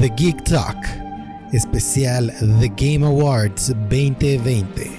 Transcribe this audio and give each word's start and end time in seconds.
The 0.00 0.08
Geek 0.16 0.44
Talk, 0.44 0.78
especial 1.52 2.32
The 2.58 2.72
Game 2.74 3.04
Awards 3.04 3.68
2020. 3.90 4.90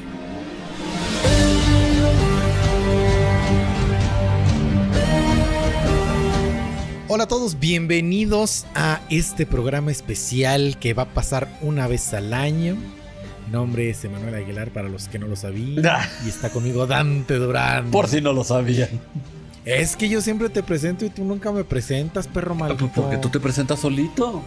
Hola 7.07 7.23
a 7.23 7.27
todos, 7.27 7.59
bienvenidos 7.59 8.67
a 8.75 9.01
este 9.09 9.47
programa 9.47 9.89
especial 9.89 10.77
que 10.79 10.93
va 10.93 11.01
a 11.01 11.13
pasar 11.15 11.47
una 11.61 11.87
vez 11.87 12.13
al 12.13 12.31
año. 12.35 12.75
Mi 13.47 13.51
nombre 13.51 13.89
es 13.89 14.05
Emanuel 14.05 14.35
Aguilar 14.35 14.69
para 14.69 14.87
los 14.87 15.07
que 15.07 15.17
no 15.17 15.25
lo 15.25 15.35
sabían. 15.35 15.83
Ah. 15.89 16.07
Y 16.23 16.29
está 16.29 16.51
conmigo 16.51 16.85
Dante 16.85 17.39
Durán. 17.39 17.89
Por 17.89 18.07
si 18.07 18.21
no 18.21 18.33
lo 18.33 18.43
sabían. 18.43 18.89
Es 19.65 19.95
que 19.95 20.09
yo 20.09 20.21
siempre 20.21 20.49
te 20.49 20.61
presento 20.61 21.05
y 21.05 21.09
tú 21.09 21.23
nunca 21.23 21.51
me 21.51 21.63
presentas, 21.63 22.27
perro 22.27 22.53
maldito. 22.53 22.91
Porque 22.93 23.17
tú 23.17 23.29
te 23.29 23.39
presentas 23.39 23.79
solito. 23.79 24.43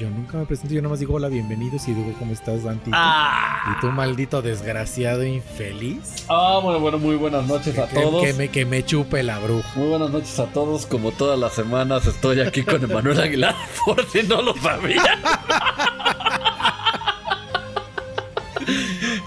Yo 0.00 0.08
nunca 0.08 0.38
me 0.38 0.46
presento, 0.46 0.72
yo 0.72 0.80
nada 0.80 0.88
más 0.92 1.00
digo 1.00 1.12
hola, 1.16 1.28
bienvenidos 1.28 1.86
y 1.86 1.92
digo 1.92 2.14
cómo 2.18 2.32
estás, 2.32 2.64
Dantito. 2.64 2.96
Ah, 2.98 3.76
Y 3.76 3.80
tú, 3.82 3.88
maldito 3.88 4.40
desgraciado 4.40 5.26
infeliz. 5.26 6.24
Ah, 6.26 6.58
bueno, 6.62 6.80
bueno, 6.80 6.96
muy 6.96 7.16
buenas 7.16 7.46
noches 7.46 7.76
a 7.78 7.86
Que, 7.86 8.00
todos. 8.00 8.24
que 8.24 8.32
me, 8.32 8.48
que 8.48 8.64
me 8.64 8.82
chupe 8.82 9.22
la 9.22 9.38
bruja. 9.38 9.68
Muy 9.76 9.88
buenas 9.90 10.08
noches 10.08 10.38
a 10.40 10.46
todos. 10.46 10.86
Como 10.86 11.12
todas 11.12 11.38
las 11.38 11.52
semanas 11.52 12.06
estoy 12.06 12.40
aquí 12.40 12.62
con 12.62 12.82
Emanuel 12.82 13.20
Aguilar, 13.20 13.54
por 13.84 14.02
si 14.08 14.22
no 14.22 14.40
lo 14.40 14.54
sabían. 14.56 15.04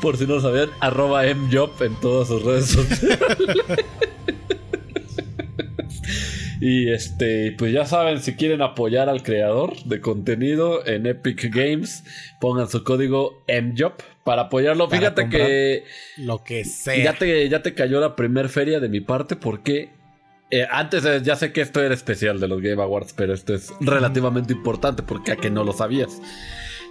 Por 0.02 0.18
si 0.18 0.26
no 0.26 0.35
lo 0.35 0.41
sabían, 0.41 0.70
arroba 0.80 1.21
mjob 1.35 1.84
en 1.84 1.94
todas 2.02 2.30
sus 2.30 2.41
redes 2.41 2.66
sociales. 2.71 3.20
Y 6.66 6.90
este, 6.94 7.52
pues 7.58 7.73
ya 7.73 7.85
saben, 7.85 8.22
si 8.22 8.35
quieren 8.35 8.62
apoyar 8.62 9.09
al 9.09 9.21
creador 9.21 9.84
de 9.84 9.99
contenido 9.99 10.88
en 10.88 11.05
Epic 11.05 11.54
Games, 11.54 12.05
pongan 12.40 12.70
su 12.70 12.85
código 12.85 13.43
mjob 13.49 13.96
para 14.24 14.43
apoyarlo. 14.43 14.87
Para 14.87 14.98
Fíjate 14.98 15.27
que 15.27 15.84
Lo 16.15 16.41
que 16.41 16.63
sea. 16.63 17.04
ya 17.04 17.15
te, 17.15 17.49
ya 17.49 17.62
te 17.62 17.74
cayó 17.74 17.99
la 17.99 18.15
primer 18.15 18.48
feria 18.48 18.79
de 18.79 18.87
mi 18.87 19.02
parte 19.02 19.35
porque 19.35 19.90
eh, 20.52 20.65
antes 20.71 21.04
eh, 21.04 21.20
ya 21.21 21.35
sé 21.35 21.52
que 21.52 21.60
esto 21.60 21.82
era 21.82 21.93
especial 21.93 22.40
de 22.40 22.48
los 22.48 22.62
Game 22.62 22.82
Awards, 22.82 23.12
pero 23.12 23.34
esto 23.34 23.54
es 23.54 23.74
relativamente 23.82 24.54
importante 24.54 25.04
porque 25.04 25.34
a 25.34 25.35
que 25.35 25.49
no 25.49 25.65
lo 25.65 25.74
sabías. 25.74 26.21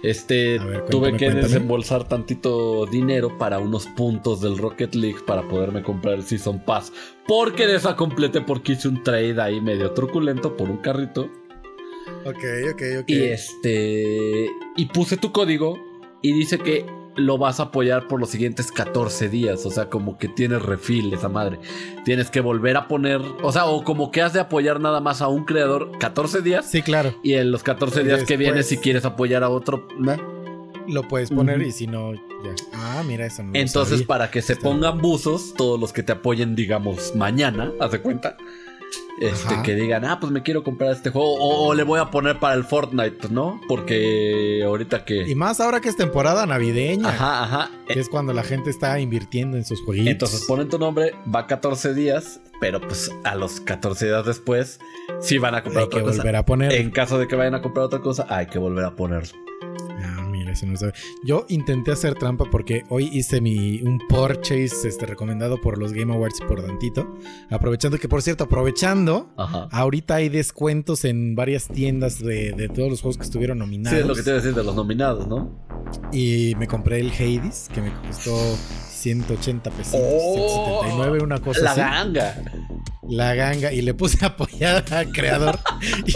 Este, 0.03 0.59
ver, 0.59 0.85
tuve 0.85 1.11
cuéntame, 1.11 1.17
que 1.17 1.25
cuéntame. 1.25 1.41
desembolsar 1.47 2.03
tantito 2.07 2.85
dinero 2.85 3.37
para 3.37 3.59
unos 3.59 3.87
puntos 3.87 4.41
del 4.41 4.57
Rocket 4.57 4.93
League 4.95 5.19
para 5.25 5.47
poderme 5.47 5.81
comprar 5.81 6.15
el 6.15 6.23
Season 6.23 6.59
Pass. 6.63 6.91
Porque 7.25 7.65
de 7.65 7.75
esa 7.77 7.95
completé 7.95 8.41
porque 8.41 8.73
hice 8.73 8.89
un 8.89 9.01
trade 9.01 9.41
ahí 9.41 9.61
medio 9.61 9.91
truculento 9.91 10.57
por 10.57 10.69
un 10.69 10.77
carrito. 10.77 11.31
Ok, 12.25 12.43
ok, 12.73 12.81
ok. 12.99 13.09
Y 13.09 13.23
este. 13.23 14.49
Y 14.75 14.85
puse 14.87 15.15
tu 15.15 15.31
código 15.31 15.77
y 16.21 16.33
dice 16.33 16.57
que 16.59 16.85
lo 17.15 17.37
vas 17.37 17.59
a 17.59 17.63
apoyar 17.63 18.07
por 18.07 18.19
los 18.19 18.29
siguientes 18.29 18.71
14 18.71 19.29
días. 19.29 19.65
O 19.65 19.71
sea, 19.71 19.89
como 19.89 20.17
que 20.17 20.27
tienes 20.27 20.61
refil 20.61 21.13
esa 21.13 21.29
madre. 21.29 21.59
Tienes 22.05 22.29
que 22.29 22.41
volver 22.41 22.77
a 22.77 22.87
poner. 22.87 23.21
O 23.41 23.51
sea, 23.51 23.65
o 23.65 23.83
como 23.83 24.11
que 24.11 24.21
has 24.21 24.33
de 24.33 24.39
apoyar 24.39 24.79
nada 24.79 24.99
más 24.99 25.21
a 25.21 25.27
un 25.27 25.45
creador 25.45 25.97
14 25.99 26.41
días. 26.41 26.65
Sí, 26.69 26.81
claro. 26.81 27.13
Y 27.23 27.33
en 27.33 27.51
los 27.51 27.63
14 27.63 28.03
días 28.03 28.23
que 28.23 28.37
vienen, 28.37 28.63
si 28.63 28.77
quieres 28.77 29.05
apoyar 29.05 29.43
a 29.43 29.49
otro. 29.49 29.87
¿no? 29.97 30.15
Lo 30.87 31.07
puedes 31.07 31.29
poner 31.29 31.61
y 31.61 31.71
si 31.71 31.87
no, 31.87 32.13
ya. 32.13 32.19
Ah, 32.73 33.03
mira, 33.05 33.25
eso 33.25 33.43
no 33.43 33.51
Entonces, 33.53 34.03
para 34.03 34.29
que 34.29 34.41
se 34.41 34.53
Está 34.53 34.63
pongan 34.63 34.99
buzos, 34.99 35.53
todos 35.55 35.79
los 35.79 35.93
que 35.93 36.03
te 36.03 36.11
apoyen, 36.11 36.55
digamos, 36.55 37.15
mañana, 37.15 37.71
haz 37.79 37.91
de 37.91 38.01
cuenta. 38.01 38.37
Este, 39.19 39.61
que 39.63 39.75
digan, 39.75 40.03
ah, 40.05 40.19
pues 40.19 40.31
me 40.31 40.41
quiero 40.41 40.63
comprar 40.63 40.91
este 40.91 41.09
juego. 41.09 41.35
O, 41.35 41.67
o 41.67 41.73
le 41.73 41.83
voy 41.83 41.99
a 41.99 42.09
poner 42.11 42.39
para 42.39 42.55
el 42.55 42.63
Fortnite, 42.63 43.29
¿no? 43.29 43.61
Porque 43.67 44.63
ahorita 44.65 45.05
que. 45.05 45.29
Y 45.29 45.35
más 45.35 45.59
ahora 45.59 45.79
que 45.81 45.89
es 45.89 45.95
temporada 45.95 46.45
navideña. 46.45 47.09
Ajá, 47.09 47.43
ajá. 47.43 47.71
Que 47.87 47.99
es 47.99 48.09
cuando 48.09 48.33
la 48.33 48.43
gente 48.43 48.69
está 48.69 48.99
invirtiendo 48.99 49.57
en 49.57 49.65
sus 49.65 49.81
jueguitos. 49.83 50.11
Entonces 50.11 50.43
ponen 50.47 50.69
tu 50.69 50.79
nombre, 50.79 51.13
va 51.33 51.47
14 51.47 51.93
días, 51.93 52.41
pero 52.59 52.81
pues 52.81 53.11
a 53.23 53.35
los 53.35 53.59
14 53.59 54.07
días 54.07 54.25
después 54.25 54.79
sí 55.19 55.37
van 55.37 55.55
a 55.55 55.63
comprar 55.63 55.83
hay 55.85 55.89
que 55.89 56.01
cosa. 56.01 56.17
volver 56.17 56.35
a 56.35 56.45
poner. 56.45 56.73
En 56.73 56.91
caso 56.91 57.19
de 57.19 57.27
que 57.27 57.35
vayan 57.35 57.55
a 57.55 57.61
comprar 57.61 57.85
otra 57.85 57.99
cosa, 57.99 58.25
hay 58.29 58.47
que 58.47 58.57
volver 58.59 58.85
a 58.85 58.95
ponerlo. 58.95 59.37
No. 60.61 60.91
Yo 61.23 61.45
intenté 61.49 61.91
hacer 61.91 62.15
trampa 62.15 62.45
porque 62.49 62.83
hoy 62.89 63.09
hice 63.11 63.41
mi 63.41 63.81
un 63.81 63.99
purchase 64.07 64.87
este, 64.87 65.05
recomendado 65.05 65.59
por 65.61 65.77
los 65.77 65.93
Game 65.93 66.13
Awards 66.13 66.39
por 66.47 66.61
Dantito. 66.61 67.15
Aprovechando 67.49 67.97
que, 67.97 68.07
por 68.07 68.21
cierto, 68.21 68.45
aprovechando, 68.45 69.33
Ajá. 69.37 69.67
ahorita 69.71 70.15
hay 70.15 70.29
descuentos 70.29 71.05
en 71.05 71.35
varias 71.35 71.67
tiendas 71.67 72.19
de, 72.19 72.51
de 72.51 72.69
todos 72.69 72.89
los 72.89 73.01
juegos 73.01 73.17
que 73.17 73.23
estuvieron 73.23 73.59
nominados. 73.59 73.97
Sí, 73.97 74.01
es 74.01 74.07
lo 74.07 74.15
que 74.15 74.23
te 74.23 74.29
iba 74.29 74.37
a 74.37 74.41
decir 74.41 74.55
de 74.55 74.63
los 74.63 74.75
nominados, 74.75 75.27
¿no? 75.27 75.51
Y 76.11 76.55
me 76.57 76.67
compré 76.67 76.99
el 76.99 77.11
Hades, 77.11 77.69
que 77.73 77.81
me 77.81 77.91
costó 78.07 78.35
180 79.03 79.69
pesos. 79.71 79.93
Oh, 79.95 80.81
179, 80.85 81.19
una 81.23 81.39
cosa 81.39 81.61
La 81.61 81.71
así. 81.71 81.79
ganga. 81.81 82.41
La 83.09 83.35
ganga. 83.35 83.73
Y 83.73 83.81
le 83.81 83.93
puse 83.93 84.17
a 84.23 84.29
apoyar 84.29 84.85
al 84.91 85.11
creador. 85.11 85.59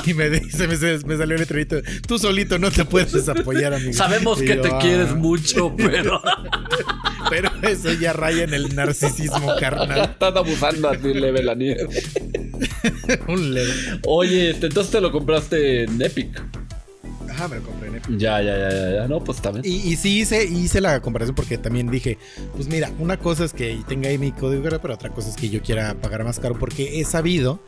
y 0.06 0.14
me 0.14 0.30
dice, 0.30 0.68
me, 0.68 0.75
me 0.78 1.18
salió 1.18 1.36
el 1.36 1.42
letrerito. 1.42 1.78
Tú 2.08 2.18
solito 2.18 2.58
no 2.59 2.72
te 2.72 2.86
puedes 2.86 3.28
apoyar, 3.28 3.74
amigo. 3.74 3.92
Sabemos 3.94 4.42
Y 4.42 4.46
que 4.46 4.56
yo, 4.56 4.62
te 4.62 4.70
"Ah". 4.72 4.80
quieres 4.81 5.14
mucho, 5.14 5.74
pero 5.78 6.22
Pero 7.30 7.52
eso 7.64 7.92
ya 7.94 8.14
raya 8.14 8.44
en 8.46 8.53
el 8.53 8.74
narcisismo 8.74 9.53
carnal. 9.59 10.02
están 10.12 10.38
abusando 10.38 10.88
así 10.90 11.14
leve 11.14 11.44
la 11.44 11.56
nieve. 11.56 11.88
Un 13.28 13.53
leve. 13.53 13.74
Oye, 14.08 14.52
este, 14.52 14.68
entonces 14.68 14.92
te 14.94 15.02
lo 15.02 15.12
compraste 15.12 15.84
en 15.84 16.02
Epic. 16.02 16.42
Ajá, 17.38 17.48
me 17.48 17.58
lo 17.58 17.62
compré 17.64 17.90
en 17.90 17.96
Epic. 17.98 18.18
Ya, 18.18 18.42
ya, 18.42 18.58
ya, 18.58 18.70
ya, 18.72 18.92
ya. 18.96 19.08
No, 19.08 19.24
pues 19.24 19.40
también. 19.42 19.64
Y, 19.64 19.75
y 19.92 19.96
sí 19.96 20.22
hice, 20.22 20.44
hice 20.46 20.81
la 20.81 21.00
comparación 21.02 21.36
porque 21.36 21.58
también 21.59 21.88
dije, 21.92 22.18
pues 22.56 22.68
mira, 22.68 22.92
una 22.98 23.18
cosa 23.18 23.46
es 23.46 23.53
que 23.53 23.80
tenga 23.88 24.09
ahí 24.09 24.18
mi 24.18 24.31
código 24.31 24.64
pero 24.81 24.96
otra 24.96 25.12
cosa 25.12 25.30
es 25.30 25.36
que 25.36 25.50
yo 25.50 25.62
quiera 25.62 25.94
pagar 26.02 26.24
más 26.24 26.40
caro 26.40 26.58
porque 26.58 27.00
he 27.00 27.06
sabido 27.06 27.59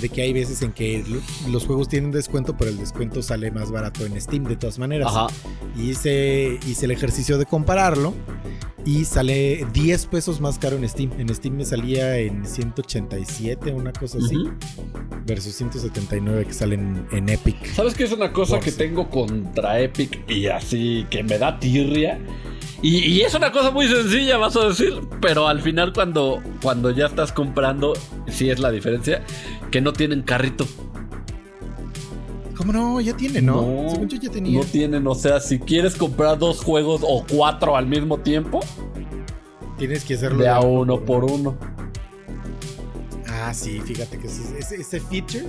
de 0.00 0.08
que 0.08 0.22
hay 0.22 0.32
veces 0.32 0.62
en 0.62 0.72
que 0.72 1.04
lo- 1.06 1.50
los 1.52 1.66
juegos 1.66 1.88
tienen 1.88 2.10
descuento, 2.10 2.56
pero 2.56 2.70
el 2.70 2.78
descuento 2.78 3.22
sale 3.22 3.50
más 3.50 3.70
barato 3.70 4.06
en 4.06 4.18
Steam 4.20 4.44
de 4.44 4.56
todas 4.56 4.78
maneras. 4.78 5.08
Ajá. 5.10 5.26
Y 5.76 5.90
hice, 5.90 6.58
hice 6.66 6.86
el 6.86 6.92
ejercicio 6.92 7.36
de 7.36 7.44
compararlo 7.44 8.14
y 8.86 9.04
sale 9.04 9.66
10 9.74 10.06
pesos 10.06 10.40
más 10.40 10.58
caro 10.58 10.76
en 10.76 10.88
Steam. 10.88 11.10
En 11.18 11.28
Steam 11.34 11.56
me 11.56 11.64
salía 11.66 12.16
en 12.18 12.46
187, 12.46 13.72
una 13.72 13.92
cosa 13.92 14.18
así, 14.18 14.36
Ujú. 14.36 14.50
versus 15.26 15.54
179 15.54 16.46
que 16.46 16.54
salen 16.54 17.06
en 17.12 17.28
Epic. 17.28 17.56
¿Sabes 17.74 17.94
qué 17.94 18.04
es 18.04 18.12
una 18.12 18.32
cosa 18.32 18.54
Por 18.56 18.64
que 18.64 18.72
tengo 18.72 19.10
contra 19.26 19.80
Epic 19.80 20.28
y 20.28 20.46
así 20.46 21.06
que 21.10 21.22
me 21.22 21.38
da 21.38 21.58
tirria? 21.58 22.18
Y, 22.82 22.98
y 22.98 23.20
es 23.22 23.34
una 23.34 23.50
cosa 23.50 23.70
muy 23.72 23.88
sencilla, 23.88 24.36
vas 24.36 24.56
a 24.56 24.68
decir, 24.68 25.00
pero 25.20 25.48
al 25.48 25.60
final 25.60 25.92
cuando, 25.92 26.40
cuando 26.62 26.90
ya 26.90 27.06
estás 27.06 27.32
comprando, 27.32 27.92
sí 28.28 28.50
es 28.50 28.60
la 28.60 28.70
diferencia, 28.70 29.22
que 29.72 29.80
no 29.80 29.92
tienen 29.92 30.22
carrito. 30.22 30.64
¿Cómo 32.56 32.72
no? 32.72 33.00
Ya 33.00 33.16
tiene, 33.16 33.40
¿no? 33.40 33.62
No, 33.62 33.90
Según 33.90 34.08
yo 34.08 34.18
ya 34.20 34.30
tenía. 34.30 34.58
No 34.60 34.64
tienen, 34.64 35.06
o 35.06 35.14
sea, 35.14 35.40
si 35.40 35.58
quieres 35.58 35.94
comprar 35.96 36.38
dos 36.38 36.62
juegos 36.62 37.02
o 37.04 37.24
cuatro 37.30 37.76
al 37.76 37.86
mismo 37.86 38.18
tiempo, 38.18 38.60
Tienes 39.76 40.04
que 40.04 40.14
hacerlo 40.14 40.42
de 40.42 40.48
a 40.48 40.58
uno 40.58 41.00
por 41.00 41.24
uno. 41.24 41.56
Ah, 43.28 43.54
sí, 43.54 43.80
fíjate 43.80 44.18
que 44.18 44.26
ese, 44.26 44.58
ese- 44.58 44.74
ese 44.80 44.98
feature. 45.00 45.44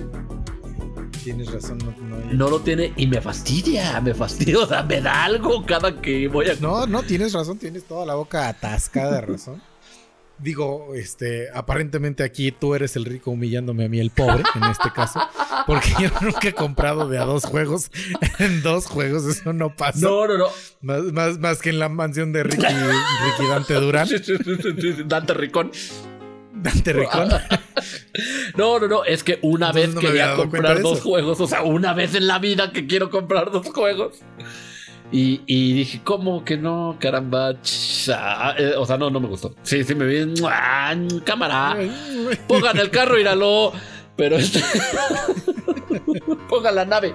Tienes 1.24 1.52
razón, 1.52 1.78
no, 1.78 1.94
no, 1.98 2.32
No 2.32 2.50
lo 2.50 2.60
tiene 2.60 2.92
y 2.96 3.06
me 3.06 3.20
fastidia, 3.20 4.00
me 4.00 4.14
fastidia, 4.14 4.58
o 4.58 4.66
sea, 4.66 4.82
me 4.82 5.00
da 5.00 5.24
algo 5.24 5.64
cada 5.66 6.00
que 6.00 6.28
voy 6.28 6.48
a... 6.48 6.54
no, 6.54 6.86
no, 6.86 7.02
tienes 7.02 7.32
razón, 7.32 7.58
tienes 7.58 7.84
toda 7.84 8.06
la 8.06 8.14
boca 8.14 8.48
atascada 8.48 9.16
de 9.16 9.20
razón. 9.20 9.62
Digo, 10.38 10.94
este, 10.94 11.48
aparentemente 11.52 12.22
aquí 12.22 12.50
tú 12.50 12.74
eres 12.74 12.96
el 12.96 13.04
rico 13.04 13.30
humillándome 13.30 13.84
a 13.84 13.88
mí 13.90 14.00
el 14.00 14.08
pobre, 14.08 14.42
en 14.54 14.64
este 14.70 14.90
caso, 14.90 15.20
porque 15.66 15.90
yo 16.00 16.08
nunca 16.22 16.48
he 16.48 16.54
comprado 16.54 17.08
de 17.08 17.18
a 17.18 17.24
dos 17.26 17.44
juegos, 17.44 17.90
en 18.38 18.62
dos 18.62 18.86
juegos, 18.86 19.26
eso 19.26 19.52
no 19.52 19.76
pasa. 19.76 19.98
No, 20.00 20.26
no, 20.26 20.38
no. 20.38 20.46
Más, 20.80 21.02
más, 21.12 21.38
más 21.38 21.60
que 21.60 21.68
en 21.68 21.78
la 21.78 21.90
mansión 21.90 22.32
de 22.32 22.42
Ricky, 22.44 22.64
Ricky 22.64 23.50
Dante 23.50 23.74
Durán, 23.74 24.06
Sí, 24.08 24.16
sí, 24.18 24.34
sí, 24.42 24.56
sí, 24.62 24.72
sí, 24.80 25.02
Dante 25.04 25.34
Ricón. 25.34 25.70
Dante 26.62 26.92
Ricón. 26.92 27.28
No, 28.56 28.78
no, 28.78 28.88
no, 28.88 29.04
es 29.04 29.22
que 29.24 29.38
una 29.42 29.68
Entonces 29.68 29.86
vez 29.86 29.94
no 29.94 30.00
quería 30.00 30.34
comprar 30.34 30.82
dos 30.82 31.00
juegos, 31.00 31.40
o 31.40 31.46
sea, 31.46 31.62
una 31.62 31.94
vez 31.94 32.14
en 32.14 32.26
la 32.26 32.38
vida 32.38 32.72
que 32.72 32.86
quiero 32.86 33.08
comprar 33.08 33.50
dos 33.50 33.68
juegos. 33.68 34.18
Y, 35.12 35.40
y 35.46 35.72
dije, 35.72 36.00
¿cómo 36.04 36.44
que 36.44 36.56
no? 36.56 36.96
Caramba. 37.00 37.52
eh, 37.52 38.74
o 38.76 38.84
sea, 38.86 38.96
no, 38.98 39.10
no 39.10 39.20
me 39.20 39.28
gustó. 39.28 39.54
Sí, 39.62 39.82
sí, 39.84 39.94
me 39.94 40.04
vi 40.06 40.34
cámara. 41.24 41.76
Pongan 42.48 42.76
el 42.78 42.90
carro, 42.90 43.18
íralo. 43.18 43.72
Pero 44.16 44.36
este. 44.36 44.60
Pongan 46.48 46.74
la 46.74 46.84
nave. 46.84 47.14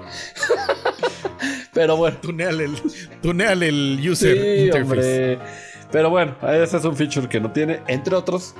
Pero 1.73 1.97
bueno. 1.97 2.17
Tuneale 2.21 2.65
el, 2.65 3.99
el 3.99 4.09
user 4.09 4.37
Sí, 4.37 4.65
interface. 4.65 5.33
hombre. 5.33 5.39
Pero 5.91 6.09
bueno, 6.09 6.35
ese 6.51 6.77
es 6.77 6.83
un 6.85 6.95
feature 6.95 7.29
que 7.29 7.39
no 7.39 7.51
tiene, 7.51 7.81
entre 7.87 8.15
otros, 8.15 8.55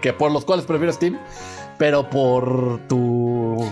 que 0.00 0.12
por 0.12 0.30
los 0.30 0.44
cuales 0.44 0.66
prefiero 0.66 0.92
Steam, 0.92 1.18
pero 1.78 2.08
por 2.10 2.80
tu 2.88 3.66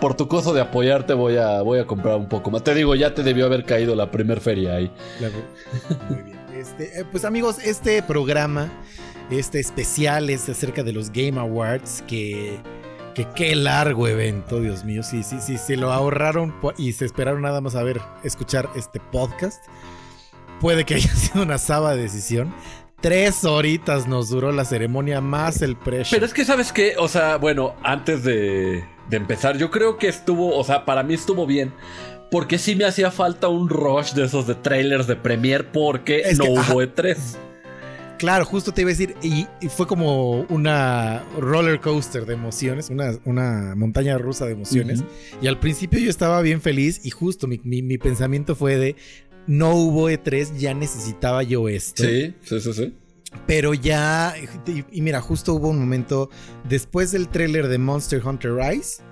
por 0.00 0.14
tu 0.14 0.28
coso 0.28 0.52
de 0.52 0.60
apoyarte 0.60 1.14
voy 1.14 1.36
a, 1.36 1.62
voy 1.62 1.78
a 1.78 1.86
comprar 1.86 2.16
un 2.16 2.28
poco 2.28 2.50
más. 2.50 2.62
Te 2.62 2.74
digo, 2.74 2.94
ya 2.94 3.14
te 3.14 3.22
debió 3.22 3.46
haber 3.46 3.64
caído 3.64 3.94
la 3.94 4.10
primer 4.10 4.40
feria 4.40 4.74
ahí. 4.74 4.92
Muy 6.10 6.22
bien. 6.22 6.38
Este, 6.54 7.00
eh, 7.00 7.04
pues 7.10 7.24
amigos, 7.24 7.58
este 7.64 8.02
programa, 8.02 8.70
este 9.30 9.60
especial 9.60 10.30
es 10.30 10.48
acerca 10.48 10.82
de 10.82 10.92
los 10.92 11.10
Game 11.10 11.40
Awards 11.40 12.02
que... 12.06 12.58
Que 13.14 13.28
qué 13.34 13.54
largo 13.54 14.08
evento, 14.08 14.60
Dios 14.60 14.84
mío. 14.84 15.04
Sí, 15.04 15.22
sí, 15.22 15.36
sí, 15.40 15.56
se 15.56 15.76
lo 15.76 15.92
ahorraron 15.92 16.52
y 16.76 16.92
se 16.94 17.04
esperaron 17.04 17.42
nada 17.42 17.60
más 17.60 17.76
a 17.76 17.84
ver, 17.84 18.00
escuchar 18.24 18.68
este 18.74 18.98
podcast. 18.98 19.64
Puede 20.60 20.84
que 20.84 20.94
haya 20.96 21.14
sido 21.14 21.44
una 21.44 21.58
sábada 21.58 21.94
decisión. 21.94 22.52
Tres 23.04 23.44
horitas 23.44 24.08
nos 24.08 24.30
duró 24.30 24.50
la 24.50 24.64
ceremonia 24.64 25.20
más 25.20 25.60
el 25.60 25.76
precio. 25.76 26.16
Pero 26.16 26.24
es 26.24 26.32
que, 26.32 26.42
¿sabes 26.46 26.72
qué? 26.72 26.94
O 26.98 27.06
sea, 27.06 27.36
bueno, 27.36 27.74
antes 27.82 28.24
de, 28.24 28.82
de 29.10 29.16
empezar, 29.18 29.58
yo 29.58 29.70
creo 29.70 29.98
que 29.98 30.08
estuvo, 30.08 30.56
o 30.56 30.64
sea, 30.64 30.86
para 30.86 31.02
mí 31.02 31.12
estuvo 31.12 31.46
bien. 31.46 31.74
Porque 32.30 32.56
sí 32.58 32.74
me 32.74 32.86
hacía 32.86 33.10
falta 33.10 33.48
un 33.48 33.68
rush 33.68 34.12
de 34.14 34.24
esos 34.24 34.46
de 34.46 34.54
trailers 34.54 35.06
de 35.06 35.16
Premiere 35.16 35.64
porque 35.64 36.20
Es 36.20 36.38
no 36.38 36.44
que, 36.44 36.50
hubo 36.52 36.60
ajá. 36.60 36.72
E3. 36.74 37.16
Claro, 38.16 38.44
justo 38.46 38.72
te 38.72 38.80
iba 38.82 38.88
a 38.90 38.92
decir, 38.94 39.16
y, 39.22 39.46
y 39.60 39.68
fue 39.68 39.86
como 39.88 40.42
una 40.48 41.24
roller 41.38 41.80
coaster 41.80 42.24
de 42.24 42.32
emociones, 42.34 42.88
una, 42.88 43.10
una 43.24 43.74
montaña 43.76 44.16
rusa 44.18 44.46
de 44.46 44.52
emociones. 44.52 45.02
Y 45.42 45.46
al 45.48 45.58
principio 45.58 45.98
yo 45.98 46.08
estaba 46.08 46.40
bien 46.40 46.62
feliz 46.62 47.00
y 47.04 47.10
justo 47.10 47.46
mi, 47.48 47.60
mi- 47.64 47.82
mi 47.82 47.98
pensamiento 47.98 48.54
fue 48.54 48.76
de, 48.76 48.96
no 49.46 49.74
hubo 49.74 50.10
E3, 50.10 50.56
ya 50.56 50.74
necesitaba 50.74 51.42
yo 51.42 51.68
esto. 51.68 52.02
Sí, 52.04 52.34
sí, 52.42 52.60
sí, 52.60 52.72
sí. 52.72 52.94
Pero 53.46 53.74
ya, 53.74 54.34
y, 54.66 54.84
y 54.98 55.02
mira, 55.02 55.20
justo 55.20 55.54
hubo 55.54 55.68
un 55.68 55.78
momento, 55.80 56.30
después 56.68 57.10
del 57.12 57.28
tráiler 57.28 57.66
de 57.68 57.78
Monster 57.78 58.24
Hunter 58.24 58.54
Rise, 58.54 59.02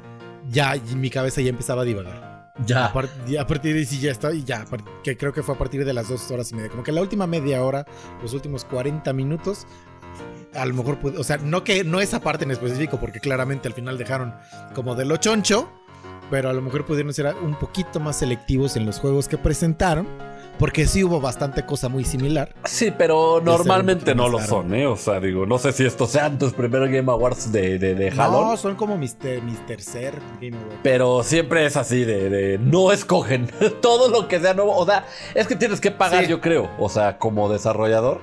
ya 0.50 0.75
mi 0.96 1.11
cabeza 1.11 1.40
ya 1.40 1.50
empezaba 1.50 1.82
a 1.82 1.84
divagar. 1.84 2.52
Ya. 2.67 2.87
A, 2.87 2.93
par- 2.93 3.08
y 3.26 3.37
a 3.37 3.46
partir 3.46 3.73
de 3.73 3.81
ahí 3.81 3.87
sí 3.87 3.99
ya 3.99 4.12
está, 4.12 4.32
y 4.32 4.44
ya, 4.44 4.64
que 5.02 5.17
creo 5.17 5.32
que 5.32 5.43
fue 5.43 5.55
a 5.55 5.58
partir 5.58 5.84
de 5.84 5.93
las 5.93 6.08
dos 6.08 6.31
horas 6.31 6.52
y 6.52 6.55
media. 6.55 6.70
Como 6.70 6.82
que 6.84 6.93
la 6.93 7.00
última 7.00 7.26
media 7.26 7.62
hora, 7.64 7.84
los 8.23 8.32
últimos 8.34 8.64
40 8.64 9.12
minutos, 9.12 9.67
a 10.55 10.67
lo 10.67 10.75
mejor, 10.75 10.99
o 11.19 11.25
sea, 11.25 11.38
no 11.38 11.64
que 11.64 11.82
no 11.82 12.00
esa 12.00 12.20
parte 12.20 12.44
en 12.44 12.50
específico, 12.52 13.00
porque 13.00 13.20
claramente 13.20 13.67
al 13.69 13.75
final 13.75 13.96
dejaron 13.99 14.34
como 14.75 14.94
de 14.94 15.05
lo 15.06 15.17
choncho, 15.17 15.73
pero 16.32 16.49
a 16.49 16.55
lo 16.55 16.62
mejor 16.62 16.87
pudieron 16.87 17.12
ser 17.12 17.34
un 17.43 17.55
poquito 17.56 18.00
más 18.00 18.17
selectivos 18.17 18.75
en 18.79 18.87
los 18.87 18.99
juegos 18.99 19.29
que 19.29 19.37
presentaron, 19.37 20.08
porque 20.58 20.87
sí 20.87 21.05
hubo 21.05 21.20
bastante 21.20 21.67
cosa 21.67 21.90
muy 21.90 22.05
similar. 22.05 22.55
Sí, 22.64 22.90
pero 22.96 23.43
normalmente 23.44 24.14
no 24.14 24.31
lo 24.31 24.40
son, 24.40 24.73
¿eh? 24.75 24.87
O 24.87 24.96
sea, 24.96 25.20
digo, 25.20 25.44
no 25.44 25.58
sé 25.58 25.73
si 25.73 25.84
estos 25.84 26.08
sean 26.11 26.38
tus 26.38 26.55
primeros 26.55 26.88
Game 26.88 27.12
Awards 27.12 27.52
de, 27.52 27.79
de, 27.79 27.94
de 27.94 28.11
jalón. 28.11 28.49
No, 28.49 28.56
son 28.56 28.76
como 28.76 28.96
mis, 28.96 29.14
te- 29.17 29.43
mis 29.43 29.58
tercer 29.67 30.14
Game 30.40 30.56
Award. 30.56 30.79
Pero 30.82 31.23
siempre 31.23 31.67
es 31.67 31.76
así 31.76 32.02
de, 32.05 32.31
de 32.31 32.56
no 32.58 32.93
escogen 32.93 33.50
todo 33.82 34.08
lo 34.08 34.26
que 34.26 34.40
sea 34.40 34.55
nuevo. 34.55 34.75
O 34.75 34.87
sea, 34.87 35.05
es 35.34 35.46
que 35.46 35.55
tienes 35.55 35.82
que 35.82 35.90
pagar, 35.90 36.25
Sí. 36.25 36.31
yo 36.31 36.40
creo. 36.40 36.70
O 36.79 36.88
sea, 36.88 37.19
como 37.19 37.50
desarrollador. 37.50 38.23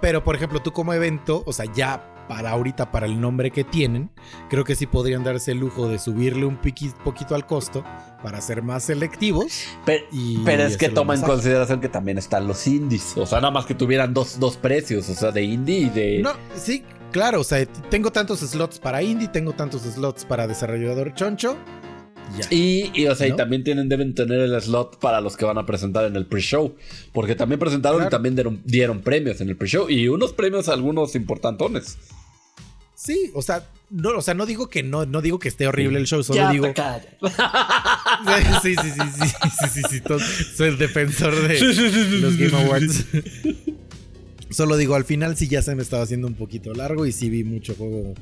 Pero, 0.00 0.22
por 0.22 0.36
ejemplo, 0.36 0.60
tú 0.62 0.72
como 0.72 0.92
evento, 0.92 1.42
o 1.44 1.52
sea, 1.52 1.64
ya 1.74 2.08
para 2.28 2.50
ahorita, 2.50 2.90
para 2.90 3.06
el 3.06 3.20
nombre 3.20 3.50
que 3.50 3.64
tienen, 3.64 4.10
creo 4.48 4.64
que 4.64 4.74
sí 4.74 4.86
podrían 4.86 5.24
darse 5.24 5.52
el 5.52 5.58
lujo 5.58 5.88
de 5.88 5.98
subirle 5.98 6.44
un 6.46 6.56
poquito 6.56 7.34
al 7.34 7.46
costo 7.46 7.84
para 8.22 8.40
ser 8.40 8.62
más 8.62 8.84
selectivos. 8.84 9.64
Pero, 9.84 10.04
Y 10.12 10.38
pero 10.38 10.62
es 10.64 10.76
que 10.76 10.88
toma 10.88 11.14
en 11.14 11.22
consideración 11.22 11.80
que 11.80 11.88
también 11.88 12.18
están 12.18 12.46
los 12.46 12.66
indies. 12.66 13.16
O 13.16 13.26
sea, 13.26 13.40
nada 13.40 13.50
más 13.50 13.66
que 13.66 13.74
tuvieran 13.74 14.14
dos, 14.14 14.38
dos 14.38 14.56
precios. 14.56 15.08
O 15.08 15.14
sea, 15.14 15.30
de 15.30 15.42
indie 15.42 15.78
y 15.78 15.88
de. 15.90 16.20
No, 16.22 16.32
sí, 16.54 16.84
claro, 17.10 17.40
o 17.40 17.44
sea, 17.44 17.64
tengo 17.90 18.10
tantos 18.10 18.40
slots 18.40 18.78
para 18.78 19.02
indie, 19.02 19.28
tengo 19.28 19.52
tantos 19.52 19.82
slots 19.82 20.24
para 20.24 20.46
desarrollador 20.46 21.14
choncho. 21.14 21.56
Y 22.30 22.40
Ya. 22.40 22.46
Y, 22.50 22.90
y, 23.02 23.06
o 23.06 23.14
sea, 23.14 23.26
y 23.28 23.36
también 23.36 23.64
tienen, 23.64 23.88
deben 23.88 24.14
tener 24.14 24.40
el 24.40 24.60
slot 24.60 24.98
para 24.98 25.20
los 25.20 25.36
que 25.36 25.44
van 25.44 25.58
a 25.58 25.66
presentar 25.66 26.04
en 26.06 26.16
el 26.16 26.26
pre-show. 26.26 26.74
Porque 27.12 27.34
también 27.34 27.58
presentaron 27.58 27.98
Claro. 27.98 28.08
y 28.08 28.10
también 28.10 28.34
dieron, 28.34 28.60
dieron 28.64 29.00
premios 29.00 29.40
en 29.40 29.48
el 29.48 29.56
pre-show. 29.56 29.90
Y 29.90 30.08
unos 30.08 30.32
premios, 30.32 30.68
algunos 30.68 31.14
importantones. 31.14 31.98
Sí, 32.94 33.30
o 33.34 33.42
sea, 33.42 33.66
no, 33.90 34.10
o 34.10 34.22
sea, 34.22 34.32
no 34.34 34.46
digo 34.46 34.68
que 34.68 34.82
no, 34.84 35.04
no 35.06 35.20
digo 35.20 35.38
que 35.40 35.48
esté 35.48 35.66
horrible 35.66 35.98
el 35.98 36.06
show, 36.06 36.22
solo 36.22 36.36
Ya 36.36 36.50
digo. 36.50 36.68
Sí, 38.62 38.74
sí, 38.76 38.90
sí, 38.90 39.00
sí, 39.00 39.28
sí, 39.28 39.48
sí, 39.50 39.68
sí, 39.88 39.98
sí, 39.98 40.02
soy 40.56 40.68
el 40.68 40.78
defensor 40.78 41.34
de 41.48 41.58
Sí, 41.58 41.74
sí, 41.74 41.90
sí, 41.90 42.04
sí, 42.08 42.18
los 42.20 42.36
Game. 42.36 42.64
Awards. 42.64 43.04
Solo 44.50 44.76
digo, 44.76 44.94
al 44.94 45.04
final 45.04 45.36
sí 45.36 45.48
ya 45.48 45.62
se 45.62 45.74
me 45.74 45.82
estaba 45.82 46.02
haciendo 46.04 46.28
un 46.28 46.34
poquito 46.34 46.72
largo 46.74 47.04
y 47.06 47.12
sí 47.12 47.28
vi 47.28 47.42
mucho 47.42 47.74
juego 47.74 48.14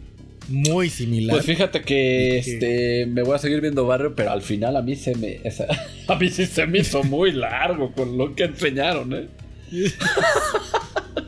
muy 0.48 0.90
similar. 0.90 1.36
Pues 1.36 1.46
fíjate 1.46 1.80
que 1.82 1.84
que- 1.84 2.38
este 2.38 3.06
me 3.06 3.22
voy 3.22 3.34
a 3.34 3.38
seguir 3.38 3.60
viendo 3.60 3.86
Barrio, 3.86 4.14
pero 4.14 4.30
al 4.32 4.42
final 4.42 4.76
a 4.76 4.82
mí 4.82 4.96
se 4.96 5.14
me 5.14 5.40
esa- 5.44 5.66
a 6.08 6.14
mí 6.16 6.28
sí 6.30 6.46
se 6.46 6.66
me 6.66 6.78
hizo 6.80 7.02
muy 7.02 7.32
largo 7.32 7.92
con 7.92 8.16
lo 8.18 8.34
que 8.34 8.44
enseñaron, 8.44 9.12
¿eh? 9.14 9.28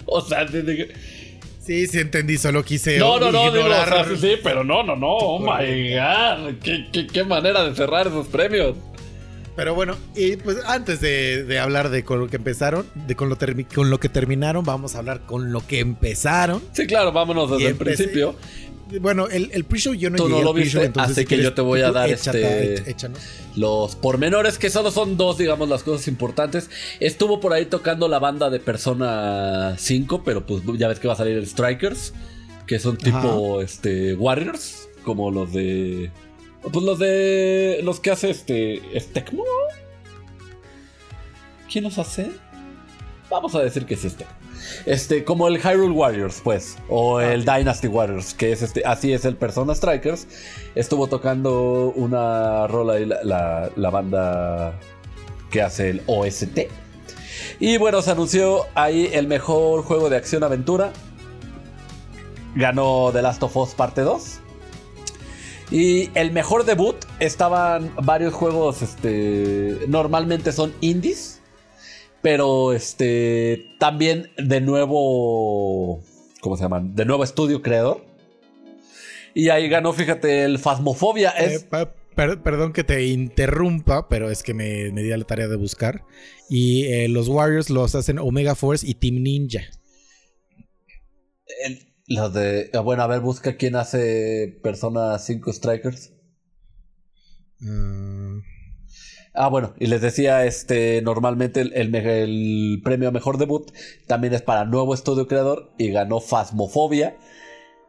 o 0.07 0.21
sea, 0.21 0.45
desde 0.45 0.93
Sí, 1.65 1.87
sí 1.87 2.01
entendí, 2.01 2.39
solo 2.39 2.65
quise 2.65 2.99
no, 2.99 3.21
no, 3.21 3.31
no, 3.31 3.53
digo, 3.53 3.67
o 3.67 3.69
sea, 3.69 4.05
sí, 4.05 4.17
sí, 4.21 4.33
pero 4.43 4.65
no, 4.65 4.83
no, 4.83 4.97
no, 4.97 5.07
oh 5.07 5.39
my 5.39 5.95
god, 5.95 6.55
¿Qué, 6.61 6.89
qué, 6.93 7.07
qué 7.07 7.23
manera 7.23 7.65
de 7.65 7.77
cerrar 7.77 8.09
esos 8.09 8.27
premios. 8.27 8.75
Pero 9.55 9.75
bueno, 9.75 9.97
y 10.17 10.37
pues 10.37 10.57
antes 10.67 11.01
de, 11.01 11.45
de 11.45 11.59
hablar 11.61 11.91
de 11.91 12.05
con 12.05 12.19
lo 12.19 12.27
que 12.29 12.37
empezaron, 12.37 12.87
de 13.07 13.15
con 13.15 13.29
lo, 13.29 13.37
con 13.73 13.91
lo 13.91 14.01
que 14.01 14.09
terminaron, 14.09 14.65
vamos 14.65 14.95
a 14.97 14.99
hablar 14.99 15.21
con 15.21 15.53
lo 15.53 15.65
que 15.65 15.79
empezaron. 15.79 16.63
Sí, 16.73 16.87
claro, 16.87 17.13
vámonos 17.13 17.51
desde 17.51 17.69
el 17.69 17.77
principio. 17.77 18.35
Bueno, 19.01 19.29
el, 19.29 19.51
el 19.53 19.65
pre-show 19.65 19.95
yo 19.95 20.11
no 20.11 20.17
Tú 20.17 20.29
no 20.29 20.43
lo 20.43 20.53
viste, 20.53 20.85
entonces 20.85 21.13
así 21.13 21.21
si 21.21 21.25
que 21.25 21.29
quieres, 21.29 21.45
yo 21.47 21.55
te 21.55 21.61
voy 21.63 21.81
a 21.83 21.91
dar 21.93 22.09
este- 22.11 22.91
échanos. 22.91 23.19
Los 23.57 23.97
pormenores, 23.97 24.59
que 24.59 24.71
solo 24.71 24.91
son 24.91 25.17
dos, 25.17 25.39
digamos, 25.39 25.69
las 25.69 25.83
cosas 25.83 26.09
importantes. 26.09 26.71
Estuvo 27.01 27.41
por 27.41 27.53
ahí 27.53 27.67
tocando 27.67 28.09
la 28.09 28.19
banda 28.19 28.51
de 28.51 28.61
Persona 28.61 29.75
5, 29.79 30.23
pero 30.25 30.47
pues 30.47 30.63
ya 30.79 30.89
ves 30.89 30.99
que 30.99 31.09
va 31.09 31.15
a 31.15 31.17
salir 31.17 31.37
el 31.37 31.47
Strikers, 31.47 32.13
que 32.67 32.79
son 32.79 32.97
tipo 32.97 33.61
este 33.63 34.15
Warriors, 34.15 34.89
como 35.05 35.31
los 35.31 35.53
de. 35.53 36.11
Pues 36.73 36.85
los 36.85 36.99
de. 36.99 37.81
Los 37.83 38.01
que 38.01 38.11
hace 38.11 38.31
este. 38.31 38.81
¿Es 38.97 39.13
Tecmo? 39.13 39.45
¿Quién 41.71 41.85
los 41.85 41.99
hace? 41.99 42.31
Vamos 43.33 43.55
a 43.55 43.61
decir 43.61 43.87
que 43.87 43.95
es 43.95 44.05
este. 44.05 45.25
Como 45.25 45.49
el 45.49 45.59
Hyrule 45.59 45.93
Warriors, 45.95 46.41
pues. 46.45 46.77
O 46.89 47.19
el 47.21 47.45
Dynasty 47.45 47.89
Warriors, 47.89 48.35
que 48.35 48.53
es 48.53 48.61
este. 48.63 48.83
Así 48.85 49.13
es 49.13 49.25
el 49.25 49.37
Persona 49.37 49.75
Strikers. 49.75 50.27
Estuvo 50.75 51.07
tocando 51.09 51.93
una 51.97 52.67
rola 52.67 53.01
y 53.01 53.07
la, 53.07 53.25
la- 53.25 53.71
la 53.75 53.91
banda 53.91 54.79
que 55.51 55.63
hace 55.63 55.89
el 55.91 56.03
OST. 56.07 56.69
Y 57.59 57.79
bueno, 57.79 58.03
se 58.03 58.11
anunció 58.11 58.67
ahí 58.75 59.09
el 59.13 59.27
mejor 59.27 59.83
juego 59.83 60.11
de 60.11 60.17
acción-aventura. 60.19 60.93
Ganó 62.55 63.11
The 63.13 63.23
Last 63.23 63.43
of 63.43 63.57
Us 63.57 63.71
Parte 63.75 64.03
2. 64.03 64.39
Y 65.71 66.11
el 66.15 66.33
mejor 66.33 66.65
debut 66.67 66.97
estaban 67.19 67.93
varios 68.03 68.35
juegos, 68.35 68.83
este, 68.83 69.79
normalmente 69.89 70.53
son 70.53 70.75
indies, 70.83 71.41
pero 72.23 72.73
este, 72.73 73.67
también 73.79 74.31
de 74.39 74.61
nuevo, 74.61 76.03
¿cómo 76.41 76.57
se 76.57 76.63
llaman? 76.63 76.95
De 76.95 77.05
nuevo 77.05 77.25
estudio 77.25 77.63
creador. 77.63 78.05
Y 79.35 79.49
ahí 79.49 79.69
ganó, 79.69 79.93
fíjate, 79.93 80.45
el 80.45 80.59
Phasmophobia. 80.59 81.31
Eh, 81.31 81.55
Es, 81.55 81.65
per- 81.65 82.43
perdón 82.43 82.73
que 82.75 82.85
te 82.85 83.05
interrumpa, 83.07 84.09
pero 84.09 84.31
es 84.31 84.43
que 84.43 84.53
me, 84.53 84.93
me 84.93 85.03
di 85.03 85.11
a 85.13 85.17
la 85.17 85.25
tarea 85.25 85.49
de 85.49 85.57
buscar. 85.57 86.05
Y 86.51 86.85
eh, 86.85 87.09
los 87.09 87.29
Warriors 87.29 87.71
los 87.71 87.95
hacen 87.95 88.19
Omega 88.19 88.55
Force 88.55 88.87
y 88.87 88.95
Team 88.95 89.23
Ninja. 89.23 89.63
el- 91.65 91.89
los 92.09 92.35
de, 92.35 92.69
ah, 92.75 92.81
bueno, 92.81 93.03
a 93.05 93.07
ver, 93.07 93.21
busca 93.21 93.57
quién 93.57 93.75
hace 93.77 94.59
Persona 94.63 95.19
5 95.19 95.53
Strikers. 95.53 96.13
Mm, 97.61 98.02
Ah, 99.35 99.49
bueno, 99.49 99.73
y 99.79 99.87
les 99.87 100.03
decía, 100.03 100.45
este, 100.45 101.01
normalmente 101.01 101.63
el, 101.63 101.95
el 101.95 102.81
premio 102.85 103.09
a 103.09 103.13
mejor 103.13 103.39
debut 103.39 103.71
también 104.07 104.35
es 104.35 104.43
para 104.43 104.67
nuevo 104.67 104.93
estudio 104.93 105.27
creador 105.27 105.73
y 105.79 105.91
ganó 105.91 106.21
Phasmophobia, 106.21 107.17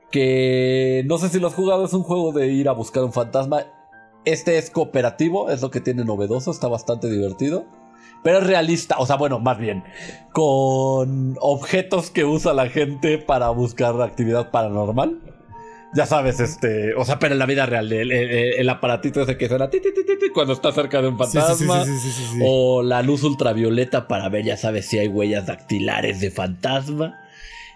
que 0.09 1.03
no 1.05 1.17
sé 1.17 1.27
si 1.27 1.39
lo 1.39 1.47
has 1.47 1.53
jugado, 1.53 1.83
es 1.85 1.93
un 1.93 2.03
juego 2.03 2.31
de 2.31 2.47
ir 2.47 2.69
a 2.69 2.71
buscar 2.71 3.03
un 3.03 3.11
fantasma. 3.11 3.65
Este 4.23 4.57
es 4.57 4.69
cooperativo, 4.69 5.49
es 5.49 5.61
lo 5.61 5.69
que 5.69 5.81
tiene 5.81 6.05
novedoso, 6.05 6.51
está 6.51 6.69
bastante 6.69 7.09
divertido. 7.09 7.65
Pero 8.23 8.37
es 8.37 8.47
realista, 8.47 8.95
o 8.99 9.05
sea, 9.05 9.17
bueno, 9.17 9.39
más 9.39 9.57
bien, 9.57 9.83
con 10.31 11.35
objetos 11.41 12.09
que 12.09 12.23
usa 12.23 12.53
la 12.53 12.69
gente 12.69 13.17
para 13.17 13.49
buscar 13.49 14.01
actividad 14.01 14.49
paranormal. 14.49 15.19
Ya 15.95 16.05
sabes, 16.05 16.39
este, 16.39 16.95
o 16.95 17.05
sea, 17.05 17.19
pero 17.19 17.33
en 17.33 17.39
la 17.39 17.45
vida 17.45 17.65
real, 17.65 17.91
el, 17.91 18.11
el- 18.11 18.29
el 18.59 18.69
aparatito 18.69 19.21
ese 19.21 19.37
que 19.37 19.47
suena 19.47 19.69
ti, 19.69 19.79
cuando 20.33 20.53
está 20.53 20.71
cerca 20.71 21.01
de 21.01 21.07
un 21.09 21.17
fantasma. 21.17 21.85
sí, 21.85 21.91
sí, 21.99 22.11
sí, 22.11 22.23
sí. 22.33 22.39
O 22.43 22.81
la 22.81 23.01
luz 23.03 23.23
ultravioleta 23.23 24.07
para 24.07 24.27
ver, 24.29 24.43
ya 24.45 24.57
sabes, 24.57 24.87
si 24.87 24.97
hay 24.97 25.07
huellas 25.07 25.45
dactilares 25.45 26.19
de 26.21 26.31
fantasma. 26.31 27.19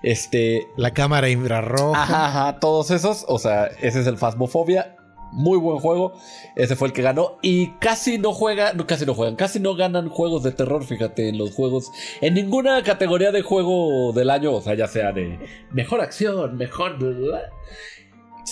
Este. 0.03 0.67
La 0.77 0.91
cámara 0.93 1.29
infrarroja. 1.29 2.01
Ajá, 2.01 2.27
ajá, 2.27 2.59
todos 2.59 2.91
esos. 2.91 3.25
O 3.27 3.39
sea, 3.39 3.65
ese 3.81 4.01
es 4.01 4.07
el 4.07 4.17
Phasmophobia. 4.17 4.95
muy 5.31 5.57
buen 5.57 5.79
juego. 5.79 6.13
Ese 6.55 6.75
fue 6.75 6.88
el 6.88 6.93
que 6.93 7.01
ganó. 7.01 7.38
Y 7.41 7.71
casi 7.79 8.17
no 8.17 8.31
juega, 8.31 8.74
no, 8.74 8.88
casi 8.88 9.05
no 9.05 9.13
juegan, 9.13 9.36
casi 9.36 9.59
no 9.59 9.75
ganan 9.75 10.07
juegos 10.09 10.43
de 10.43 10.51
terror, 10.51 10.83
fíjate, 10.86 11.29
en 11.29 11.38
los 11.38 11.53
juegos. 11.53 11.91
En 12.21 12.33
ninguna 12.36 12.81
categoría 12.83 13.31
de 13.31 13.41
juego 13.41 14.13
del 14.13 14.29
año, 14.29 14.53
o 14.53 14.62
sea, 14.62 14.74
ya 14.75 14.88
sea 14.88 15.12
de 15.12 15.38
mejor 15.71 16.00
acción, 16.01 16.55
mejor. 16.57 16.97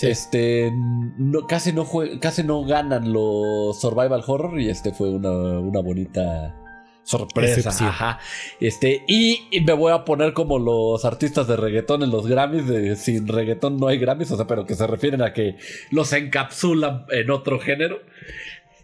Este 0.02 0.72
no, 0.72 1.46
casi 1.46 1.72
no 1.72 1.86
casi 2.20 2.42
no 2.42 2.64
ganan 2.64 3.12
los 3.12 3.80
survival 3.80 4.22
horror. 4.26 4.60
Y 4.60 4.68
este 4.68 4.92
fue 4.92 5.10
una, 5.10 5.30
una 5.30 5.80
bonita 5.80 6.54
sorpresa. 7.06 7.70
Ajá. 7.88 8.18
Este, 8.60 9.02
y, 9.06 9.48
me 9.64 9.72
voy 9.72 9.92
a 9.92 10.04
poner 10.04 10.32
como 10.32 10.58
los 10.58 11.04
artistas 11.04 11.46
de 11.46 11.56
reggaetón 11.56 12.02
en 12.02 12.10
los 12.10 12.26
Grammys, 12.26 12.66
de 12.66 12.96
sin 12.96 13.28
reggaetón 13.28 13.78
no 13.78 13.86
hay 13.86 13.98
Grammys, 13.98 14.30
o 14.32 14.36
sea, 14.36 14.46
pero 14.46 14.66
que 14.66 14.74
se 14.74 14.86
refieren 14.86 15.22
a 15.22 15.32
que 15.32 15.56
los 15.90 16.12
encapsulan 16.12 17.06
en 17.10 17.30
otro 17.30 17.60
género. 17.60 18.00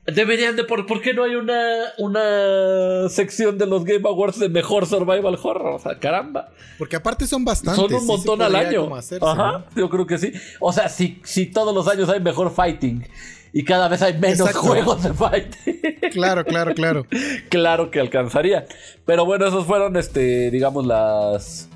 Deberían 0.05 0.57
de, 0.57 0.65
¿por, 0.65 0.85
¿por 0.87 1.01
qué 1.01 1.15
no 1.15 1.23
hay 1.23 1.37
una, 1.37 1.63
una 1.99 3.09
sección 3.09 3.57
de 3.57 3.67
los 3.67 3.85
Game 3.85 4.03
Awards 4.05 4.41
de 4.41 4.49
mejor 4.49 4.87
survival 4.87 5.39
horror? 5.41 5.75
O 5.77 5.79
sea, 5.79 5.99
caramba. 5.99 6.49
Porque 6.77 6.97
aparte 6.97 7.25
son 7.25 7.45
bastantes. 7.45 7.81
Son 7.81 7.95
un 7.95 8.07
montón 8.07 8.43
al 8.43 8.57
año. 8.57 8.91
Ajá, 9.21 9.65
yo 9.77 9.89
creo 9.89 10.05
que 10.05 10.19
sí. 10.19 10.33
O 10.59 10.73
sea, 10.73 10.89
si, 10.89 11.21
si 11.23 11.47
todos 11.47 11.73
los 11.73 11.87
años 11.87 12.09
hay 12.09 12.19
mejor 12.19 12.53
fighting 12.53 13.07
y 13.53 13.65
cada 13.65 13.87
vez 13.89 14.03
hay 14.03 14.19
menos 14.19 14.53
juegos 14.53 15.03
de 15.03 15.13
fight. 15.15 15.55
Claro, 16.13 16.45
claro, 16.45 16.75
claro. 16.75 17.07
claro 17.49 17.91
que 17.91 17.99
alcanzaría. 17.99 18.67
Pero 19.07 19.25
bueno, 19.25 19.47
esos 19.47 19.65
fueron, 19.65 19.97
este, 19.97 20.51
digamos, 20.51 20.85
las, 20.85 21.71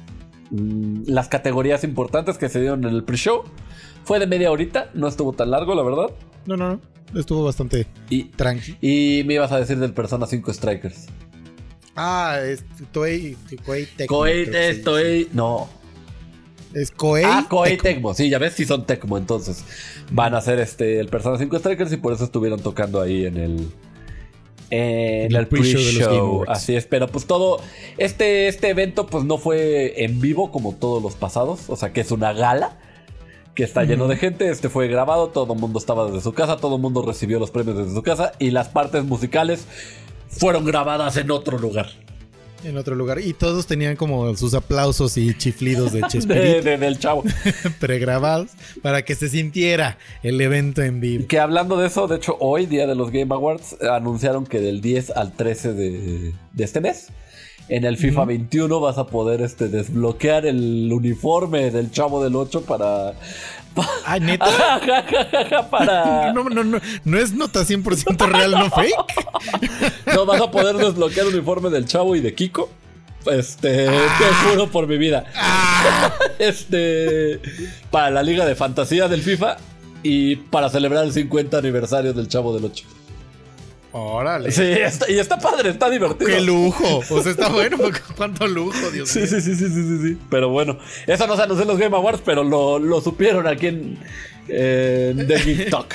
mm, 0.50 1.04
las 1.06 1.28
categorías 1.28 1.84
importantes 1.84 2.36
que 2.36 2.50
se 2.50 2.60
dieron 2.60 2.84
en 2.84 2.90
el 2.90 3.02
pre-show. 3.02 3.44
Fue 4.06 4.20
de 4.20 4.28
media 4.28 4.52
horita, 4.52 4.88
no 4.94 5.08
estuvo 5.08 5.32
tan 5.32 5.50
largo, 5.50 5.74
la 5.74 5.82
verdad. 5.82 6.10
No, 6.46 6.56
no, 6.56 6.70
no. 6.70 6.80
Estuvo 7.18 7.42
bastante 7.42 7.88
y, 8.08 8.24
tranqui. 8.24 8.76
Y 8.80 9.24
me 9.24 9.34
ibas 9.34 9.50
a 9.50 9.58
decir 9.58 9.78
del 9.80 9.92
Persona 9.92 10.26
5 10.26 10.52
Strikers. 10.52 11.06
Ah, 11.96 12.38
es 12.40 12.64
Toei, 12.92 13.36
Tecmo. 13.96 14.06
Koei, 14.16 15.28
no. 15.32 15.68
Es 16.72 16.92
Koei. 16.92 17.24
Ah, 17.26 17.46
Koei 17.48 17.78
Tecmo. 17.78 18.14
Sí, 18.14 18.28
ya 18.28 18.38
ves 18.38 18.52
si 18.52 18.64
son 18.64 18.86
Tecmo 18.86 19.18
entonces. 19.18 19.64
Van 20.12 20.36
a 20.36 20.40
ser 20.40 20.60
este 20.60 21.00
el 21.00 21.08
Persona 21.08 21.36
5 21.36 21.58
Strikers 21.58 21.92
y 21.92 21.96
por 21.96 22.12
eso 22.12 22.22
estuvieron 22.22 22.60
tocando 22.60 23.00
ahí 23.00 23.26
en 23.26 23.36
el 23.36 23.68
en 24.70 25.34
el 25.34 25.48
pre-show. 25.48 26.44
Así 26.46 26.76
es, 26.76 26.86
pero 26.86 27.08
pues 27.08 27.26
todo 27.26 27.60
este 27.98 28.46
este 28.46 28.68
evento 28.68 29.06
pues 29.06 29.24
no 29.24 29.36
fue 29.36 30.04
en 30.04 30.20
vivo 30.20 30.52
como 30.52 30.76
todos 30.76 31.02
los 31.02 31.16
pasados, 31.16 31.68
o 31.68 31.74
sea, 31.74 31.92
que 31.92 32.02
es 32.02 32.12
una 32.12 32.32
gala 32.32 32.78
que 33.56 33.64
está 33.64 33.82
lleno 33.82 34.06
de 34.06 34.16
gente, 34.16 34.48
este 34.48 34.68
fue 34.68 34.86
grabado, 34.86 35.28
todo 35.28 35.54
el 35.54 35.58
mundo 35.58 35.80
estaba 35.80 36.06
desde 36.06 36.20
su 36.20 36.32
casa, 36.32 36.58
todo 36.58 36.76
el 36.76 36.82
mundo 36.82 37.02
recibió 37.02 37.40
los 37.40 37.50
premios 37.50 37.78
desde 37.78 37.94
su 37.94 38.02
casa 38.02 38.32
y 38.38 38.50
las 38.50 38.68
partes 38.68 39.04
musicales 39.04 39.66
fueron 40.28 40.64
grabadas 40.64 41.16
en 41.16 41.32
otro 41.32 41.58
lugar 41.58 41.88
en 42.66 42.76
otro 42.76 42.94
lugar. 42.94 43.20
Y 43.20 43.32
todos 43.32 43.66
tenían 43.66 43.96
como 43.96 44.34
sus 44.36 44.54
aplausos 44.54 45.16
y 45.16 45.36
chiflidos 45.36 45.92
de 45.92 46.02
Chespirito. 46.08 46.62
de, 46.62 46.78
del 46.78 46.98
chavo. 46.98 47.24
pregrabados 47.80 48.50
para 48.82 49.02
que 49.02 49.14
se 49.14 49.28
sintiera 49.28 49.98
el 50.22 50.40
evento 50.40 50.82
en 50.82 51.00
vivo. 51.00 51.26
Que 51.28 51.38
hablando 51.38 51.76
de 51.76 51.86
eso, 51.86 52.06
de 52.06 52.16
hecho, 52.16 52.36
hoy, 52.40 52.66
día 52.66 52.86
de 52.86 52.94
los 52.94 53.10
Game 53.10 53.32
Awards, 53.34 53.76
anunciaron 53.82 54.46
que 54.46 54.60
del 54.60 54.80
10 54.80 55.10
al 55.10 55.32
13 55.32 55.72
de, 55.72 56.34
este 56.58 56.80
mes. 56.80 57.08
En 57.68 57.84
el 57.84 57.96
FIFA 57.96 58.26
21 58.26 58.80
vas 58.80 58.96
a 58.96 59.06
poder 59.06 59.40
este, 59.42 59.68
desbloquear 59.68 60.46
el 60.46 60.90
uniforme 60.92 61.70
del 61.72 61.90
Chavo 61.90 62.22
del 62.22 62.36
8 62.36 62.62
para, 62.62 63.14
Ay, 64.04 64.20
neta. 64.20 64.46
Para... 65.70 66.32
No, 66.32 66.44
no, 66.44 66.64
no, 66.64 66.80
no 67.04 67.18
es 67.18 67.32
nota 67.32 67.60
100% 67.60 68.30
real, 68.30 68.52
no 68.52 68.70
fake. 68.70 68.94
No 70.14 70.26
vas 70.26 70.40
a 70.40 70.50
poder 70.50 70.76
desbloquear 70.76 71.26
el 71.26 71.34
uniforme 71.34 71.70
del 71.70 71.86
chavo 71.86 72.16
y 72.16 72.20
de 72.20 72.34
Kiko. 72.34 72.70
Este, 73.30 73.88
ah. 73.88 74.18
te 74.18 74.48
juro 74.48 74.70
por 74.70 74.86
mi 74.86 74.98
vida. 74.98 75.24
Ah. 75.34 76.12
Este, 76.38 77.40
para 77.90 78.10
la 78.10 78.22
liga 78.22 78.46
de 78.46 78.54
fantasía 78.54 79.08
del 79.08 79.22
FIFA 79.22 79.56
y 80.02 80.36
para 80.36 80.70
celebrar 80.70 81.04
el 81.04 81.12
50 81.12 81.58
aniversario 81.58 82.12
del 82.12 82.28
Chavo 82.28 82.54
del 82.54 82.66
8. 82.66 82.86
Órale. 83.98 84.50
Sí, 84.50 84.62
y 85.08 85.18
está 85.18 85.38
padre, 85.38 85.70
está 85.70 85.88
divertido. 85.88 86.28
¡Qué 86.28 86.42
lujo! 86.42 87.02
O 87.08 87.22
sea, 87.22 87.32
está 87.32 87.48
bueno, 87.48 87.78
cuánto 88.16 88.46
lujo, 88.46 88.90
Dios 88.90 89.16
mío. 89.16 89.26
Sí, 89.26 89.26
sí, 89.26 89.40
sí, 89.40 89.54
sí, 89.54 89.70
sí, 89.70 89.98
sí. 90.02 90.18
Pero 90.28 90.50
bueno, 90.50 90.78
eso 91.06 91.26
no 91.26 91.34
se 91.34 91.42
anunció 91.42 91.62
en 91.62 91.68
los 91.68 91.78
Game 91.78 91.96
Awards, 91.96 92.20
pero 92.22 92.44
lo, 92.44 93.00
supieron 93.00 93.46
aquí 93.46 93.68
en, 93.68 93.98
The 94.48 95.40
Geek 95.42 95.70
Talk. 95.70 95.94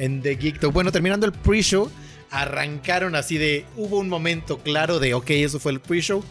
en 0.00 0.20
The 0.20 0.34
Geek 0.34 0.58
Talk. 0.58 0.72
Bueno, 0.72 0.90
terminando 0.90 1.24
el 1.24 1.32
pre-show, 1.32 1.88
arrancaron 2.30 3.14
así 3.14 3.38
de. 3.38 3.66
Hubo 3.76 4.00
un 4.00 4.08
momento 4.08 4.58
claro 4.58 4.98
de, 4.98 5.14
ok, 5.14 5.30
eso 5.30 5.60
fue 5.60 5.70
el 5.70 5.78
pre-show. 5.78 6.24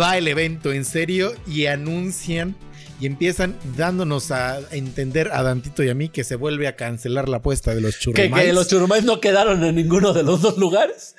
Va 0.00 0.16
el 0.16 0.26
evento 0.26 0.72
en 0.72 0.86
serio 0.86 1.34
y 1.46 1.66
anuncian 1.66 2.56
y 3.00 3.06
empiezan 3.06 3.56
dándonos 3.76 4.30
a 4.30 4.60
entender 4.70 5.30
a 5.32 5.42
Dantito 5.42 5.82
y 5.82 5.88
a 5.88 5.94
mí 5.94 6.08
que 6.08 6.24
se 6.24 6.36
vuelve 6.36 6.68
a 6.68 6.76
cancelar 6.76 7.28
la 7.28 7.38
apuesta 7.38 7.74
de 7.74 7.80
los 7.80 7.98
churrumais. 7.98 8.46
¿Que, 8.46 8.52
los 8.52 8.68
churrumais 8.68 9.04
no 9.04 9.20
quedaron 9.20 9.64
en 9.64 9.74
ninguno 9.74 10.12
de 10.12 10.22
los 10.22 10.42
dos 10.42 10.58
lugares? 10.58 11.14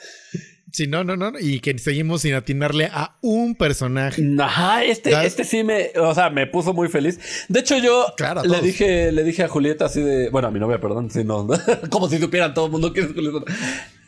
Sí, 0.76 0.88
no, 0.88 1.06
no, 1.06 1.16
no. 1.16 1.32
Y 1.40 1.62
que 1.62 1.78
seguimos 1.78 2.24
sin 2.24 2.34
atinarle 2.34 2.90
a 2.92 3.16
un 3.22 3.56
personaje. 3.56 4.22
Ajá, 4.38 4.84
este, 4.84 5.26
este 5.26 5.46
sí 5.46 5.64
me, 5.64 5.92
o 5.98 6.14
sea, 6.14 6.30
me 6.30 6.48
puso 6.48 6.74
muy 6.74 6.90
feliz. 6.90 7.18
De 7.48 7.62
hecho, 7.62 7.78
yo 7.78 8.14
le 8.44 8.60
dije, 8.60 9.12
le 9.14 9.24
dije 9.24 9.44
a 9.44 9.48
Julieta 9.48 9.86
así 9.86 10.02
de, 10.02 10.30
bueno, 10.30 10.50
a 10.50 10.52
mi 10.52 10.60
novia, 10.60 10.82
perdón, 10.82 11.10
si 11.10 11.24
no, 11.24 11.48
como 11.90 12.10
si 12.10 12.18
supieran 12.18 12.54
todo 12.54 12.66
el 12.66 12.74
mundo 12.74 12.92
que 12.92 13.02
es 13.02 13.08
Julieta. 13.08 13.50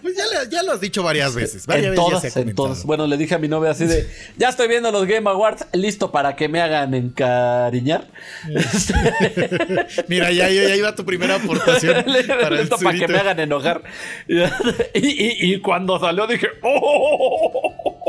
Pues 0.01 0.15
ya, 0.49 0.61
lo 0.61 0.73
has 0.73 0.81
dicho 0.81 1.01
varias 1.01 1.33
veces. 1.33 1.65
Varias 1.65 1.97
en 2.35 2.53
todas, 2.53 2.85
Bueno, 2.85 3.07
le 3.07 3.17
dije 3.17 3.33
a 3.33 3.39
mi 3.39 3.47
novia 3.47 3.71
así 3.71 3.85
de, 3.85 4.07
ya 4.37 4.49
estoy 4.49 4.67
viendo 4.67 4.91
los 4.91 5.07
Game 5.07 5.27
Awards, 5.27 5.65
listo 5.73 6.11
para 6.11 6.35
que 6.35 6.47
me 6.47 6.61
hagan 6.61 6.93
encariñar. 6.93 8.07
Mira, 10.07 10.31
ya, 10.31 10.49
ya, 10.49 10.75
iba 10.75 10.93
tu 10.93 11.03
primera 11.03 11.35
aportación. 11.35 12.05
para 12.27 12.51
listo 12.51 12.77
para 12.77 12.97
que 12.97 13.07
me 13.07 13.17
hagan 13.17 13.39
enojar. 13.39 13.83
Y, 14.93 15.59
cuando 15.61 15.99
salió 15.99 16.27
dije, 16.27 16.47
¡oh! 16.61 18.05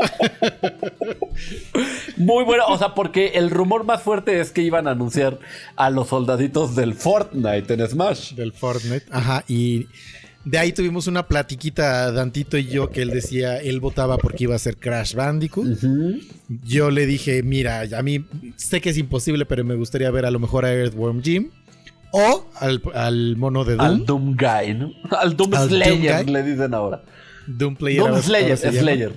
Muy 2.17 2.43
bueno, 2.43 2.65
o 2.67 2.77
sea, 2.77 2.93
porque 2.93 3.31
el 3.35 3.49
rumor 3.49 3.83
más 3.83 4.01
fuerte 4.01 4.39
es 4.39 4.51
que 4.51 4.61
iban 4.61 4.87
a 4.87 4.91
anunciar 4.91 5.39
a 5.75 5.89
los 5.89 6.09
soldaditos 6.09 6.75
del 6.75 6.93
Fortnite 6.93 7.73
en 7.73 7.87
Smash. 7.87 8.33
Del 8.33 8.53
Fortnite, 8.53 9.05
ajá, 9.11 9.43
y 9.47 9.87
de 10.49 10.57
ahí 10.57 10.73
tuvimos 10.73 11.05
una 11.05 11.27
platiquita, 11.27 12.11
Dantito 12.11 12.57
y 12.57 12.65
yo, 12.65 12.89
que 12.89 13.03
él 13.03 13.11
decía, 13.11 13.57
él 13.57 13.79
votaba 13.79 14.17
porque 14.17 14.45
iba 14.45 14.55
a 14.55 14.59
ser 14.59 14.77
Crash 14.77 15.13
Bandicoot. 15.13 15.77
Yo 16.63 16.89
le 16.89 17.05
dije, 17.05 17.43
mira, 17.43 17.83
a 17.95 18.01
mí 18.01 18.25
sé 18.55 18.81
que 18.81 18.89
es 18.89 18.97
imposible, 18.97 19.45
pero 19.45 19.63
me 19.63 19.75
gustaría 19.75 20.09
ver 20.09 20.25
a 20.25 20.31
lo 20.31 20.39
mejor 20.39 20.65
a 20.65 20.73
Earthworm 20.73 21.21
Jim. 21.21 21.51
O 22.11 22.47
al, 22.55 23.37
mono 23.37 23.63
de 23.63 23.75
Doom. 23.77 23.85
Al 23.85 24.05
Doom 24.05 24.35
Guy, 24.35 24.73
¿no? 24.73 24.91
Al 25.15 25.37
Doom 25.37 25.53
Slayer, 25.53 26.27
le 26.27 26.41
dicen 26.43 26.73
ahora. 26.73 27.03
Doom 27.45 27.75
Player. 27.75 28.01
Doom 28.01 28.21
Slayer, 28.21 28.57
Slayer. 28.57 29.13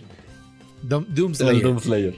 Doom, 0.82 1.34
Slayer. 1.34 1.62
Doom 1.62 1.78
Slayer. 1.78 2.14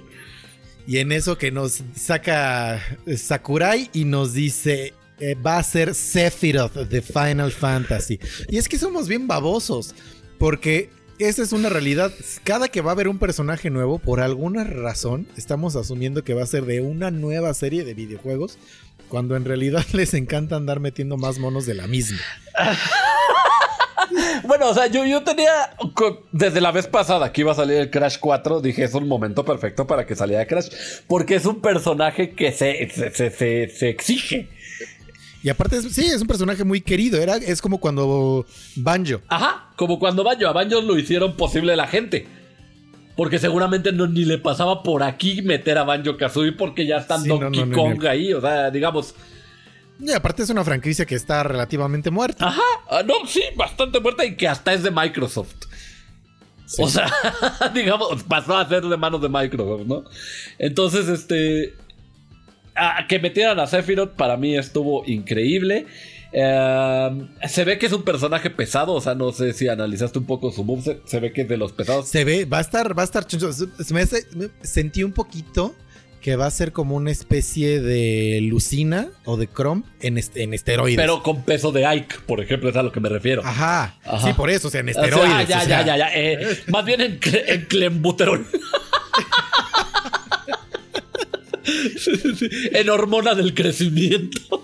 Y 0.89 0.99
en 0.99 1.13
eso 1.13 1.39
que 1.39 1.53
nos 1.53 1.85
saca 1.95 2.83
Sakurai 3.17 3.91
y 3.93 4.05
nos 4.05 4.33
dice, 4.33 4.93
eh, 5.21 5.35
va 5.35 5.59
a 5.59 5.63
ser 5.63 5.95
Sephiroth 5.95 6.75
de 6.75 7.03
Final 7.03 7.53
Fantasy. 7.53 8.19
Y 8.49 8.59
es 8.59 8.69
que 8.69 8.79
somos 8.79 9.09
bien 9.09 9.27
babosos, 9.29 9.95
porque 10.39 10.91
esa 11.19 11.43
es 11.43 11.53
una 11.53 11.69
realidad. 11.69 12.13
Cada 12.43 12.69
que 12.69 12.81
va 12.81 12.91
a 12.91 12.95
haber 12.95 13.09
un 13.09 13.19
personaje 13.19 13.71
nuevo, 13.71 13.99
por 13.99 14.21
alguna 14.21 14.65
razón, 14.65 15.29
estamos 15.37 15.77
asumiendo 15.77 16.25
que 16.25 16.35
va 16.35 16.43
a 16.43 16.47
ser 16.47 16.65
de 16.65 16.81
una 16.81 17.11
nueva 17.11 17.55
serie 17.55 17.85
de 17.85 17.95
videojuegos, 17.95 18.59
cuando 19.09 19.37
en 19.37 19.45
realidad 19.45 19.85
les 19.93 20.15
encanta 20.15 20.57
andar 20.57 20.81
metiendo 20.81 21.17
más 21.17 21.39
monos 21.39 21.67
de 21.67 21.75
la 21.75 21.87
misma. 21.87 22.19
Bueno, 24.45 24.69
o 24.69 24.75
sea, 24.75 24.87
yo, 24.87 25.05
yo 25.07 25.25
tenía. 25.25 25.75
Desde 26.31 26.61
la 26.61 26.71
vez 26.71 26.87
pasada 26.87 27.33
que 27.33 27.41
iba 27.41 27.53
a 27.53 27.55
salir 27.55 27.79
el 27.79 27.91
Crash 27.91 28.19
4, 28.21 28.61
dije 28.61 28.85
es 28.85 28.95
un 28.95 29.09
momento 29.09 29.45
perfecto 29.45 29.87
para 29.87 30.07
que 30.07 30.15
saliera 30.15 30.47
Crash. 30.47 30.69
Porque 31.07 31.37
es 31.37 31.47
un 31.47 31.61
personaje 31.61 32.35
que 32.35 32.53
se, 32.53 32.89
se 32.91 33.89
exige. 33.89 34.51
Y 35.45 35.51
aparte, 35.51 35.83
sí, 35.83 36.07
es 36.07 36.23
un 36.23 36.27
personaje 36.27 36.65
muy 36.65 36.81
querido. 36.81 37.21
Era, 37.21 37.37
es 37.37 37.61
como 37.61 37.79
cuando 37.79 38.47
Banjo. 38.77 39.21
Ajá, 39.29 39.69
como 39.77 39.99
cuando 39.99 40.25
Banjo. 40.25 40.49
A 40.49 40.53
Banjo 40.53 40.81
lo 40.81 40.99
hicieron 40.99 41.37
posible 41.37 41.77
la 41.77 41.87
gente. 41.87 42.27
Porque 43.15 43.39
seguramente 43.39 43.93
no, 43.93 44.07
ni 44.07 44.25
le 44.25 44.39
pasaba 44.39 44.83
por 44.83 45.03
aquí 45.03 45.43
meter 45.43 45.77
a 45.77 45.85
Banjo 45.85 46.17
Kazooie 46.17 46.53
porque 46.53 46.87
ya 46.87 46.97
está 46.97 47.19
Donkey 47.19 47.71
Kong 47.73 48.07
ahí. 48.07 48.33
O 48.33 48.41
sea, 48.41 48.71
digamos. 48.71 49.15
Y 50.01 50.13
aparte 50.13 50.45
es 50.45 50.49
una 50.49 50.65
franquicia 50.65 51.05
que 51.05 51.15
está 51.15 51.43
relativamente 51.43 52.11
muerta. 52.11 52.49
Ajá, 52.49 52.63
ah, 52.89 53.03
no, 53.05 53.27
sí, 53.27 53.43
bastante 53.55 54.01
muerta 54.01 54.25
y 54.25 54.37
que 54.37 54.49
hasta 54.49 54.73
es 54.73 54.83
de 54.83 54.91
Microsoft. 54.91 55.67
O 56.79 56.89
sea, 56.89 57.13
digamos, 57.75 58.23
pasó 58.23 58.57
a 58.57 58.67
ser 58.67 58.83
de 58.85 58.97
manos 58.97 59.21
de 59.21 59.29
Microsoft, 59.29 59.87
¿no? 59.87 60.05
Entonces, 60.59 61.07
este 61.09 61.75
que 63.09 63.19
metieran 63.19 63.59
a 63.61 63.67
Sephiroth 63.67 64.13
para 64.15 64.37
mí 64.37 64.57
estuvo 64.57 65.05
increíble. 65.07 65.87
Eh, 66.33 67.11
se 67.49 67.65
ve 67.65 67.79
que 67.79 67.87
es 67.87 67.93
un 67.93 68.03
personaje 68.03 68.51
pesado, 68.51 68.93
o 68.95 69.01
sea, 69.01 69.15
no 69.15 69.31
sé 69.31 69.53
si 69.53 69.69
analizaste 69.69 70.19
un 70.19 70.27
poco 70.27 70.51
su 70.51 70.65
moveset, 70.65 71.01
se 71.07 71.21
ve 71.21 71.33
que 71.33 71.43
es 71.43 71.49
de 71.49 71.57
los 71.57 71.71
pesados. 71.73 72.09
Se 72.09 72.25
ve, 72.25 72.45
va 72.45 72.59
a 72.59 72.61
estar, 72.61 72.99
va 72.99 73.03
a 73.03 73.05
estar 73.05 73.25
choncho. 73.27 73.53
Se- 73.53 73.67
se 73.85 73.95
me 73.95 74.01
hace- 74.01 74.27
me 74.35 74.49
sentí 74.63 75.05
un 75.05 75.13
poquito 75.13 75.75
que 76.21 76.35
va 76.37 76.47
a 76.47 76.51
ser 76.51 76.73
como 76.73 76.97
una 76.97 77.11
especie 77.13 77.81
de 77.81 78.41
Lucina 78.43 79.09
o 79.27 79.37
de 79.37 79.47
Chrome 79.47 79.83
en, 80.01 80.17
est- 80.19 80.37
en 80.37 80.55
esteroides. 80.55 80.97
Pero 80.97 81.23
con 81.23 81.43
peso 81.45 81.71
de 81.71 81.85
Ike, 81.87 82.17
por 82.27 82.41
ejemplo, 82.41 82.69
es 82.71 82.75
a 82.77 82.83
lo 82.83 82.91
que 82.91 82.99
me 82.99 83.11
refiero. 83.11 83.43
Ajá, 83.45 83.95
Ajá. 84.05 84.27
sí, 84.27 84.33
por 84.33 84.49
eso, 84.51 84.69
o 84.69 84.71
sea, 84.73 84.81
en 84.81 84.89
O 84.89 84.93
sea, 84.93 85.05
esteroides. 85.05 85.49
ya, 85.49 85.59
o 85.59 85.61
ya, 85.61 85.67
sea. 85.67 85.87
ya, 85.87 85.97
ya, 85.99 86.09
eh, 86.15 86.59
más 86.69 86.85
bien 86.85 87.01
en, 87.03 87.21
cle- 87.21 87.45
en 87.47 87.65
clembuterol. 87.67 88.45
En 92.73 92.89
hormona 92.91 93.35
del 93.35 93.55
crecimiento. 93.55 94.61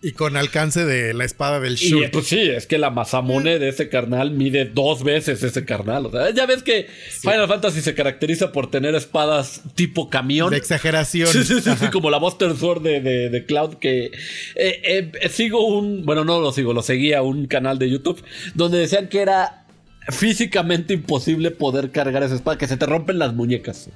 Y 0.00 0.12
con 0.12 0.36
alcance 0.36 0.84
de 0.84 1.12
la 1.12 1.24
espada 1.24 1.58
del 1.58 1.72
Y 1.72 1.76
Shurt. 1.90 2.12
pues 2.12 2.28
sí, 2.28 2.38
es 2.38 2.68
que 2.68 2.78
la 2.78 2.90
Masamune 2.90 3.58
de 3.58 3.68
ese 3.68 3.88
carnal 3.88 4.30
mide 4.30 4.64
dos 4.64 5.02
veces 5.02 5.42
ese 5.42 5.64
carnal. 5.64 6.06
O 6.06 6.10
sea, 6.12 6.30
ya 6.30 6.46
ves 6.46 6.62
que 6.62 6.86
Final 7.20 7.48
Fantasy 7.48 7.80
se 7.80 7.94
caracteriza 7.96 8.52
por 8.52 8.70
tener 8.70 8.94
espadas 8.94 9.60
tipo 9.74 10.08
camión. 10.08 10.50
de 10.50 10.56
exageración. 10.56 11.26
Sí, 11.26 11.42
sí, 11.42 11.54
sí, 11.56 11.60
sí, 11.62 11.70
Ajá. 11.70 11.90
como 11.90 12.10
la 12.10 12.18
Buster 12.18 12.54
Sword 12.54 12.82
de, 12.82 13.00
de- 13.00 13.28
de 13.28 13.44
Cloud 13.44 13.74
que 13.78 14.12
eh, 14.54 15.10
eh, 15.20 15.28
sigo 15.30 15.66
un, 15.66 16.04
bueno, 16.06 16.24
no 16.24 16.38
lo 16.40 16.52
sigo, 16.52 16.72
lo 16.72 16.82
seguía 16.82 17.22
un 17.22 17.48
canal 17.48 17.80
de 17.80 17.90
YouTube 17.90 18.22
donde 18.54 18.78
decían 18.78 19.08
que 19.08 19.20
era 19.20 19.64
físicamente 20.10 20.94
imposible 20.94 21.50
poder 21.50 21.90
cargar 21.90 22.22
esa 22.22 22.36
espada, 22.36 22.56
que 22.56 22.68
se 22.68 22.76
te 22.76 22.86
rompen 22.86 23.18
las 23.18 23.34
muñecas. 23.34 23.90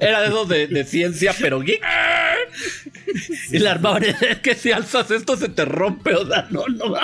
Era 0.00 0.20
de 0.20 0.28
esos 0.28 0.48
de, 0.48 0.66
de 0.66 0.84
ciencia, 0.84 1.34
pero 1.40 1.60
geek. 1.60 1.82
Y 3.50 3.58
la 3.58 3.72
armaban, 3.72 4.04
es 4.04 4.38
que 4.42 4.54
si 4.54 4.70
alzas 4.72 5.10
esto 5.10 5.36
se 5.36 5.48
te 5.48 5.64
rompe, 5.64 6.14
o 6.14 6.26
sea, 6.26 6.46
no, 6.50 6.66
no. 6.68 6.94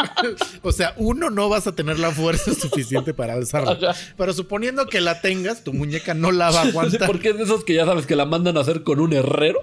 O 0.62 0.72
sea, 0.72 0.94
uno, 0.96 1.30
no 1.30 1.48
vas 1.48 1.66
a 1.66 1.74
tener 1.74 1.98
la 1.98 2.10
fuerza 2.10 2.54
suficiente 2.54 3.14
para 3.14 3.34
alzarla. 3.34 3.94
Pero 4.16 4.32
suponiendo 4.32 4.86
que 4.86 5.00
la 5.00 5.20
tengas, 5.20 5.64
tu 5.64 5.72
muñeca 5.72 6.14
no 6.14 6.32
la 6.32 6.50
va 6.50 6.60
a 6.60 6.64
aguantar. 6.64 7.06
Porque 7.06 7.30
es 7.30 7.38
de 7.38 7.44
esos 7.44 7.64
que 7.64 7.74
ya 7.74 7.86
sabes 7.86 8.06
que 8.06 8.16
la 8.16 8.26
mandan 8.26 8.56
a 8.56 8.60
hacer 8.60 8.82
con 8.82 9.00
un 9.00 9.12
herrero. 9.12 9.60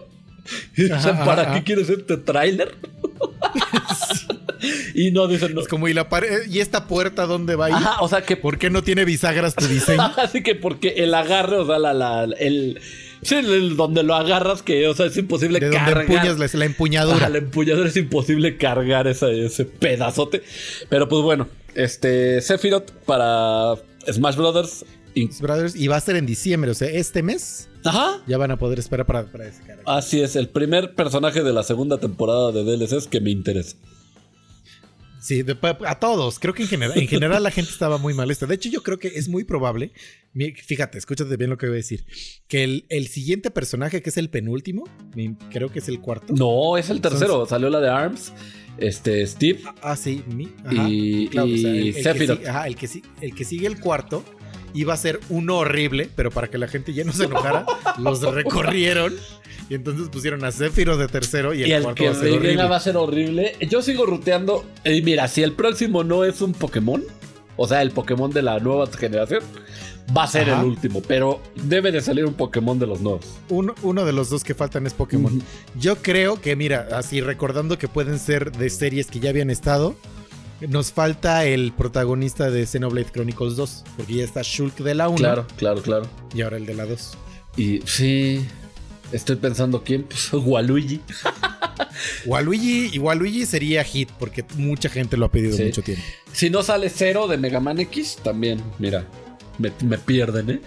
O 0.73 0.99
sea, 1.01 1.11
Ajá, 1.11 1.25
¿para 1.25 1.41
ajá. 1.43 1.53
qué 1.55 1.63
quieres 1.63 1.89
este 1.89 2.17
tráiler? 2.17 2.75
y 4.93 5.11
no 5.11 5.27
dicen 5.27 5.53
no. 5.53 5.61
Es 5.61 5.67
como, 5.67 5.87
¿y 5.87 5.93
la 5.93 6.09
pared? 6.09 6.47
¿Y 6.49 6.59
esta 6.59 6.87
puerta 6.87 7.25
dónde 7.25 7.55
va 7.55 7.65
a 7.65 7.69
ir? 7.69 7.75
Ajá, 7.75 8.01
o 8.01 8.07
sea 8.09 8.21
que 8.23 8.37
¿Por 8.37 8.57
qué 8.57 8.69
no 8.69 8.83
tiene 8.83 9.05
bisagras 9.05 9.55
tu 9.55 9.65
diseño? 9.67 10.01
Así 10.17 10.43
que 10.43 10.55
porque 10.55 10.89
el 10.97 11.13
agarre, 11.13 11.57
o 11.57 11.65
sea, 11.65 11.79
la, 11.79 11.93
la- 11.93 12.23
el, 12.39 12.79
sí, 13.21 13.35
el- 13.35 13.75
donde 13.77 14.03
lo 14.03 14.15
agarras, 14.15 14.61
que, 14.61 14.87
o 14.87 14.93
sea, 14.93 15.05
es 15.07 15.17
imposible 15.17 15.59
De 15.59 15.67
donde 15.67 15.79
cargar. 15.79 16.01
empuñas 16.03 16.37
la, 16.39 16.59
la 16.59 16.65
empuñadura. 16.65 17.29
La 17.29 17.37
empuñadura 17.39 17.87
es 17.89 17.97
imposible 17.97 18.57
cargar 18.57 19.07
ese, 19.07 19.45
ese 19.45 19.65
pedazote. 19.65 20.43
Pero 20.89 21.07
pues 21.07 21.21
bueno, 21.23 21.47
este 21.75 22.41
Sephiroth 22.41 22.91
para 23.05 23.75
Smash 24.11 24.35
Brothers. 24.35 24.85
in- 25.15 25.29
Brothers, 25.39 25.75
y 25.75 25.87
va 25.87 25.97
a 25.97 26.01
ser 26.01 26.15
en 26.15 26.25
diciembre, 26.25 26.71
o 26.71 26.73
sea, 26.73 26.89
este 26.89 27.21
mes 27.23 27.69
Ajá. 27.85 28.21
ya 28.27 28.37
van 28.37 28.51
a 28.51 28.57
poder 28.57 28.79
esperar 28.79 29.05
para, 29.05 29.25
para 29.25 29.47
ese. 29.47 29.61
Así 29.85 30.21
es, 30.21 30.35
el 30.35 30.47
primer 30.49 30.93
personaje 30.95 31.43
de 31.43 31.51
la 31.53 31.63
segunda 31.63 31.97
temporada 31.99 32.51
de 32.51 32.63
DLCs 32.63 33.07
que 33.07 33.19
me 33.21 33.29
interesa. 33.31 33.75
Sí, 35.21 35.43
de- 35.43 35.55
a 35.85 35.99
todos. 35.99 36.39
Creo 36.39 36.53
que 36.53 36.63
en 36.63 36.67
general, 36.67 36.97
en 36.97 37.07
general 37.07 37.43
la 37.43 37.51
gente 37.51 37.69
estaba 37.71 37.97
muy 37.99 38.13
molesta. 38.15 38.47
De 38.47 38.55
hecho, 38.55 38.69
yo 38.69 38.81
creo 38.81 38.97
que 38.97 39.07
es 39.09 39.29
muy 39.29 39.43
probable. 39.43 39.91
Fíjate, 40.65 40.97
escúchate 40.97 41.37
bien 41.37 41.49
lo 41.51 41.57
que 41.57 41.67
voy 41.67 41.75
a 41.75 41.77
decir. 41.77 42.05
Que 42.47 42.63
el, 42.63 42.85
el 42.89 43.07
siguiente 43.07 43.51
personaje, 43.51 44.01
que 44.01 44.09
es 44.09 44.17
el 44.17 44.29
penúltimo, 44.31 44.83
creo 45.51 45.69
que 45.71 45.79
es 45.79 45.87
el 45.89 45.99
cuarto. 45.99 46.33
No, 46.33 46.75
es 46.77 46.89
el 46.89 47.01
tercero. 47.01 47.45
Salió 47.45 47.69
la 47.69 47.79
de 47.79 47.89
ARMS, 47.89 48.33
este 48.77 49.25
Steve 49.27 49.59
Ah, 49.83 49.95
sí, 49.95 50.23
mi. 50.27 50.49
Ajá. 50.65 50.87
y, 50.89 51.27
Claro, 51.27 51.47
o 51.53 51.57
sea, 51.57 51.69
el- 51.69 51.75
y 51.85 51.87
el 51.89 51.93
que 51.95 52.03
Sephiroth. 52.03 52.37
sigue- 52.39 52.49
ajá, 52.49 52.67
el 52.67 52.75
que, 52.75 52.87
si- 52.87 53.03
el 53.21 53.35
que 53.35 53.45
sigue 53.45 53.67
el 53.67 53.79
cuarto 53.79 54.23
iba 54.73 54.93
a 54.93 54.97
ser 54.97 55.19
uno 55.29 55.57
horrible, 55.57 56.09
pero 56.15 56.31
para 56.31 56.49
que 56.49 56.57
la 56.57 56.67
gente 56.67 56.93
ya 56.93 57.03
no 57.03 57.13
se 57.13 57.25
enojara, 57.25 57.65
los 57.97 58.21
recorrieron. 58.21 59.13
Y 59.69 59.75
entonces 59.75 60.09
pusieron 60.09 60.43
a 60.43 60.51
Sephiroth 60.51 60.99
de 60.99 61.07
tercero 61.07 61.53
y 61.53 61.63
el, 61.63 61.69
Y 61.69 61.71
el 61.73 61.83
cuarto 61.83 62.03
que 62.03 62.09
va 62.09 62.15
a 62.15 62.19
ser 62.19 62.31
horrible. 62.31 62.63
va 62.65 62.75
a 62.75 62.79
ser 62.79 62.97
horrible. 62.97 63.55
Yo 63.69 63.81
sigo 63.81 64.05
ruteando. 64.05 64.65
Y 64.83 65.01
mira, 65.01 65.27
si 65.29 65.43
el 65.43 65.53
próximo 65.53 66.03
no 66.03 66.25
es 66.25 66.41
un 66.41 66.51
Pokémon, 66.53 67.01
o 67.55 67.67
sea, 67.67 67.81
el 67.81 67.91
Pokémon 67.91 68.31
de 68.31 68.41
la 68.41 68.59
nueva 68.59 68.87
generación, 68.87 69.41
va 70.17 70.23
a 70.23 70.27
ser 70.27 70.49
Ajá. 70.49 70.59
el 70.61 70.67
último. 70.67 71.01
Pero 71.07 71.39
debe 71.55 71.93
de 71.93 72.01
salir 72.01 72.25
un 72.25 72.33
Pokémon 72.33 72.77
de 72.79 72.87
los 72.87 72.99
nuevos. 72.99 73.25
Uno, 73.47 73.73
uno 73.81 74.03
de 74.03 74.11
los 74.11 74.29
dos 74.29 74.43
que 74.43 74.53
faltan 74.53 74.85
es 74.87 74.93
Pokémon. 74.93 75.41
Yo 75.79 75.95
creo 75.97 76.41
que, 76.41 76.57
mira, 76.57 76.89
así 76.93 77.21
recordando 77.21 77.77
que 77.77 77.87
pueden 77.87 78.19
ser 78.19 78.51
de 78.51 78.69
series 78.69 79.07
que 79.07 79.21
ya 79.21 79.29
habían 79.29 79.49
estado, 79.49 79.95
nos 80.67 80.91
falta 80.91 81.45
el 81.45 81.71
protagonista 81.73 82.49
de 82.51 82.65
Xenoblade 82.65 83.11
Chronicles 83.11 83.55
2, 83.55 83.83
porque 83.97 84.13
ya 84.15 84.23
está 84.23 84.41
Shulk 84.43 84.77
de 84.77 84.95
la 84.95 85.09
1 85.09 85.17
Claro, 85.17 85.47
claro, 85.57 85.81
claro. 85.81 86.09
y 86.33 86.41
ahora 86.41 86.57
el 86.57 86.65
de 86.65 86.73
la 86.75 86.85
2. 86.85 87.17
Y 87.57 87.81
sí. 87.85 88.45
Estoy 89.11 89.35
pensando 89.35 89.83
quién, 89.83 90.03
pues 90.03 90.29
Waluigi. 90.33 91.01
Waluigi, 92.25 92.89
y 92.93 92.99
Waluigi 92.99 93.45
sería 93.45 93.83
hit, 93.83 94.09
porque 94.19 94.45
mucha 94.55 94.89
gente 94.89 95.17
lo 95.17 95.25
ha 95.25 95.31
pedido 95.31 95.57
Sí. 95.57 95.63
mucho 95.65 95.81
tiempo. 95.81 96.03
Si 96.31 96.49
no 96.49 96.63
sale 96.63 96.89
cero 96.89 97.27
de 97.27 97.37
Mega 97.37 97.59
Man 97.59 97.79
X, 97.79 98.17
también, 98.23 98.61
mira, 98.79 99.05
me, 99.57 99.71
me 99.83 99.97
pierden, 99.97 100.49
¿eh? 100.49 100.61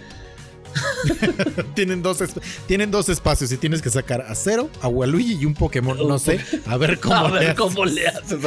tienen, 1.75 2.01
dos 2.01 2.19
tienen 2.67 2.91
dos 2.91 3.09
espacios 3.09 3.51
y 3.51 3.57
tienes 3.57 3.81
que 3.81 3.89
sacar 3.89 4.21
a 4.21 4.35
Zero, 4.35 4.69
a 4.81 4.87
Waluigi 4.87 5.35
y 5.41 5.45
un 5.45 5.53
Pokémon, 5.53 5.97
no 6.07 6.19
sé, 6.19 6.39
a 6.65 6.77
ver 6.77 6.99
cómo 7.01 7.15
a 7.15 7.29
le 7.29 7.39
ver 7.39 7.43
haces. 7.49 7.55
cómo 7.57 7.85
le 7.85 8.07
haces. 8.07 8.37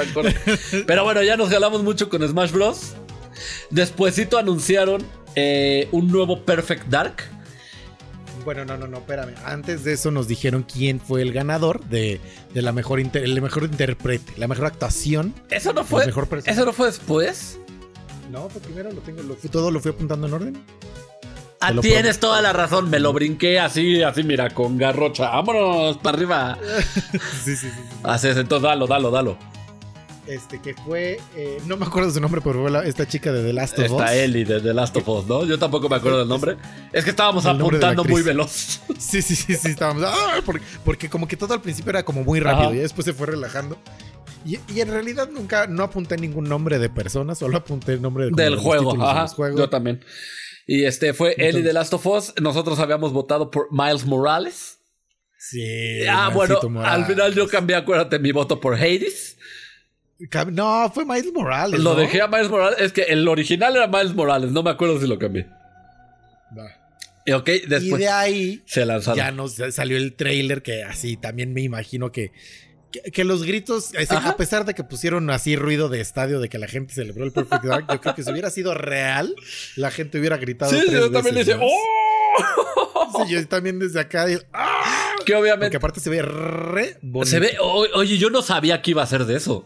Pero 0.86 1.04
bueno, 1.04 1.22
ya 1.22 1.36
nos 1.36 1.48
jalamos 1.50 1.82
mucho 1.82 2.08
con 2.08 2.26
Smash 2.26 2.52
Bros. 2.52 2.92
Despuésito 3.70 4.38
anunciaron 4.38 5.04
eh, 5.36 5.88
un 5.92 6.08
nuevo 6.10 6.44
Perfect 6.44 6.88
Dark. 6.88 7.22
Bueno, 8.44 8.64
no, 8.64 8.76
no, 8.76 8.86
no, 8.86 8.98
espérame. 8.98 9.34
Antes 9.44 9.84
de 9.84 9.92
eso 9.92 10.10
nos 10.10 10.26
dijeron 10.28 10.62
quién 10.64 11.00
fue 11.00 11.22
el 11.22 11.32
ganador 11.32 11.84
de, 11.86 12.20
de 12.54 12.62
la 12.62 12.72
mejor 12.72 12.98
inter- 13.00 13.24
el 13.24 13.40
mejor 13.42 13.64
intérprete, 13.64 14.32
la 14.38 14.48
mejor 14.48 14.66
actuación. 14.66 15.34
Eso 15.50 15.72
no 15.72 15.84
fue. 15.84 16.06
mejor. 16.06 16.28
Eso 16.44 16.64
no 16.64 16.72
fue 16.72 16.86
después. 16.86 17.58
No, 18.30 18.48
pues 18.48 18.64
primero 18.64 18.90
lo 18.92 19.00
tengo, 19.00 19.22
lo 19.22 19.34
todo 19.34 19.70
lo 19.70 19.80
fui 19.80 19.90
apuntando 19.90 20.26
en 20.26 20.32
orden. 20.34 20.64
Ah, 21.60 21.72
tienes 21.80 22.20
toda 22.20 22.40
la 22.40 22.52
razón. 22.52 22.88
Me 22.90 22.98
lo 23.00 23.12
brinqué 23.12 23.58
así, 23.58 24.02
así, 24.02 24.22
mira, 24.22 24.50
con 24.50 24.78
garrocha. 24.78 25.30
Vámonos 25.30 25.96
para 25.98 26.16
arriba. 26.16 26.58
sí, 27.44 27.56
sí, 27.56 27.56
sí. 27.56 27.68
sí. 27.70 27.82
Así 28.04 28.28
es, 28.28 28.36
entonces 28.36 28.62
dalo, 28.62 28.86
dalo, 28.86 29.10
dalo. 29.10 29.36
Este 30.26 30.60
que 30.60 30.74
fue, 30.74 31.18
eh, 31.36 31.58
no 31.64 31.78
me 31.78 31.86
acuerdo 31.86 32.10
su 32.10 32.20
nombre, 32.20 32.42
pero 32.44 32.60
fue 32.60 32.70
la- 32.70 32.84
esta 32.84 33.08
chica 33.08 33.32
de 33.32 33.42
The 33.42 33.52
Last 33.54 33.78
of 33.78 33.86
Us. 33.86 33.90
Está 33.92 34.14
Ellie 34.14 34.44
de 34.44 34.60
The 34.60 34.74
Last 34.74 34.94
of 34.98 35.08
Us, 35.08 35.26
¿no? 35.26 35.46
Yo 35.46 35.58
tampoco 35.58 35.88
me 35.88 35.96
acuerdo 35.96 36.18
del 36.18 36.28
nombre. 36.28 36.56
Es 36.92 37.02
que 37.02 37.10
estábamos 37.10 37.46
El 37.46 37.52
apuntando 37.52 38.04
muy 38.04 38.20
veloz. 38.22 38.80
Sí, 38.98 39.22
sí, 39.22 39.34
sí, 39.34 39.54
sí, 39.56 39.68
estábamos. 39.68 40.02
¡ah! 40.06 40.40
porque, 40.44 40.62
porque 40.84 41.08
como 41.08 41.26
que 41.26 41.36
todo 41.36 41.54
al 41.54 41.62
principio 41.62 41.90
era 41.90 42.02
como 42.04 42.24
muy 42.24 42.40
rápido 42.40 42.68
Ajá. 42.68 42.76
y 42.76 42.80
después 42.80 43.06
se 43.06 43.14
fue 43.14 43.26
relajando. 43.28 43.78
Y, 44.44 44.58
y 44.74 44.80
en 44.82 44.90
realidad 44.90 45.30
nunca, 45.32 45.66
no 45.66 45.82
apunté 45.82 46.18
ningún 46.18 46.44
nombre 46.44 46.78
de 46.78 46.90
persona, 46.90 47.34
solo 47.34 47.56
apunté 47.56 47.94
el 47.94 48.02
nombre 48.02 48.26
de, 48.26 48.30
Del 48.32 48.56
juego, 48.56 49.02
ajá. 49.02 49.22
los 49.22 49.32
juegos. 49.34 49.58
Yo 49.58 49.70
también. 49.70 50.04
Y 50.70 50.84
este 50.84 51.14
fue 51.14 51.32
Ellie 51.32 51.46
Entonces- 51.46 51.64
de 51.64 51.72
Last 51.72 51.94
of 51.94 52.06
Us. 52.06 52.34
Nosotros 52.40 52.78
habíamos 52.78 53.12
votado 53.12 53.50
por 53.50 53.66
Miles 53.72 54.04
Morales. 54.04 54.78
Sí. 55.38 56.04
ah, 56.08 56.30
bueno, 56.34 56.60
Morales. 56.68 56.94
al 56.94 57.06
final 57.06 57.34
yo 57.34 57.48
cambié, 57.48 57.74
acuérdate, 57.76 58.18
mi 58.18 58.32
voto 58.32 58.60
por 58.60 58.74
Hades. 58.74 59.36
No, 60.52 60.90
fue 60.92 61.04
Miles 61.06 61.32
Morales. 61.32 61.80
Lo 61.80 61.94
¿no? 61.94 62.00
dejé 62.00 62.20
a 62.20 62.26
Miles 62.26 62.50
Morales. 62.50 62.78
Es 62.80 62.92
que 62.92 63.02
el 63.02 63.26
original 63.28 63.74
era 63.76 63.86
Miles 63.86 64.14
Morales. 64.14 64.50
No 64.50 64.62
me 64.62 64.70
acuerdo 64.70 65.00
si 65.00 65.06
lo 65.06 65.18
cambié. 65.18 65.46
Va. 66.56 66.70
Y 67.24 67.32
ok, 67.32 67.48
Y 67.48 67.66
después 67.66 68.00
de 68.00 68.08
ahí 68.08 68.62
se 68.66 68.84
lanzaron. 68.84 69.16
ya 69.16 69.30
nos 69.30 69.54
salió 69.70 69.96
el 69.96 70.14
trailer 70.16 70.62
que 70.62 70.82
así 70.82 71.16
también 71.16 71.52
me 71.52 71.60
imagino 71.62 72.10
que, 72.10 72.32
que, 72.90 73.10
que 73.10 73.24
los 73.24 73.42
gritos, 73.44 73.90
a 74.10 74.36
pesar 74.36 74.64
de 74.64 74.74
que 74.74 74.84
pusieron 74.84 75.28
así 75.30 75.56
ruido 75.56 75.88
de 75.88 76.00
estadio 76.00 76.40
de 76.40 76.48
que 76.48 76.58
la 76.58 76.66
gente 76.68 76.94
celebró 76.94 77.24
el 77.24 77.32
Perfect 77.32 77.64
Dark, 77.64 77.86
yo 77.90 78.00
creo 78.00 78.14
que 78.14 78.22
si 78.22 78.30
hubiera 78.30 78.50
sido 78.50 78.74
real, 78.74 79.34
la 79.76 79.90
gente 79.90 80.18
hubiera 80.18 80.36
gritado. 80.36 80.70
Sí, 80.70 80.78
tres 80.86 80.92
yo 80.92 81.10
también 81.10 81.34
le 81.34 81.40
veces 81.44 81.56
dije, 81.58 81.58
más. 81.58 81.68
¡Oh! 81.70 83.24
Sí, 83.26 83.32
yo 83.32 83.48
también 83.48 83.78
desde 83.78 84.00
acá. 84.00 84.26
¡ah! 84.52 85.14
Que 85.24 85.34
obviamente 85.34 85.66
Porque 85.66 85.76
aparte 85.76 86.00
se 86.00 86.10
ve 86.10 86.22
re 86.22 86.98
bonito. 87.02 87.30
Se 87.30 87.40
ve, 87.40 87.56
o- 87.60 87.86
oye, 87.94 88.16
yo 88.18 88.30
no 88.30 88.42
sabía 88.42 88.80
que 88.82 88.92
iba 88.92 89.02
a 89.02 89.06
ser 89.06 89.24
de 89.24 89.36
eso. 89.36 89.64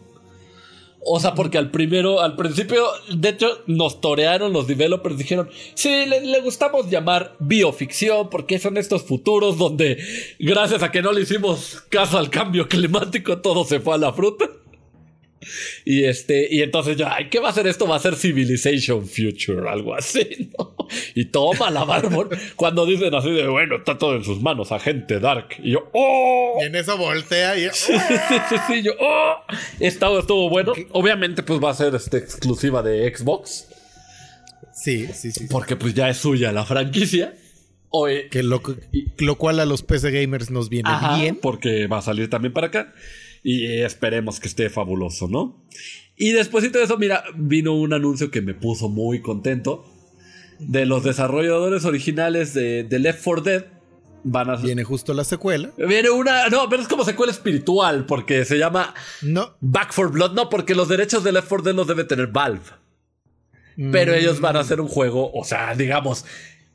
O 1.05 1.19
sea, 1.19 1.35
porque 1.35 1.57
al 1.57 1.71
primero, 1.71 2.21
al 2.21 2.35
principio, 2.35 2.85
de 3.13 3.29
hecho, 3.29 3.61
nos 3.67 4.01
torearon 4.01 4.53
los 4.53 4.67
developers, 4.67 5.17
dijeron, 5.17 5.49
sí, 5.75 6.05
le, 6.07 6.21
le 6.21 6.41
gustamos 6.41 6.89
llamar 6.89 7.35
bioficción, 7.39 8.29
porque 8.29 8.59
son 8.59 8.77
estos 8.77 9.03
futuros 9.03 9.57
donde, 9.57 9.97
gracias 10.39 10.83
a 10.83 10.91
que 10.91 11.01
no 11.01 11.11
le 11.11 11.21
hicimos 11.21 11.83
caso 11.89 12.17
al 12.17 12.29
cambio 12.29 12.67
climático, 12.67 13.39
todo 13.39 13.65
se 13.65 13.79
fue 13.79 13.95
a 13.95 13.97
la 13.97 14.13
fruta. 14.13 14.49
Y 15.85 16.05
este, 16.05 16.47
y 16.49 16.61
entonces 16.61 16.97
yo, 16.97 17.07
ay, 17.09 17.29
¿qué 17.29 17.39
va 17.39 17.49
a 17.49 17.53
ser 17.53 17.67
esto? 17.67 17.87
Va 17.87 17.97
a 17.97 17.99
ser 17.99 18.15
Civilization 18.15 19.05
Future, 19.05 19.69
algo 19.69 19.93
así, 19.93 20.51
¿no? 20.57 20.75
Y 21.15 21.25
toma 21.25 21.69
la 21.69 21.83
Barbón 21.83 22.29
cuando 22.55 22.85
dicen 22.85 23.13
así 23.13 23.31
de, 23.31 23.47
bueno, 23.47 23.77
está 23.77 23.97
todo 23.97 24.15
en 24.15 24.23
sus 24.23 24.41
manos, 24.41 24.71
agente 24.71 25.19
Dark. 25.19 25.55
Y 25.61 25.71
yo, 25.71 25.89
¡oh! 25.93 26.57
Y 26.61 26.65
en 26.65 26.75
eso 26.75 26.97
voltea 26.97 27.57
y... 27.57 27.69
sí, 27.73 27.93
sí, 28.49 28.55
sí, 28.67 28.81
yo, 28.83 28.93
¡oh! 28.99 29.35
Estuvo, 29.79 30.19
estuvo 30.19 30.49
bueno. 30.49 30.73
Obviamente, 30.91 31.43
pues 31.43 31.61
va 31.61 31.71
a 31.71 31.73
ser 31.73 31.95
este, 31.95 32.17
exclusiva 32.17 32.81
de 32.81 33.13
Xbox. 33.15 33.67
Sí, 34.73 35.07
sí, 35.13 35.31
sí. 35.31 35.47
Porque 35.49 35.75
pues 35.75 35.93
ya 35.93 36.09
es 36.09 36.17
suya 36.17 36.51
la 36.51 36.65
franquicia. 36.65 37.33
Oye, 37.89 38.27
que 38.29 38.41
lo, 38.41 38.61
lo, 39.19 39.35
cual 39.37 39.59
a 39.59 39.65
los 39.65 39.83
PC 39.83 40.09
gamers 40.09 40.49
nos 40.49 40.69
viene 40.69 40.89
bien. 41.15 41.37
Porque 41.39 41.85
va 41.87 41.99
a 41.99 42.01
salir 42.01 42.29
también 42.29 42.51
para 42.51 42.67
acá. 42.67 42.93
Y 43.43 43.81
esperemos 43.81 44.39
que 44.39 44.47
esté 44.47 44.69
fabuloso, 44.69 45.27
¿no? 45.27 45.63
Y 46.15 46.31
después 46.31 46.71
de 46.71 46.83
eso, 46.83 46.97
mira, 46.97 47.23
vino 47.35 47.73
un 47.73 47.93
anuncio 47.93 48.31
que 48.31 48.41
me 48.41 48.53
puso 48.53 48.89
muy 48.89 49.21
contento. 49.21 49.85
De 50.59 50.85
los 50.85 51.03
desarrolladores 51.03 51.83
originales 51.83 52.53
de, 52.53 52.87
Left 52.89 53.21
4 53.23 53.43
Dead. 53.43 53.65
Van 54.23 54.49
a... 54.49 54.55
Viene 54.55 54.85
justo 54.85 55.13
la 55.13 55.25
secuela. 55.25 55.71
Viene 55.77 56.09
una. 56.09 56.47
No, 56.47 56.69
pero 56.69 56.81
es 56.81 56.87
como 56.87 57.03
secuela 57.03 57.33
espiritual. 57.33 58.05
Porque 58.05 58.45
se 58.45 58.57
llama. 58.57 58.93
No. 59.21 59.57
Back 59.59 59.91
for 59.91 60.09
Blood. 60.09 60.33
No, 60.33 60.49
porque 60.49 60.75
los 60.75 60.87
derechos 60.87 61.23
de 61.25 61.33
Left 61.33 61.49
4 61.49 61.65
Dead 61.65 61.75
los 61.75 61.87
debe 61.87 62.05
tener 62.05 62.27
Valve. 62.27 62.61
Pero 63.75 64.13
ellos 64.13 64.39
van 64.39 64.55
a 64.55 64.59
hacer 64.59 64.79
un 64.79 64.87
juego, 64.87 65.31
o 65.33 65.43
sea, 65.43 65.73
digamos, 65.73 66.25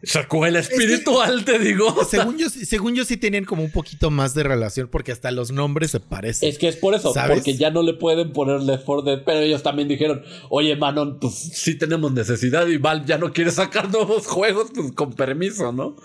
Secuela 0.03 0.61
espiritual, 0.61 1.45
te 1.45 1.59
digo. 1.59 2.05
Según 2.09 2.39
yo, 2.39 2.49
según 2.49 2.95
yo 2.95 3.05
sí 3.05 3.17
tenían 3.17 3.45
como 3.45 3.65
un 3.65 3.73
poquito 3.73 4.11
más 4.11 4.33
de 4.33 4.45
relación 4.45 4.89
porque 4.89 5.11
hasta 5.11 5.33
los 5.33 5.51
nombres 5.51 5.91
se 5.91 5.99
parecen. 5.99 6.49
Es 6.49 6.57
que 6.57 6.69
es 6.69 6.77
por 6.77 6.95
eso, 6.95 7.13
porque 7.27 7.57
ya 7.57 7.71
no 7.71 7.83
le 7.83 7.95
pueden 7.95 8.33
ponerle 8.33 8.79
for 8.79 9.03
Dead, 9.03 9.23
pero 9.25 9.41
ellos 9.41 9.63
también 9.65 9.89
dijeron, 9.89 10.23
oye 10.51 10.77
Manon, 10.77 11.19
pues 11.19 11.35
sí 11.35 11.77
tenemos 11.77 12.13
necesidad 12.13 12.69
y 12.69 12.77
Valve 12.77 13.07
ya 13.07 13.19
no 13.19 13.33
quiere 13.33 13.51
sacar 13.51 13.91
nuevos 13.93 14.27
juegos, 14.27 14.71
pues 14.73 14.93
con 14.93 15.15
permiso, 15.15 15.73
¿no? 15.73 15.97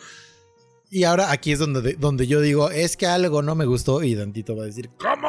Y 0.90 1.04
ahora 1.04 1.32
aquí 1.32 1.52
es 1.52 1.60
donde, 1.60 1.94
donde 1.94 2.26
yo 2.26 2.42
digo, 2.42 2.72
es 2.72 2.98
que 2.98 3.06
algo 3.06 3.44
no 3.44 3.54
me 3.54 3.66
gustó 3.66 4.04
y 4.04 4.16
Dantito 4.16 4.56
va 4.56 4.64
a 4.64 4.68
decir, 4.68 4.90
¿cómo? 4.98 5.28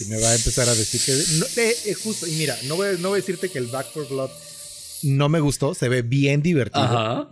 Y 0.00 0.04
me 0.04 0.20
va 0.20 0.28
a 0.28 0.34
empezar 0.36 0.68
a 0.68 0.74
decir 0.74 1.00
que... 1.04 1.60
Eh, 1.60 1.74
eh, 1.86 1.94
justo, 1.94 2.26
y 2.28 2.32
mira, 2.32 2.56
no 2.66 2.76
voy, 2.76 2.96
no 3.00 3.08
voy 3.08 3.18
a 3.18 3.20
decirte 3.20 3.48
que 3.48 3.58
el 3.58 3.66
Back 3.66 3.92
for 3.92 4.08
Blood 4.08 4.30
no 5.02 5.28
me 5.28 5.40
gustó, 5.40 5.74
se 5.74 5.88
ve 5.88 6.02
bien 6.02 6.42
divertido. 6.42 6.84
Ajá. 6.84 7.28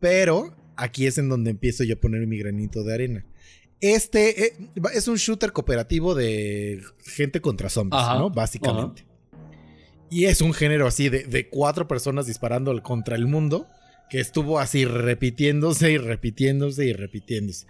Pero 0.00 0.54
aquí 0.76 1.06
es 1.06 1.18
en 1.18 1.28
donde 1.28 1.50
empiezo 1.50 1.84
yo 1.84 1.94
a 1.94 2.00
poner 2.00 2.26
mi 2.26 2.38
granito 2.38 2.82
de 2.82 2.94
arena. 2.94 3.26
Este 3.80 4.46
eh, 4.46 4.56
es 4.92 5.08
un 5.08 5.16
shooter 5.16 5.52
cooperativo 5.52 6.14
de 6.14 6.82
gente 7.04 7.40
contra 7.40 7.70
zombies, 7.70 8.02
¿no? 8.14 8.30
Básicamente. 8.30 9.06
Y 10.10 10.24
es 10.24 10.40
un 10.40 10.52
género 10.52 10.86
así 10.86 11.08
de, 11.08 11.48
cuatro 11.48 11.86
personas 11.86 12.26
disparando 12.26 12.82
contra 12.82 13.14
el 13.14 13.26
mundo 13.26 13.68
que 14.10 14.18
estuvo 14.18 14.58
así 14.58 14.84
repitiéndose 14.84 15.92
y 15.92 15.98
repitiéndose 15.98 16.84
y 16.84 16.92
repitiéndose. 16.92 17.66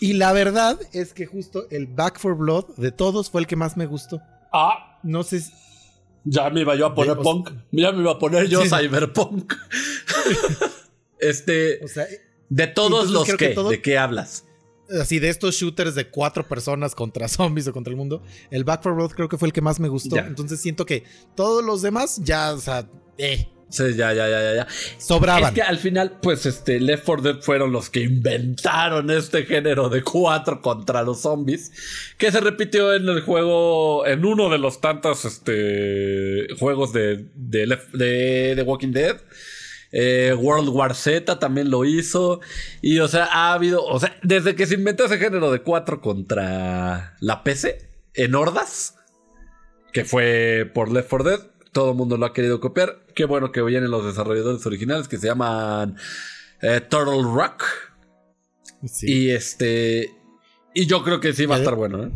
Y 0.00 0.12
la 0.12 0.34
verdad 0.34 0.78
es 0.92 1.14
que 1.14 1.24
justo 1.24 1.66
el 1.70 1.86
Back 1.86 2.18
for 2.18 2.36
Blood 2.36 2.76
de 2.76 2.92
todos 2.92 3.30
fue 3.30 3.40
el 3.40 3.46
que 3.46 3.56
más 3.56 3.78
me 3.78 3.86
gustó. 3.86 4.20
Ah. 4.52 4.98
No 5.02 5.22
sé 5.22 5.42
Ya 6.24 6.50
me 6.50 6.60
iba 6.60 6.76
yo 6.76 6.86
a 6.86 6.94
poner 6.94 7.16
punk. 7.16 7.52
Ya 7.72 7.90
me 7.92 8.02
iba 8.02 8.12
a 8.12 8.18
poner 8.18 8.48
yo 8.48 8.62
cyberpunk. 8.64 9.54
Este. 11.20 11.80
de 12.48 12.66
todos 12.66 13.10
los 13.10 13.32
que, 13.34 13.54
¿de 13.54 13.82
qué 13.82 13.98
hablas? 13.98 14.44
Así, 15.00 15.18
de 15.18 15.28
estos 15.28 15.54
shooters 15.54 15.94
de 15.94 16.08
cuatro 16.08 16.48
personas 16.48 16.94
contra 16.94 17.28
zombies 17.28 17.68
o 17.68 17.72
contra 17.72 17.90
el 17.90 17.96
mundo, 17.96 18.22
el 18.50 18.64
Back 18.64 18.80
4 18.82 18.94
Blood 18.94 19.10
creo 19.12 19.28
que 19.28 19.36
fue 19.36 19.48
el 19.48 19.52
que 19.52 19.60
más 19.60 19.80
me 19.80 19.88
gustó. 19.88 20.16
Entonces 20.16 20.60
siento 20.60 20.86
que 20.86 21.04
todos 21.36 21.64
los 21.64 21.82
demás 21.82 22.20
ya, 22.22 22.54
o 22.54 22.58
sea, 22.58 22.88
eh. 23.18 23.48
Sí, 23.70 23.82
ya, 23.94 24.14
ya, 24.14 24.26
ya, 24.30 24.54
ya. 24.54 24.66
Sobraban. 24.96 25.44
Es 25.44 25.50
que 25.50 25.60
al 25.60 25.76
final, 25.76 26.20
pues, 26.22 26.46
este, 26.46 26.80
Left 26.80 27.04
4 27.04 27.22
Dead 27.22 27.42
fueron 27.42 27.70
los 27.70 27.90
que 27.90 28.00
inventaron 28.00 29.10
este 29.10 29.44
género 29.44 29.90
de 29.90 30.02
cuatro 30.02 30.62
contra 30.62 31.02
los 31.02 31.20
zombies. 31.20 31.70
Que 32.16 32.32
se 32.32 32.40
repitió 32.40 32.94
en 32.94 33.06
el 33.06 33.20
juego, 33.20 34.06
en 34.06 34.24
uno 34.24 34.48
de 34.48 34.56
los 34.56 34.80
tantos, 34.80 35.26
este, 35.26 36.46
juegos 36.58 36.94
de, 36.94 37.26
de, 37.34 37.78
de, 37.92 38.54
de 38.54 38.62
Walking 38.62 38.92
Dead. 38.92 39.20
Eh, 39.92 40.34
World 40.36 40.68
War 40.68 40.94
Z 40.94 41.38
también 41.38 41.70
lo 41.70 41.84
hizo. 41.84 42.40
Y, 42.82 42.98
o 42.98 43.08
sea, 43.08 43.24
ha 43.24 43.52
habido. 43.52 43.84
O 43.84 43.98
sea, 43.98 44.16
desde 44.22 44.54
que 44.54 44.66
se 44.66 44.74
inventó 44.74 45.04
ese 45.04 45.18
género 45.18 45.50
de 45.50 45.60
4 45.62 46.00
contra 46.00 47.16
la 47.20 47.42
PC 47.44 47.88
en 48.14 48.34
hordas, 48.34 48.96
que 49.92 50.04
fue 50.04 50.70
por 50.74 50.90
Left 50.90 51.08
4 51.08 51.30
Dead, 51.30 51.40
todo 51.72 51.90
el 51.92 51.96
mundo 51.96 52.16
lo 52.16 52.26
ha 52.26 52.32
querido 52.32 52.60
copiar. 52.60 53.00
Qué 53.14 53.24
bueno 53.24 53.52
que 53.52 53.62
vienen 53.62 53.90
los 53.90 54.04
desarrolladores 54.04 54.64
originales 54.66 55.08
que 55.08 55.18
se 55.18 55.28
llaman 55.28 55.96
eh, 56.60 56.80
Turtle 56.80 57.22
Rock. 57.22 57.64
Y 59.02 59.30
este. 59.30 60.10
Y 60.74 60.86
yo 60.86 61.02
creo 61.02 61.20
que 61.20 61.32
sí 61.32 61.46
va 61.46 61.56
a 61.56 61.58
estar 61.58 61.74
bueno, 61.74 62.04
¿eh? 62.04 62.10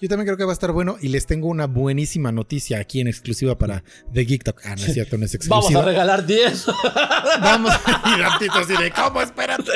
Yo 0.00 0.08
también 0.08 0.26
creo 0.26 0.36
que 0.36 0.44
va 0.44 0.50
a 0.50 0.54
estar 0.54 0.72
bueno 0.72 0.96
y 1.00 1.08
les 1.08 1.26
tengo 1.26 1.48
una 1.48 1.66
buenísima 1.66 2.32
noticia 2.32 2.78
aquí 2.80 3.00
en 3.00 3.08
exclusiva 3.08 3.56
para 3.58 3.84
The 4.12 4.24
Geek 4.24 4.44
Talk. 4.44 4.60
Ah, 4.64 4.74
no 4.76 4.84
es 4.84 4.94
cierto, 4.94 5.18
no 5.18 5.24
es 5.24 5.34
exclusiva. 5.34 5.80
Vamos 5.80 5.82
a 5.82 5.90
regalar 5.90 6.26
10. 6.26 6.66
Vamos. 7.40 7.72
Y 8.06 8.20
ratito 8.20 8.54
así 8.54 8.76
de, 8.76 8.90
¿cómo? 8.90 9.22
Espérate. 9.22 9.72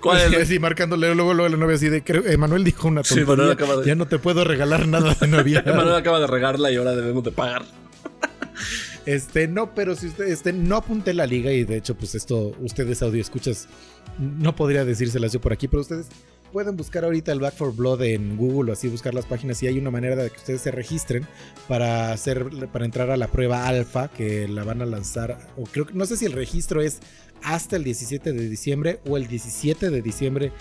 ¿Cuál 0.00 0.34
es? 0.34 0.48
Sí, 0.52 0.58
marcándole 0.58 1.14
luego, 1.14 1.34
luego 1.34 1.48
la 1.48 1.56
novia 1.56 1.76
así 1.76 1.88
de, 1.88 2.02
creo, 2.02 2.26
Emanuel 2.26 2.64
dijo 2.64 2.88
una 2.88 3.02
tontería. 3.02 3.56
Sí, 3.56 3.80
de... 3.80 3.86
Ya 3.86 3.94
no 3.94 4.06
te 4.06 4.18
puedo 4.18 4.44
regalar 4.44 4.88
nada 4.88 5.14
de 5.14 5.28
novia. 5.28 5.62
Emanuel 5.64 5.94
acaba 5.94 6.18
de 6.18 6.26
regarla 6.26 6.70
y 6.70 6.76
ahora 6.76 6.96
debemos 6.96 7.22
de 7.22 7.32
pagar. 7.32 7.62
Este, 9.06 9.48
no, 9.48 9.74
pero 9.74 9.96
si 9.96 10.06
usted, 10.08 10.26
este, 10.26 10.52
no 10.52 10.76
apunté 10.76 11.12
la 11.12 11.26
liga 11.26 11.52
y 11.52 11.64
de 11.64 11.76
hecho, 11.76 11.96
pues 11.96 12.14
esto, 12.14 12.54
ustedes 12.60 13.02
audio 13.02 13.20
escuchas, 13.20 13.68
no 14.18 14.54
podría 14.54 14.84
decírselas 14.84 15.32
yo 15.32 15.40
por 15.40 15.52
aquí, 15.52 15.66
pero 15.66 15.80
ustedes 15.80 16.06
pueden 16.52 16.76
buscar 16.76 17.04
ahorita 17.04 17.32
el 17.32 17.40
Back 17.40 17.54
for 17.54 17.74
Blood 17.74 18.02
en 18.02 18.36
Google 18.36 18.70
o 18.70 18.74
así 18.74 18.88
buscar 18.88 19.14
las 19.14 19.24
páginas 19.24 19.62
y 19.62 19.66
hay 19.66 19.78
una 19.78 19.90
manera 19.90 20.16
de 20.16 20.30
que 20.30 20.36
ustedes 20.36 20.60
se 20.60 20.70
registren 20.70 21.26
para 21.66 22.12
hacer 22.12 22.46
para 22.72 22.84
entrar 22.84 23.10
a 23.10 23.16
la 23.16 23.26
prueba 23.28 23.66
alfa 23.66 24.08
que 24.08 24.46
la 24.46 24.62
van 24.62 24.82
a 24.82 24.86
lanzar 24.86 25.38
o 25.56 25.64
creo 25.64 25.86
que 25.86 25.94
no 25.94 26.04
sé 26.06 26.16
si 26.16 26.26
el 26.26 26.32
registro 26.32 26.82
es 26.82 27.00
hasta 27.42 27.76
el 27.76 27.84
17 27.84 28.32
de 28.32 28.48
diciembre 28.48 29.00
o 29.08 29.16
el 29.16 29.26
17 29.26 29.90
de 29.90 30.02
diciembre 30.02 30.52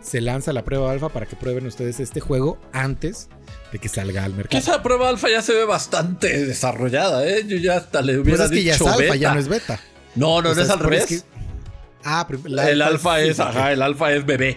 se 0.00 0.20
lanza 0.20 0.52
la 0.52 0.64
prueba 0.64 0.92
alfa 0.92 1.08
para 1.08 1.26
que 1.26 1.34
prueben 1.34 1.66
ustedes 1.66 1.98
este 1.98 2.20
juego 2.20 2.58
antes 2.72 3.28
de 3.72 3.78
que 3.78 3.88
salga 3.88 4.24
al 4.24 4.34
mercado. 4.34 4.58
Esa 4.58 4.82
prueba 4.82 5.08
alfa 5.08 5.28
ya 5.28 5.42
se 5.42 5.52
ve 5.54 5.64
bastante 5.64 6.46
desarrollada, 6.46 7.26
¿eh? 7.28 7.44
Yo 7.46 7.56
ya 7.56 7.78
hasta 7.78 8.00
le 8.00 8.18
hubiera 8.18 8.38
pues 8.38 8.50
es 8.50 8.56
que 8.56 8.64
ya 8.64 8.74
es 8.74 8.82
alfa, 8.82 9.16
ya 9.16 9.34
no 9.34 9.40
es 9.40 9.48
beta. 9.48 9.80
No, 10.14 10.40
no, 10.40 10.54
no 10.54 10.62
es 10.62 10.70
al 10.70 10.78
revés. 10.78 11.24
Ah, 12.04 12.26
el 12.44 12.80
alfa 12.80 13.20
es, 13.20 13.40
ajá, 13.40 13.72
el 13.72 13.82
alfa 13.82 14.12
es 14.12 14.24
bebé. 14.24 14.56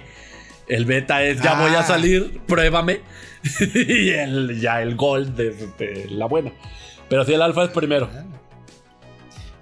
El 0.67 0.85
beta 0.85 1.23
es 1.23 1.41
ya 1.41 1.59
voy 1.59 1.71
a 1.71 1.79
ah. 1.79 1.83
salir, 1.83 2.41
pruébame. 2.47 3.01
y 3.59 4.09
el, 4.09 4.59
ya 4.59 4.81
el 4.81 4.95
gold 4.95 5.35
de, 5.35 6.07
la 6.09 6.27
buena. 6.27 6.51
Pero 7.09 7.25
si 7.25 7.33
el 7.33 7.41
alfa 7.41 7.65
es 7.65 7.71
primero. 7.71 8.09
Ah. 8.13 8.23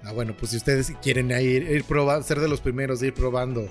ah, 0.04 0.12
bueno, 0.12 0.34
pues 0.38 0.52
si 0.52 0.56
ustedes 0.56 0.92
quieren 1.02 1.30
ir, 1.30 1.62
ir 1.62 1.84
probando, 1.84 2.26
ser 2.26 2.40
de 2.40 2.48
los 2.48 2.60
primeros, 2.60 3.02
ir 3.02 3.14
probando 3.14 3.68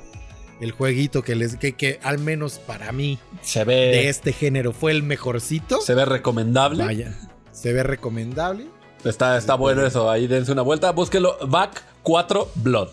el 0.59 0.71
jueguito 0.71 1.21
que 1.21 1.35
les 1.35 1.55
que, 1.55 1.73
que, 1.73 1.99
al 2.03 2.19
menos 2.19 2.59
para 2.59 2.91
mí 2.91 3.17
se 3.41 3.63
ve 3.63 3.75
de 3.75 4.09
este 4.09 4.33
género 4.33 4.73
fue 4.73 4.91
el 4.91 5.03
mejorcito. 5.03 5.81
Se 5.81 5.95
ve 5.95 6.05
recomendable. 6.05 6.83
Vaya, 6.83 7.17
se 7.51 7.71
ve 7.71 7.83
recomendable. 7.83 8.67
Está, 9.05 9.37
está 9.37 9.55
bueno 9.55 9.85
eso, 9.85 10.11
ahí 10.11 10.27
dense 10.27 10.51
una 10.51 10.61
vuelta, 10.61 10.91
búsquelo 10.91 11.37
Back 11.47 11.83
4 12.03 12.51
Blood. 12.55 12.89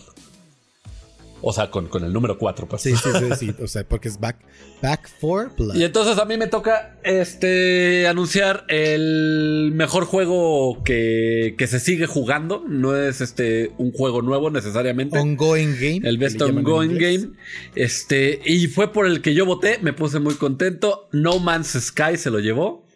O 1.41 1.53
sea, 1.53 1.69
con, 1.69 1.87
con 1.87 2.03
el 2.03 2.11
número 2.11 2.37
4, 2.37 2.67
pues. 2.67 2.81
Sí, 2.81 2.95
sí, 2.95 3.09
sí, 3.19 3.25
sí. 3.37 3.55
O 3.63 3.67
sea, 3.67 3.83
porque 3.87 4.07
es 4.07 4.19
back, 4.19 4.37
back 4.81 5.09
for 5.19 5.51
blood. 5.55 5.75
Y 5.75 5.83
entonces 5.83 6.17
a 6.17 6.25
mí 6.25 6.37
me 6.37 6.47
toca 6.47 6.97
este 7.03 8.07
anunciar 8.07 8.65
el 8.69 9.71
mejor 9.73 10.05
juego 10.05 10.83
que, 10.83 11.55
que 11.57 11.67
se 11.67 11.79
sigue 11.79 12.07
jugando. 12.07 12.63
No 12.67 12.95
es 12.95 13.21
este 13.21 13.71
un 13.77 13.91
juego 13.91 14.21
nuevo 14.21 14.49
necesariamente. 14.49 15.19
Ongoing 15.19 15.75
game. 15.75 16.01
El 16.03 16.17
best 16.17 16.41
ongoing 16.41 16.97
game. 16.97 17.29
Este, 17.75 18.41
y 18.45 18.67
fue 18.67 18.91
por 18.91 19.05
el 19.05 19.21
que 19.21 19.33
yo 19.33 19.45
voté. 19.45 19.79
Me 19.81 19.93
puse 19.93 20.19
muy 20.19 20.35
contento. 20.35 21.07
No 21.11 21.39
Man's 21.39 21.77
Sky 21.79 22.17
se 22.17 22.31
lo 22.31 22.39
llevó 22.39 22.86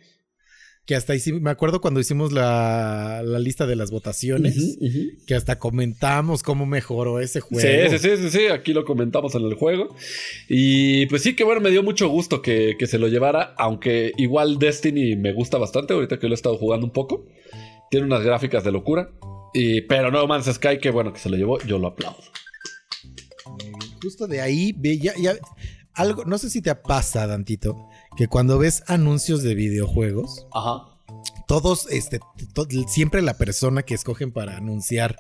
que 0.92 0.98
hasta 0.98 1.14
ahí 1.14 1.22
me 1.40 1.52
acuerdo 1.52 1.80
cuando 1.80 2.02
hicimos 2.02 2.34
la, 2.34 3.24
lista 3.40 3.66
de 3.66 3.78
las 3.78 3.92
votaciones, 3.92 4.78
que 5.26 5.36
hasta 5.36 5.58
comentamos 5.58 6.44
cómo 6.44 6.66
mejoró 6.66 7.22
ese 7.22 7.40
juego. 7.40 7.66
Sí, 7.66 7.98
sí, 7.98 8.18
sí, 8.18 8.30
sí, 8.30 8.48
aquí 8.48 8.74
lo 8.74 8.84
comentamos 8.84 9.34
en 9.36 9.44
el 9.44 9.54
juego. 9.54 9.96
Y 10.50 11.06
pues 11.06 11.24
sí, 11.24 11.34
que 11.34 11.46
bueno, 11.46 11.62
me 11.62 11.70
dio 11.70 11.82
mucho 11.82 12.10
gusto 12.10 12.42
que, 12.42 12.76
se 12.86 13.00
lo 13.00 13.08
llevara, 13.08 13.56
aunque 13.58 14.12
igual 14.18 14.60
Destiny 14.60 15.16
me 15.16 15.32
gusta 15.32 15.58
bastante, 15.58 15.94
ahorita 15.94 16.20
que 16.20 16.28
lo 16.28 16.34
he 16.34 16.36
estado 16.36 16.58
jugando 16.58 16.86
un 16.86 16.92
poco. 16.92 17.26
Tiene 17.90 18.06
unas 18.06 18.24
gráficas 18.24 18.66
de 18.66 18.74
locura. 18.74 19.12
Y, 19.54 19.80
pero 19.84 20.12
No 20.12 20.28
Man's 20.28 20.54
Sky, 20.54 20.78
que 20.82 20.90
bueno 20.90 21.14
que 21.14 21.20
se 21.20 21.30
lo 21.30 21.38
llevó, 21.38 21.58
yo 21.62 21.80
lo 21.80 21.88
aplaudo. 21.88 22.20
Justo 24.04 24.28
de 24.28 24.42
ahí, 24.42 24.76
ya, 25.00 25.14
ya, 25.18 25.36
algo, 25.94 26.26
no 26.26 26.38
sé 26.38 26.50
si 26.50 26.62
te 26.62 26.76
pasa, 26.76 27.28
Dantito, 27.28 27.88
que 28.22 28.28
cuando 28.28 28.60
ves 28.60 28.84
anuncios 28.86 29.42
de 29.42 29.56
videojuegos, 29.56 30.46
todos, 31.48 31.88
este, 31.90 32.20
siempre 32.88 33.24
la 33.24 33.36
persona 33.36 33.82
que 33.82 33.96
escogen 33.96 34.32
para 34.32 34.58
anunciar 34.58 35.18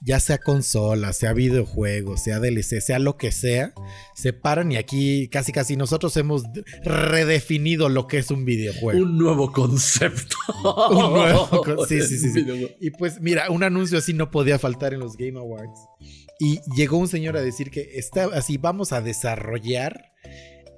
ya 0.00 0.20
sea 0.20 0.38
consola, 0.38 1.12
sea 1.12 1.32
videojuego, 1.32 2.16
sea 2.16 2.38
DLC, 2.38 2.80
sea 2.80 3.00
lo 3.00 3.16
que 3.16 3.32
sea, 3.32 3.74
se 4.14 4.32
paran 4.32 4.70
y 4.70 4.76
aquí 4.76 5.26
casi 5.26 5.50
casi 5.50 5.74
nosotros 5.74 6.16
hemos 6.18 6.44
redefinido 6.84 7.88
lo 7.88 8.06
que 8.06 8.18
es 8.18 8.30
un 8.30 8.44
videojuego. 8.44 9.02
Un 9.02 9.18
nuevo 9.18 9.50
concepto. 9.50 10.36
un 10.90 11.14
nuevo 11.14 11.84
sí, 11.88 12.00
sí, 12.02 12.16
sí, 12.16 12.30
sí. 12.30 12.76
Y 12.80 12.90
pues 12.90 13.20
mira, 13.20 13.50
un 13.50 13.64
anuncio 13.64 13.98
así 13.98 14.14
no 14.14 14.30
podía 14.30 14.60
faltar 14.60 14.94
en 14.94 15.00
los 15.00 15.16
Game 15.16 15.36
Awards. 15.36 15.80
Y 16.38 16.60
llegó 16.76 16.96
un 16.96 17.08
señor 17.08 17.36
a 17.36 17.40
decir 17.40 17.72
que 17.72 17.98
está 17.98 18.26
así, 18.26 18.56
vamos 18.56 18.92
a 18.92 19.00
desarrollar 19.00 20.12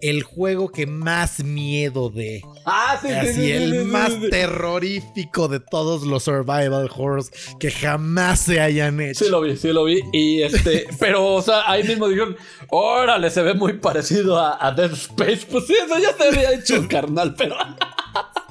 el 0.01 0.23
juego 0.23 0.71
que 0.71 0.87
más 0.87 1.43
miedo 1.45 2.11
de. 2.11 2.43
Ah, 2.65 2.99
sí, 3.01 3.09
Así, 3.09 3.33
sí, 3.33 3.53
el 3.53 3.73
sí, 3.73 3.79
sí, 3.79 3.85
más 3.85 4.13
terrorífico 4.31 5.49
de 5.49 5.61
todos 5.61 6.03
los 6.03 6.25
survival 6.25 6.91
horrors 6.95 7.31
que 7.59 7.71
jamás 7.71 8.41
se 8.41 8.61
hayan 8.61 9.01
hecho. 9.01 9.25
Sí 9.25 9.31
lo 9.31 9.41
vi, 9.41 9.57
sí 9.57 9.73
lo 9.73 9.85
vi. 9.85 10.01
Y 10.13 10.43
este, 10.43 10.87
pero, 10.99 11.35
o 11.35 11.43
sea, 11.43 11.71
ahí 11.71 11.85
mismo 11.85 12.09
dijeron, 12.09 12.37
órale, 12.69 13.31
se 13.31 13.43
ve 13.43 13.55
muy 13.55 13.75
parecido 13.75 14.39
a, 14.39 14.65
a 14.65 14.73
Dead 14.73 14.93
Space. 14.93 15.47
Pues 15.51 15.67
sí, 15.67 15.75
eso 15.75 15.99
ya 15.99 16.13
se 16.17 16.29
había 16.29 16.53
hecho, 16.53 16.87
carnal, 16.91 17.35
pero. 17.37 17.57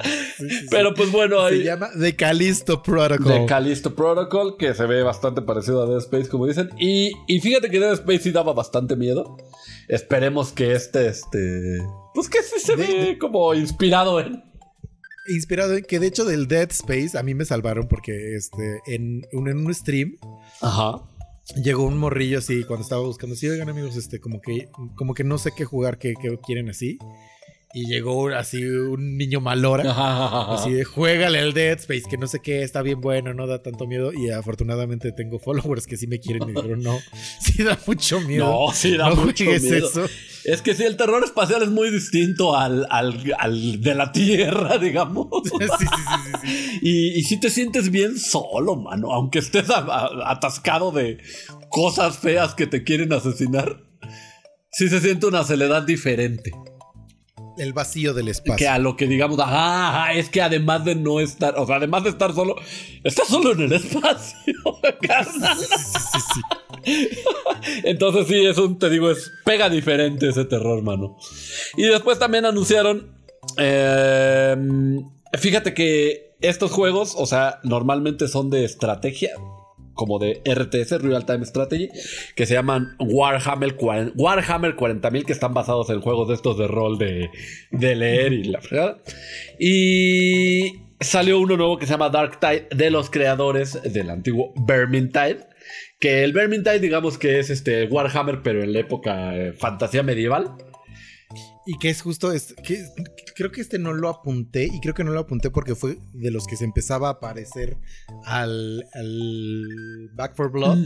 Sí, 0.03 0.10
sí, 0.38 0.49
sí. 0.62 0.67
Pero 0.69 0.93
pues 0.93 1.12
bueno, 1.12 1.47
se 1.47 1.55
ahí. 1.55 1.63
llama 1.63 1.89
The 1.99 2.15
Callisto 2.15 2.83
Protocol. 2.83 3.27
De 3.33 3.45
Callisto 3.45 3.95
Protocol, 3.95 4.55
que 4.57 4.73
se 4.73 4.86
ve 4.86 5.01
bastante 5.03 5.41
parecido 5.41 5.83
a 5.83 5.88
Dead 5.88 5.97
Space, 5.99 6.29
como 6.29 6.45
dicen. 6.45 6.69
Y, 6.77 7.12
y 7.27 7.39
fíjate 7.39 7.69
que 7.69 7.79
Dead 7.79 7.93
Space 7.93 8.19
sí 8.19 8.31
daba 8.31 8.53
bastante 8.53 8.95
miedo. 8.95 9.38
Esperemos 9.88 10.51
que 10.51 10.73
este, 10.73 11.07
este. 11.07 11.79
Pues 12.13 12.29
que 12.29 12.43
sí 12.43 12.60
se 12.60 12.75
De- 12.75 12.86
ve 12.88 12.93
de- 13.05 13.17
como 13.17 13.53
inspirado 13.53 14.19
en. 14.19 14.43
Inspirado 15.29 15.75
en 15.75 15.83
que 15.83 15.99
de 15.99 16.07
hecho 16.07 16.23
del 16.25 16.47
Dead 16.47 16.69
Space 16.71 17.17
a 17.17 17.23
mí 17.23 17.33
me 17.33 17.43
salvaron 17.43 17.88
porque 17.88 18.36
este 18.36 18.79
en 18.88 19.23
un, 19.33 19.49
en 19.49 19.57
un 19.65 19.73
stream 19.73 20.15
Ajá. 20.62 21.01
llegó 21.62 21.83
un 21.83 21.97
morrillo 21.97 22.39
así 22.39 22.63
cuando 22.63 22.83
estaba 22.83 23.01
buscando 23.01 23.33
así, 23.36 23.45
oigan 23.49 23.67
amigos, 23.69 23.97
este 23.97 24.21
como 24.21 24.39
que 24.39 24.69
como 24.95 25.13
que 25.13 25.25
no 25.25 25.38
sé 25.38 25.51
qué 25.57 25.65
jugar, 25.65 25.97
qué, 25.97 26.13
qué 26.21 26.38
quieren 26.45 26.69
así. 26.69 26.97
Y 27.73 27.86
llegó 27.86 28.30
así 28.30 28.63
un 28.63 29.17
niño 29.17 29.39
malora. 29.41 29.84
Así 30.56 30.71
de 30.71 30.84
juégale 30.86 31.39
al 31.39 31.53
Dead 31.53 31.77
Space, 31.77 32.03
que 32.10 32.17
no 32.17 32.25
sé 32.25 32.39
qué, 32.39 32.63
está 32.63 32.82
bien 32.82 33.01
bueno, 33.01 33.34
no 33.34 33.45
da 33.45 33.62
tanto 33.62 33.86
miedo. 33.86 34.12
Y 34.13 34.30
afortunadamente 34.32 35.12
tengo 35.12 35.38
followers 35.38 35.86
que 35.86 35.97
sí 35.97 36.08
me 36.08 36.19
quieren 36.19 36.49
y 36.49 36.53
dijeron, 36.53 36.82
no, 36.82 36.97
sí 37.41 37.63
da 37.63 37.77
mucho 37.86 38.19
miedo. 38.21 38.45
No, 38.67 38.73
sí 38.73 38.95
da 38.97 39.10
No 39.10 39.17
mucho 39.17 39.43
miedo. 39.43 39.88
eso. 39.88 40.06
Es 40.45 40.62
que 40.62 40.73
sí, 40.75 40.84
el 40.86 40.95
terror 40.95 41.23
espacial 41.25 41.62
es 41.62 41.69
muy 41.69 41.91
distinto 41.91 42.56
al, 42.56 42.88
al, 42.89 43.21
al 43.38 43.82
de 43.82 43.95
la 43.95 44.12
Tierra, 44.13 44.77
digamos. 44.82 45.27
Sí, 45.43 45.51
sí, 45.60 45.86
sí, 45.86 46.03
sí, 46.15 46.32
sí. 46.41 46.80
Y, 46.82 47.19
y 47.19 47.23
si 47.23 47.38
te 47.39 47.49
sientes 47.49 47.91
bien 47.91 48.17
solo, 48.17 48.77
mano. 48.77 49.12
Aunque 49.12 49.39
estés 49.39 49.69
a- 49.69 49.80
a- 49.80 50.32
atascado 50.32 50.91
de 50.91 51.17
cosas 51.69 52.17
feas 52.17 52.56
que 52.56 52.65
te 52.65 52.84
quieren 52.84 53.12
asesinar. 53.13 53.84
Sí 54.71 54.88
se 54.89 54.99
siente 55.01 55.25
una 55.25 55.43
soledad 55.43 55.84
diferente. 55.84 56.51
El 57.58 57.74
vacío 57.74 58.13
del 58.13 58.26
Que 58.26 58.32
espacio. 58.32 58.72
a 58.72 58.78
lo 58.78 58.96
que 58.96 59.08
digamos, 59.08 59.39
ajá, 59.39 59.89
ajá, 59.89 60.13
es 60.13 60.30
que 60.30 60.41
además 60.41 60.86
de 60.86 60.96
no 60.96 61.20
estar, 61.20 61.58
o 61.58 61.65
sea, 61.65 61.78
además 61.78 62.04
de 62.04 62.12
estar 62.12 62.34
solo, 62.34 62.56
estás 63.04 63.28
solo 63.28 63.54
en 63.54 63.62
el 63.62 63.74
espacio, 63.74 64.54
carnal. 65.02 65.58
Sí, 65.58 65.65
sí, 66.12 66.20
sí. 66.34 66.41
Entonces 67.84 68.28
sí, 68.28 68.46
es 68.46 68.58
un, 68.58 68.78
te 68.78 68.89
digo, 68.89 69.10
es 69.12 69.32
pega 69.43 69.70
diferente 69.70 70.30
ese 70.30 70.46
terror, 70.46 70.82
mano. 70.84 71.17
Y 71.76 71.84
después 71.84 72.20
también 72.20 72.46
anunciaron, 72.46 73.12
eh, 73.58 74.56
fíjate 75.34 75.74
que 75.74 76.36
estos 76.41 76.72
juegos, 76.72 77.15
o 77.17 77.26
sea, 77.26 77.60
normalmente 77.63 78.28
son 78.28 78.50
de 78.50 78.65
estrategia, 78.65 79.32
como 79.97 80.19
de 80.19 80.41
RTS, 80.45 81.01
Real 81.01 81.25
Time 81.25 81.45
Strategy, 81.45 81.89
que 82.36 82.45
se 82.45 82.53
llaman 82.53 82.95
Warhammer 82.99 83.75
40 83.75 84.13
Warhammer 84.15 84.77
40.000, 84.77 85.25
que 85.25 85.33
están 85.33 85.53
basados 85.53 85.89
en 85.89 85.99
juegos 85.99 86.29
de 86.29 86.36
estos 86.36 86.57
de 86.57 86.67
rol 86.67 86.97
de, 86.97 87.29
de 87.71 87.95
leer 87.95 88.31
y 88.31 88.45
la 88.45 88.62
fregada. 88.62 88.99
Y 89.60 90.88
salió 90.99 91.39
uno 91.39 91.57
nuevo 91.57 91.77
que 91.77 91.86
se 91.86 91.91
llama 91.91 92.10
Dark 92.10 92.39
Tide, 92.39 92.67
de 92.73 92.89
los 92.89 93.10
creadores 93.10 93.81
del 93.83 94.10
antiguo 94.10 94.53
Vermintide. 94.65 95.47
Que 95.99 96.23
el 96.23 96.31
Vermintide, 96.31 96.79
digamos 96.79 97.17
que 97.17 97.39
es 97.39 97.49
este 97.49 97.86
Warhammer, 97.86 98.41
pero 98.43 98.63
en 98.63 98.71
la 98.71 98.79
época 98.79 99.36
eh, 99.36 99.53
fantasía 99.53 100.03
medieval. 100.03 100.55
Y 101.65 101.77
que 101.79 101.89
es 101.89 102.01
justo, 102.01 102.31
es, 102.31 102.55
que, 102.63 102.86
creo 103.38 103.52
que 103.52 103.62
este 103.62 103.78
no 103.78 103.93
lo 103.93 104.10
apunté 104.10 104.65
y 104.65 104.80
creo 104.82 104.95
que 104.95 105.04
no 105.04 105.12
lo 105.12 105.19
apunté 105.19 105.52
porque 105.52 105.76
fue 105.76 106.00
de 106.13 106.32
los 106.32 106.47
que 106.47 106.58
se 106.58 106.65
empezaba 106.65 107.10
a 107.10 107.12
aparecer 107.12 107.78
al, 108.26 108.86
al 108.93 110.10
Back 110.13 110.36
for 110.36 110.52
Blood. 110.52 110.84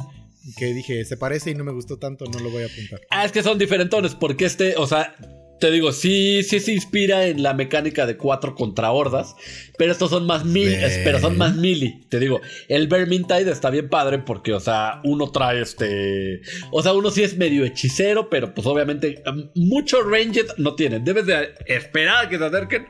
Que 0.58 0.74
dije, 0.74 1.06
se 1.06 1.18
parece 1.18 1.52
y 1.52 1.56
no 1.56 1.64
me 1.64 1.72
gustó 1.72 1.98
tanto, 1.98 2.26
no 2.26 2.40
lo 2.40 2.50
voy 2.50 2.64
a 2.64 2.66
apuntar. 2.66 3.00
Ah, 3.12 3.26
es 3.26 3.32
que 3.32 3.44
son 3.44 3.60
diferentones, 3.60 4.16
porque 4.16 4.46
este, 4.46 4.76
o 4.76 4.88
sea, 4.88 5.16
te 5.62 5.70
digo, 5.70 5.94
sí, 5.94 6.42
sí 6.42 6.60
se 6.60 6.74
inspira 6.74 7.28
en 7.28 7.44
la 7.44 7.54
mecánica 7.54 8.08
de 8.08 8.18
cuatro 8.18 8.56
contra 8.56 8.92
hordas, 8.92 9.36
pero 9.78 9.92
estos 9.92 10.10
son 10.10 10.26
más 10.26 10.44
mil, 10.44 10.76
pero 11.04 11.20
son 11.20 11.38
más 11.38 11.56
mili. 11.56 12.02
Te 12.10 12.20
digo, 12.20 12.42
el 12.68 12.88
Vermintide 12.88 13.52
está 13.52 13.70
bien 13.70 13.88
padre 13.88 14.18
porque, 14.18 14.54
o 14.54 14.60
sea, 14.60 15.02
uno 15.04 15.32
trae 15.32 15.62
este, 15.62 16.42
o 16.72 16.82
sea, 16.82 16.94
uno 16.94 17.12
sí 17.12 17.22
es 17.22 17.38
medio 17.38 17.64
hechicero, 17.64 18.28
pero 18.28 18.56
pues 18.56 18.66
obviamente 18.66 19.22
um, 19.28 19.50
mucho 19.54 20.02
ranged 20.02 20.48
no 20.58 20.74
tienen. 20.74 21.06
Debes 21.06 21.28
de 21.28 21.54
esperar 21.68 22.26
a 22.26 22.30
que 22.30 22.40
se 22.40 22.46
acerquen 22.46 22.88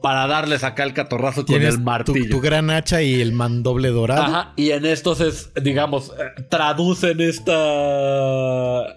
para 0.00 0.26
darles 0.26 0.64
acá 0.64 0.84
el 0.84 0.94
catorrazo 0.94 1.44
con 1.44 1.60
el 1.60 1.76
tu, 1.76 1.82
martillo. 1.82 2.30
tu 2.30 2.40
gran 2.40 2.70
hacha 2.70 3.02
y 3.02 3.20
el 3.20 3.32
mandoble 3.32 3.90
dorado. 3.90 4.22
Ajá, 4.22 4.52
y 4.56 4.70
en 4.70 4.86
estos 4.86 5.20
es, 5.20 5.50
digamos, 5.62 6.12
eh, 6.18 6.44
traducen 6.48 7.20
esta. 7.20 8.96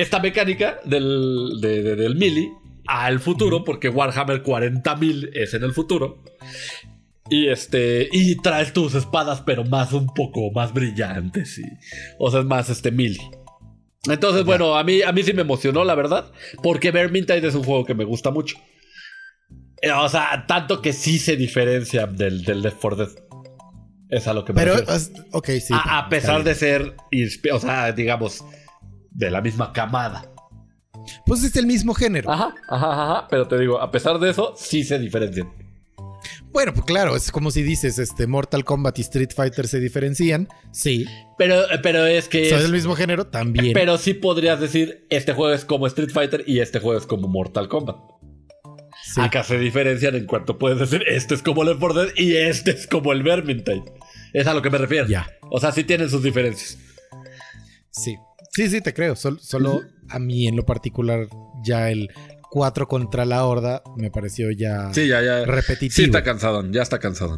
Esta 0.00 0.20
mecánica 0.20 0.80
del, 0.84 1.58
de- 1.60 1.82
de- 1.82 1.96
del 1.96 2.16
Mili 2.16 2.48
al 2.86 3.18
futuro, 3.20 3.64
porque 3.64 3.88
Warhammer 3.88 4.42
40.000 4.42 5.30
es 5.34 5.54
en 5.54 5.64
el 5.64 5.72
futuro. 5.72 6.22
Y 7.28 7.48
este. 7.48 8.08
Y 8.12 8.36
traes 8.36 8.72
tus 8.72 8.94
espadas, 8.94 9.40
pero 9.40 9.64
más 9.64 9.92
un 9.92 10.06
poco 10.06 10.50
más 10.52 10.72
brillantes. 10.72 11.58
Y, 11.58 11.62
o 12.18 12.30
sea, 12.30 12.40
es 12.40 12.46
más 12.46 12.70
este 12.70 12.90
Mili. 12.92 13.18
Entonces, 14.08 14.44
bueno, 14.44 14.76
a 14.76 14.84
mí, 14.84 15.02
a 15.02 15.10
mí 15.10 15.24
sí 15.24 15.32
me 15.32 15.42
emocionó, 15.42 15.82
la 15.84 15.96
verdad. 15.96 16.30
Porque 16.62 16.92
Vermintide 16.92 17.48
es 17.48 17.54
un 17.56 17.64
juego 17.64 17.84
que 17.84 17.94
me 17.94 18.04
gusta 18.04 18.30
mucho. 18.30 18.56
Eh, 19.82 19.90
O 19.90 20.08
sea, 20.08 20.44
tanto 20.46 20.80
que 20.80 20.92
sí 20.92 21.18
se 21.18 21.34
diferencia 21.36 22.06
del, 22.06 22.44
del 22.44 22.62
Left 22.62 22.78
4 22.80 22.96
Dead. 23.06 23.16
Es 24.08 24.28
a 24.28 24.32
lo 24.34 24.44
que 24.44 24.52
me 24.52 24.60
Pero, 24.60 24.76
refiero. 24.76 25.24
ok, 25.32 25.48
sí. 25.60 25.74
a, 25.74 25.98
a 25.98 26.08
pesar 26.08 26.44
de 26.44 26.54
ser, 26.54 26.94
o 27.52 27.58
sea, 27.58 27.90
digamos, 27.90 28.44
de 29.16 29.30
la 29.30 29.40
misma 29.40 29.72
camada. 29.72 30.30
Pues 31.24 31.42
es 31.44 31.54
el 31.56 31.66
mismo 31.66 31.94
género. 31.94 32.30
Ajá, 32.30 32.54
ajá, 32.68 32.92
ajá. 32.92 33.26
Pero 33.30 33.46
te 33.48 33.58
digo, 33.58 33.80
a 33.80 33.90
pesar 33.90 34.18
de 34.18 34.30
eso, 34.30 34.54
sí 34.56 34.84
se 34.84 34.98
diferencian. 34.98 35.52
Bueno, 36.52 36.72
pues 36.72 36.84
claro, 36.86 37.14
es 37.16 37.30
como 37.30 37.50
si 37.50 37.62
dices, 37.62 37.98
este, 37.98 38.26
Mortal 38.26 38.64
Kombat 38.64 38.98
y 38.98 39.02
Street 39.02 39.30
Fighter 39.34 39.68
se 39.68 39.78
diferencian. 39.78 40.48
Sí. 40.72 41.04
Pero, 41.38 41.62
pero 41.82 42.06
es 42.06 42.28
que. 42.28 42.48
Son 42.48 42.58
es- 42.58 42.64
del 42.64 42.72
mismo 42.72 42.96
género 42.96 43.26
también. 43.26 43.72
pero 43.74 43.98
sí 43.98 44.14
podrías 44.14 44.58
decir, 44.60 45.06
este 45.10 45.32
juego 45.32 45.52
es 45.54 45.64
como 45.64 45.86
Street 45.86 46.10
Fighter 46.10 46.44
y 46.46 46.60
este 46.60 46.80
juego 46.80 46.98
es 46.98 47.06
como 47.06 47.28
Mortal 47.28 47.68
Kombat. 47.68 47.96
Sí. 49.04 49.20
Acá 49.20 49.44
se 49.44 49.58
diferencian 49.58 50.16
en 50.16 50.26
cuanto 50.26 50.58
puedes 50.58 50.78
decir, 50.80 51.04
este 51.06 51.34
es 51.34 51.42
como 51.42 51.62
4 51.62 51.94
Dead 51.94 52.08
y 52.16 52.34
este 52.36 52.72
es 52.72 52.86
como 52.86 53.12
el 53.12 53.22
Vermintide. 53.22 53.84
Es 54.32 54.46
a 54.46 54.54
lo 54.54 54.62
que 54.62 54.70
me 54.70 54.78
refiero. 54.78 55.06
Ya. 55.06 55.28
O 55.50 55.60
sea, 55.60 55.70
sí 55.72 55.84
tienen 55.84 56.10
sus 56.10 56.22
diferencias. 56.22 56.76
Sí. 57.90 58.16
Sí, 58.56 58.68
sí, 58.70 58.80
te 58.80 58.94
creo. 58.94 59.14
Sol- 59.16 59.38
solo 59.40 59.82
a 60.08 60.18
mí 60.18 60.48
en 60.48 60.56
lo 60.56 60.64
particular, 60.64 61.28
ya 61.62 61.90
el 61.90 62.08
4 62.50 62.88
contra 62.88 63.24
la 63.26 63.44
horda 63.44 63.82
me 63.98 64.10
pareció 64.10 64.50
ya 64.50 64.90
Sí, 64.94 65.06
ya, 65.08 65.22
ya. 65.22 65.44
repetitivo. 65.44 65.92
Sí 65.94 66.04
está 66.04 66.22
cansado, 66.22 66.64
ya 66.70 66.80
está 66.82 66.98
cansado. 66.98 67.36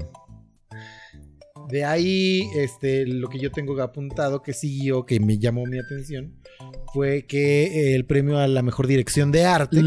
De 1.70 1.84
ahí, 1.84 2.48
este, 2.56 3.04
lo 3.06 3.28
que 3.28 3.38
yo 3.38 3.50
tengo 3.50 3.78
apuntado 3.82 4.42
que 4.42 4.54
siguió, 4.54 5.04
que 5.04 5.20
me 5.20 5.38
llamó 5.38 5.66
mi 5.66 5.78
atención, 5.78 6.34
fue 6.94 7.26
que 7.26 7.94
el 7.94 8.06
premio 8.06 8.38
a 8.38 8.46
la 8.48 8.62
mejor 8.62 8.86
dirección 8.86 9.30
de 9.32 9.44
arte, 9.44 9.82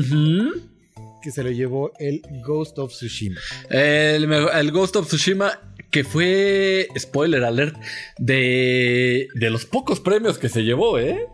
que 1.24 1.32
se 1.32 1.44
lo 1.44 1.50
llevó 1.50 1.92
el 2.00 2.22
Ghost 2.46 2.78
of 2.78 2.92
Tsushima. 2.92 3.40
El 3.70 4.72
Ghost 4.72 4.96
of 4.98 5.08
Tsushima, 5.08 5.71
que 5.92 6.04
fue, 6.04 6.88
spoiler 6.98 7.44
alert, 7.44 7.76
de, 8.18 9.28
de 9.36 9.50
los 9.50 9.66
pocos 9.66 10.00
premios 10.00 10.38
que 10.38 10.50
se 10.50 10.64
llevó, 10.64 10.98
¿eh? 10.98 11.28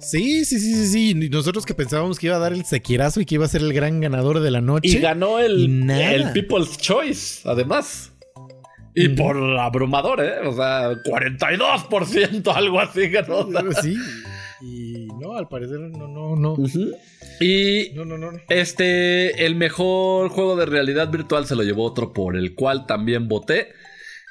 Sí, 0.00 0.44
sí, 0.44 0.58
sí, 0.58 0.74
sí, 0.74 0.86
sí. 0.86 1.28
Nosotros 1.28 1.64
que 1.64 1.74
pensábamos 1.74 2.18
que 2.18 2.26
iba 2.26 2.36
a 2.36 2.40
dar 2.40 2.52
el 2.52 2.64
sequirazo 2.64 3.20
y 3.20 3.26
que 3.26 3.36
iba 3.36 3.44
a 3.44 3.48
ser 3.48 3.62
el 3.62 3.72
gran 3.72 4.00
ganador 4.00 4.40
de 4.40 4.50
la 4.50 4.60
noche. 4.60 4.88
Y 4.88 4.98
ganó 4.98 5.38
el, 5.38 5.90
el 5.90 6.32
People's 6.32 6.78
Choice, 6.78 7.48
además. 7.48 8.12
Y 8.94 9.10
por 9.10 9.36
abrumador, 9.58 10.24
¿eh? 10.24 10.46
O 10.46 10.54
sea, 10.54 10.92
42%, 10.92 12.52
algo 12.54 12.80
así 12.80 13.08
ganó. 13.08 13.46
Sí. 13.82 13.96
Y 14.62 15.06
no, 15.20 15.36
al 15.36 15.48
parecer 15.48 15.78
no, 15.78 16.08
no, 16.08 16.34
no. 16.34 16.52
Ujú. 16.54 16.92
Y 17.40 17.92
No, 17.94 18.04
no, 18.04 18.18
no. 18.18 18.32
no. 18.32 18.38
Este, 18.48 19.46
el 19.46 19.56
mejor 19.56 20.30
juego 20.30 20.56
de 20.56 20.66
realidad 20.66 21.10
virtual 21.10 21.46
se 21.46 21.56
lo 21.56 21.62
llevó 21.62 21.84
otro 21.84 22.12
por 22.12 22.36
el 22.36 22.54
cual 22.54 22.86
también 22.86 23.28
voté, 23.28 23.68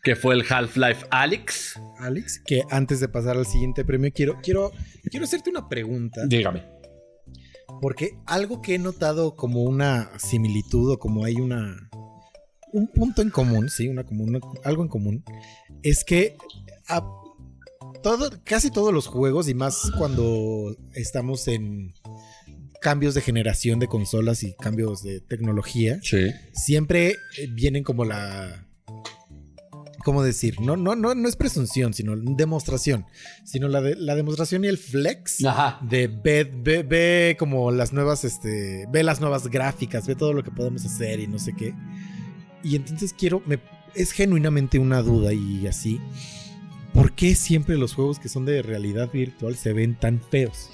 que 0.04 0.16
fue 0.16 0.36
el 0.36 0.44
Half-Life 0.48 1.08
Alyx. 1.10 1.80
Alex, 2.00 2.42
que 2.46 2.64
antes 2.70 3.00
de 3.00 3.08
pasar 3.08 3.38
al 3.38 3.46
siguiente 3.46 3.86
premio, 3.86 4.12
quiero, 4.14 4.40
quiero, 4.42 4.72
quiero 5.10 5.26
hacerte 5.26 5.50
una 5.50 5.68
pregunta. 5.68 6.22
Dígame. 6.26 6.64
Porque 7.82 8.18
algo 8.26 8.62
que 8.62 8.76
he 8.76 8.80
notado 8.80 9.36
como 9.36 9.64
una 9.64 10.12
similitud 10.18 10.94
o 10.94 11.00
como 11.00 11.26
hay 11.26 11.36
una. 11.36 11.90
Un 12.72 12.88
punto 12.88 13.22
en 13.22 13.30
común, 13.30 13.70
sí, 13.70 13.88
una 13.88 14.04
común, 14.04 14.40
algo 14.64 14.84
en 14.84 14.90
común, 14.90 15.24
es 15.82 16.04
que 16.04 16.36
a 16.88 17.02
todo, 18.04 18.30
casi 18.44 18.70
todos 18.70 18.94
los 18.94 19.08
juegos, 19.08 19.48
y 19.48 19.54
más 19.54 19.92
cuando 19.98 20.76
estamos 20.94 21.48
en 21.48 21.94
cambios 22.86 23.16
de 23.16 23.22
generación 23.22 23.80
de 23.80 23.88
consolas 23.88 24.44
y 24.44 24.54
cambios 24.54 25.02
de 25.02 25.20
tecnología, 25.20 25.98
Sí. 26.04 26.30
siempre 26.54 27.16
vienen 27.50 27.84
como 27.84 28.06
la. 28.06 28.68
¿Cómo 30.04 30.22
decir? 30.22 30.62
No, 30.62 30.78
no, 30.78 30.96
no, 30.96 31.16
no 31.16 31.28
es 31.28 31.36
presunción, 31.36 31.96
sino 31.96 32.16
demostración. 32.16 33.08
Sino 33.44 33.68
la, 33.70 33.82
de, 33.82 33.96
la 33.96 34.14
demostración 34.16 34.64
y 34.64 34.68
el 34.68 34.78
flex 34.78 35.44
Ajá. 35.44 35.80
de 35.82 36.08
ve, 36.08 36.44
ve, 36.44 36.84
ve 36.84 37.36
como 37.40 37.72
las 37.72 37.92
nuevas, 37.92 38.24
este, 38.24 38.86
ve 38.92 39.02
las 39.02 39.20
nuevas 39.20 39.48
gráficas, 39.48 40.06
ve 40.06 40.14
todo 40.14 40.34
lo 40.34 40.44
que 40.44 40.52
podemos 40.52 40.86
hacer 40.86 41.20
y 41.20 41.26
no 41.28 41.40
sé 41.40 41.54
qué. 41.58 41.74
Y 42.64 42.76
entonces 42.76 43.16
quiero, 43.18 43.42
me, 43.48 43.58
es 43.96 44.12
genuinamente 44.12 44.78
una 44.78 45.02
duda 45.02 45.34
y 45.34 45.66
así. 45.66 46.00
¿Por 46.94 47.14
qué 47.14 47.34
siempre 47.34 47.76
los 47.76 47.96
juegos 47.96 48.20
que 48.20 48.30
son 48.30 48.46
de 48.46 48.62
realidad 48.62 49.10
virtual 49.12 49.56
se 49.56 49.74
ven 49.74 49.96
tan 50.00 50.22
feos? 50.22 50.70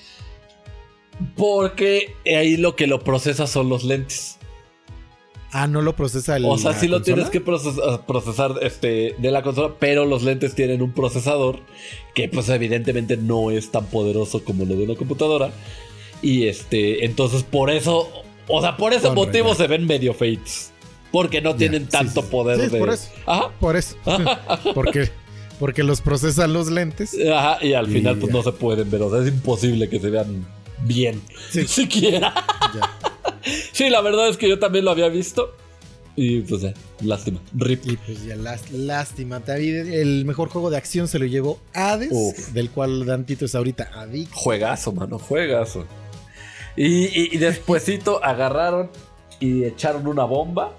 Porque 1.35 2.15
ahí 2.25 2.57
lo 2.57 2.75
que 2.75 2.87
lo 2.87 2.99
procesa 3.03 3.47
son 3.47 3.69
los 3.69 3.83
lentes. 3.83 4.37
Ah, 5.53 5.67
no 5.67 5.81
lo 5.81 5.95
procesa 5.95 6.37
el. 6.37 6.45
O 6.45 6.57
sea, 6.57 6.73
sí 6.73 6.87
lo 6.87 7.01
tienes 7.01 7.29
que 7.29 7.41
procesar, 7.41 8.05
procesar, 8.05 8.53
este, 8.61 9.15
de 9.17 9.31
la 9.31 9.43
consola, 9.43 9.73
pero 9.79 10.05
los 10.05 10.23
lentes 10.23 10.55
tienen 10.55 10.81
un 10.81 10.93
procesador 10.93 11.59
que 12.15 12.29
pues 12.29 12.47
evidentemente 12.47 13.17
no 13.17 13.51
es 13.51 13.69
tan 13.69 13.85
poderoso 13.87 14.45
como 14.45 14.63
lo 14.65 14.75
de 14.75 14.85
una 14.85 14.95
computadora. 14.95 15.51
Y 16.21 16.47
este, 16.47 17.03
entonces 17.05 17.43
por 17.43 17.69
eso, 17.69 18.09
o 18.47 18.61
sea, 18.61 18.77
por 18.77 18.93
ese 18.93 19.09
motivo 19.11 19.53
se 19.53 19.67
ven 19.67 19.85
medio 19.85 20.13
fakes. 20.13 20.71
Porque 21.11 21.41
no 21.41 21.51
Ya, 21.51 21.57
tienen 21.57 21.83
sí, 21.83 21.89
tanto 21.89 22.21
sí, 22.21 22.27
poder 22.31 22.57
Sí, 22.61 22.67
de... 22.69 22.79
por 22.79 22.89
eso. 22.89 23.09
Ajá. 23.25 23.49
Por 23.59 23.75
eso. 23.75 23.97
porque, 24.73 25.09
porque 25.59 25.83
los 25.83 25.99
procesan 25.99 26.53
los 26.53 26.71
lentes. 26.71 27.13
Ajá, 27.29 27.57
y 27.61 27.73
al 27.73 27.89
Y 27.89 27.95
final 27.95 28.17
pues 28.19 28.31
no 28.31 28.41
se 28.41 28.53
pueden 28.53 28.89
ver, 28.89 29.01
o 29.01 29.09
sea, 29.11 29.19
es 29.19 29.27
imposible 29.27 29.89
que 29.89 29.99
se 29.99 30.09
vean 30.09 30.47
bien. 30.83 31.21
Sí. 31.51 31.63
Siquiera. 31.67 32.33
Ya. 32.73 32.97
Sí, 33.71 33.89
la 33.89 34.01
verdad 34.01 34.29
es 34.29 34.37
que 34.37 34.47
yo 34.49 34.59
también 34.59 34.85
lo 34.85 34.91
había 34.91 35.07
visto. 35.09 35.55
Y 36.15 36.41
pues 36.41 36.61
ya, 36.61 36.73
lástima. 37.01 37.39
Rip. 37.55 37.85
Y 37.85 37.95
pues 37.97 38.25
ya, 38.25 38.35
lás- 38.35 38.69
lástima. 38.71 39.39
David, 39.39 39.87
el 39.93 40.25
mejor 40.25 40.49
juego 40.49 40.69
de 40.69 40.77
acción 40.77 41.07
se 41.07 41.17
lo 41.19 41.25
llevó 41.25 41.59
Hades, 41.73 42.09
Uf. 42.11 42.49
del 42.49 42.69
cual 42.69 43.05
Dantito 43.05 43.45
es 43.45 43.55
ahorita 43.55 43.89
adicto. 43.93 44.35
Juegazo, 44.35 44.91
mano, 44.91 45.17
juegazo. 45.17 45.85
Y, 46.75 47.05
y, 47.05 47.29
y 47.33 47.37
despuesito 47.37 48.21
agarraron 48.23 48.89
y 49.39 49.63
echaron 49.63 50.05
una 50.05 50.25
bomba 50.25 50.73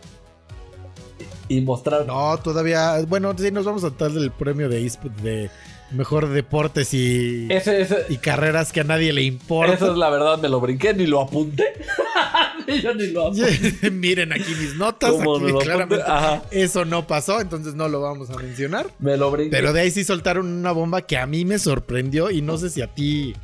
y 1.49 1.61
mostraron. 1.62 2.07
No, 2.07 2.38
todavía. 2.38 3.01
Bueno, 3.09 3.35
sí, 3.37 3.51
nos 3.51 3.65
vamos 3.65 3.85
a 3.85 3.91
dar 3.91 4.11
el 4.11 4.31
premio 4.31 4.69
de 4.69 5.51
mejor 5.94 6.28
deportes 6.28 6.94
y, 6.94 7.46
Ese, 7.50 7.81
ese, 7.81 8.07
y 8.09 8.16
carreras 8.18 8.72
que 8.72 8.81
a 8.81 8.85
nadie 8.85 9.12
le 9.12 9.22
importa. 9.22 9.74
eso 9.74 9.92
es 9.92 9.98
la 9.98 10.11
verdad, 10.11 10.38
me 10.38 10.48
lo 10.48 10.61
brinqué, 10.61 10.94
ni 10.94 11.07
lo 11.07 11.20
apunté. 11.20 11.64
Yo 12.83 12.94
ni 12.94 13.09
lo 13.09 13.28
apunté. 13.28 13.90
Miren 13.90 14.33
aquí 14.33 14.55
mis 14.59 14.76
notas. 14.76 15.11
¿Cómo 15.11 15.37
aquí 15.37 15.44
no 15.44 15.48
lo 15.48 15.59
apunté? 15.59 15.64
claramente 15.64 16.05
eso 16.50 16.85
no 16.85 17.07
pasó, 17.07 17.40
entonces 17.40 17.74
no 17.74 17.88
lo 17.88 18.00
vamos 18.00 18.31
a 18.31 18.37
mencionar. 18.37 18.90
Me 18.98 19.16
lo 19.16 19.31
brinqué. 19.31 19.57
Pero 19.57 19.72
de 19.72 19.81
ahí 19.81 19.90
sí 19.90 20.05
soltaron 20.05 20.46
una 20.46 20.72
bomba 20.72 21.02
que 21.02 21.18
a 21.18 21.26
mí 21.26 21.44
me 21.44 21.59
sorprendió 21.59 22.31
y 22.31 22.42
no 22.42 22.59
sé 22.59 22.70
si 22.70 22.83
a 22.83 22.88
ti 22.88 23.35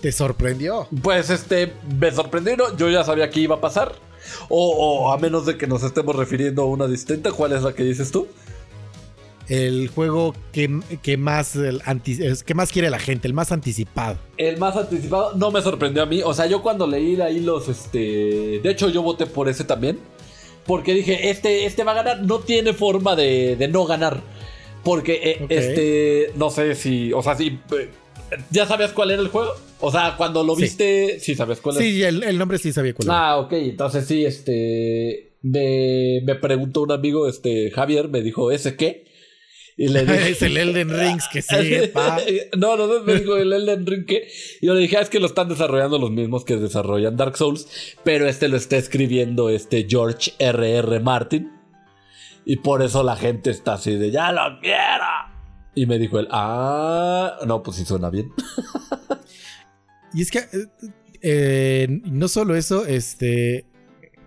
te 0.00 0.12
sorprendió. 0.12 0.88
Pues 1.02 1.30
este, 1.30 1.72
me 1.98 2.10
sorprendió, 2.10 2.56
¿no? 2.56 2.76
yo 2.76 2.90
ya 2.90 3.04
sabía 3.04 3.30
que 3.30 3.40
iba 3.40 3.56
a 3.56 3.60
pasar. 3.60 3.94
O, 4.48 5.06
o 5.06 5.12
a 5.12 5.18
menos 5.18 5.46
de 5.46 5.56
que 5.56 5.66
nos 5.66 5.82
estemos 5.82 6.14
refiriendo 6.14 6.62
a 6.62 6.66
una 6.66 6.86
distinta, 6.86 7.32
¿cuál 7.32 7.52
es 7.52 7.62
la 7.62 7.72
que 7.74 7.82
dices 7.82 8.12
tú? 8.12 8.28
El 9.48 9.88
juego 9.88 10.34
que, 10.52 10.80
que 11.02 11.16
más 11.16 11.56
el 11.56 11.80
anti- 11.84 12.18
es- 12.22 12.42
que 12.44 12.54
más 12.54 12.70
quiere 12.72 12.90
la 12.90 12.98
gente, 12.98 13.26
el 13.28 13.34
más 13.34 13.52
anticipado. 13.52 14.16
El 14.38 14.56
más 14.58 14.76
anticipado 14.76 15.34
no 15.36 15.50
me 15.50 15.60
sorprendió 15.62 16.02
a 16.02 16.06
mí. 16.06 16.22
O 16.24 16.32
sea, 16.32 16.46
yo 16.46 16.62
cuando 16.62 16.86
leí 16.86 17.20
ahí 17.20 17.40
los, 17.40 17.68
este... 17.68 18.60
De 18.62 18.70
hecho, 18.70 18.88
yo 18.88 19.02
voté 19.02 19.26
por 19.26 19.48
ese 19.48 19.64
también. 19.64 19.98
Porque 20.66 20.94
dije, 20.94 21.30
este, 21.30 21.66
este 21.66 21.82
va 21.84 21.92
a 21.92 21.96
ganar. 21.96 22.22
No 22.22 22.38
tiene 22.38 22.72
forma 22.72 23.16
de, 23.16 23.56
de 23.56 23.68
no 23.68 23.84
ganar. 23.84 24.20
Porque, 24.84 25.20
eh, 25.24 25.46
este... 25.48 26.32
No 26.36 26.50
sé 26.50 26.74
si... 26.74 27.12
O 27.12 27.22
sea, 27.22 27.34
si... 27.36 27.48
eh, 27.48 27.90
¿Ya 28.50 28.66
sabías 28.66 28.92
cuál 28.92 29.10
era 29.10 29.20
el 29.20 29.28
juego? 29.28 29.50
O 29.80 29.90
sea, 29.90 30.14
cuando 30.16 30.44
lo 30.44 30.54
Sí. 30.56 30.62
viste... 30.62 31.18
Sí, 31.20 31.34
sabes 31.34 31.60
cuál 31.60 31.76
es. 31.76 31.82
Sí, 31.82 32.02
el, 32.02 32.22
el 32.22 32.38
nombre 32.38 32.58
sí 32.58 32.72
sabía 32.72 32.94
cuál 32.94 33.08
era. 33.08 33.30
Ah, 33.30 33.38
ok. 33.38 33.52
Entonces 33.54 34.06
sí, 34.06 34.24
este... 34.24 35.32
Me, 35.42 36.20
me 36.24 36.36
preguntó 36.36 36.82
un 36.82 36.92
amigo, 36.92 37.28
este... 37.28 37.70
Javier, 37.72 38.08
me 38.08 38.22
dijo, 38.22 38.52
¿ese 38.52 38.76
qué? 38.76 39.04
Y 39.76 39.88
le 39.88 40.00
dije... 40.06 40.30
es 40.30 40.42
el 40.42 40.56
Elden 40.56 40.90
Rings 40.90 41.28
que 41.28 41.42
sigue, 41.42 41.88
pa. 41.88 42.18
No, 42.56 42.76
no, 42.76 42.86
no, 42.86 43.02
me 43.02 43.14
dijo 43.14 43.36
el 43.36 43.52
Elden 43.52 43.86
Ring 43.86 44.06
que. 44.06 44.28
Yo 44.60 44.74
le 44.74 44.80
dije, 44.80 44.96
ah, 44.96 45.00
es 45.00 45.10
que 45.10 45.20
lo 45.20 45.26
están 45.26 45.48
desarrollando 45.48 45.98
los 45.98 46.10
mismos 46.10 46.44
que 46.44 46.56
desarrollan 46.56 47.16
Dark 47.16 47.36
Souls, 47.36 47.66
pero 48.04 48.28
este 48.28 48.48
lo 48.48 48.56
está 48.56 48.76
escribiendo 48.76 49.48
este 49.48 49.86
George 49.88 50.32
R.R. 50.38 51.00
Martin. 51.00 51.50
Y 52.44 52.56
por 52.56 52.82
eso 52.82 53.02
la 53.04 53.16
gente 53.16 53.50
está 53.50 53.74
así 53.74 53.96
de, 53.96 54.10
ya 54.10 54.32
lo 54.32 54.60
quiero. 54.60 55.04
Y 55.74 55.86
me 55.86 55.98
dijo 55.98 56.18
él, 56.18 56.28
ah, 56.30 57.38
no, 57.46 57.62
pues 57.62 57.76
sí 57.76 57.84
suena 57.84 58.10
bien. 58.10 58.32
Y 60.14 60.22
es 60.22 60.30
que 60.30 60.44
eh, 61.22 61.86
no 62.04 62.28
solo 62.28 62.54
eso, 62.56 62.84
este 62.84 63.64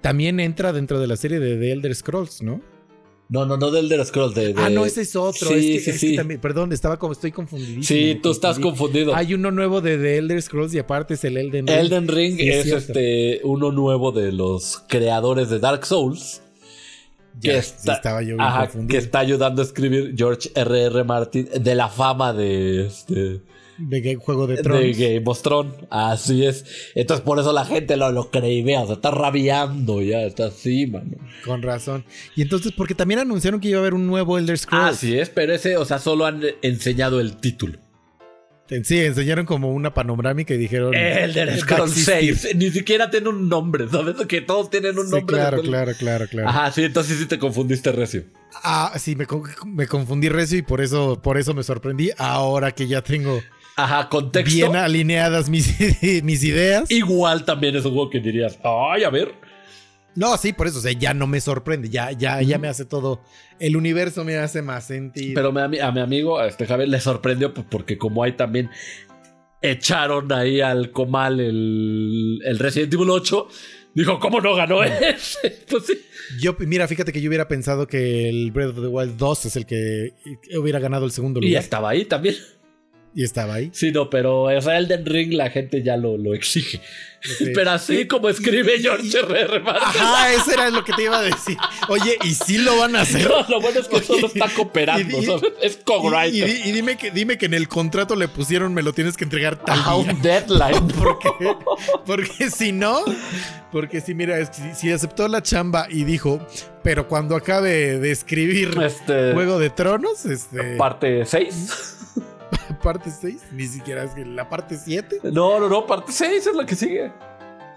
también 0.02 0.40
entra 0.40 0.72
dentro 0.72 1.00
de 1.00 1.08
la 1.08 1.18
serie 1.18 1.40
de 1.40 1.58
The 1.58 1.72
Elder 1.72 1.96
Scrolls, 1.96 2.42
¿no? 2.42 2.62
No, 3.28 3.44
no, 3.46 3.58
no 3.58 3.72
del 3.72 3.86
Elder 3.86 4.06
Scrolls, 4.06 4.36
de, 4.36 4.54
de- 4.54 4.62
Ah, 4.62 4.70
no, 4.70 4.86
ese 4.86 5.02
es 5.02 5.16
otro. 5.16 5.48
Sí, 5.50 5.54
es 5.54 5.60
que, 5.60 5.80
sí, 5.80 5.90
es 5.90 6.00
que 6.00 6.08
sí. 6.10 6.16
también- 6.16 6.40
perdón, 6.40 6.72
estaba 6.74 6.98
como 7.00 7.14
estoy 7.14 7.32
confundidísimo. 7.32 7.84
Sí, 7.84 8.20
tú 8.22 8.30
estás 8.32 8.60
confundido. 8.60 9.16
Hay 9.16 9.34
uno 9.34 9.50
nuevo 9.50 9.82
de 9.82 9.98
The 9.98 10.18
Elder 10.20 10.42
Scrolls 10.42 10.74
y 10.76 10.80
aparte 10.80 11.16
es 11.16 11.24
el 11.24 11.38
Elden 11.38 11.66
Ring. 11.66 11.78
Elden 11.78 12.08
Ring 12.08 12.38
Sí, 12.38 12.50
es 12.50 12.68
este 12.68 13.42
uno 13.44 13.72
nuevo 13.72 14.12
de 14.12 14.32
los 14.32 14.84
creadores 14.88 15.50
de 15.50 15.58
Dark 15.60 15.86
Souls. 15.88 16.42
Ya, 17.42 17.54
que 17.54 17.58
está- 17.58 17.94
estaba 17.96 18.22
yo 18.22 18.36
Ajá, 18.40 18.62
confundido. 18.68 18.92
que 18.92 18.98
está 19.04 19.20
ayudando 19.20 19.62
a 19.62 19.66
escribir 19.66 20.14
George 20.16 20.52
R.R. 20.56 21.04
Martin 21.04 21.50
de 21.60 21.76
la 21.76 21.90
fama 21.90 22.32
de, 22.32 22.86
este, 22.88 23.42
De 23.78 24.02
Ga- 24.04 24.18
Juego 24.18 24.48
de 24.48 24.56
de 24.58 24.64
Tronos. 24.64 24.98
Game 24.98 25.24
of 25.26 25.42
Thrones. 25.42 25.74
Así 25.90 26.46
es. 26.46 26.66
Entonces 26.96 27.26
por 27.26 27.40
eso 27.40 27.52
la 27.54 27.66
gente 27.66 27.98
lo, 27.98 28.12
lo 28.12 28.30
vea, 28.32 28.82
o 28.82 28.86
sea, 28.86 28.96
está 28.96 29.12
rabiando 29.12 30.02
ya, 30.02 30.22
está 30.22 30.46
así, 30.48 30.88
mano. 30.88 31.18
Con 31.44 31.62
razón. 31.62 32.06
Y 32.36 32.42
entonces, 32.44 32.72
porque 32.72 32.96
también 32.96 33.20
anunciaron 33.20 33.60
que 33.60 33.68
iba 33.70 33.78
a 33.78 33.82
haber 33.82 33.94
un 33.94 34.08
nuevo 34.08 34.38
Elder 34.38 34.58
Scrolls. 34.58 34.96
Así 34.98 35.18
es, 35.18 35.30
pero 35.30 35.54
ese, 35.54 35.78
o 35.78 35.86
sea, 35.86 36.00
solo 36.00 36.26
han 36.26 36.42
enseñado 36.62 37.20
el 37.20 37.38
título. 37.38 37.80
Sí, 38.84 38.98
enseñaron 39.00 39.46
como 39.46 39.72
una 39.72 39.94
panorámica 39.94 40.56
y 40.56 40.58
dijeron. 40.58 40.96
Elder 40.96 41.50
"Va 41.50 41.54
a 41.54 41.58
Scrolls 41.58 41.92
existir". 42.08 42.36
6. 42.36 42.56
Ni 42.56 42.72
siquiera 42.72 43.12
tiene 43.12 43.30
un 43.30 43.48
nombre, 43.48 43.88
¿sabes? 43.88 44.16
Que 44.28 44.42
todos 44.42 44.72
tienen 44.72 44.98
un 44.98 45.06
Sí, 45.06 45.12
nombre. 45.12 45.36
claro, 45.36 45.62
claro, 45.62 45.92
claro, 46.00 46.26
claro. 46.28 46.50
Ajá, 46.50 46.72
sí, 46.72 46.84
entonces 46.84 47.20
sí 47.20 47.28
te 47.28 47.38
confundiste, 47.38 47.92
Recio. 47.92 48.24
Ah, 48.64 48.92
sí, 48.98 49.16
me, 49.16 49.28
me 49.68 49.86
confundí 49.86 50.30
recio 50.30 50.58
y 50.58 50.62
por 50.64 50.82
eso, 50.82 51.22
por 51.22 51.38
eso 51.38 51.54
me 51.54 51.62
sorprendí. 51.62 52.10
Ahora 52.18 52.72
que 52.72 52.88
ya 52.88 53.04
tengo 53.04 53.40
Ajá, 53.78 54.08
contexto. 54.10 54.56
bien 54.56 54.76
alineadas 54.76 55.50
mis, 55.50 55.74
mis 56.24 56.44
ideas. 56.44 56.90
Igual 56.90 57.44
también 57.46 57.76
es 57.76 57.86
un 57.86 57.94
juego 57.94 58.10
que 58.10 58.20
dirías, 58.20 58.58
ay, 58.64 59.04
a 59.04 59.10
ver. 59.10 59.34
No, 60.16 60.38
sí, 60.38 60.54
por 60.54 60.68
eso, 60.68 60.78
o 60.80 60.82
sea, 60.82 60.94
ya 60.94 61.14
no 61.14 61.28
me 61.28 61.42
sorprende. 61.42 61.90
Ya, 61.90 62.12
ya, 62.14 62.42
ya 62.42 62.58
me 62.58 62.70
hace 62.70 62.86
todo. 62.86 63.22
El 63.60 63.76
universo 63.76 64.24
me 64.24 64.38
hace 64.38 64.62
más 64.62 64.88
sentido. 64.88 65.34
Pero 65.36 65.52
me- 65.52 65.62
a 65.62 65.68
mi, 65.68 65.80
a 65.80 65.92
mi 65.92 66.00
amigo, 66.00 66.40
a 66.40 66.48
este 66.48 66.66
Javier, 66.66 66.88
le 66.88 67.02
sorprendió 67.02 67.54
pues, 67.54 67.68
porque 67.70 67.98
como 67.98 68.24
hay 68.24 68.32
también 68.32 68.70
echaron 69.62 70.32
ahí 70.32 70.62
al 70.62 70.92
comal 70.92 71.40
el, 71.40 72.40
el 72.46 72.60
Resident 72.60 72.94
Evil 72.94 73.10
8, 73.10 73.48
dijo, 73.94 74.20
¿cómo 74.20 74.40
no 74.42 74.56
ganó 74.56 74.84
ese? 74.84 75.64
Pues 75.70 75.86
sí. 75.88 75.94
Yo, 76.40 76.56
mira, 76.60 76.88
fíjate 76.88 77.12
que 77.12 77.22
yo 77.22 77.30
hubiera 77.30 77.48
pensado 77.48 77.86
que 77.88 78.30
el 78.30 78.52
Breath 78.52 78.70
of 78.70 78.82
the 78.82 78.88
Wild 78.88 79.18
2 79.18 79.46
es 79.46 79.56
el 79.58 79.66
que 79.66 80.14
hubiera 80.58 80.80
ganado 80.80 81.06
el 81.06 81.12
segundo 81.12 81.40
Y 81.42 81.48
lugar. 81.50 81.62
estaba 81.64 81.90
ahí 81.90 82.06
también. 82.06 82.36
Y 83.18 83.24
estaba 83.24 83.54
ahí. 83.56 83.70
Sí, 83.74 83.92
no, 83.94 84.10
pero 84.10 84.44
o 84.44 84.62
sea, 84.62 84.78
Elden 84.78 85.06
Ring 85.06 85.34
la 85.34 85.50
gente 85.50 85.82
ya 85.82 85.96
lo, 85.96 86.18
lo 86.18 86.34
exige. 86.34 86.82
Pero 87.56 87.72
así 87.72 88.06
como 88.08 88.30
escribe 88.30 88.78
George. 88.80 89.10
Martin. 89.64 89.68
Ajá, 89.68 90.32
eso 90.34 90.52
era 90.52 90.70
lo 90.70 90.84
que 90.84 90.94
te 90.94 91.04
iba 91.06 91.18
a 91.18 91.22
decir. 91.24 91.58
Oye, 91.88 92.20
¿y 92.24 92.36
sí 92.36 92.60
lo 92.60 92.78
van 92.78 92.96
a 92.96 93.02
hacer? 93.02 93.28
No, 93.28 93.42
lo 93.50 93.62
bueno 93.62 93.80
es 93.80 93.88
que 93.88 93.96
Oye, 93.96 94.06
solo 94.06 94.28
está 94.28 94.48
cooperando, 94.50 95.18
y- 95.18 95.24
y- 95.24 95.26
¿sabes? 95.26 95.42
Es 95.60 95.78
co-writer. 95.84 96.48
y 96.68 96.72
dime, 96.72 96.98
que, 96.98 97.10
dime 97.10 97.40
que 97.40 97.48
en 97.48 97.56
el 97.56 97.68
contrato 97.68 98.16
le 98.16 98.28
pusieron 98.28 98.76
me 98.76 98.84
lo 98.84 98.94
tienes 98.94 99.18
que 99.18 99.24
entregar 99.24 99.56
tal 99.64 99.84
día. 99.84 99.96
un 99.96 100.22
deadline. 100.22 100.88
Porque, 101.00 101.30
porque 102.06 102.50
si 102.52 102.72
no, 102.72 103.00
porque 103.72 104.02
si 104.02 104.14
mira, 104.14 104.46
si 104.76 104.92
aceptó 104.92 105.28
la 105.28 105.42
chamba 105.42 105.88
y 105.90 106.04
dijo, 106.04 106.46
pero 106.84 107.08
cuando 107.08 107.36
acabe 107.36 107.98
de 107.98 108.12
escribir 108.12 108.78
Este. 108.84 109.34
Juego 109.34 109.58
de 109.58 109.72
Tronos, 109.72 110.26
este, 110.26 110.76
Parte 110.76 111.26
6. 111.26 111.94
Parte 112.86 113.10
6, 113.10 113.48
ni 113.54 113.66
siquiera 113.66 114.04
es 114.04 114.16
la 114.16 114.48
parte 114.48 114.78
7. 114.78 115.22
No, 115.24 115.60
no, 115.60 115.68
no, 115.68 115.88
parte 115.88 116.12
6 116.12 116.46
es 116.46 116.56
la 116.56 116.68
que 116.68 116.76
sigue. 116.76 117.12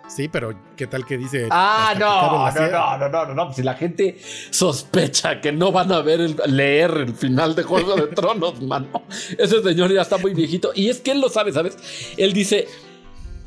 Sí, 0.06 0.28
pero 0.28 0.52
¿qué 0.76 0.86
tal 0.86 1.06
que 1.06 1.16
dice? 1.16 1.48
Ah, 1.50 1.94
no, 1.98 2.50
no, 2.50 2.70
no, 2.70 2.98
no, 2.98 3.09
no, 3.09 3.26
no, 3.26 3.34
no. 3.34 3.52
Si 3.54 3.62
la 3.62 3.72
gente 3.72 4.18
sospecha 4.50 5.40
que 5.40 5.50
no 5.50 5.72
van 5.72 5.92
a 5.92 6.02
ver 6.02 6.20
el, 6.20 6.36
leer 6.46 6.90
el 6.90 7.14
final 7.14 7.54
de 7.54 7.62
Juego 7.62 7.96
de 7.96 8.06
Tronos, 8.14 8.61
mano. 8.61 9.04
Ese 9.38 9.62
señor 9.62 9.90
ya 9.90 10.02
está 10.02 10.18
muy 10.18 10.34
viejito. 10.34 10.72
Y 10.74 10.90
es 10.90 11.00
que 11.00 11.12
él 11.12 11.22
lo 11.22 11.30
sabe, 11.30 11.52
¿sabes? 11.52 11.78
Él 12.18 12.34
dice: 12.34 12.68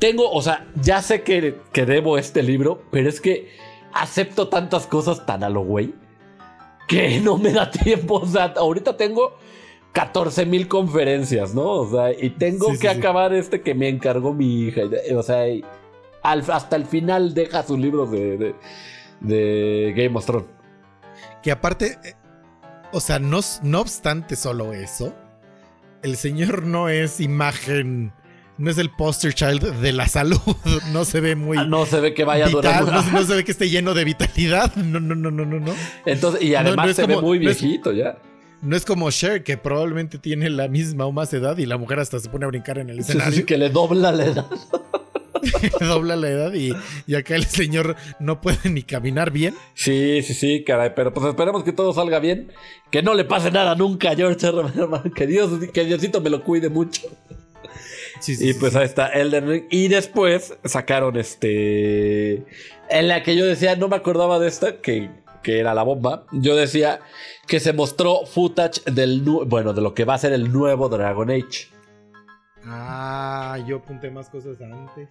Tengo, 0.00 0.32
o 0.32 0.42
sea, 0.42 0.66
ya 0.82 1.00
sé 1.00 1.22
que, 1.22 1.60
que 1.72 1.86
debo 1.86 2.18
este 2.18 2.42
libro, 2.42 2.82
pero 2.90 3.08
es 3.08 3.20
que 3.20 3.56
acepto 3.92 4.48
tantas 4.48 4.88
cosas 4.88 5.26
tan 5.26 5.44
a 5.44 5.48
lo 5.48 5.60
güey 5.60 5.94
que 6.88 7.20
no 7.20 7.38
me 7.38 7.52
da 7.52 7.70
tiempo. 7.84 8.16
O 8.16 8.26
sea, 8.26 8.52
ahorita 8.56 8.96
tengo 8.96 9.36
14 9.92 10.46
mil 10.46 10.68
conferencias, 10.68 11.54
¿no? 11.54 11.64
O 11.70 11.90
sea, 11.90 12.12
y 12.12 12.30
tengo 12.30 12.66
Sí, 12.72 12.78
que 12.78 12.90
sí. 12.92 12.98
acabar 12.98 13.32
este 13.34 13.60
que 13.60 13.74
me 13.74 13.88
encargó 13.88 14.32
mi 14.32 14.62
hija. 14.64 14.82
y- 15.08 15.12
O 15.14 15.22
sea, 15.22 15.48
y 15.48 15.64
al- 16.22 16.44
hasta 16.50 16.76
el 16.76 16.86
final 16.86 17.34
deja 17.34 17.62
sus 17.62 17.78
libros 17.78 18.10
de, 18.10 18.38
de, 18.38 18.54
de 19.20 19.92
Game 19.96 20.16
of 20.16 20.24
Thrones. 20.24 20.48
Que 21.42 21.50
aparte, 21.50 21.98
eh, 22.04 22.14
o 22.92 23.00
sea, 23.00 23.18
no, 23.18 23.40
no 23.62 23.80
obstante 23.80 24.36
solo 24.36 24.72
eso, 24.72 25.14
el 26.02 26.16
señor 26.16 26.62
no 26.64 26.88
es 26.88 27.20
imagen, 27.20 28.12
no 28.58 28.70
es 28.70 28.78
el 28.78 28.90
poster 28.90 29.34
child 29.34 29.80
de 29.80 29.92
la 29.92 30.08
salud, 30.08 30.38
no 30.92 31.04
se 31.04 31.20
ve 31.20 31.36
muy 31.36 31.58
Ah, 31.58 31.64
no 31.64 31.84
se 31.86 32.00
ve 32.00 32.14
que 32.14 32.24
vaya 32.24 32.46
a 32.46 32.48
durar. 32.48 32.84
vital, 32.84 33.04
no, 33.12 33.20
no 33.20 33.26
se 33.26 33.34
ve 33.36 33.44
que 33.44 33.52
esté 33.52 33.68
lleno 33.68 33.92
de 33.94 34.04
vitalidad, 34.04 34.74
no, 34.76 35.00
no, 35.00 35.14
no, 35.14 35.30
no, 35.30 35.44
no, 35.44 35.60
no. 35.60 35.72
Entonces, 36.06 36.42
y 36.42 36.54
además 36.54 36.86
no 36.86 36.94
se 36.94 37.06
ve 37.06 37.20
muy 37.20 37.36
es- 37.46 37.60
viejito 37.60 37.92
ya. 37.92 38.16
No 38.62 38.76
es 38.76 38.84
como 38.84 39.10
Cher, 39.10 39.42
que 39.42 39.56
probablemente 39.58 40.18
tiene 40.18 40.48
la 40.48 40.68
misma 40.68 41.04
o 41.04 41.12
más 41.12 41.32
edad 41.34 41.58
y 41.58 41.66
la 41.66 41.76
mujer 41.76 41.98
hasta 41.98 42.18
se 42.20 42.28
pone 42.28 42.44
a 42.44 42.48
brincar 42.48 42.78
en 42.78 42.90
el 42.90 42.98
Sí, 42.98 43.02
sí, 43.02 43.10
escenario, 43.10 43.36
sí, 43.38 43.44
que 43.44 43.58
le 43.58 43.68
dobla 43.70 44.12
la 44.12 44.24
edad. 44.24 44.46
dobla 45.80 46.14
la 46.14 46.28
edad 46.28 46.54
y, 46.54 46.72
y 47.06 47.14
acá 47.16 47.34
el 47.34 47.44
señor 47.44 47.96
no 48.20 48.40
puede 48.40 48.70
ni 48.70 48.82
caminar 48.84 49.32
bien. 49.32 49.54
Sí, 49.74 50.22
sí, 50.22 50.34
sí, 50.34 50.62
caray. 50.64 50.92
Pero 50.94 51.12
pues 51.12 51.26
esperemos 51.26 51.64
que 51.64 51.72
todo 51.72 51.92
salga 51.92 52.20
bien. 52.20 52.52
Que 52.90 53.02
no 53.02 53.14
le 53.14 53.24
pase 53.24 53.50
nada 53.50 53.74
nunca 53.74 54.10
a 54.12 54.14
George 54.14 54.46
R. 54.46 54.62
Que 55.14 55.26
Dios, 55.26 55.50
que 55.72 55.84
Diosito 55.84 56.20
me 56.20 56.30
lo 56.30 56.44
cuide 56.44 56.68
mucho. 56.68 57.02
Sí, 58.20 58.36
sí, 58.36 58.50
Y 58.50 58.54
pues 58.54 58.72
sí. 58.74 58.78
ahí 58.78 58.84
está 58.84 59.08
Elden 59.08 59.48
Ring. 59.48 59.64
Y 59.70 59.88
después 59.88 60.54
sacaron 60.64 61.16
este. 61.16 62.44
En 62.88 63.08
la 63.08 63.24
que 63.24 63.34
yo 63.36 63.44
decía, 63.44 63.74
no 63.74 63.88
me 63.88 63.96
acordaba 63.96 64.38
de 64.38 64.46
esta, 64.48 64.80
que, 64.80 65.10
que 65.42 65.58
era 65.60 65.74
la 65.74 65.82
bomba. 65.82 66.24
Yo 66.32 66.54
decía 66.56 67.00
que 67.46 67.60
se 67.60 67.72
mostró 67.72 68.24
footage 68.26 68.82
del. 68.90 69.24
nu- 69.24 69.44
Bueno, 69.44 69.72
de 69.72 69.80
lo 69.82 69.94
que 69.94 70.04
va 70.04 70.14
a 70.14 70.18
ser 70.18 70.32
el 70.32 70.52
nuevo 70.52 70.88
Dragon 70.88 71.30
Age. 71.30 71.68
Ah, 72.64 73.58
yo 73.66 73.76
apunté 73.78 74.10
más 74.10 74.28
cosas 74.30 74.60
antes. 74.60 75.08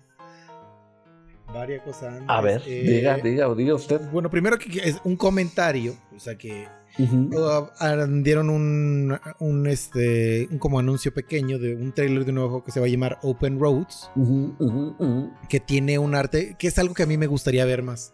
Varias 1.53 1.81
cosas 1.83 2.13
antes. 2.13 2.25
A 2.29 2.39
ver, 2.41 2.61
Eh, 2.65 2.83
diga, 2.87 3.17
diga, 3.17 3.53
diga 3.53 3.75
usted. 3.75 3.99
Bueno, 4.11 4.29
primero 4.29 4.57
que 4.57 4.79
es 4.87 5.01
un 5.03 5.17
comentario, 5.17 5.95
o 6.15 6.19
sea 6.19 6.37
que 6.37 6.65
uh, 6.97 7.67
ah, 7.79 8.05
dieron 8.23 8.49
un, 8.49 9.19
un 9.39 9.67
este 9.67 10.47
un 10.49 10.59
como 10.59 10.79
anuncio 10.79 11.13
pequeño 11.13 11.59
de 11.59 11.75
un 11.75 11.91
trailer 11.91 12.23
de 12.23 12.29
un 12.31 12.35
nuevo 12.35 12.49
juego 12.51 12.63
que 12.63 12.71
se 12.71 12.79
va 12.79 12.85
a 12.85 12.89
llamar 12.89 13.19
Open 13.23 13.59
Roads, 13.59 14.09
Ujú, 14.15 14.55
ujú, 14.59 14.95
ujú. 14.97 15.31
que 15.49 15.59
tiene 15.59 15.99
un 15.99 16.15
arte 16.15 16.55
que 16.57 16.67
es 16.67 16.79
algo 16.79 16.93
que 16.93 17.03
a 17.03 17.07
mí 17.07 17.17
me 17.17 17.27
gustaría 17.27 17.65
ver 17.65 17.83
más. 17.83 18.13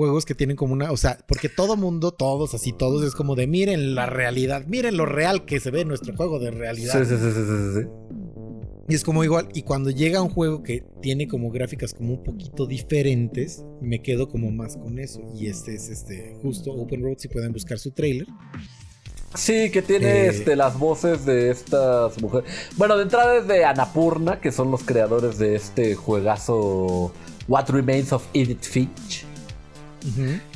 Juegos 0.00 0.24
que 0.24 0.34
tienen 0.34 0.56
como 0.56 0.72
una, 0.72 0.92
o 0.92 0.96
sea, 0.96 1.18
porque 1.28 1.50
todo 1.50 1.76
mundo, 1.76 2.10
todos 2.10 2.54
así, 2.54 2.72
todos 2.72 3.04
es 3.04 3.14
como 3.14 3.34
de 3.34 3.46
miren 3.46 3.94
la 3.94 4.06
realidad, 4.06 4.64
miren 4.66 4.96
lo 4.96 5.04
real 5.04 5.44
que 5.44 5.60
se 5.60 5.70
ve 5.70 5.82
en 5.82 5.88
nuestro 5.88 6.16
juego 6.16 6.38
de 6.38 6.50
realidad. 6.50 6.94
Sí, 6.98 7.04
sí, 7.04 7.16
sí, 7.20 7.30
sí, 7.34 7.42
sí, 7.46 7.82
sí. 7.82 7.88
Y 8.88 8.94
es 8.94 9.04
como 9.04 9.24
igual, 9.24 9.50
y 9.52 9.60
cuando 9.60 9.90
llega 9.90 10.22
un 10.22 10.30
juego 10.30 10.62
que 10.62 10.82
tiene 11.02 11.28
como 11.28 11.50
gráficas 11.50 11.92
como 11.92 12.14
un 12.14 12.24
poquito 12.24 12.66
diferentes, 12.66 13.62
me 13.82 14.00
quedo 14.00 14.30
como 14.30 14.50
más 14.50 14.78
con 14.78 14.98
eso. 14.98 15.20
Y 15.38 15.48
este 15.48 15.74
es 15.74 15.90
este, 15.90 16.34
justo 16.40 16.72
Open 16.72 17.02
Road, 17.02 17.18
si 17.18 17.28
pueden 17.28 17.52
buscar 17.52 17.78
su 17.78 17.90
trailer. 17.90 18.26
Sí, 19.34 19.70
que 19.70 19.82
tiene 19.82 20.06
Eh, 20.06 20.28
este, 20.28 20.56
las 20.56 20.78
voces 20.78 21.26
de 21.26 21.50
estas 21.50 22.18
mujeres. 22.22 22.50
Bueno, 22.78 22.96
de 22.96 23.02
entrada 23.02 23.36
es 23.36 23.46
de 23.46 23.66
Anapurna, 23.66 24.40
que 24.40 24.50
son 24.50 24.70
los 24.70 24.82
creadores 24.82 25.36
de 25.36 25.56
este 25.56 25.94
juegazo 25.94 27.12
What 27.48 27.68
Remains 27.68 28.14
of 28.14 28.26
Edith 28.32 28.62
Finch. 28.62 29.26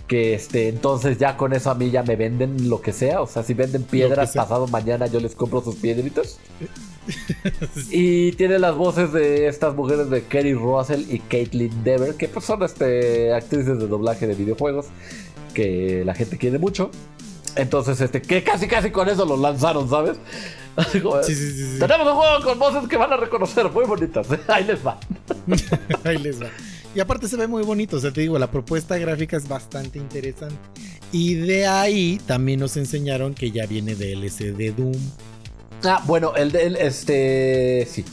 Que 0.07 0.34
este, 0.34 0.68
entonces 0.68 1.18
ya 1.18 1.36
con 1.36 1.53
eso 1.53 1.70
a 1.70 1.74
mí 1.74 1.90
ya 1.90 2.03
me 2.03 2.16
venden 2.16 2.68
lo 2.68 2.80
que 2.80 2.92
sea. 2.92 3.20
O 3.20 3.26
sea, 3.26 3.42
si 3.42 3.55
venden 3.55 3.82
piedras 3.82 4.32
pasado 4.34 4.66
mañana, 4.68 5.07
yo 5.07 5.20
les 5.20 5.34
compro 5.34 5.62
sus 5.62 5.76
piedritas. 5.76 6.38
y 7.90 8.32
tiene 8.32 8.59
las 8.59 8.74
voces 8.76 9.12
de 9.12 9.47
estas 9.47 9.74
mujeres 9.74 10.11
de 10.11 10.24
Kerry 10.24 10.55
Russell 10.55 11.05
y 11.11 11.18
Caitlin 11.18 11.84
Dever, 11.84 12.14
que 12.14 12.28
pues 12.28 12.45
son 12.45 12.62
este, 12.62 13.32
actrices 13.34 13.78
de 13.78 13.86
doblaje 13.86 14.26
de 14.26 14.34
videojuegos 14.34 14.86
que 15.55 16.03
la 16.05 16.14
gente 16.14 16.36
quiere 16.36 16.59
mucho. 16.59 16.90
Entonces, 17.57 18.01
este, 18.01 18.20
que 18.20 18.42
casi 18.42 18.66
casi 18.66 18.90
con 18.90 19.09
eso 19.09 19.24
lo 19.24 19.36
lanzaron, 19.36 19.88
¿sabes? 19.88 20.18
Como, 21.03 21.22
sí, 21.22 21.34
sí, 21.34 21.53
sí. 21.53 21.78
Tenemos 21.78 22.07
un 22.07 22.14
juego 22.14 22.45
con 22.45 22.59
voces 22.59 22.88
que 22.88 22.97
van 22.97 23.12
a 23.12 23.16
reconocer, 23.16 23.70
muy 23.70 23.84
bonitas. 23.84 24.26
Ahí 24.49 24.64
les 24.64 24.84
va. 24.84 24.99
Ahí 26.05 26.18
les 26.18 26.42
va. 26.42 26.49
Y 26.95 27.01
aparte 27.01 27.26
se 27.28 27.36
ve 27.36 27.47
muy 27.49 27.62
bonito, 27.64 27.97
o 27.97 28.01
sea, 28.01 28.12
te 28.12 28.20
digo, 28.20 28.38
la 28.38 28.51
propuesta 28.51 28.97
gráfica 28.99 29.36
es 29.36 29.49
bastante 29.49 29.99
interesante. 29.99 30.55
Y 31.11 31.34
de 31.34 31.66
ahí 31.66 32.20
también 32.26 32.61
nos 32.61 32.76
enseñaron 32.76 33.34
que 33.34 33.51
ya 33.51 33.66
viene 33.66 33.95
DLC 33.97 34.53
de 34.53 34.70
Doom. 34.70 34.92
Ah, 35.82 36.03
bueno, 36.07 36.34
el 36.36 36.53
de 36.53 36.76
este. 36.80 37.86
Sí. 37.90 38.05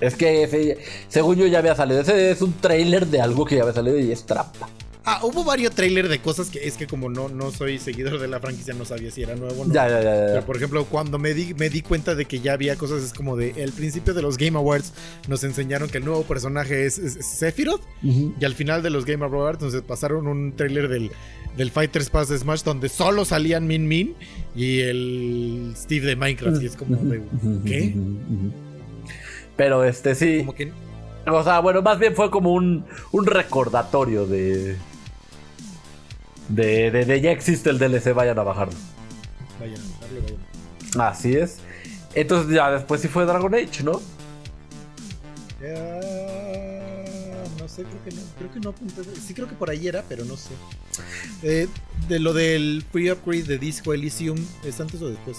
Es 0.00 0.16
que 0.16 0.42
ese- 0.42 0.78
según 1.08 1.36
yo 1.36 1.46
ya 1.46 1.58
había 1.60 1.74
salido. 1.76 2.00
Ese 2.00 2.30
es 2.32 2.42
un 2.42 2.52
trailer 2.54 3.06
de 3.06 3.20
algo 3.20 3.44
que 3.44 3.56
ya 3.56 3.62
había 3.62 3.74
salido 3.74 3.98
y 3.98 4.10
es 4.10 4.26
trampa. 4.26 4.68
Ah, 5.06 5.20
hubo 5.22 5.44
varios 5.44 5.74
trailers 5.74 6.08
de 6.08 6.18
cosas 6.20 6.48
que 6.48 6.66
es 6.66 6.78
que 6.78 6.86
como 6.86 7.10
no, 7.10 7.28
no 7.28 7.50
soy 7.50 7.78
seguidor 7.78 8.18
de 8.18 8.26
la 8.26 8.40
franquicia, 8.40 8.72
no 8.72 8.86
sabía 8.86 9.10
si 9.10 9.22
era 9.22 9.36
nuevo 9.36 9.62
o 9.62 9.66
no. 9.66 9.74
Ya, 9.74 9.86
ya, 9.88 10.00
ya, 10.02 10.14
ya. 10.16 10.26
Pero 10.28 10.46
por 10.46 10.56
ejemplo, 10.56 10.84
cuando 10.86 11.18
me 11.18 11.34
di, 11.34 11.52
me 11.54 11.68
di 11.68 11.82
cuenta 11.82 12.14
de 12.14 12.24
que 12.24 12.40
ya 12.40 12.54
había 12.54 12.76
cosas, 12.76 13.02
es 13.02 13.12
como 13.12 13.36
de 13.36 13.50
el 13.56 13.72
principio 13.72 14.14
de 14.14 14.22
los 14.22 14.38
Game 14.38 14.56
Awards 14.56 14.94
nos 15.28 15.44
enseñaron 15.44 15.90
que 15.90 15.98
el 15.98 16.06
nuevo 16.06 16.22
personaje 16.22 16.86
es, 16.86 16.96
es- 16.98 17.16
es 17.16 17.26
Sephiroth. 17.26 17.82
Y 18.02 18.44
al 18.46 18.54
final 18.54 18.82
de 18.82 18.88
los 18.90 19.04
Game 19.04 19.22
Awards 19.24 19.60
nos 19.62 19.74
pasaron 19.82 20.26
un 20.26 20.56
trailer 20.56 20.88
del, 20.88 21.10
del 21.56 21.70
Fighters 21.70 22.08
Pass 22.08 22.28
de 22.30 22.38
Smash 22.38 22.62
donde 22.62 22.88
solo 22.88 23.26
salían 23.26 23.66
Min 23.66 23.86
Min 23.86 24.14
y 24.56 24.80
el 24.80 25.74
Steve 25.76 26.06
de 26.06 26.16
Minecraft. 26.16 26.62
Y 26.62 26.66
es 26.66 26.76
como 26.76 26.96
de, 26.96 27.20
¿qué? 27.66 27.94
Pero 29.56 29.84
este 29.84 30.14
sí. 30.14 30.38
Como 30.38 30.54
que 30.54 30.72
O 31.26 31.44
sea, 31.44 31.60
bueno, 31.60 31.82
más 31.82 31.98
bien 31.98 32.14
fue 32.14 32.30
como 32.30 32.52
un, 32.52 32.84
un 33.12 33.26
recordatorio 33.26 34.26
de, 34.26 34.76
de. 36.48 36.90
de. 36.90 37.04
de 37.04 37.20
ya 37.20 37.30
existe 37.30 37.70
el 37.70 37.78
DLC, 37.78 38.14
vayan 38.14 38.38
a 38.38 38.42
bajarlo. 38.42 38.74
vayan 39.60 39.80
a 39.80 40.00
darle, 40.00 40.20
vayan. 40.20 40.38
Así 41.00 41.34
es. 41.34 41.58
Entonces 42.14 42.54
ya 42.54 42.70
después 42.70 43.00
sí 43.00 43.08
fue 43.08 43.24
Dragon 43.24 43.54
Age, 43.54 43.82
¿no? 43.82 44.00
No 47.58 47.68
sé, 47.68 47.82
creo 47.82 48.04
que 48.04 48.10
no, 48.10 48.22
creo 48.38 48.52
que 48.52 48.60
no 48.60 48.70
apunté. 48.70 49.02
Sí 49.20 49.34
creo 49.34 49.48
que 49.48 49.54
por 49.54 49.70
ahí 49.70 49.88
era, 49.88 50.04
pero 50.08 50.24
no 50.24 50.36
sé. 50.36 50.50
Eh, 51.42 51.66
de 52.08 52.18
lo 52.20 52.32
del 52.32 52.84
free 52.92 53.10
upgrade 53.10 53.44
de 53.44 53.58
Disco 53.58 53.94
Elysium, 53.94 54.38
¿es 54.64 54.80
antes 54.80 55.00
o 55.02 55.08
después? 55.08 55.38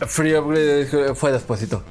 Free 0.00 0.36
Upgrade 0.36 1.14
fue 1.14 1.32
despuesito. 1.32 1.82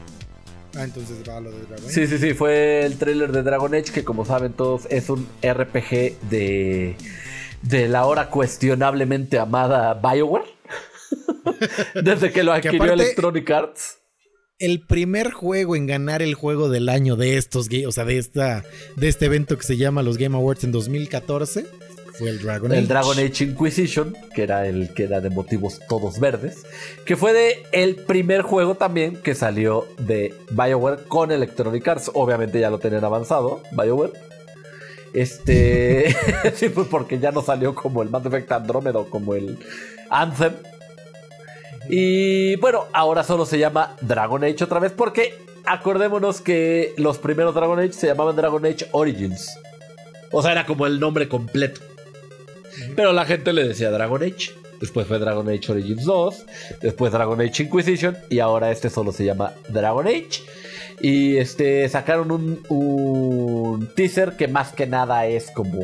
Ah, 0.76 0.84
entonces 0.84 1.18
va 1.28 1.40
lo 1.40 1.52
de 1.52 1.66
Dragon. 1.66 1.90
Sí, 1.90 2.08
sí, 2.08 2.18
sí, 2.18 2.34
fue 2.34 2.86
el 2.86 2.98
tráiler 2.98 3.32
de 3.32 3.44
Dragon 3.44 3.74
Age, 3.74 3.92
que 3.92 4.04
como 4.04 4.26
saben 4.26 4.54
todos 4.54 4.88
es 4.90 5.10
un 5.10 5.28
RPG 5.42 6.20
de, 6.30 6.96
de 7.64 7.88
la 7.88 8.00
ahora 8.00 8.30
cuestionablemente 8.30 9.40
amada 9.40 9.94
Bioware. 9.96 10.46
Desde 12.04 12.32
que 12.32 12.44
lo 12.44 12.52
Que 12.54 12.58
adquirió 12.70 12.84
aparte- 12.84 13.04
Electronic 13.04 13.50
Arts. 13.52 13.98
El 14.60 14.86
primer 14.86 15.32
juego 15.32 15.76
en 15.76 15.88
ganar 15.88 16.22
el 16.22 16.36
juego 16.36 16.70
del 16.70 16.88
año 16.88 17.16
de 17.16 17.38
estos, 17.38 17.68
o 17.88 17.92
sea, 17.92 18.06
de 18.06 18.18
esta, 18.18 18.64
de 18.96 19.08
este 19.10 19.26
evento 19.26 19.58
que 19.58 19.64
se 19.64 19.76
llama 19.78 20.04
los 20.04 20.18
Game 20.18 20.38
Awards 20.38 20.64
en 20.64 20.72
2014, 20.72 21.66
Fue 22.14 22.30
el 22.30 22.40
Dragon 22.42 22.72
el 22.72 22.78
Age. 22.80 22.88
Dragon 22.88 23.18
Age 23.18 23.44
Inquisition, 23.46 24.16
que 24.36 24.44
era 24.44 24.68
el 24.68 24.94
que 24.94 25.04
era 25.06 25.20
de 25.20 25.32
motivos 25.32 25.80
todos 25.90 26.20
verdes, 26.20 26.64
que 27.06 27.18
fue 27.18 27.34
de 27.34 27.64
el 27.72 27.96
primer 27.96 28.44
juego 28.44 28.76
también 28.76 29.18
que 29.18 29.34
salió 29.36 29.86
de 29.98 30.34
BioWare 30.52 31.04
con 31.08 31.32
Electronic 31.32 31.86
Arts. 31.88 32.12
Obviamente 32.14 32.60
ya 32.60 32.70
lo 32.70 32.78
tenían 32.80 33.04
avanzado, 33.04 33.64
BioWare. 33.72 34.14
Este, 35.14 36.16
sí, 36.56 36.70
pues 36.70 36.88
porque 36.88 37.20
ya 37.20 37.32
no 37.32 37.42
salió 37.42 37.76
como 37.76 38.02
el 38.02 38.10
Mass 38.10 38.26
Effect 38.26 38.52
Andromeda 38.52 39.00
o 39.00 39.10
como 39.10 39.36
el 39.36 39.58
Anthem. 40.10 40.54
Y 41.90 42.56
bueno, 42.58 42.86
ahora 42.94 43.24
solo 43.24 43.46
se 43.46 43.60
llama 43.60 43.96
Dragon 44.02 44.44
Age 44.44 44.64
otra 44.64 44.80
vez 44.80 44.92
porque 44.92 45.36
acordémonos 45.66 46.42
que 46.42 46.94
los 46.98 47.18
primeros 47.18 47.54
Dragon 47.54 47.80
Age 47.80 47.94
se 47.94 48.08
llamaban 48.08 48.36
Dragon 48.36 48.66
Age 48.66 48.88
Origins. 48.92 49.58
O 50.32 50.42
sea, 50.42 50.52
era 50.54 50.66
como 50.66 50.88
el 50.88 51.00
nombre 51.00 51.28
completo. 51.28 51.82
Pero 52.96 53.14
la 53.14 53.26
gente 53.26 53.54
le 53.54 53.68
decía 53.68 53.92
Dragon 53.92 54.22
Age. 54.24 54.52
Después 54.80 55.08
fue 55.08 55.20
Dragon 55.20 55.48
Age 55.48 55.72
Origins 55.72 56.04
2. 56.06 56.46
Después 56.82 57.12
Dragon 57.12 57.40
Age 57.40 57.64
Inquisition. 57.64 58.18
Y 58.30 58.40
ahora 58.40 58.72
este 58.72 58.90
solo 58.90 59.12
se 59.12 59.26
llama 59.26 59.54
Dragon 59.70 60.08
Age. 60.08 60.42
Y 61.02 61.38
este 61.38 61.88
sacaron 61.90 62.32
un, 62.32 62.60
un 62.70 63.90
teaser 63.96 64.38
que 64.38 64.48
más 64.48 64.72
que 64.74 64.88
nada 64.88 65.26
es 65.26 65.52
como, 65.52 65.80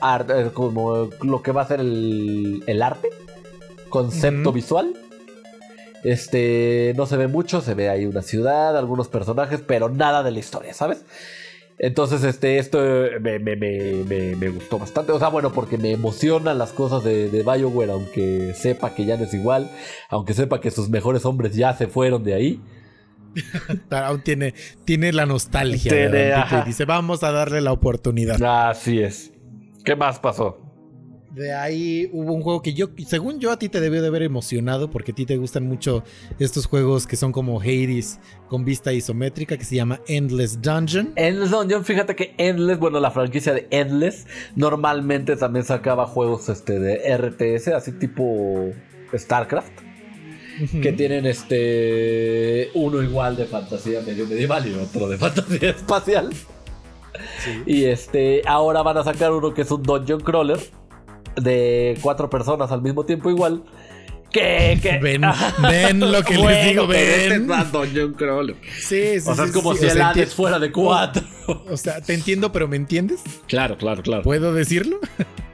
art- 0.00 0.30
eh, 0.30 0.50
como 0.52 1.08
lo 1.22 1.42
que 1.42 1.52
va 1.52 1.62
a 1.62 1.68
ser 1.68 1.80
el, 1.80 2.62
el 2.66 2.82
arte. 2.82 3.08
Concepto 3.88 4.52
visual. 4.52 4.94
Este 6.02 6.94
no 6.96 7.06
se 7.06 7.16
ve 7.16 7.26
mucho, 7.28 7.60
se 7.60 7.74
ve 7.74 7.88
ahí 7.90 8.06
una 8.06 8.22
ciudad, 8.22 8.76
algunos 8.76 9.08
personajes, 9.08 9.60
pero 9.66 9.88
nada 9.88 10.22
de 10.22 10.30
la 10.30 10.38
historia, 10.38 10.72
¿sabes? 10.72 11.04
Entonces, 11.78 12.24
este, 12.24 12.58
esto 12.58 12.78
me, 13.20 13.38
me- 13.38 13.56
me- 13.56 14.04
me- 14.04 14.36
me 14.36 14.48
gustó 14.50 14.78
bastante. 14.78 15.12
O 15.12 15.18
sea, 15.18 15.28
bueno, 15.28 15.52
porque 15.52 15.78
me 15.78 15.92
emocionan 15.92 16.58
las 16.58 16.72
cosas 16.72 17.04
de, 17.04 17.30
de 17.30 17.42
BioWare, 17.42 17.90
aunque 17.90 18.52
sepa 18.54 18.94
que 18.94 19.04
ya 19.06 19.16
no 19.16 19.24
es 19.24 19.32
igual, 19.34 19.70
aunque 20.08 20.34
sepa 20.34 20.60
que 20.60 20.70
sus 20.70 20.88
mejores 20.90 21.24
hombres 21.24 21.54
ya 21.54 21.74
se 21.74 21.86
fueron 21.86 22.22
de 22.24 22.34
ahí. 22.34 22.60
Aún 23.90 24.22
tiene, 24.22 24.54
tiene 24.84 25.12
la 25.12 25.26
nostalgia. 25.26 26.62
Y 26.62 26.66
dice, 26.66 26.84
vamos 26.84 27.22
a 27.22 27.32
darle 27.32 27.60
la 27.60 27.72
oportunidad. 27.72 28.40
Así 28.42 29.00
es. 29.00 29.32
¿Qué 29.84 29.96
más 29.96 30.18
pasó? 30.18 30.70
De 31.30 31.54
ahí 31.54 32.10
hubo 32.12 32.32
un 32.32 32.42
juego 32.42 32.60
que 32.60 32.74
yo, 32.74 32.88
según 33.06 33.38
yo, 33.38 33.52
a 33.52 33.58
ti 33.58 33.68
te 33.68 33.80
debió 33.80 34.02
de 34.02 34.08
haber 34.08 34.22
emocionado 34.22 34.90
porque 34.90 35.12
a 35.12 35.14
ti 35.14 35.26
te 35.26 35.36
gustan 35.36 35.64
mucho 35.64 36.02
estos 36.40 36.66
juegos 36.66 37.06
que 37.06 37.14
son 37.14 37.30
como 37.30 37.60
Hades 37.60 38.18
con 38.48 38.64
vista 38.64 38.92
isométrica 38.92 39.56
que 39.56 39.64
se 39.64 39.76
llama 39.76 40.00
Endless 40.08 40.60
Dungeon. 40.60 41.12
Endless 41.14 41.50
Dungeon, 41.50 41.84
fíjate 41.84 42.16
que 42.16 42.34
Endless, 42.36 42.80
bueno, 42.80 42.98
la 42.98 43.12
franquicia 43.12 43.54
de 43.54 43.68
Endless 43.70 44.26
normalmente 44.56 45.36
también 45.36 45.64
sacaba 45.64 46.04
juegos 46.04 46.48
este, 46.48 46.80
de 46.80 47.16
RTS, 47.16 47.68
así 47.68 47.92
tipo 47.92 48.72
StarCraft. 49.14 49.89
Que 50.82 50.92
tienen 50.92 51.26
este 51.26 52.70
uno 52.74 53.02
igual 53.02 53.36
de 53.36 53.46
fantasía 53.46 54.00
medio 54.02 54.26
medieval 54.26 54.66
y 54.66 54.74
otro 54.74 55.08
de 55.08 55.16
fantasía 55.18 55.70
espacial. 55.70 56.30
Y 57.66 57.84
este 57.84 58.42
ahora 58.46 58.82
van 58.82 58.98
a 58.98 59.04
sacar 59.04 59.32
uno 59.32 59.52
que 59.54 59.62
es 59.62 59.70
un 59.70 59.82
dungeon 59.82 60.20
crawler 60.20 60.58
de 61.36 61.98
cuatro 62.02 62.28
personas 62.30 62.70
al 62.72 62.82
mismo 62.82 63.04
tiempo 63.04 63.30
igual. 63.30 63.62
Que, 64.30 64.78
que 64.80 64.98
Ven, 64.98 65.22
ven 65.62 65.98
lo 65.98 66.22
que 66.22 66.36
les 66.36 66.66
digo, 66.68 66.84
este 66.92 67.28
ven. 67.30 67.32
es 67.32 67.48
más 67.48 67.72
dungeon 67.72 68.12
crawler. 68.14 68.54
Sí, 68.78 69.20
sí, 69.20 69.28
O 69.28 69.34
sea, 69.34 69.44
sí, 69.44 69.50
es 69.50 69.52
como 69.52 69.74
sí, 69.74 69.80
si 69.80 69.86
el 69.86 70.00
Hades 70.00 70.34
fuera 70.34 70.58
de 70.60 70.70
cuatro. 70.70 71.22
O 71.68 71.76
sea, 71.76 72.00
te 72.00 72.14
entiendo, 72.14 72.52
pero 72.52 72.68
¿me 72.68 72.76
entiendes? 72.76 73.20
Claro, 73.48 73.76
claro, 73.76 74.02
claro. 74.02 74.22
¿Puedo 74.22 74.54
decirlo? 74.54 75.00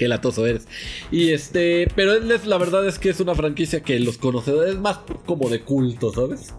Qué 0.00 0.08
latoso 0.08 0.46
eres. 0.46 0.66
Y 1.10 1.28
este, 1.32 1.86
pero 1.94 2.18
la 2.20 2.56
verdad 2.56 2.88
es 2.88 2.98
que 2.98 3.10
es 3.10 3.20
una 3.20 3.34
franquicia 3.34 3.82
que 3.82 4.00
los 4.00 4.16
conocedores 4.16 4.76
es 4.76 4.80
más 4.80 5.00
como 5.26 5.50
de 5.50 5.60
culto, 5.60 6.10
¿sabes? 6.10 6.54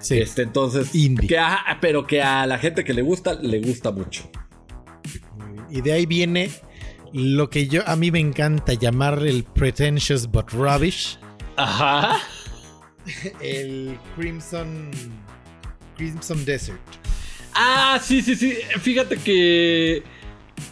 Sí. 0.00 0.16
Este, 0.20 0.40
entonces, 0.40 0.94
Indie. 0.94 1.28
que 1.28 1.38
a- 1.38 1.76
pero 1.82 2.06
que 2.06 2.22
a 2.22 2.46
la 2.46 2.56
gente 2.58 2.82
que 2.82 2.94
le 2.94 3.02
gusta, 3.02 3.34
le 3.34 3.60
gusta 3.60 3.90
mucho. 3.90 4.30
Y 5.70 5.82
de 5.82 5.92
ahí 5.92 6.06
viene 6.06 6.50
lo 7.12 7.50
que 7.50 7.68
yo 7.68 7.82
a 7.86 7.94
mí 7.94 8.10
me 8.10 8.20
encanta 8.20 8.72
llamar 8.72 9.18
el 9.26 9.44
pretentious 9.44 10.26
but 10.26 10.50
rubbish, 10.52 11.18
Ajá. 11.56 12.16
el 13.42 13.98
Crimson 14.16 14.90
Crimson 15.98 16.42
Desert. 16.46 16.80
Ah, 17.52 18.00
sí, 18.02 18.22
sí, 18.22 18.34
sí. 18.34 18.54
Fíjate 18.80 19.18
que. 19.18 20.02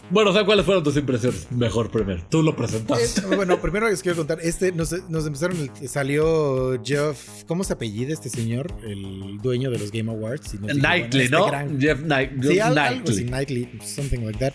Bueno, 0.09 0.29
o 0.29 0.33
sea, 0.33 0.45
¿cuáles 0.45 0.65
fueron 0.65 0.83
tus 0.83 0.95
impresiones? 0.97 1.47
Mejor 1.51 1.89
primero. 1.89 2.23
Tú 2.29 2.43
lo 2.43 2.55
presentaste. 2.55 3.03
Es- 3.03 3.25
bueno, 3.35 3.59
primero 3.61 3.89
les 3.89 4.01
quiero 4.01 4.17
contar, 4.17 4.39
este 4.41 4.71
nos, 4.71 4.91
nos 5.09 5.25
empezaron, 5.25 5.57
el- 5.81 5.89
salió 5.89 6.79
Jeff, 6.83 7.43
¿cómo 7.47 7.63
se 7.63 7.73
apellida 7.73 8.13
este 8.13 8.29
señor? 8.29 8.73
El 8.83 9.39
dueño 9.41 9.71
de 9.71 9.79
los 9.79 9.91
Game 9.91 10.11
Awards. 10.11 10.53
Nos 10.55 10.67
dijo, 10.73 10.79
Knightley, 10.79 11.29
¿no? 11.29 11.39
este 11.45 11.49
gran- 11.51 11.79
Jeff 11.81 11.99
Knight- 12.01 12.41
Sí, 12.43 12.59
algo 12.59 12.75
Knightley. 12.75 13.15
así, 13.15 13.25
Knightley, 13.25 13.79
something 13.83 14.19
like 14.19 14.39
that. 14.39 14.53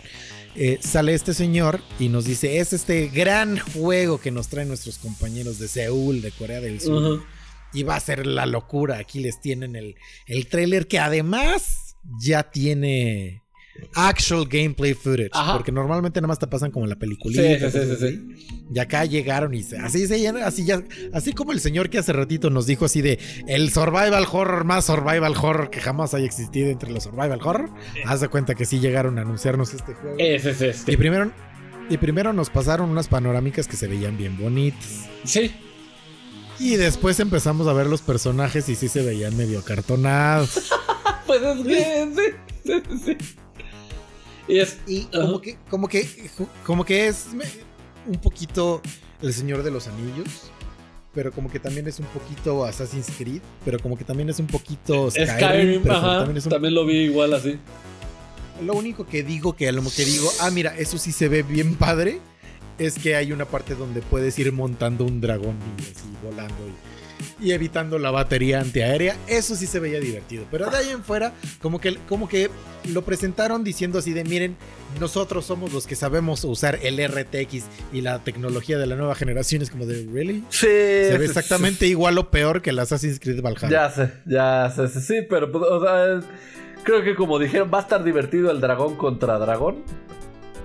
Eh, 0.57 0.79
sale 0.83 1.15
este 1.15 1.33
señor 1.33 1.81
y 2.01 2.09
nos 2.09 2.25
dice, 2.25 2.59
es 2.59 2.73
este 2.73 3.07
gran 3.09 3.59
juego 3.59 4.21
que 4.21 4.31
nos 4.33 4.49
traen 4.49 4.69
nuestros 4.69 4.99
compañeros 4.99 5.59
de 5.59 5.69
Seúl, 5.69 6.23
de 6.23 6.33
Corea 6.33 6.61
del 6.61 6.81
Sur. 6.81 7.23
Y 7.73 7.85
va 7.85 7.95
a 7.95 8.01
ser 8.01 8.27
la 8.27 8.47
locura. 8.47 8.99
Aquí 8.99 9.21
les 9.21 9.41
tienen 9.41 9.77
el, 9.77 9.95
el 10.27 10.49
trailer 10.49 10.89
que 10.89 10.99
además 10.99 11.95
ya 12.19 12.43
tiene 12.51 13.43
actual 13.95 14.47
gameplay 14.49 14.95
footage. 14.95 15.31
Ajá. 15.33 15.55
Porque 15.55 15.73
normalmente 15.73 16.21
nada 16.21 16.29
más 16.29 16.39
te 16.39 16.47
pasan 16.47 16.71
como 16.71 16.87
la 16.87 16.97
peliculita. 16.97 17.43
Sí, 17.43 17.79
sí, 17.79 17.79
sí, 17.97 17.97
sí. 18.37 18.57
Y 18.75 18.79
acá 18.79 19.05
llegaron 19.05 19.55
y 19.55 19.63
se- 19.63 19.79
así 19.79 20.05
así 20.45 20.65
ya, 20.65 20.83
así 21.13 21.33
como 21.33 21.53
el 21.53 21.61
señor 21.61 21.91
que 21.91 21.99
hace 21.99 22.13
ratito 22.13 22.51
nos 22.51 22.67
dijo 22.67 22.85
así 22.85 23.01
de 23.03 23.19
el 23.47 23.71
survival 23.73 24.27
horror 24.31 24.65
más 24.65 24.85
survival 24.87 25.35
horror 25.41 25.71
que 25.71 25.81
jamás 25.81 26.15
haya 26.15 26.27
existido 26.27 26.69
entre 26.71 26.91
los 26.91 27.05
survival 27.05 27.41
horror. 27.43 27.71
Haz 28.07 28.21
de 28.21 28.29
cuenta 28.29 28.55
que 28.55 28.65
sí 28.65 28.79
llegaron 28.81 29.19
a 29.19 29.23
anunciarnos 29.23 29.75
este 29.75 29.95
juego. 29.95 30.17
Ese 30.19 30.51
es 30.51 30.61
Y 30.61 30.65
este. 30.67 30.97
primero, 30.99 31.33
y 31.89 31.97
primero 31.99 32.33
nos 32.33 32.51
pasaron 32.51 32.91
unas 32.91 33.09
panorámicas 33.09 33.67
que 33.67 33.77
se 33.77 33.87
veían 33.89 34.17
bien 34.17 34.39
bonitas. 34.39 35.07
Sí. 35.25 35.53
Y 36.59 36.77
después 36.77 37.19
empezamos 37.21 37.67
a 37.69 37.73
ver 37.73 37.87
los 37.87 38.03
personajes 38.03 38.69
y 38.69 38.75
sí 38.77 38.89
se 38.89 39.03
veían 39.03 39.37
medio 39.37 39.63
cartonados. 39.65 40.71
Pues 41.27 41.43
es 41.43 41.65
que. 41.65 42.33
Sí, 42.65 43.17
Y 44.51 44.59
es. 44.61 44.79
Y 44.87 45.05
como 45.05 45.41
que, 45.41 45.57
como 45.69 45.89
que, 45.89 46.09
como 46.67 46.85
que 46.85 47.07
es 47.09 47.27
un 48.07 48.17
poquito 48.21 48.81
El 49.23 49.33
Señor 49.33 49.63
de 49.63 49.71
los 49.71 49.87
Anillos. 49.89 50.51
Pero 51.13 51.33
como 51.33 51.51
que 51.51 51.59
también 51.59 51.89
es 51.89 51.99
un 51.99 52.07
poquito 52.07 52.65
Assassin's 52.65 53.09
Creed. 53.19 53.41
Pero 53.65 53.81
como 53.81 53.97
que 53.99 54.05
también 54.05 54.31
es 54.31 54.39
un 54.39 54.47
poquito 54.47 55.11
Skyrim. 55.11 55.37
Skyrim, 55.37 55.83
pero 55.83 55.95
ajá. 55.97 56.19
también 56.19 56.37
es 56.37 56.45
un- 56.47 56.51
También 56.53 56.75
lo 56.75 56.87
vi 56.87 56.99
igual 56.99 57.35
así. 57.35 57.59
Lo 58.65 58.75
único 58.75 59.07
que 59.07 59.23
digo 59.23 59.57
que 59.57 59.69
a 59.69 59.73
lo 59.73 59.83
que 59.83 60.05
digo, 60.05 60.31
ah, 60.41 60.51
mira, 60.51 60.77
eso 60.77 60.99
sí 60.99 61.13
se 61.13 61.29
ve 61.29 61.43
bien 61.43 61.75
padre. 61.75 62.21
Es 62.79 62.99
que 62.99 63.17
hay 63.17 63.33
una 63.33 63.45
parte 63.45 63.75
donde 63.75 64.03
puedes 64.03 64.39
ir 64.39 64.53
montando 64.53 65.05
un 65.05 65.21
dragón 65.21 65.57
y 65.79 65.83
así 65.83 66.07
volando 66.23 66.55
y, 66.67 66.73
y 67.41 67.53
evitando 67.53 67.99
la 67.99 68.11
batería 68.11 68.61
antiaérea. 68.61 69.17
Eso 69.27 69.55
sí 69.57 69.67
se 69.67 69.81
veía 69.81 70.01
divertido. 70.01 70.45
Pero 70.51 70.71
de 70.71 70.77
ahí 70.77 70.89
en 70.91 71.03
fuera, 71.05 71.33
como 71.61 71.81
que, 71.81 71.97
como 72.09 72.29
que 72.29 72.51
lo 72.93 73.03
presentaron 73.03 73.63
diciendo 73.65 73.99
así 73.99 74.13
de 74.13 74.25
miren, 74.25 74.57
nosotros 74.99 75.45
somos 75.47 75.73
los 75.73 75.87
que 75.87 75.95
sabemos 75.97 76.43
usar 76.45 76.79
el 76.83 76.99
RTX 77.07 77.65
y 77.93 78.01
la 78.01 78.19
tecnología 78.25 78.79
de 78.79 78.87
la 78.87 78.97
nueva 78.97 79.15
generación. 79.15 79.63
Es 79.63 79.71
como 79.71 79.87
de, 79.87 80.07
¿really? 80.13 80.45
Sí. 80.51 80.67
Se 80.67 81.17
ve 81.19 81.25
exactamente 81.27 81.87
igual 81.87 82.19
o 82.19 82.31
peor 82.31 82.63
que 82.63 82.71
el 82.71 82.79
Assassin's 82.79 83.21
Creed 83.21 83.43
Valhalla. 83.43 83.69
Ya 83.71 83.91
sé, 83.91 84.13
ya 84.27 84.73
sé, 84.75 84.89
sí, 85.01 85.15
pero 85.29 85.51
pues, 85.53 85.65
o 85.65 85.81
sea, 85.83 86.19
es- 86.19 86.25
creo 86.83 87.03
que 87.05 87.15
como 87.15 87.39
dijeron, 87.39 87.71
va 87.73 87.79
a 87.79 87.83
estar 87.83 88.03
divertido 88.03 88.51
el 88.51 88.61
dragón 88.61 88.97
contra 88.97 89.39
dragón. 89.39 89.85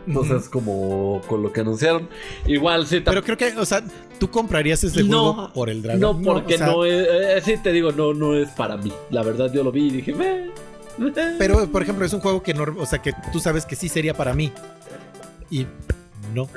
Entonces, 0.08 0.48
como 0.50 1.22
con 1.28 1.42
lo 1.42 1.52
que 1.52 1.62
anunciaron, 1.62 2.08
igual 2.46 2.86
sí, 2.86 3.00
Pero 3.00 3.24
creo 3.24 3.38
que, 3.38 3.58
o 3.58 3.66
sea, 3.66 3.84
tú 4.20 4.30
comprarías 4.30 4.84
ese 4.84 5.04
No, 5.04 5.34
juego 5.34 5.54
por 5.54 5.70
el 5.70 5.82
dragón. 5.82 6.02
no, 6.02 6.22
porque 6.22 6.56
o 6.56 6.58
sea, 6.58 6.68
no 6.68 6.86
es, 6.86 7.08
eh, 7.10 7.42
sí 7.44 7.58
te 7.62 7.72
digo, 7.72 7.92
no, 7.92 8.14
no 8.14 8.36
es 8.36 8.50
para 8.50 8.78
mí. 8.78 8.92
La 9.10 9.24
verdad, 9.24 9.52
yo 9.52 9.64
lo 9.64 9.72
vi 9.72 9.88
y 9.88 9.90
dije, 9.92 10.14
"Meh, 10.14 10.50
meh". 10.98 11.12
Pero, 11.40 11.68
por 11.72 11.82
ejemplo, 11.82 12.06
es 12.06 12.14
un 12.14 12.20
juego 12.20 12.44
que, 12.44 12.54
no, 12.54 12.66
o 12.78 12.86
sea, 12.86 13.02
que 13.02 13.14
tú 13.34 13.40
sabes 13.40 13.66
que 13.66 13.76
sí 13.76 13.90
sería 13.90 14.14
para 14.14 14.34
mí. 14.34 14.52
Y 15.50 15.66
no. 16.34 16.48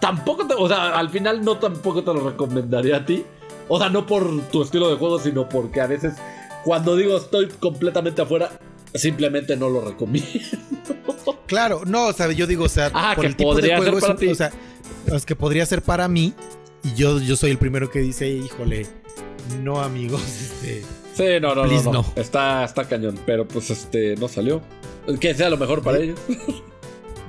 tampoco, 0.00 0.46
te- 0.46 0.54
o 0.54 0.68
sea, 0.68 0.98
al 0.98 1.10
final 1.10 1.44
no 1.44 1.58
tampoco 1.58 2.02
te 2.02 2.12
lo 2.14 2.30
recomendaría 2.30 2.98
a 2.98 3.04
ti. 3.06 3.24
O 3.68 3.78
sea, 3.78 3.88
no 3.88 4.06
por 4.06 4.40
tu 4.48 4.62
estilo 4.62 4.88
de 4.90 4.96
juego, 4.96 5.18
sino 5.18 5.48
porque 5.48 5.80
a 5.80 5.86
veces 5.86 6.14
cuando 6.64 6.96
digo 6.96 7.16
estoy 7.16 7.48
completamente 7.48 8.22
afuera, 8.22 8.50
simplemente 8.94 9.56
no 9.56 9.68
lo 9.68 9.80
recomiendo. 9.82 10.28
Claro, 11.52 11.82
no, 11.86 12.06
o 12.06 12.12
sea, 12.14 12.32
yo 12.32 12.46
digo, 12.46 12.64
o 12.64 12.68
sea, 12.68 12.90
Ah, 12.94 13.12
por 13.14 13.22
que 13.22 13.28
el 13.28 13.36
tipo 13.36 13.50
podría 13.50 13.74
de 13.74 13.82
juego 13.82 14.00
ser 14.00 14.08
para 14.08 14.18
ti. 14.18 14.28
O 14.28 14.34
sea, 14.34 14.50
es 15.14 15.26
que 15.26 15.36
podría 15.36 15.66
ser 15.66 15.82
para 15.82 16.08
mí. 16.08 16.32
Y 16.82 16.94
yo, 16.94 17.20
yo 17.20 17.36
soy 17.36 17.50
el 17.50 17.58
primero 17.58 17.90
que 17.90 17.98
dice, 18.00 18.28
híjole, 18.28 18.86
no, 19.62 19.80
amigos, 19.82 20.22
este. 20.42 20.82
Sí, 21.14 21.24
no, 21.42 21.54
no, 21.54 21.64
no, 21.64 21.68
Please, 21.68 21.84
no. 21.84 21.92
no. 21.92 22.06
Está, 22.16 22.64
está 22.64 22.84
cañón, 22.84 23.18
pero 23.26 23.46
pues 23.46 23.68
este 23.68 24.16
no 24.16 24.28
salió. 24.28 24.62
Que 25.20 25.34
sea 25.34 25.50
lo 25.50 25.58
mejor 25.58 25.82
para 25.82 25.98
ellos. 25.98 26.18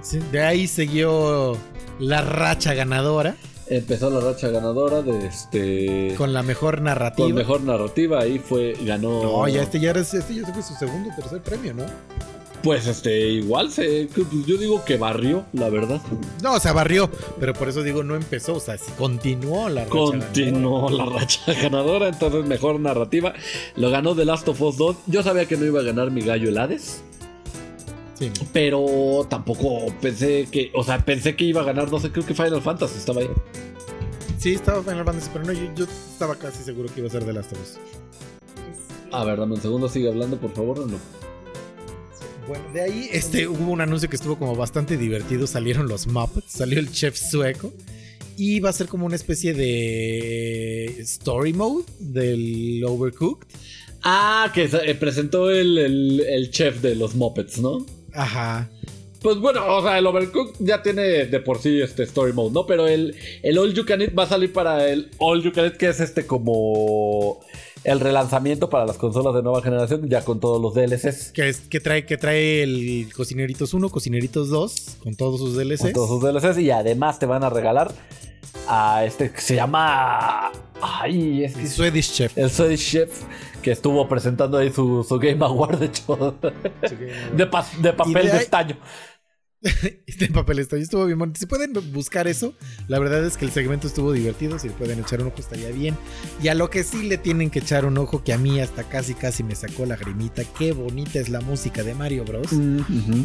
Sí, 0.02 0.20
de 0.34 0.42
ahí 0.42 0.68
siguió 0.68 1.58
la 1.98 2.20
racha 2.22 2.74
ganadora. 2.74 3.38
Empezó 3.68 4.10
la 4.10 4.20
racha 4.20 4.50
ganadora 4.50 5.02
de 5.02 5.28
este. 5.28 6.14
Con 6.18 6.34
la 6.34 6.44
mejor 6.44 6.82
narrativa. 6.82 7.26
Con 7.26 7.36
mejor 7.36 7.62
narrativa, 7.62 8.20
ahí 8.20 8.38
fue, 8.38 8.76
ganó. 8.82 9.24
No, 9.24 9.48
ya 9.48 9.62
este 9.64 9.80
ya, 9.80 9.92
era, 9.92 10.02
este 10.02 10.36
ya 10.36 10.46
fue 10.54 10.62
su 10.62 10.74
segundo 10.76 11.10
o 11.10 11.16
tercer 11.16 11.42
premio, 11.42 11.74
¿no? 11.74 11.86
Pues 12.64 12.88
este, 12.88 13.28
igual 13.28 13.72
se. 13.72 14.08
Yo 14.48 14.58
digo 14.58 14.86
que 14.86 14.98
barrió, 14.98 15.46
la 15.52 15.70
verdad. 15.70 16.02
No, 16.42 16.54
o 16.54 16.60
sea, 16.62 16.72
barrió. 16.72 17.10
Pero 17.38 17.54
por 17.54 17.68
eso 17.68 17.84
digo, 17.84 18.04
no 18.04 18.16
empezó. 18.16 18.56
O 18.56 18.60
sea, 18.62 18.78
continuó 18.98 19.68
la 19.68 19.82
racha 19.82 19.92
Continuó 19.92 20.90
la 20.90 21.06
racha 21.06 21.54
ganadora. 21.62 22.08
Entonces, 22.08 22.46
mejor 22.46 22.80
narrativa. 22.80 23.34
Lo 23.76 23.90
ganó 23.92 24.16
The 24.16 24.24
Last 24.24 24.48
of 24.48 24.62
Us 24.62 24.78
2. 24.78 24.96
Yo 25.08 25.24
sabía 25.24 25.46
que 25.46 25.58
no 25.58 25.66
iba 25.66 25.82
a 25.82 25.84
ganar 25.84 26.10
mi 26.10 26.22
gallo 26.22 26.48
Helades. 26.48 27.04
Sí. 28.14 28.32
Pero 28.54 29.28
tampoco 29.30 29.94
pensé 30.02 30.48
que. 30.50 30.72
O 30.74 30.86
sea, 30.86 31.04
pensé 31.04 31.36
que 31.36 31.44
iba 31.44 31.62
a 31.62 31.66
ganar, 31.66 31.92
no 31.92 32.00
sé, 32.00 32.12
creo 32.12 32.26
que 32.26 32.34
Final 32.34 32.62
Fantasy 32.62 32.98
estaba 32.98 33.20
ahí. 33.20 33.30
Sí, 34.38 34.54
estaba 34.54 34.82
Final 34.82 35.04
Fantasy, 35.04 35.30
pero 35.34 35.46
no, 35.46 35.52
yo, 35.52 35.74
yo 35.76 35.84
estaba 35.84 36.36
casi 36.36 36.64
seguro 36.64 36.88
que 36.94 37.02
iba 37.02 37.10
a 37.10 37.12
ser 37.12 37.26
The 37.26 37.34
Last 37.34 37.52
of 37.52 37.62
Us. 37.62 37.78
A 39.12 39.26
ver, 39.26 39.38
dame 39.38 39.56
un 39.56 39.62
segundo, 39.62 39.90
sigue 39.90 40.08
hablando, 40.08 40.38
por 40.38 40.52
favor, 40.54 40.80
o 40.80 40.86
no. 40.86 40.98
Bueno, 42.48 42.66
de 42.74 42.82
ahí 42.82 43.10
este, 43.12 43.48
hubo 43.48 43.72
un 43.72 43.80
anuncio 43.80 44.10
que 44.10 44.18
estuvo 44.18 44.38
como 44.38 44.56
bastante 44.56 44.98
divertido. 44.98 45.48
Salieron 45.48 45.88
los 45.88 46.08
Muppets, 46.08 46.52
salió 46.52 46.80
el 46.80 46.92
chef 46.92 47.18
sueco. 47.18 47.74
Y 48.36 48.60
va 48.60 48.70
a 48.70 48.74
ser 48.74 48.88
como 48.88 49.06
una 49.06 49.16
especie 49.16 49.54
de 49.54 50.86
story 51.00 51.54
mode 51.54 51.86
del 52.00 52.84
Overcooked. 52.84 53.48
Ah, 54.04 54.52
que 54.54 54.64
eh, 54.64 54.96
presentó 54.96 55.50
el, 55.50 55.78
el, 56.20 56.52
chef 56.52 56.82
de 56.82 56.96
los 56.96 57.16
Muppets, 57.16 57.60
¿no? 57.60 57.86
Ajá. 58.14 58.70
Pues 59.22 59.38
bueno, 59.38 59.66
o 59.78 59.82
sea, 59.82 59.98
el 59.98 60.06
Overcooked 60.06 60.66
ya 60.66 60.82
tiene 60.82 61.26
de 61.26 61.40
por 61.40 61.62
sí 61.62 61.80
este 61.80 62.04
story 62.04 62.34
mode, 62.34 62.52
¿no? 62.54 62.66
Pero 62.66 62.88
el, 62.88 63.16
el 63.44 63.58
All 63.58 63.74
You 63.74 63.86
Can 63.86 64.02
Eat 64.02 64.18
va 64.18 64.24
a 64.24 64.30
salir 64.30 64.52
para 64.52 64.90
el 64.90 65.10
All 65.20 65.42
You 65.42 65.54
Can 65.54 65.66
Eat, 65.66 65.78
que 65.78 65.88
es 65.88 66.02
este 66.02 66.26
como 66.26 67.40
el 67.84 68.00
relanzamiento 68.00 68.70
para 68.70 68.86
las 68.86 68.98
consolas 68.98 69.36
de 69.36 69.44
nueva 69.44 69.62
generación, 69.62 70.08
ya 70.08 70.24
con 70.24 70.40
todos 70.40 70.62
los 70.62 70.74
DLCs. 70.74 71.32
Que, 71.32 71.50
es, 71.50 71.62
que, 71.62 71.80
trae, 71.80 72.06
que 72.06 72.18
trae 72.18 72.64
el 72.64 73.10
Cocineritos 73.16 73.74
1, 73.74 73.90
Cocineritos 73.90 74.50
2, 74.50 74.98
con 75.04 75.16
todos 75.16 75.40
sus 75.40 75.56
DLCs. 75.56 75.82
Con 75.82 75.94
todos 75.94 76.10
sus 76.10 76.22
DLCs 76.22 76.60
y 76.60 76.72
además 76.72 77.20
te 77.20 77.26
van 77.26 77.44
a 77.44 77.50
regalar 77.50 77.92
a 78.68 79.04
este 79.06 79.32
que 79.32 79.42
se 79.42 79.56
llama... 79.56 80.52
Ay, 80.82 81.46
es 81.46 81.56
que... 81.56 81.62
El 81.62 81.70
Swedish 81.70 82.14
Chef. 82.14 82.38
El 82.38 82.50
Swedish 82.50 82.92
Chef, 82.92 83.10
que 83.62 83.72
estuvo 83.72 84.08
presentando 84.08 84.58
ahí 84.58 84.72
su, 84.72 85.06
Game 85.22 85.44
Award, 85.46 85.80
de 85.80 85.86
hecho, 85.86 86.36
de, 86.42 87.46
de, 87.82 87.94
papel 87.94 88.32
de 88.32 88.38
estaño. 88.38 88.78
este 90.08 90.28
papel 90.28 90.60
está 90.60 90.76
estuvo 90.76 91.06
bien 91.06 91.18
bonito. 91.18 91.40
Si 91.40 91.46
pueden 91.46 91.74
buscar 91.94 92.28
eso, 92.28 92.54
la 92.88 93.00
verdad 93.00 93.26
es 93.26 93.38
que 93.38 93.46
el 93.46 93.52
segmento 93.52 93.88
estuvo 93.88 94.12
divertido. 94.12 94.60
Si 94.60 94.68
le 94.68 94.74
pueden 94.74 95.00
echar 95.00 95.22
un 95.22 95.28
ojo, 95.28 95.38
estaría 95.40 95.70
bien. 95.70 95.96
Y 96.42 96.50
a 96.50 96.56
lo 96.56 96.70
que 96.70 96.84
sí 96.84 97.04
le 97.04 97.18
tienen 97.18 97.50
que 97.50 97.60
echar 97.60 97.86
un 97.86 97.98
ojo, 97.98 98.24
que 98.24 98.34
a 98.34 98.38
mí 98.38 98.60
hasta 98.60 98.84
casi 98.84 99.14
casi 99.14 99.44
me 99.44 99.56
sacó 99.56 99.86
la 99.86 99.96
grimita. 99.96 100.44
Qué 100.58 100.74
bonita 100.74 101.20
es 101.20 101.30
la 101.30 101.40
música 101.42 101.84
de 101.84 101.94
Mario 101.94 102.26
Bros. 102.26 102.50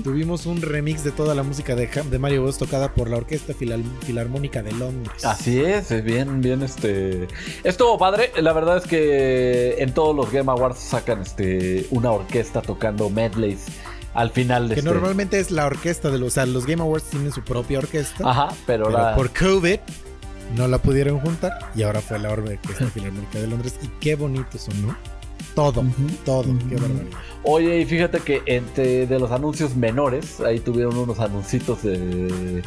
Tuvimos 0.05 0.47
un 0.47 0.62
remix 0.62 1.03
de 1.03 1.11
toda 1.11 1.34
la 1.34 1.43
música 1.43 1.74
de, 1.74 1.89
de 1.89 2.18
Mario 2.18 2.43
Bros. 2.43 2.59
tocada 2.59 2.95
por 2.95 3.11
la 3.11 3.16
Orquesta 3.16 3.53
Filarmónica 3.55 4.62
de 4.62 4.72
Londres. 4.72 5.24
Así 5.24 5.61
es, 5.61 5.91
es 5.91 6.05
bien, 6.05 6.41
bien 6.41 6.62
este. 6.62 7.26
Estuvo 7.64 7.99
padre. 7.99 8.30
La 8.41 8.53
verdad 8.53 8.78
es 8.78 8.84
que 8.84 9.76
en 9.78 9.93
todos 9.93 10.14
los 10.14 10.30
Game 10.30 10.51
Awards 10.51 10.78
sacan 10.78 11.22
este 11.22 11.86
una 11.91 12.12
orquesta 12.12 12.62
tocando 12.62 13.11
medleys 13.11 13.66
al 14.15 14.31
final 14.31 14.69
de 14.69 14.75
Que 14.75 14.81
este 14.81 14.91
normalmente 14.91 15.39
es 15.39 15.51
la 15.51 15.67
orquesta 15.67 16.11
de 16.11 16.19
los... 16.19 16.29
O 16.29 16.31
sea, 16.31 16.47
los 16.47 16.67
Game 16.67 16.83
Awards 16.83 17.05
tienen 17.11 17.33
su 17.33 17.43
propia 17.43 17.79
orquesta. 17.79 18.29
Ajá, 18.29 18.49
pero, 18.67 18.91
por 19.15 19.31
COVID 19.33 19.79
no 20.57 20.67
la 20.69 20.79
pudieron 20.79 21.21
juntar 21.21 21.59
y 21.75 21.83
ahora 21.83 22.01
fue 22.01 22.19
la 22.19 22.31
Orquesta 22.31 22.87
Filarmónica 22.87 23.39
de 23.39 23.47
Londres. 23.47 23.79
Y 23.83 23.89
qué 24.01 24.15
bonito 24.15 24.59
sonó. 24.59 24.97
Todo, 25.55 25.85
todo, 26.25 26.45
qué 26.69 26.77
barbaridad. 26.77 27.19
Oye, 27.43 27.81
y 27.81 27.85
fíjate 27.85 28.21
que 28.21 28.43
entre 28.47 29.07
de 29.07 29.19
los 29.19 29.31
anuncios 29.33 29.75
menores, 29.75 30.41
ahí 30.41 30.61
tuvieron 30.61 30.97
unos 30.97 31.19
anuncios 31.19 31.83
de, 31.83 32.63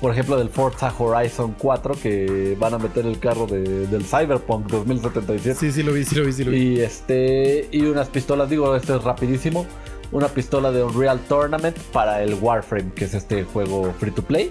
por 0.00 0.12
ejemplo, 0.12 0.36
del 0.36 0.48
Forza 0.48 0.92
Horizon 0.96 1.56
4, 1.58 1.94
que 2.00 2.56
van 2.58 2.74
a 2.74 2.78
meter 2.78 3.04
el 3.04 3.18
carro 3.18 3.46
del 3.46 4.04
Cyberpunk 4.04 4.66
2077. 4.68 5.58
Sí, 5.58 5.72
sí, 5.72 5.82
lo 5.82 5.92
vi, 5.92 6.04
sí, 6.04 6.14
lo 6.14 6.24
vi, 6.24 6.32
sí, 6.32 6.44
lo 6.44 6.50
vi. 6.52 6.58
Y 6.58 6.80
este, 6.80 7.68
y 7.72 7.82
unas 7.82 8.08
pistolas, 8.08 8.48
digo, 8.48 8.76
esto 8.76 8.96
es 8.96 9.02
rapidísimo 9.02 9.66
una 10.12 10.28
pistola 10.28 10.70
de 10.70 10.82
Unreal 10.82 11.20
Tournament 11.28 11.76
para 11.92 12.22
el 12.22 12.34
Warframe, 12.34 12.92
que 12.92 13.04
es 13.06 13.14
este 13.14 13.44
juego 13.44 13.92
free 13.98 14.10
to 14.10 14.22
play. 14.22 14.50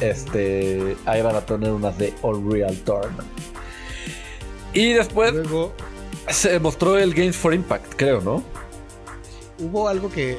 Este, 0.00 0.96
ahí 1.06 1.22
van 1.22 1.36
a 1.36 1.40
tener 1.40 1.72
unas 1.72 1.96
de 1.98 2.12
Unreal 2.22 2.76
Tournament. 2.78 3.28
Y 4.72 4.92
después 4.92 5.32
Luego, 5.32 5.72
se 6.28 6.58
mostró 6.60 6.98
el 6.98 7.14
Games 7.14 7.36
for 7.36 7.54
Impact, 7.54 7.94
creo, 7.96 8.20
¿no? 8.20 8.42
Hubo 9.58 9.88
algo 9.88 10.10
que 10.10 10.38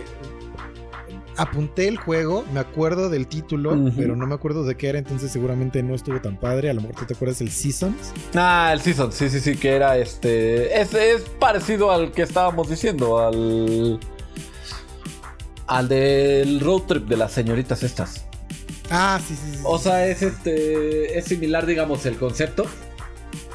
apunté 1.38 1.88
el 1.88 1.98
juego, 1.98 2.44
me 2.54 2.60
acuerdo 2.60 3.10
del 3.10 3.28
título, 3.28 3.76
pero 3.96 4.16
no 4.16 4.28
me 4.28 4.36
acuerdo 4.36 4.64
de 4.64 4.76
qué 4.76 4.90
era, 4.90 5.00
entonces 5.00 5.32
seguramente 5.32 5.82
no 5.84 5.96
estuvo 5.96 6.20
tan 6.20 6.38
padre. 6.38 6.70
A 6.70 6.74
lo 6.74 6.82
mejor 6.82 6.98
tú 6.98 7.06
te 7.06 7.14
acuerdas 7.14 7.40
del 7.40 7.52
Seasons. 7.52 8.14
Ah, 8.36 8.72
el 8.74 8.82
Seasons, 8.82 9.16
sí, 9.16 9.30
sí, 9.30 9.40
sí, 9.40 9.56
que 9.56 9.76
era 9.76 9.98
este. 9.98 10.80
Es, 10.82 10.94
es 10.94 11.22
parecido 11.40 11.92
al 11.92 12.12
que 12.12 12.24
estábamos 12.24 12.70
diciendo, 12.70 13.20
al. 13.20 14.00
Al 15.68 15.88
del 15.90 16.62
road 16.62 16.84
trip 16.84 17.08
de 17.08 17.18
las 17.18 17.34
señoritas 17.34 17.84
estas. 17.84 18.26
Ah, 18.90 19.20
sí, 19.26 19.36
sí, 19.36 19.58
sí. 19.58 19.60
O 19.64 19.78
sea, 19.78 20.08
es 20.08 20.22
este. 20.22 21.18
Es 21.18 21.26
similar, 21.26 21.66
digamos, 21.66 22.06
el 22.06 22.18
concepto. 22.18 22.66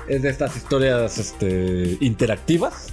Es 0.08 0.22
de 0.22 0.30
estas 0.30 0.56
historias 0.56 1.16
este, 1.18 1.96
interactivas 2.00 2.92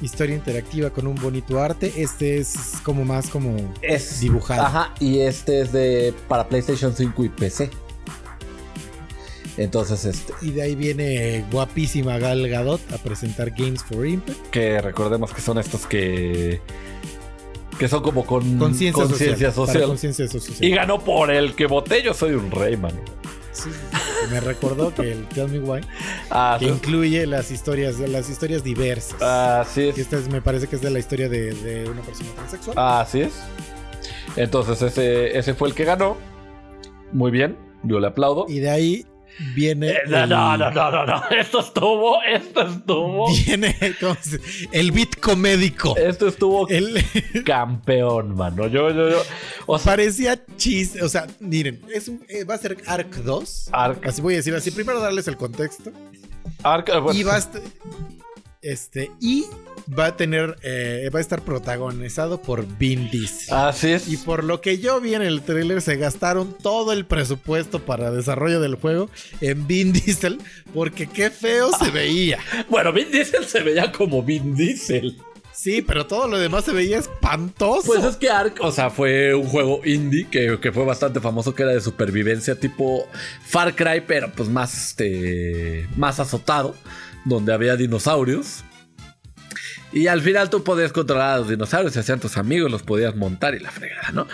historia 0.00 0.34
interactiva 0.34 0.90
con 0.90 1.06
un 1.06 1.14
bonito 1.14 1.60
arte. 1.60 1.92
Este 1.96 2.38
es 2.38 2.56
como 2.82 3.04
más 3.04 3.28
como 3.28 3.56
es, 3.82 4.20
dibujado. 4.20 4.62
Ajá, 4.62 4.94
y 5.00 5.20
este 5.20 5.60
es 5.60 5.72
de 5.72 6.14
para 6.28 6.48
PlayStation 6.48 6.94
5 6.94 7.24
y 7.24 7.28
PC. 7.28 7.70
Entonces, 9.56 10.04
este. 10.04 10.32
Y 10.40 10.52
de 10.52 10.62
ahí 10.62 10.76
viene 10.76 11.44
guapísima 11.50 12.18
Gal 12.18 12.48
Gadot 12.48 12.80
a 12.92 12.98
presentar 12.98 13.50
Games 13.50 13.82
for 13.82 14.06
Impact. 14.06 14.50
Que 14.50 14.80
recordemos 14.80 15.32
que 15.32 15.40
son 15.40 15.58
estos 15.58 15.86
que. 15.86 16.60
Que 17.78 17.88
son 17.88 18.02
como 18.02 18.24
con 18.24 18.58
conciencia 18.58 19.06
social. 19.06 19.98
social. 19.98 20.56
Y 20.60 20.70
ganó 20.70 21.02
por 21.02 21.30
el 21.30 21.54
que 21.54 21.66
voté. 21.66 22.02
Yo 22.02 22.14
soy 22.14 22.34
un 22.34 22.50
rey, 22.50 22.76
mano 22.76 22.98
me 24.30 24.40
recordó 24.40 24.94
que 24.94 25.12
el 25.12 25.26
Tell 25.28 25.48
Me 25.48 25.58
Why 25.58 25.80
ah, 26.30 26.56
que 26.58 26.66
incluye 26.66 27.26
las 27.26 27.50
historias, 27.50 27.98
las 27.98 28.28
historias 28.28 28.62
diversas. 28.64 29.20
Así 29.22 29.88
es. 29.88 29.98
esta 29.98 30.18
me 30.30 30.40
parece 30.40 30.66
que 30.66 30.76
es 30.76 30.82
de 30.82 30.90
la 30.90 30.98
historia 30.98 31.28
de, 31.28 31.88
una 31.90 32.02
persona 32.02 32.30
transexual. 32.34 32.76
Así 32.78 33.22
es. 33.22 33.34
Entonces 34.36 34.80
ese, 34.82 35.36
ese 35.38 35.54
fue 35.54 35.68
el 35.68 35.74
que 35.74 35.84
ganó. 35.84 36.16
Muy 37.12 37.30
bien, 37.30 37.56
yo 37.82 38.00
le 38.00 38.06
aplaudo. 38.06 38.46
Y 38.48 38.60
de 38.60 38.70
ahí 38.70 39.06
viene. 39.54 39.90
Eh, 39.90 40.00
no, 40.06 40.26
no, 40.26 40.56
no, 40.56 40.70
no, 40.70 41.06
no, 41.06 41.22
Esto 41.30 41.60
estuvo, 41.60 42.22
esto 42.22 42.62
estuvo. 42.62 43.28
Viene 43.44 43.76
el 44.72 44.92
beat 44.92 45.16
comédico. 45.20 45.96
Esto 45.96 46.28
estuvo 46.28 46.68
el 46.68 47.04
campeón, 47.44 48.34
mano. 48.36 48.66
Yo, 48.68 48.90
yo, 48.90 49.10
yo. 49.10 49.22
O 49.66 49.78
sea, 49.78 49.92
Parecía 49.92 50.40
chiste. 50.56 51.02
O 51.02 51.08
sea, 51.08 51.26
miren, 51.40 51.80
es 51.92 52.10
eh, 52.28 52.44
va 52.44 52.54
a 52.54 52.58
ser 52.58 52.76
Arc 52.86 53.14
2. 53.16 53.70
Arc. 53.72 54.06
Así 54.06 54.20
voy 54.22 54.34
a 54.34 54.36
decir 54.38 54.54
así. 54.54 54.70
Primero 54.70 55.00
darles 55.00 55.28
el 55.28 55.36
contexto. 55.36 55.92
Arc. 56.62 56.88
Eh, 56.88 57.00
y 57.14 57.22
va 57.22 57.36
a 57.36 57.40
este, 58.68 59.10
y 59.20 59.46
va 59.96 60.06
a 60.06 60.16
tener, 60.16 60.56
eh, 60.62 61.08
va 61.14 61.18
a 61.18 61.22
estar 61.22 61.42
protagonizado 61.42 62.42
por 62.42 62.66
Vin 62.78 63.10
Diesel. 63.10 63.54
Así 63.54 63.92
es. 63.92 64.08
Y 64.08 64.18
por 64.18 64.44
lo 64.44 64.60
que 64.60 64.78
yo 64.78 65.00
vi 65.00 65.14
en 65.14 65.22
el 65.22 65.42
trailer, 65.42 65.80
se 65.80 65.96
gastaron 65.96 66.54
todo 66.62 66.92
el 66.92 67.06
presupuesto 67.06 67.80
para 67.80 68.10
desarrollo 68.10 68.60
del 68.60 68.74
juego 68.74 69.08
en 69.40 69.66
Vin 69.66 69.92
Diesel, 69.92 70.38
porque 70.74 71.06
qué 71.06 71.30
feo 71.30 71.70
se 71.78 71.90
veía. 71.90 72.38
Bueno, 72.68 72.92
Vin 72.92 73.10
Diesel 73.10 73.46
se 73.46 73.62
veía 73.62 73.90
como 73.90 74.22
Vin 74.22 74.54
Diesel. 74.54 75.16
Sí, 75.52 75.82
pero 75.82 76.06
todo 76.06 76.28
lo 76.28 76.38
demás 76.38 76.64
se 76.64 76.72
veía 76.72 76.98
espantoso. 76.98 77.86
Pues 77.86 78.04
es 78.04 78.14
que 78.16 78.30
Ark, 78.30 78.58
o 78.60 78.70
sea, 78.70 78.90
fue 78.90 79.34
un 79.34 79.46
juego 79.46 79.80
indie 79.84 80.28
que, 80.30 80.60
que, 80.60 80.70
fue 80.70 80.84
bastante 80.84 81.18
famoso, 81.18 81.52
que 81.52 81.64
era 81.64 81.72
de 81.72 81.80
supervivencia 81.80 82.54
tipo 82.54 83.08
Far 83.44 83.74
Cry, 83.74 84.04
pero 84.06 84.30
pues 84.30 84.48
más, 84.48 84.90
este, 84.90 85.88
más 85.96 86.20
azotado 86.20 86.76
donde 87.28 87.52
había 87.52 87.76
dinosaurios. 87.76 88.64
Y 89.90 90.06
al 90.06 90.20
final 90.20 90.50
tú 90.50 90.62
podías 90.64 90.92
controlar 90.92 91.34
a 91.34 91.38
los 91.38 91.48
dinosaurios, 91.48 91.94
se 91.94 92.00
hacían 92.00 92.20
tus 92.20 92.36
amigos, 92.36 92.70
los 92.70 92.82
podías 92.82 93.16
montar 93.16 93.54
y 93.54 93.58
la 93.58 93.70
fregada, 93.70 94.10
¿no? 94.12 94.28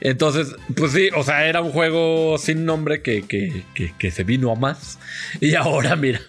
Entonces, 0.00 0.54
pues 0.76 0.92
sí, 0.92 1.08
o 1.16 1.24
sea, 1.24 1.46
era 1.46 1.60
un 1.62 1.72
juego 1.72 2.38
sin 2.38 2.64
nombre 2.64 3.02
que, 3.02 3.24
que, 3.26 4.10
se 4.10 4.24
vino 4.24 4.52
a 4.52 4.54
más. 4.54 5.00
Y 5.40 5.56
ahora, 5.56 5.96
mira, 5.96 6.20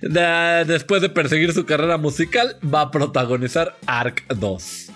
después 0.00 1.02
de 1.02 1.08
perseguir 1.08 1.52
su 1.52 1.66
carrera 1.66 1.98
musical, 1.98 2.56
va 2.62 2.80
a 2.82 2.90
protagonizar 2.90 3.76
Ark 3.86 4.24
2. 4.28 4.90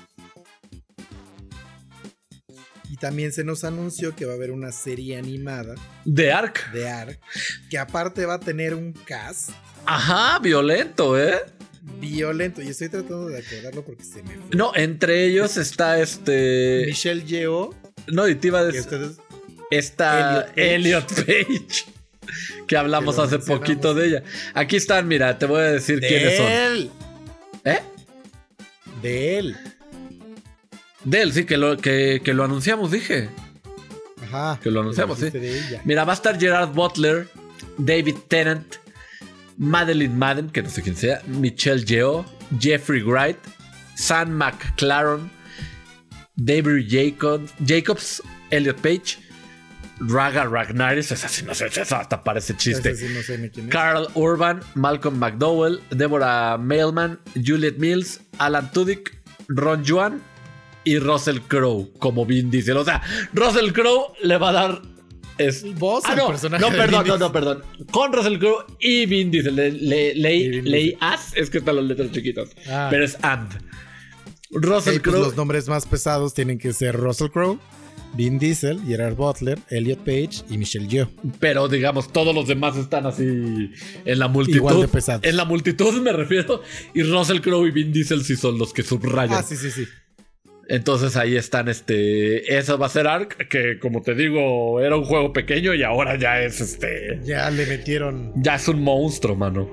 también 3.01 3.33
se 3.33 3.43
nos 3.43 3.65
anunció 3.65 4.15
que 4.15 4.27
va 4.27 4.33
a 4.33 4.37
haber 4.37 4.53
una 4.53 4.71
serie 4.71 5.17
animada 5.17 5.75
De 6.05 6.31
Ark. 6.33 6.71
de 6.73 6.89
Ark, 6.89 7.19
que 7.71 7.79
aparte 7.79 8.27
va 8.27 8.35
a 8.35 8.41
tener 8.41 8.75
un 8.75 8.93
cast 8.93 9.51
Ajá, 9.87 10.39
violento, 10.41 11.19
¿eh? 11.19 11.41
violento. 11.99 12.63
Y 12.63 12.69
estoy 12.69 12.89
tratando 12.89 13.27
de 13.27 13.39
acordarlo 13.39 13.85
porque 13.85 14.05
se 14.05 14.23
me 14.23 14.35
fue. 14.35 14.57
No, 14.57 14.73
entre 14.75 15.25
ellos 15.27 15.57
está 15.57 16.01
este. 16.01 16.85
Michelle 16.87 17.25
Yeoh, 17.25 17.75
No, 18.09 18.27
y 18.29 18.35
te 18.37 18.49
iba 18.49 18.61
a 18.61 18.65
decir. 18.65 18.81
ustedes 18.81 19.17
Está 19.71 20.49
Elliot 20.57 21.11
Elliot 21.11 21.27
Page. 21.27 21.45
Page. 21.47 21.85
Que 22.69 22.77
hablamos 22.77 23.17
Que 23.17 23.23
hace 23.23 23.39
poquito 23.41 23.93
de 23.93 24.07
ella. 24.07 24.23
Aquí 24.55 24.77
están, 24.77 25.09
mira, 25.09 25.37
te 25.39 25.47
voy 25.47 25.61
a 25.61 25.73
decir 25.73 25.99
quiénes 25.99 26.31
de 26.31 26.37
son. 26.37 26.47
él, 26.47 26.91
¿Eh? 27.65 27.79
de 29.03 29.39
él. 29.39 29.57
De 31.03 31.23
él, 31.23 31.33
sí, 31.33 31.45
que 31.45 31.57
lo, 31.57 31.77
que, 31.77 32.21
que 32.25 32.33
lo 32.35 32.45
anunciamos, 32.45 32.93
dije. 32.93 33.29
Ajá. 34.23 34.61
Que 34.63 34.71
lo 34.71 34.83
anunciamos, 34.83 35.19
sí. 35.19 35.31
de. 35.31 35.81
Mira, 35.85 36.05
va 36.05 36.13
a 36.13 36.15
estar 36.15 36.39
Gerard 36.39 36.69
Butler, 36.73 37.27
David 37.79 38.17
Tennant, 38.29 38.77
Madeline 39.61 40.17
Madden, 40.17 40.49
que 40.49 40.63
no 40.63 40.71
sé 40.71 40.81
quién 40.81 40.97
sea, 40.97 41.21
Michelle 41.27 41.85
Yeoh, 41.85 42.25
Jeffrey 42.59 43.03
Wright, 43.03 43.37
Sam 43.95 44.31
McClaren, 44.31 45.31
David 46.35 46.87
Jacob, 46.89 47.47
Jacobs, 47.63 48.23
Elliot 48.51 48.81
Page, 48.81 49.19
Raga 50.01 50.47
Ragnaris, 50.47 51.13
esa 51.13 51.29
sí 51.29 51.45
no 51.45 51.55
sé, 51.55 51.67
esa 51.67 52.01
hasta 52.01 52.25
parece 52.25 52.57
chiste. 52.57 52.93
Ese 52.93 53.07
sí 53.09 53.15
no 53.15 53.23
sé 53.23 53.37
ni 53.37 53.51
quién 53.51 53.67
es. 53.67 53.73
Carl 53.73 54.09
Urban, 54.15 54.61
Malcolm 54.75 55.19
McDowell, 55.19 55.83
Deborah 55.91 56.57
Mailman, 56.57 57.21
Juliet 57.35 57.77
Mills, 57.77 58.23
Alan 58.39 58.73
Tudyk, 58.73 59.15
Ron 59.49 59.85
Juan 59.85 60.23
y 60.85 60.99
Russell 60.99 61.41
Crowe 61.41 61.91
como 61.99 62.25
Vin 62.25 62.51
Diesel. 62.51 62.79
O 62.79 62.85
sea, 62.85 63.03
Russell 63.35 63.73
Crowe 63.73 64.15
le 64.23 64.39
va 64.39 64.49
a 64.49 64.53
dar. 64.53 64.83
Es... 65.47 65.75
Vos, 65.79 66.03
Ah, 66.07 66.13
el 66.13 66.19
no, 66.19 66.29
personaje 66.29 66.63
no, 66.63 66.71
perdón, 66.77 67.07
no, 67.07 67.19
no, 67.19 67.33
perdón. 67.33 67.63
Con 67.91 68.13
Russell 68.13 68.39
Crowe 68.39 68.65
y 68.81 69.07
Vin 69.07 69.31
Diesel. 69.31 69.57
Le- 69.57 69.73
le- 69.73 70.15
leí, 70.15 70.43
Y 70.45 70.49
Vin 70.51 70.65
leí 70.71 70.83
Diesel. 70.91 70.99
as, 71.01 71.37
es 71.37 71.51
que 71.51 71.59
están 71.59 71.77
las 71.77 71.85
letras 71.85 72.11
chiquitas. 72.13 72.51
Ah. 72.69 72.89
Pero 72.91 73.05
es 73.05 73.17
and. 73.23 73.49
Russell 74.53 75.01
pues 75.01 75.17
los 75.17 75.37
nombres 75.37 75.69
más 75.69 75.87
pesados 75.87 76.35
tienen 76.35 76.59
que 76.59 76.73
ser 76.73 76.97
Russell 76.97 77.29
Crowe, 77.29 77.59
Vin 78.15 78.41
Diesel, 78.41 78.81
Gerard 78.85 79.15
Butler, 79.15 79.61
Elliot 79.71 80.01
Page 80.01 80.43
y 80.51 80.59
Michelle 80.59 80.89
Yeoh. 80.89 81.09
Pero 81.39 81.69
digamos, 81.69 82.13
todos 82.13 82.35
los 82.35 82.49
demás 82.49 82.77
están 82.77 83.07
así 83.07 83.23
en 84.05 84.19
la 84.19 84.27
multitud. 84.27 84.57
Igual 84.57 84.81
de 84.81 84.89
pesados. 84.89 85.23
En 85.25 85.37
la 85.37 85.45
multitud 85.45 85.93
me 86.03 86.13
refiero. 86.13 86.63
Y 86.95 87.05
Russell 87.05 87.39
Crowe 87.41 87.69
y 87.69 87.71
Vin 87.71 87.93
Diesel 87.93 88.25
sí 88.25 88.35
son 88.35 88.59
los 88.59 88.73
que 88.73 88.83
subrayan. 88.83 89.39
Ah, 89.39 89.45
sí, 89.45 89.55
sí, 89.57 89.71
sí. 89.71 89.85
Entonces 90.71 91.17
ahí 91.17 91.37
están, 91.37 91.69
este. 91.69 92.57
Eso 92.57 92.79
va 92.79 92.87
a 92.87 92.91
ser 92.91 93.09
Ark, 93.09 93.49
que 93.49 93.81
como 93.81 94.03
te 94.03 94.15
digo, 94.15 94.81
era 94.81 94.97
un 94.97 95.05
juego 95.05 95.33
pequeño 95.33 95.75
y 95.75 95.83
ahora 95.83 96.17
ya 96.17 96.41
es 96.41 96.61
este. 96.61 97.19
Ya 97.25 97.51
le 97.51 97.67
metieron. 97.67 98.33
Ya 98.37 98.55
es 98.55 98.69
un 98.69 98.81
monstruo, 98.85 99.35
mano. 99.35 99.69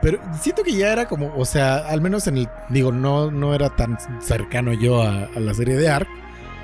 Pero 0.00 0.20
siento 0.40 0.62
que 0.62 0.72
ya 0.72 0.90
era 0.90 1.06
como, 1.06 1.34
o 1.36 1.44
sea, 1.44 1.86
al 1.86 2.00
menos 2.00 2.26
en 2.28 2.38
el. 2.38 2.48
Digo, 2.70 2.92
no, 2.92 3.30
no 3.30 3.54
era 3.54 3.76
tan 3.76 3.98
cercano 4.22 4.72
yo 4.72 5.02
a, 5.02 5.24
a 5.26 5.38
la 5.38 5.52
serie 5.52 5.76
de 5.76 5.86
Ark. 5.86 6.08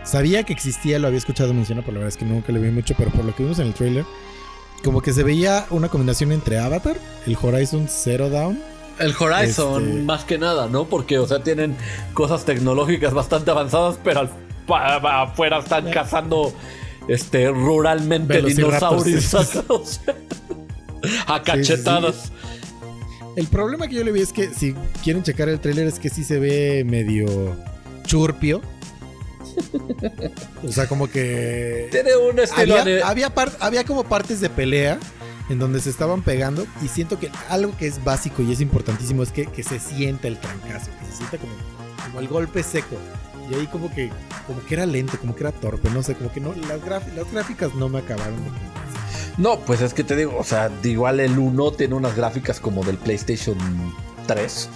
Sabía 0.02 0.42
que 0.44 0.54
existía, 0.54 0.98
lo 0.98 1.08
había 1.08 1.18
escuchado 1.18 1.52
mencionar, 1.52 1.84
pero 1.84 1.98
la 1.98 2.04
verdad 2.04 2.16
es 2.16 2.16
que 2.16 2.24
nunca 2.24 2.52
le 2.52 2.58
vi 2.58 2.70
mucho. 2.70 2.94
Pero 2.96 3.10
por 3.10 3.26
lo 3.26 3.36
que 3.36 3.42
vimos 3.42 3.58
en 3.58 3.66
el 3.66 3.74
trailer, 3.74 4.06
como 4.82 5.02
que 5.02 5.12
se 5.12 5.24
veía 5.24 5.66
una 5.68 5.90
combinación 5.90 6.32
entre 6.32 6.58
Avatar, 6.58 6.96
el 7.26 7.36
Horizon 7.38 7.86
Zero 7.86 8.30
Dawn. 8.30 8.58
El 9.00 9.14
Horizon, 9.18 9.82
Este- 9.88 10.02
más 10.02 10.24
que 10.24 10.38
nada, 10.38 10.68
¿no? 10.68 10.84
Porque, 10.84 11.18
o 11.18 11.26
sea, 11.26 11.42
tienen 11.42 11.74
cosas 12.14 12.44
tecnológicas 12.44 13.12
bastante 13.14 13.50
avanzadas, 13.50 13.98
pero 14.04 14.20
al- 14.20 14.30
pa- 14.66 15.00
pa- 15.00 15.22
afuera 15.22 15.58
están 15.58 15.90
cazando 15.90 16.52
este, 17.08 17.48
ruralmente 17.50 18.42
dinosaurios. 18.42 19.34
o 19.34 19.44
sea, 19.84 20.14
a 21.26 21.42
cachetadas. 21.42 22.30
El 23.36 23.46
problema 23.46 23.88
que 23.88 23.94
yo 23.94 24.04
le 24.04 24.12
vi 24.12 24.20
es 24.20 24.32
que 24.32 24.52
si 24.52 24.74
quieren 25.02 25.22
checar 25.22 25.48
el 25.48 25.58
trailer 25.60 25.86
es 25.86 25.98
que 25.98 26.10
sí 26.10 26.22
se 26.24 26.38
ve 26.38 26.84
medio 26.84 27.56
churpio. 28.04 28.60
O 30.66 30.70
sea, 30.70 30.86
como 30.88 31.08
que 31.08 31.88
Tiene 31.90 32.16
un 32.16 32.38
estilo. 32.38 32.76
había, 32.78 32.82
ane- 32.98 33.02
había, 33.02 33.30
par- 33.34 33.52
había 33.60 33.84
como 33.84 34.04
partes 34.04 34.40
de 34.40 34.50
pelea 34.50 34.98
en 35.50 35.58
donde 35.58 35.80
se 35.80 35.90
estaban 35.90 36.22
pegando 36.22 36.66
y 36.82 36.88
siento 36.88 37.18
que 37.18 37.30
algo 37.48 37.76
que 37.76 37.86
es 37.86 38.02
básico 38.02 38.42
y 38.42 38.52
es 38.52 38.60
importantísimo 38.60 39.22
es 39.22 39.32
que, 39.32 39.46
que 39.46 39.62
se 39.62 39.80
sienta 39.80 40.28
el 40.28 40.38
trancazo, 40.38 40.90
que 40.98 41.06
se 41.06 41.16
sienta 41.18 41.38
como, 41.38 41.52
como 42.06 42.20
el 42.20 42.28
golpe 42.28 42.62
seco. 42.62 42.96
Y 43.50 43.54
ahí 43.54 43.66
como 43.66 43.92
que, 43.92 44.10
como 44.46 44.64
que 44.64 44.74
era 44.74 44.86
lento, 44.86 45.18
como 45.18 45.34
que 45.34 45.42
era 45.42 45.50
torpe, 45.50 45.90
no 45.90 46.04
sé, 46.04 46.14
como 46.14 46.30
que 46.32 46.40
no, 46.40 46.54
las, 46.54 46.80
las 47.14 47.32
gráficas 47.32 47.74
no 47.74 47.88
me 47.88 47.98
acabaron 47.98 48.36
de. 48.36 48.50
No, 49.38 49.58
pues 49.58 49.80
es 49.80 49.92
que 49.92 50.04
te 50.04 50.14
digo, 50.14 50.36
o 50.38 50.44
sea, 50.44 50.70
igual 50.84 51.18
el 51.18 51.36
1 51.36 51.72
tiene 51.72 51.94
unas 51.94 52.14
gráficas 52.14 52.60
como 52.60 52.84
del 52.84 52.96
PlayStation 52.96 53.56
3. 54.28 54.68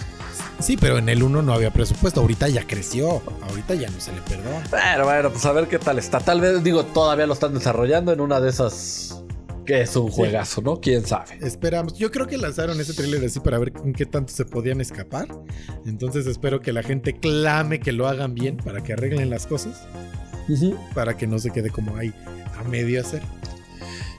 Sí, 0.59 0.75
pero 0.75 0.97
en 0.97 1.07
el 1.07 1.23
1 1.23 1.41
no 1.41 1.53
había 1.53 1.71
presupuesto, 1.71 2.19
ahorita 2.19 2.49
ya 2.49 2.65
creció, 2.67 3.21
ahorita 3.47 3.75
ya 3.75 3.89
no 3.89 3.99
se 3.99 4.11
le 4.11 4.21
perdona. 4.21 4.63
Pero 4.69 5.05
bueno, 5.05 5.29
pues 5.29 5.45
a 5.45 5.51
ver 5.53 5.67
qué 5.67 5.79
tal 5.79 5.99
está. 5.99 6.19
Tal 6.19 6.41
vez, 6.41 6.61
digo, 6.63 6.83
todavía 6.83 7.27
lo 7.27 7.33
están 7.33 7.53
desarrollando 7.53 8.11
en 8.11 8.19
una 8.19 8.41
de 8.41 8.49
esas 8.49 9.21
que 9.65 9.81
es 9.81 9.95
un 9.95 10.09
juegazo, 10.09 10.61
¿no? 10.61 10.79
¿Quién 10.79 11.05
sabe? 11.05 11.37
Esperamos. 11.41 11.97
Yo 11.97 12.11
creo 12.11 12.27
que 12.27 12.37
lanzaron 12.37 12.79
ese 12.79 12.93
tráiler 12.93 13.25
así 13.25 13.39
para 13.39 13.57
ver 13.57 13.73
en 13.83 13.93
qué 13.93 14.05
tanto 14.05 14.31
se 14.31 14.45
podían 14.45 14.79
escapar. 14.79 15.27
Entonces 15.85 16.27
espero 16.27 16.61
que 16.61 16.71
la 16.71 16.83
gente 16.83 17.13
clame 17.13 17.79
que 17.79 17.91
lo 17.91 18.07
hagan 18.07 18.33
bien 18.33 18.57
para 18.57 18.81
que 18.83 18.93
arreglen 18.93 19.29
las 19.29 19.47
cosas. 19.47 19.87
Para 20.93 21.17
que 21.17 21.27
no 21.27 21.39
se 21.39 21.51
quede 21.51 21.69
como 21.69 21.97
ahí 21.97 22.13
a 22.57 22.63
medio 22.63 23.01
hacer. 23.01 23.21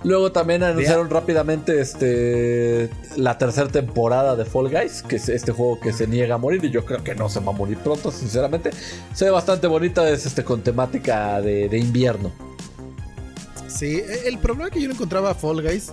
Luego 0.05 0.30
también 0.30 0.62
anunciaron 0.62 1.11
rápidamente 1.11 1.80
este 1.80 2.90
la 3.16 3.38
tercera 3.38 3.68
temporada 3.68 4.36
de 4.36 4.44
Fall 4.44 4.68
Guys, 4.68 5.03
que 5.03 5.16
es 5.16 5.28
este 5.28 5.53
juego 5.53 5.80
que 5.80 5.92
se 5.92 6.07
niega 6.07 6.34
a 6.34 6.38
morir 6.38 6.64
y 6.64 6.70
yo 6.70 6.84
creo 6.84 7.03
que 7.03 7.14
no 7.14 7.28
se 7.28 7.40
va 7.40 7.53
a 7.53 7.57
morir 7.57 7.78
pronto, 7.78 8.11
sinceramente. 8.11 8.70
Se 9.14 9.24
ve 9.24 9.30
bastante 9.30 9.66
bonita, 9.66 10.09
es 10.09 10.26
este 10.26 10.44
con 10.44 10.62
temática 10.62 11.40
de, 11.40 11.68
de 11.68 11.78
invierno. 11.78 12.30
Sí, 13.77 13.97
e- 13.97 14.29
el 14.29 14.39
problema 14.39 14.70
que 14.70 14.81
yo 14.81 14.89
no 14.89 14.95
encontraba 14.95 15.31
a 15.31 15.35
Fall 15.35 15.62
Guys, 15.62 15.93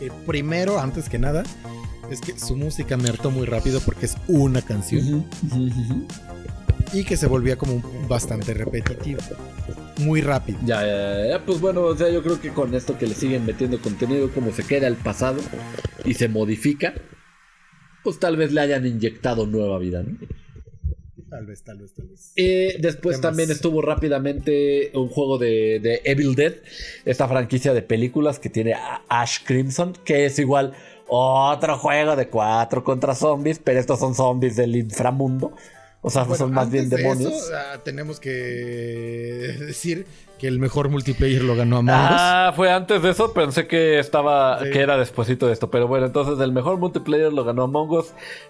eh, 0.00 0.10
primero, 0.26 0.78
antes 0.78 1.08
que 1.08 1.18
nada, 1.18 1.42
es 2.10 2.20
que 2.20 2.38
su 2.38 2.56
música 2.56 2.96
me 2.96 3.08
hartó 3.08 3.30
muy 3.30 3.46
rápido 3.46 3.80
porque 3.80 4.06
es 4.06 4.16
una 4.26 4.62
canción 4.62 5.26
y 6.92 7.04
que 7.04 7.16
se 7.16 7.26
volvía 7.26 7.56
como 7.56 7.82
bastante 8.08 8.52
repetitivo. 8.54 9.20
Muy 9.98 10.22
rápido. 10.22 10.58
Ya, 10.64 10.84
ya, 10.84 11.28
ya, 11.28 11.44
pues 11.44 11.60
bueno, 11.60 11.82
o 11.82 11.96
sea, 11.96 12.08
yo 12.10 12.22
creo 12.22 12.40
que 12.40 12.50
con 12.50 12.74
esto 12.74 12.96
que 12.98 13.06
le 13.06 13.14
siguen 13.14 13.44
metiendo 13.46 13.80
contenido, 13.80 14.30
como 14.32 14.50
se 14.52 14.64
queda 14.64 14.86
el 14.86 14.96
pasado 14.96 15.40
y 16.04 16.14
se 16.14 16.28
modifica, 16.28 16.94
pues 18.02 18.18
tal 18.18 18.36
vez 18.36 18.52
le 18.52 18.62
hayan 18.62 18.86
inyectado 18.86 19.46
nueva 19.46 19.78
vida, 19.78 20.02
¿no? 20.02 20.16
Tal 21.30 21.46
vez, 21.46 21.62
tal 21.62 21.78
vez, 21.78 21.94
tal 21.94 22.08
vez. 22.08 22.32
Eh, 22.36 22.76
después 22.80 23.16
¿Qué 23.16 23.22
también 23.22 23.48
más? 23.48 23.56
estuvo 23.56 23.80
rápidamente 23.82 24.90
un 24.94 25.08
juego 25.08 25.38
de, 25.38 25.78
de 25.80 26.00
Evil 26.04 26.34
Dead, 26.34 26.54
esta 27.04 27.28
franquicia 27.28 27.72
de 27.72 27.82
películas 27.82 28.38
que 28.40 28.50
tiene 28.50 28.74
a 28.74 29.02
Ash 29.08 29.38
Crimson, 29.44 29.92
que 30.04 30.26
es 30.26 30.38
igual 30.40 30.72
otro 31.06 31.78
juego 31.78 32.16
de 32.16 32.28
cuatro 32.28 32.82
contra 32.82 33.14
zombies, 33.14 33.60
pero 33.62 33.78
estos 33.80 33.98
son 34.00 34.14
zombies 34.14 34.56
del 34.56 34.74
inframundo. 34.76 35.52
O 36.02 36.10
sea, 36.10 36.22
Bueno, 36.22 36.36
son 36.38 36.52
más 36.52 36.70
bien 36.70 36.88
de 36.88 36.96
demonios. 36.96 37.32
eso, 37.32 37.52
ah, 37.54 37.80
tenemos 37.84 38.18
que 38.20 38.30
decir 38.30 40.06
que 40.40 40.48
el 40.48 40.58
mejor 40.58 40.88
multiplayer 40.88 41.42
lo 41.44 41.54
ganó 41.54 41.78
Among 41.78 41.94
Us. 41.94 42.00
Ah, 42.16 42.52
fue 42.56 42.72
antes 42.72 43.02
de 43.02 43.10
eso, 43.10 43.32
pensé 43.34 43.66
que 43.66 43.98
estaba, 43.98 44.60
Sí. 44.64 44.70
que 44.70 44.80
era 44.80 44.96
despuesito 44.96 45.46
de 45.46 45.52
esto, 45.52 45.70
pero 45.70 45.86
bueno, 45.86 46.06
entonces 46.06 46.42
el 46.42 46.50
mejor 46.52 46.78
multiplayer 46.78 47.30
lo 47.32 47.44
ganó 47.44 47.64
Among 47.64 47.90
Us. 47.90 48.06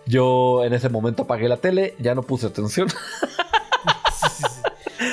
Yo 0.06 0.62
en 0.64 0.72
ese 0.72 0.88
momento 0.88 1.24
apagué 1.24 1.48
la 1.48 1.56
tele, 1.56 1.94
ya 1.98 2.14
no 2.14 2.22
puse 2.22 2.46
atención. 2.46 2.88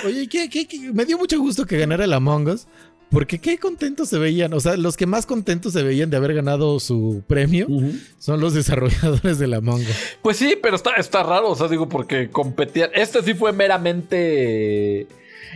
Oye, 0.05 0.28
¿qué, 0.28 0.49
qué, 0.49 0.67
qué? 0.67 0.91
me 0.93 1.05
dio 1.05 1.17
mucho 1.17 1.39
gusto 1.39 1.65
que 1.65 1.78
ganara 1.78 2.05
el 2.05 2.13
Among 2.13 2.47
Us. 2.47 2.67
Porque 3.09 3.39
qué 3.39 3.57
contentos 3.57 4.09
se 4.09 4.17
veían. 4.19 4.53
O 4.53 4.59
sea, 4.59 4.75
los 4.75 4.97
que 4.97 5.05
más 5.05 5.25
contentos 5.25 5.71
se 5.71 5.82
veían 5.82 6.09
de 6.09 6.17
haber 6.17 6.34
ganado 6.34 6.78
su 6.82 7.23
premio 7.25 7.65
son 8.19 8.41
los 8.41 8.53
desarrolladores 8.53 9.39
del 9.39 9.53
Among 9.53 9.80
Us. 9.82 10.17
Pues 10.21 10.38
sí, 10.38 10.57
pero 10.61 10.75
está, 10.75 10.91
está 10.95 11.23
raro, 11.23 11.49
o 11.51 11.55
sea, 11.55 11.69
digo, 11.69 11.88
porque 11.88 12.30
competían. 12.30 12.89
Este 12.93 13.23
sí 13.23 13.34
fue 13.34 13.53
meramente. 13.53 15.07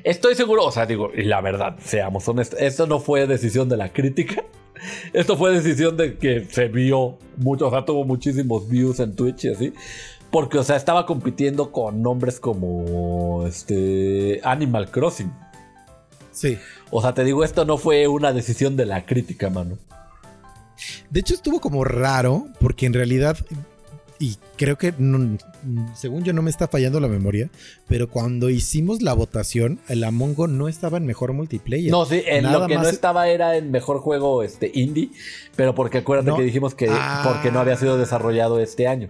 Estoy 0.03 0.35
seguro, 0.35 0.65
o 0.65 0.71
sea, 0.71 0.85
digo, 0.85 1.11
y 1.15 1.23
la 1.23 1.41
verdad, 1.41 1.77
seamos 1.83 2.27
honestos, 2.27 2.59
esto 2.59 2.87
no 2.87 2.99
fue 2.99 3.27
decisión 3.27 3.69
de 3.69 3.77
la 3.77 3.91
crítica. 3.91 4.43
Esto 5.13 5.37
fue 5.37 5.51
decisión 5.51 5.95
de 5.95 6.17
que 6.17 6.47
se 6.49 6.67
vio 6.67 7.19
mucho, 7.37 7.67
o 7.67 7.69
sea, 7.69 7.85
tuvo 7.85 8.03
muchísimos 8.03 8.67
views 8.67 8.99
en 8.99 9.15
Twitch 9.15 9.45
y 9.45 9.49
así. 9.49 9.73
Porque, 10.31 10.57
o 10.57 10.63
sea, 10.63 10.75
estaba 10.75 11.05
compitiendo 11.05 11.71
con 11.71 12.01
nombres 12.01 12.39
como 12.39 13.45
este 13.45 14.41
Animal 14.43 14.89
Crossing. 14.89 15.31
Sí. 16.31 16.57
O 16.89 16.99
sea, 16.99 17.13
te 17.13 17.23
digo, 17.23 17.43
esto 17.43 17.63
no 17.63 17.77
fue 17.77 18.07
una 18.07 18.33
decisión 18.33 18.75
de 18.75 18.87
la 18.87 19.05
crítica, 19.05 19.51
mano. 19.51 19.77
De 21.11 21.19
hecho, 21.19 21.35
estuvo 21.35 21.61
como 21.61 21.83
raro, 21.83 22.47
porque 22.59 22.87
en 22.87 22.93
realidad 22.93 23.37
y 24.21 24.37
creo 24.55 24.77
que 24.77 24.93
según 25.95 26.23
yo 26.23 26.33
no 26.33 26.41
me 26.41 26.49
está 26.49 26.67
fallando 26.67 26.99
la 26.99 27.07
memoria, 27.07 27.49
pero 27.87 28.09
cuando 28.09 28.49
hicimos 28.49 29.01
la 29.01 29.13
votación, 29.13 29.79
el 29.87 30.03
Among 30.03 30.39
Us 30.39 30.49
no 30.49 30.67
estaba 30.67 30.97
en 30.97 31.05
mejor 31.05 31.33
multiplayer. 31.33 31.91
No, 31.91 32.05
sí, 32.05 32.23
en 32.25 32.51
lo 32.51 32.67
que 32.67 32.75
no 32.75 32.87
estaba 32.87 33.27
era 33.27 33.57
en 33.57 33.71
mejor 33.71 33.99
juego 33.99 34.43
este 34.43 34.71
indie, 34.73 35.11
pero 35.55 35.75
porque 35.75 35.99
acuérdate 35.99 36.35
que 36.37 36.43
dijimos 36.43 36.75
que 36.75 36.89
porque 37.23 37.51
no 37.51 37.59
había 37.59 37.77
sido 37.77 37.97
desarrollado 37.97 38.59
este 38.59 38.87
año. 38.87 39.09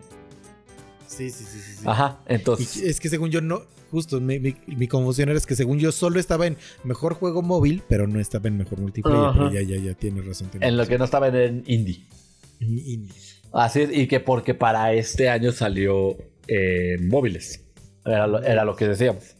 Sí, 1.07 1.29
sí, 1.29 1.43
sí, 1.43 1.59
sí. 1.59 1.83
Ajá, 1.85 2.19
entonces. 2.27 2.77
es 2.77 2.99
que 2.99 3.09
según 3.09 3.29
yo 3.29 3.41
no, 3.41 3.63
justo 3.91 4.21
mi, 4.21 4.39
mi, 4.39 4.87
confusión 4.87 5.29
era 5.29 5.37
es 5.37 5.45
que 5.45 5.55
según 5.55 5.77
yo 5.77 5.91
solo 5.91 6.19
estaba 6.19 6.47
en 6.47 6.57
mejor 6.83 7.15
juego 7.15 7.41
móvil, 7.41 7.83
pero 7.87 8.07
no 8.07 8.19
estaba 8.19 8.47
en 8.47 8.57
mejor 8.57 8.79
multiplayer. 8.79 9.31
Pero 9.33 9.51
ya, 9.51 9.61
ya, 9.61 9.77
ya, 9.77 9.93
tienes 9.93 10.25
razón. 10.25 10.49
en 10.59 10.77
lo 10.77 10.87
que 10.87 10.97
no 10.97 11.05
estaba 11.05 11.27
en 11.27 11.63
indie. 11.67 12.05
En 12.61 12.77
indie. 12.79 13.13
Así 13.51 13.81
es, 13.81 13.89
y 13.91 14.07
que 14.07 14.21
porque 14.21 14.53
para 14.53 14.93
este 14.93 15.29
año 15.29 15.51
salió 15.51 16.17
en 16.47 17.07
móviles. 17.07 17.63
Era 18.05 18.65
lo, 18.65 18.75
que 18.75 18.87
decíamos. 18.87 19.35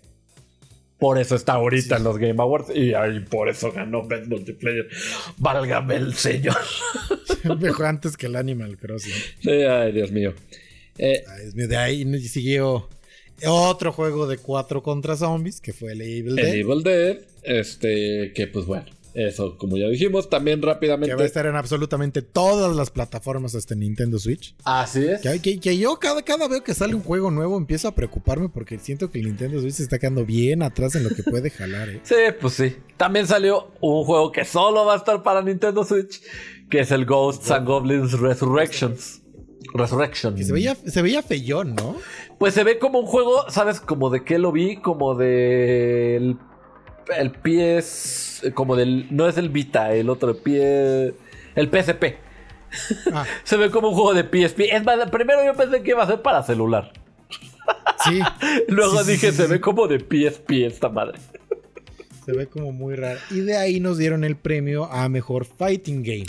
Por 0.99 1.17
eso 1.17 1.35
está 1.35 1.53
ahorita 1.53 1.97
en 1.97 2.03
los 2.03 2.17
Game 2.17 2.35
Awards 2.39 2.75
y 2.75 2.93
ahí 2.93 3.21
por 3.21 3.49
eso 3.49 3.71
ganó 3.71 4.07
Best 4.07 4.27
Multiplayer. 4.27 4.87
Válgame 5.37 5.95
el 5.95 6.13
señor. 6.13 6.57
Mejor 7.59 7.87
antes 7.87 8.15
que 8.15 8.27
el 8.27 8.35
Animal 8.35 8.77
Crossing. 8.77 9.13
ay, 9.67 9.91
Dios 9.91 10.11
mío. 10.11 10.33
Eh, 10.97 11.23
de 11.53 11.77
ahí 11.77 12.19
siguió 12.27 12.87
otro 13.47 13.91
juego 13.91 14.27
de 14.27 14.37
cuatro 14.37 14.83
contra 14.83 15.15
zombies, 15.15 15.59
que 15.61 15.73
fue 15.73 15.93
el 15.93 16.01
Evil 16.01 16.35
Dead. 16.35 16.47
El 16.47 16.59
Evil 16.59 16.83
Dead, 16.83 17.17
este, 17.43 18.33
que 18.33 18.45
pues 18.47 18.65
bueno, 18.65 18.85
eso, 19.13 19.57
como 19.57 19.77
ya 19.77 19.87
dijimos, 19.87 20.29
también 20.29 20.61
rápidamente. 20.61 21.09
Que 21.09 21.15
va 21.15 21.23
a 21.23 21.25
estar 21.25 21.45
en 21.45 21.55
absolutamente 21.55 22.21
todas 22.21 22.75
las 22.75 22.89
plataformas 22.91 23.55
hasta 23.55 23.75
Nintendo 23.75 24.17
Switch. 24.19 24.55
Así 24.63 25.05
es. 25.05 25.21
Que, 25.41 25.77
yo 25.77 25.97
cada, 25.97 26.21
cada 26.21 26.47
vez 26.47 26.61
que 26.61 26.73
sale 26.73 26.95
un 26.95 27.03
juego 27.03 27.29
nuevo 27.29 27.57
empiezo 27.57 27.87
a 27.87 27.95
preocuparme 27.95 28.49
porque 28.49 28.79
siento 28.79 29.11
que 29.11 29.19
el 29.19 29.25
Nintendo 29.25 29.59
Switch 29.59 29.73
se 29.73 29.83
está 29.83 29.99
quedando 29.99 30.25
bien 30.25 30.63
atrás 30.63 30.95
en 30.95 31.03
lo 31.03 31.09
que 31.09 31.23
puede 31.23 31.49
jalar. 31.49 31.89
¿eh? 31.89 31.99
sí, 32.03 32.15
pues 32.39 32.53
sí. 32.53 32.75
También 32.97 33.27
salió 33.27 33.71
un 33.81 34.05
juego 34.05 34.31
que 34.31 34.45
solo 34.45 34.85
va 34.85 34.93
a 34.93 34.97
estar 34.97 35.23
para 35.23 35.41
Nintendo 35.41 35.83
Switch, 35.83 36.21
que 36.69 36.79
es 36.79 36.91
el 36.91 37.05
Ghosts 37.05 37.51
and 37.51 37.67
Goblins 37.67 38.13
Resurrections. 38.13 39.21
Resurrection. 39.73 40.37
se 40.37 40.51
veía, 40.51 40.75
se 40.75 41.01
veía 41.01 41.21
feyón, 41.21 41.75
¿no? 41.75 41.95
Pues 42.39 42.53
se 42.53 42.63
ve 42.63 42.79
como 42.79 42.99
un 42.99 43.05
juego, 43.05 43.49
¿sabes? 43.49 43.79
Como 43.79 44.09
de 44.09 44.23
qué 44.23 44.37
lo 44.37 44.51
vi, 44.51 44.77
como 44.77 45.15
de 45.15 46.35
el 47.17 47.31
pie 47.31 47.81
es 48.43 48.53
como 48.53 48.75
del. 48.75 49.07
No 49.09 49.27
es 49.27 49.37
el 49.37 49.49
Vita, 49.49 49.93
el 49.93 50.09
otro 50.09 50.35
pie. 50.37 51.13
El 51.55 51.69
PSP. 51.69 52.15
Ah. 53.13 53.25
Se 53.43 53.57
ve 53.57 53.69
como 53.69 53.89
un 53.89 53.95
juego 53.95 54.13
de 54.13 54.23
PSP. 54.23 54.61
Es 54.71 54.83
más, 54.83 55.09
primero 55.09 55.43
yo 55.45 55.53
pensé 55.55 55.83
que 55.83 55.91
iba 55.91 56.03
a 56.03 56.07
ser 56.07 56.21
para 56.21 56.43
celular. 56.43 56.91
Sí. 58.03 58.21
Luego 58.67 59.03
dije, 59.03 59.31
se 59.31 59.47
ve 59.47 59.61
como 59.61 59.87
de 59.87 59.99
PSP 59.99 60.65
esta 60.65 60.89
madre. 60.89 61.19
Se 62.25 62.33
ve 62.33 62.47
como 62.47 62.71
muy 62.71 62.95
raro. 62.95 63.19
Y 63.29 63.41
de 63.41 63.57
ahí 63.57 63.79
nos 63.79 63.97
dieron 63.97 64.23
el 64.23 64.35
premio 64.35 64.85
a 64.85 65.09
mejor 65.09 65.45
fighting 65.45 66.03
game. 66.03 66.25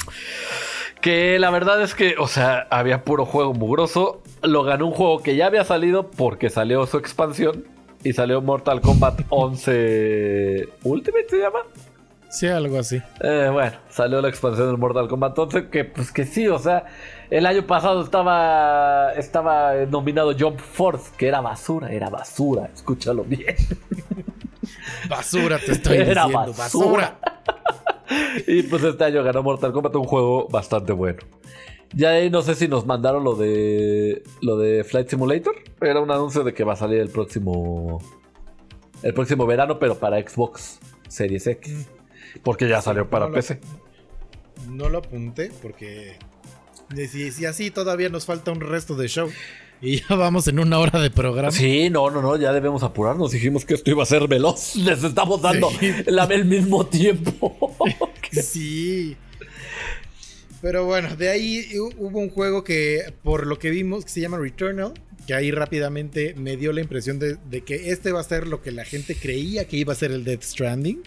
Que 1.00 1.38
la 1.38 1.50
verdad 1.50 1.82
es 1.82 1.94
que, 1.94 2.14
o 2.18 2.28
sea, 2.28 2.66
había 2.70 3.04
puro 3.04 3.26
juego 3.26 3.54
mugroso. 3.54 4.22
Lo 4.42 4.62
ganó 4.62 4.86
un 4.86 4.92
juego 4.92 5.22
que 5.22 5.36
ya 5.36 5.46
había 5.46 5.64
salido 5.64 6.10
porque 6.10 6.48
salió 6.48 6.86
su 6.86 6.96
expansión 6.98 7.64
y 8.04 8.12
salió 8.12 8.40
Mortal 8.40 8.80
Kombat 8.80 9.22
11 9.28 10.68
Ultimate, 10.84 11.26
¿se 11.28 11.38
llama? 11.38 11.60
Sí, 12.32 12.46
algo 12.46 12.78
así. 12.78 12.98
Eh, 13.20 13.50
bueno, 13.52 13.72
salió 13.90 14.22
la 14.22 14.28
expansión 14.30 14.68
del 14.68 14.78
Mortal 14.78 15.06
Kombat 15.06 15.38
11, 15.38 15.68
que 15.68 15.84
pues 15.84 16.10
que 16.10 16.24
sí, 16.24 16.48
o 16.48 16.58
sea, 16.58 16.86
el 17.28 17.44
año 17.44 17.66
pasado 17.66 18.02
estaba, 18.02 19.12
estaba 19.12 19.74
nominado 19.84 20.34
Jump 20.36 20.58
Force, 20.58 21.12
que 21.18 21.28
era 21.28 21.42
basura, 21.42 21.92
era 21.92 22.08
basura, 22.08 22.70
escúchalo 22.72 23.22
bien. 23.24 23.54
basura, 25.10 25.58
te 25.58 25.72
estoy 25.72 25.98
era 25.98 26.24
diciendo, 26.24 26.54
basura. 26.56 27.18
y 28.46 28.62
pues 28.62 28.82
este 28.82 29.04
año 29.04 29.22
ganó 29.22 29.42
Mortal 29.42 29.72
Kombat, 29.72 29.94
un 29.96 30.04
juego 30.04 30.48
bastante 30.48 30.94
bueno. 30.94 31.18
Ya 31.94 32.12
ahí 32.12 32.30
no 32.30 32.40
sé 32.40 32.54
si 32.54 32.66
nos 32.66 32.86
mandaron 32.86 33.24
lo 33.24 33.34
de 33.34 34.22
lo 34.40 34.56
de 34.56 34.84
Flight 34.84 35.10
Simulator. 35.10 35.54
Era 35.82 36.00
un 36.00 36.10
anuncio 36.10 36.44
de 36.44 36.54
que 36.54 36.64
va 36.64 36.72
a 36.72 36.76
salir 36.76 36.98
el 36.98 37.10
próximo 37.10 38.00
el 39.02 39.12
próximo 39.12 39.44
verano, 39.44 39.78
pero 39.78 39.96
para 39.96 40.18
Xbox 40.18 40.80
Series 41.08 41.46
X, 41.46 41.90
porque 42.42 42.68
ya 42.68 42.80
salió 42.82 43.08
para 43.08 43.30
PC. 43.30 43.60
no 44.68 44.88
lo 44.88 44.98
apunté 44.98 45.50
porque 45.60 46.16
si, 47.10 47.46
así 47.46 47.70
todavía 47.70 48.08
nos 48.08 48.26
falta 48.26 48.52
un 48.52 48.60
resto 48.60 48.94
de 48.94 49.08
show. 49.08 49.30
Y 49.80 50.00
ya 50.08 50.14
vamos 50.14 50.46
en 50.48 50.58
una 50.58 50.78
hora 50.78 51.00
de 51.00 51.10
programa. 51.10 51.50
Sí, 51.50 51.90
no, 51.90 52.10
no, 52.10 52.22
no, 52.22 52.36
ya 52.36 52.52
debemos 52.52 52.82
apurarnos. 52.82 53.32
Dijimos 53.32 53.64
que 53.64 53.74
esto 53.74 53.90
iba 53.90 54.02
a 54.02 54.06
ser 54.06 54.28
veloz. 54.28 54.76
Les 54.76 55.02
estamos 55.02 55.42
dando 55.42 55.70
la, 56.06 56.24
el 56.24 56.44
mismo 56.44 56.86
tiempo. 56.86 57.76
sí. 58.30 59.16
Pero 60.60 60.84
bueno, 60.86 61.16
de 61.16 61.28
ahí 61.28 61.66
hubo 61.98 62.20
un 62.20 62.30
juego 62.30 62.62
que, 62.62 63.12
por 63.24 63.48
lo 63.48 63.58
que 63.58 63.70
vimos, 63.70 64.04
que 64.04 64.10
se 64.10 64.20
llama 64.20 64.38
Returnal. 64.38 64.92
Que 65.26 65.34
ahí 65.34 65.52
rápidamente 65.52 66.34
me 66.36 66.56
dio 66.56 66.72
la 66.72 66.80
impresión 66.80 67.20
de, 67.20 67.38
que 67.64 67.90
este 67.90 68.10
va 68.10 68.20
a 68.20 68.24
ser 68.24 68.48
lo 68.48 68.60
que 68.60 68.72
la 68.72 68.84
gente 68.84 69.14
creía 69.14 69.66
que 69.68 69.76
iba 69.76 69.92
a 69.92 69.96
ser 69.96 70.10
el 70.10 70.24
Death 70.24 70.42
Stranding. 70.42 71.02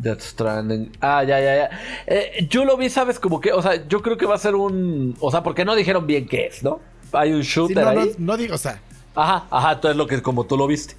Death 0.00 0.20
Stranding. 0.20 0.92
Ah, 1.00 1.22
ya, 1.22 1.40
ya, 1.40 1.56
ya. 1.56 1.70
Eh, 2.06 2.46
yo 2.48 2.64
lo 2.64 2.76
vi, 2.76 2.88
¿sabes? 2.90 3.18
Como 3.18 3.40
que, 3.40 3.52
o 3.52 3.62
sea, 3.62 3.86
yo 3.88 4.02
creo 4.02 4.16
que 4.16 4.26
va 4.26 4.34
a 4.34 4.38
ser 4.38 4.54
un. 4.54 5.16
O 5.20 5.30
sea, 5.30 5.42
porque 5.42 5.64
no 5.64 5.74
dijeron 5.74 6.06
bien 6.06 6.26
qué 6.26 6.46
es, 6.46 6.62
¿no? 6.62 6.80
Hay 7.12 7.32
un 7.32 7.42
shooter 7.42 7.84
no, 7.84 7.88
ahí. 7.88 8.12
No, 8.18 8.32
no 8.32 8.36
digo, 8.36 8.54
o 8.54 8.58
sea. 8.58 8.80
Ajá, 9.14 9.46
ajá, 9.50 9.72
entonces 9.72 9.96
lo 9.96 10.06
que 10.06 10.22
como 10.22 10.44
tú 10.44 10.56
lo 10.56 10.66
viste 10.66 10.94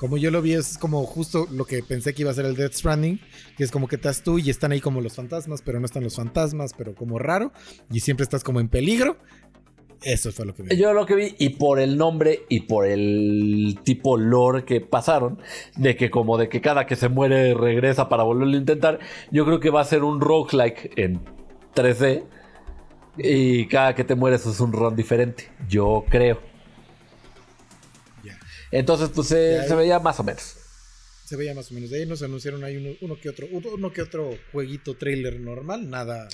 como 0.00 0.16
yo 0.16 0.30
lo 0.30 0.40
vi, 0.40 0.54
es 0.54 0.78
como 0.78 1.04
justo 1.04 1.46
lo 1.50 1.66
que 1.66 1.82
pensé 1.82 2.14
que 2.14 2.22
iba 2.22 2.30
a 2.30 2.34
ser 2.34 2.46
el 2.46 2.56
Death 2.56 2.72
Stranding, 2.72 3.20
que 3.54 3.64
es 3.64 3.70
como 3.70 3.86
que 3.86 3.96
estás 3.96 4.22
tú 4.22 4.38
y 4.38 4.48
están 4.48 4.72
ahí 4.72 4.80
como 4.80 5.02
los 5.02 5.14
fantasmas, 5.14 5.60
pero 5.60 5.78
no 5.78 5.84
están 5.84 6.02
los 6.02 6.16
fantasmas, 6.16 6.72
pero 6.72 6.94
como 6.94 7.18
raro, 7.18 7.52
y 7.92 8.00
siempre 8.00 8.24
estás 8.24 8.42
como 8.42 8.60
en 8.60 8.70
peligro. 8.70 9.18
Eso 10.02 10.32
fue 10.32 10.46
lo 10.46 10.54
que 10.54 10.62
vi. 10.62 10.76
Yo 10.76 10.92
lo 10.92 11.04
que 11.04 11.14
vi, 11.14 11.34
y 11.38 11.50
por 11.50 11.78
el 11.78 11.96
nombre 11.96 12.44
y 12.48 12.60
por 12.60 12.86
el 12.86 13.78
tipo 13.84 14.16
lore 14.16 14.64
que 14.64 14.80
pasaron, 14.80 15.38
de 15.76 15.96
que 15.96 16.10
como 16.10 16.38
de 16.38 16.48
que 16.48 16.60
cada 16.60 16.86
que 16.86 16.96
se 16.96 17.08
muere 17.08 17.54
regresa 17.54 18.08
para 18.08 18.22
volverlo 18.22 18.54
a 18.54 18.60
intentar, 18.60 18.98
yo 19.30 19.44
creo 19.44 19.60
que 19.60 19.70
va 19.70 19.82
a 19.82 19.84
ser 19.84 20.02
un 20.02 20.20
roguelike 20.20 20.92
en 20.96 21.20
3D. 21.74 22.24
Y 23.18 23.66
cada 23.66 23.94
que 23.94 24.04
te 24.04 24.14
mueres 24.14 24.46
es 24.46 24.60
un 24.60 24.72
run 24.72 24.96
diferente. 24.96 25.50
Yo 25.68 26.04
creo. 26.08 26.40
Entonces, 28.70 29.10
pues 29.14 29.28
se, 29.28 29.74
veía 29.74 29.98
más 29.98 30.20
o 30.20 30.24
menos. 30.24 30.56
Se 31.24 31.36
veía 31.36 31.54
más 31.54 31.70
o 31.70 31.74
menos. 31.74 31.90
De 31.90 31.98
ahí 31.98 32.06
nos 32.06 32.22
anunciaron 32.22 32.62
ahí 32.64 32.98
uno, 33.00 33.16
que 33.20 33.28
otro, 33.28 33.46
uno 33.50 33.92
que 33.92 34.02
otro 34.02 34.30
jueguito 34.52 34.96
trailer 34.96 35.40
normal, 35.40 35.90
nada. 35.90 36.28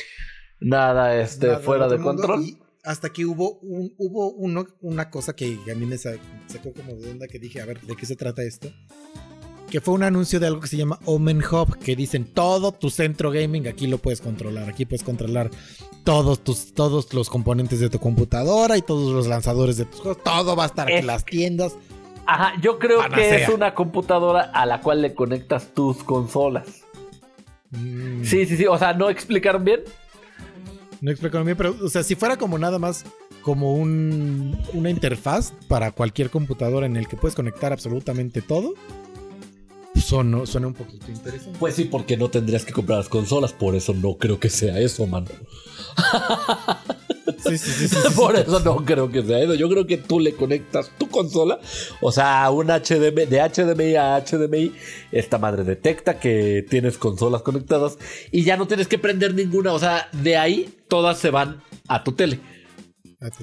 Nada, 0.60 1.18
este, 1.20 1.56
fuera 1.56 1.88
de 1.88 1.98
control. 1.98 2.58
Hasta 2.86 3.10
que 3.10 3.26
hubo 3.26 3.58
un, 3.58 3.92
hubo 3.98 4.30
uno, 4.32 4.64
una 4.80 5.10
cosa 5.10 5.34
que 5.34 5.58
a 5.70 5.74
mí 5.74 5.86
me 5.86 5.98
sacó 5.98 6.72
como 6.74 6.94
de 6.94 7.10
onda 7.10 7.26
que 7.26 7.40
dije, 7.40 7.60
a 7.60 7.66
ver, 7.66 7.80
¿de 7.80 7.96
qué 7.96 8.06
se 8.06 8.14
trata 8.14 8.42
esto? 8.42 8.70
Que 9.68 9.80
fue 9.80 9.94
un 9.94 10.04
anuncio 10.04 10.38
de 10.38 10.46
algo 10.46 10.60
que 10.60 10.68
se 10.68 10.76
llama 10.76 11.00
Omen 11.04 11.42
Hub, 11.42 11.76
que 11.78 11.96
dicen 11.96 12.24
todo 12.24 12.70
tu 12.70 12.88
centro 12.88 13.32
gaming 13.32 13.66
aquí 13.66 13.88
lo 13.88 13.98
puedes 13.98 14.20
controlar. 14.20 14.68
Aquí 14.68 14.86
puedes 14.86 15.02
controlar 15.02 15.50
todos 16.04 16.44
tus, 16.44 16.72
todos 16.72 17.12
los 17.12 17.28
componentes 17.28 17.80
de 17.80 17.90
tu 17.90 17.98
computadora 17.98 18.76
y 18.76 18.82
todos 18.82 19.12
los 19.12 19.26
lanzadores 19.26 19.76
de 19.76 19.86
tus 19.86 20.00
juegos. 20.00 20.22
Todo 20.22 20.54
va 20.54 20.62
a 20.62 20.66
estar 20.66 20.88
en 20.88 21.08
las 21.08 21.24
tiendas. 21.24 21.76
Ajá, 22.24 22.52
yo 22.62 22.78
creo 22.78 23.00
que 23.12 23.42
es 23.42 23.48
una 23.48 23.74
computadora 23.74 24.42
a 24.42 24.64
la 24.64 24.80
cual 24.80 25.02
le 25.02 25.12
conectas 25.12 25.74
tus 25.74 26.04
consolas. 26.04 26.84
Mm. 27.70 28.22
Sí, 28.22 28.46
sí, 28.46 28.56
sí. 28.56 28.66
O 28.66 28.78
sea, 28.78 28.92
¿no 28.92 29.10
explicaron 29.10 29.64
bien? 29.64 29.80
No 31.00 31.12
bien, 31.44 31.56
pero, 31.56 31.76
o 31.82 31.88
sea, 31.88 32.02
si 32.02 32.14
fuera 32.14 32.36
como 32.36 32.58
nada 32.58 32.78
más 32.78 33.04
como 33.42 33.74
un, 33.74 34.58
una 34.72 34.90
interfaz 34.90 35.52
para 35.68 35.92
cualquier 35.92 36.30
computadora 36.30 36.86
en 36.86 36.96
el 36.96 37.06
que 37.06 37.16
puedes 37.16 37.34
conectar 37.34 37.72
absolutamente 37.72 38.42
todo, 38.42 38.74
suena, 39.94 40.46
suena 40.46 40.68
un 40.68 40.74
poquito 40.74 41.10
interesante. 41.10 41.58
Pues 41.58 41.74
sí, 41.74 41.84
porque 41.84 42.16
no 42.16 42.28
tendrías 42.28 42.64
que 42.64 42.72
comprar 42.72 42.98
las 42.98 43.08
consolas, 43.08 43.52
por 43.52 43.74
eso 43.74 43.94
no 43.94 44.16
creo 44.16 44.40
que 44.40 44.48
sea 44.48 44.78
eso, 44.80 45.06
mano. 45.06 45.28
Sí, 47.46 47.58
sí, 47.58 47.88
sí, 47.88 47.96
Por 48.16 48.36
eso 48.36 48.60
no 48.60 48.84
creo 48.84 49.10
que 49.10 49.22
sea 49.22 49.40
eso. 49.40 49.54
Yo 49.54 49.68
creo 49.68 49.86
que 49.86 49.96
tú 49.96 50.20
le 50.20 50.32
conectas 50.32 50.90
tu 50.98 51.08
consola, 51.08 51.60
o 52.00 52.12
sea, 52.12 52.50
un 52.50 52.66
HDMI, 52.68 53.26
de 53.26 53.40
HDMI 53.40 53.96
a 53.96 54.24
HDMI, 54.24 54.72
esta 55.12 55.38
madre 55.38 55.64
detecta 55.64 56.18
que 56.18 56.64
tienes 56.68 56.98
consolas 56.98 57.42
conectadas 57.42 57.98
y 58.30 58.44
ya 58.44 58.56
no 58.56 58.66
tienes 58.66 58.88
que 58.88 58.98
prender 58.98 59.34
ninguna. 59.34 59.72
O 59.72 59.78
sea, 59.78 60.08
de 60.12 60.36
ahí 60.36 60.68
todas 60.88 61.18
se 61.18 61.30
van 61.30 61.62
a 61.88 62.04
tu 62.04 62.12
tele. 62.12 62.40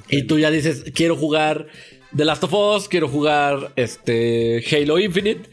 Y 0.09 0.27
tú 0.27 0.39
ya 0.39 0.51
dices, 0.51 0.83
quiero 0.93 1.15
jugar 1.15 1.67
The 2.15 2.25
Last 2.25 2.43
of 2.43 2.53
Us, 2.53 2.87
quiero 2.87 3.07
jugar 3.07 3.73
este 3.75 4.63
Halo 4.71 4.99
Infinite. 4.99 5.49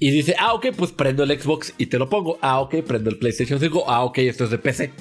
Y 0.00 0.10
dice, 0.10 0.36
ah, 0.38 0.54
ok, 0.54 0.68
pues 0.76 0.92
prendo 0.92 1.24
el 1.24 1.40
Xbox 1.40 1.74
y 1.76 1.86
te 1.86 1.98
lo 1.98 2.08
pongo. 2.08 2.38
Ah, 2.40 2.60
ok, 2.60 2.76
prendo 2.86 3.10
el 3.10 3.18
PlayStation 3.18 3.58
5. 3.58 3.84
Ah, 3.88 4.04
ok, 4.04 4.18
esto 4.18 4.44
es 4.44 4.50
de 4.50 4.58
PC. 4.58 4.92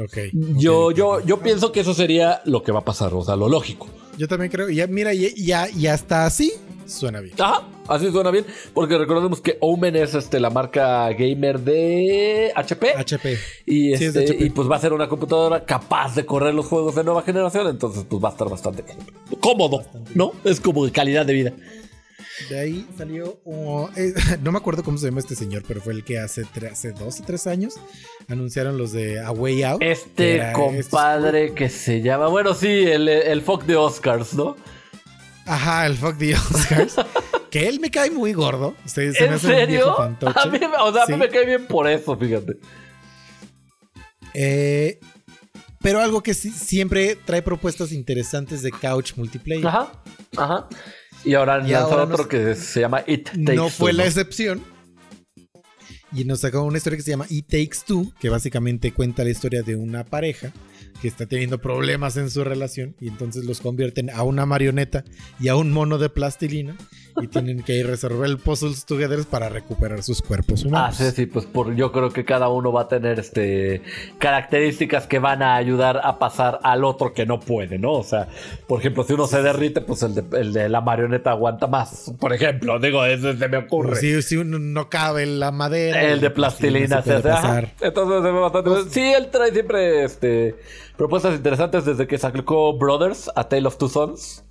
Ok. 0.00 0.18
Yo, 0.32 0.90
yo, 0.90 1.20
yo 1.20 1.40
pienso 1.40 1.72
que 1.72 1.80
eso 1.80 1.94
sería 1.94 2.40
lo 2.44 2.62
que 2.62 2.72
va 2.72 2.80
a 2.80 2.84
pasar, 2.84 3.12
o 3.14 3.22
sea, 3.24 3.36
lo 3.36 3.48
lógico. 3.48 3.88
Yo 4.18 4.28
también 4.28 4.50
creo. 4.50 4.68
Y 4.70 4.76
ya, 4.76 4.86
mira, 4.86 5.12
ya, 5.14 5.28
ya, 5.36 5.68
ya 5.68 5.94
está 5.94 6.26
así. 6.26 6.52
Suena 6.86 7.20
bien. 7.20 7.34
Ajá, 7.38 7.62
así 7.88 8.10
suena 8.10 8.30
bien, 8.30 8.44
porque 8.74 8.98
recordemos 8.98 9.40
que 9.40 9.56
Omen 9.60 9.96
es 9.96 10.14
este, 10.14 10.40
la 10.40 10.50
marca 10.50 11.08
gamer 11.12 11.60
de 11.60 12.52
HP. 12.54 12.94
HP. 12.96 13.38
Y, 13.66 13.96
Sí, 13.96 14.04
es 14.04 14.14
de 14.14 14.24
este, 14.24 14.34
HP. 14.34 14.44
y 14.44 14.50
pues 14.50 14.70
va 14.70 14.76
a 14.76 14.80
ser 14.80 14.92
una 14.92 15.08
computadora 15.08 15.64
capaz 15.64 16.14
de 16.14 16.26
correr 16.26 16.52
los 16.54 16.66
juegos 16.66 16.94
de 16.94 17.04
nueva 17.04 17.22
generación, 17.22 17.68
entonces 17.68 18.04
pues 18.08 18.22
va 18.22 18.28
a 18.28 18.32
estar 18.32 18.48
bastante 18.50 18.84
cómodo, 19.40 19.78
Bastante. 19.78 20.10
¿no? 20.14 20.32
Es 20.44 20.60
como 20.60 20.84
de 20.84 20.92
calidad 20.92 21.24
de 21.24 21.32
vida. 21.32 21.52
De 22.48 22.58
ahí 22.60 22.86
salió. 22.96 23.40
oh, 23.44 23.90
eh, 23.96 24.14
no 24.42 24.52
me 24.52 24.58
acuerdo 24.58 24.82
cómo 24.82 24.96
se 24.98 25.06
llama 25.06 25.20
este 25.20 25.34
señor, 25.34 25.62
pero 25.66 25.80
fue 25.80 25.92
el 25.92 26.04
que 26.04 26.18
hace, 26.18 26.44
hace 26.70 26.92
dos 26.92 27.20
o 27.20 27.24
tres 27.24 27.46
años 27.46 27.74
anunciaron 28.28 28.78
los 28.78 28.92
de 28.92 29.20
A 29.20 29.30
Way 29.32 29.62
Out. 29.64 29.82
Este 29.82 30.36
era 30.36 30.52
compadre 30.52 31.52
que 31.54 31.68
se 31.68 32.00
llama, 32.00 32.28
bueno, 32.28 32.54
sí, 32.54 32.68
el, 32.68 33.08
el 33.08 33.42
fuck 33.42 33.64
de 33.64 33.76
Oscars, 33.76 34.34
¿no? 34.34 34.56
Ajá, 35.46 35.86
el 35.86 35.96
fuck 35.96 36.16
the 36.18 36.34
Oscars. 36.34 36.96
que 37.50 37.68
él 37.68 37.80
me 37.80 37.90
cae 37.90 38.10
muy 38.10 38.32
gordo. 38.32 38.74
Se, 38.86 39.12
se 39.12 39.22
me 39.22 39.26
¿En 39.28 39.32
hace 39.34 39.46
un 39.48 39.52
viejo 39.68 39.96
serio? 39.96 39.98
A 40.34 40.46
mí, 40.46 40.58
me- 40.58 40.66
o 40.82 40.92
sea, 40.92 41.02
a 41.02 41.06
mí 41.06 41.16
me 41.16 41.28
cae 41.28 41.44
bien 41.44 41.66
por 41.66 41.88
eso, 41.88 42.16
fíjate. 42.16 42.56
Eh, 44.34 44.98
pero 45.80 46.00
algo 46.00 46.22
que 46.22 46.32
sí- 46.34 46.50
siempre 46.50 47.16
trae 47.16 47.42
propuestas 47.42 47.92
interesantes 47.92 48.62
de 48.62 48.70
couch 48.70 49.14
multiplayer. 49.16 49.66
Ajá, 49.66 49.92
ajá. 50.36 50.68
Y 51.24 51.34
ahora 51.34 51.54
ahora 51.56 52.02
otro 52.04 52.16
nos- 52.18 52.26
que 52.26 52.54
se 52.54 52.80
llama 52.80 53.02
It 53.06 53.24
Takes 53.30 53.54
no 53.54 53.68
fue 53.68 53.90
Two, 53.92 53.96
la 53.98 54.02
¿no? 54.04 54.08
excepción. 54.08 54.62
Y 56.14 56.24
nos 56.24 56.40
sacó 56.40 56.62
una 56.62 56.76
historia 56.76 56.96
que 56.98 57.02
se 57.02 57.10
llama 57.10 57.26
It 57.30 57.46
Takes 57.46 57.78
Two, 57.86 58.12
que 58.20 58.28
básicamente 58.28 58.92
cuenta 58.92 59.24
la 59.24 59.30
historia 59.30 59.62
de 59.62 59.76
una 59.76 60.04
pareja 60.04 60.52
que 61.00 61.08
está 61.08 61.26
teniendo 61.26 61.58
problemas 61.58 62.16
en 62.16 62.30
su 62.30 62.44
relación 62.44 62.94
y 63.00 63.08
entonces 63.08 63.44
los 63.44 63.60
convierten 63.60 64.10
a 64.10 64.22
una 64.22 64.46
marioneta 64.46 65.04
y 65.40 65.48
a 65.48 65.56
un 65.56 65.72
mono 65.72 65.98
de 65.98 66.08
plastilina 66.08 66.76
y 67.20 67.26
tienen 67.26 67.62
que 67.62 67.74
ir 67.74 67.86
a 67.86 67.90
resolver 67.90 68.28
el 68.30 68.38
puzzles 68.38 68.86
together 68.86 69.24
para 69.26 69.48
recuperar 69.50 70.02
sus 70.02 70.22
cuerpos 70.22 70.62
Ah, 70.64 70.68
humanos. 70.68 70.96
sí, 70.96 71.10
sí, 71.10 71.26
pues 71.26 71.44
por, 71.44 71.74
yo 71.74 71.92
creo 71.92 72.10
que 72.10 72.24
cada 72.24 72.48
uno 72.48 72.72
va 72.72 72.82
a 72.82 72.88
tener 72.88 73.18
este 73.18 73.82
características 74.18 75.06
que 75.06 75.18
van 75.18 75.42
a 75.42 75.56
ayudar 75.56 76.00
a 76.02 76.18
pasar 76.18 76.58
al 76.62 76.84
otro 76.84 77.12
que 77.12 77.26
no 77.26 77.38
puede, 77.40 77.78
¿no? 77.78 77.92
O 77.92 78.02
sea, 78.04 78.28
por 78.66 78.80
ejemplo, 78.80 79.04
si 79.04 79.12
uno 79.12 79.26
se 79.26 79.42
derrite, 79.42 79.80
pues 79.82 80.02
el 80.02 80.14
de, 80.14 80.24
el 80.40 80.52
de 80.54 80.68
la 80.70 80.80
marioneta 80.80 81.32
aguanta 81.32 81.66
más. 81.66 82.12
Por 82.18 82.32
ejemplo, 82.32 82.78
digo, 82.78 83.04
eso 83.04 83.36
se 83.36 83.48
me 83.48 83.58
ocurre. 83.58 83.96
Si, 83.96 84.22
si 84.22 84.36
uno 84.36 84.58
no 84.58 84.88
cabe 84.88 85.24
en 85.24 85.38
la 85.40 85.50
madera, 85.52 86.02
El 86.02 86.20
de 86.20 86.30
pues, 86.30 86.36
plastilina 86.36 87.02
se 87.02 87.20
se 87.20 87.28
hace. 87.30 87.72
Entonces 87.82 88.22
se 88.22 88.30
ve 88.32 88.38
bastante. 88.40 88.70
Sí, 88.90 89.00
él 89.02 89.28
trae 89.30 89.52
siempre 89.52 90.04
este, 90.04 90.54
propuestas 91.02 91.34
interesantes 91.34 91.84
desde 91.84 92.06
que 92.06 92.16
sacó 92.16 92.78
Brothers, 92.78 93.28
A 93.34 93.48
Tale 93.48 93.66
of 93.66 93.76
Two 93.76 93.88
Sons. 93.88 94.44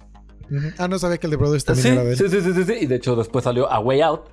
Ah, 0.78 0.90
no 0.90 1.00
sabía 1.00 1.18
que 1.18 1.28
el 1.28 1.32
de 1.32 1.38
Brothers 1.38 1.64
también 1.64 1.82
Sí, 1.88 1.94
era 1.94 2.04
de 2.04 2.12
él. 2.12 2.18
sí, 2.18 2.28
sí, 2.28 2.42
sí, 2.42 2.54
sí, 2.54 2.64
sí. 2.66 2.74
Y 2.82 2.86
de 2.88 2.96
hecho 2.96 3.16
después 3.16 3.46
salió 3.46 3.72
A 3.72 3.80
Way 3.80 4.02
Out, 4.02 4.24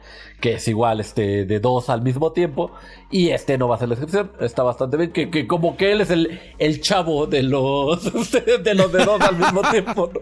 que 0.41 0.55
es 0.55 0.67
igual 0.67 0.99
este, 0.99 1.45
de 1.45 1.61
dos 1.61 1.89
al 1.91 2.03
mismo 2.03 2.33
tiempo. 2.33 2.73
Y 3.09 3.29
este 3.29 3.57
no 3.57 3.69
va 3.69 3.77
a 3.77 3.79
ser 3.79 3.87
la 3.87 3.95
excepción. 3.95 4.33
Está 4.41 4.65
bastante 4.65 4.97
bien. 4.97 5.13
Que, 5.13 5.31
que 5.31 5.47
como 5.47 5.77
que 5.77 5.93
él 5.93 6.01
es 6.01 6.11
el, 6.11 6.41
el 6.59 6.81
chavo 6.81 7.29
de 7.29 7.45
los, 7.45 8.03
de 8.65 8.75
los 8.75 8.93
de 8.93 9.05
dos 9.05 9.21
al 9.21 9.37
mismo 9.37 9.63
tiempo. 9.71 10.11
¿no? 10.13 10.21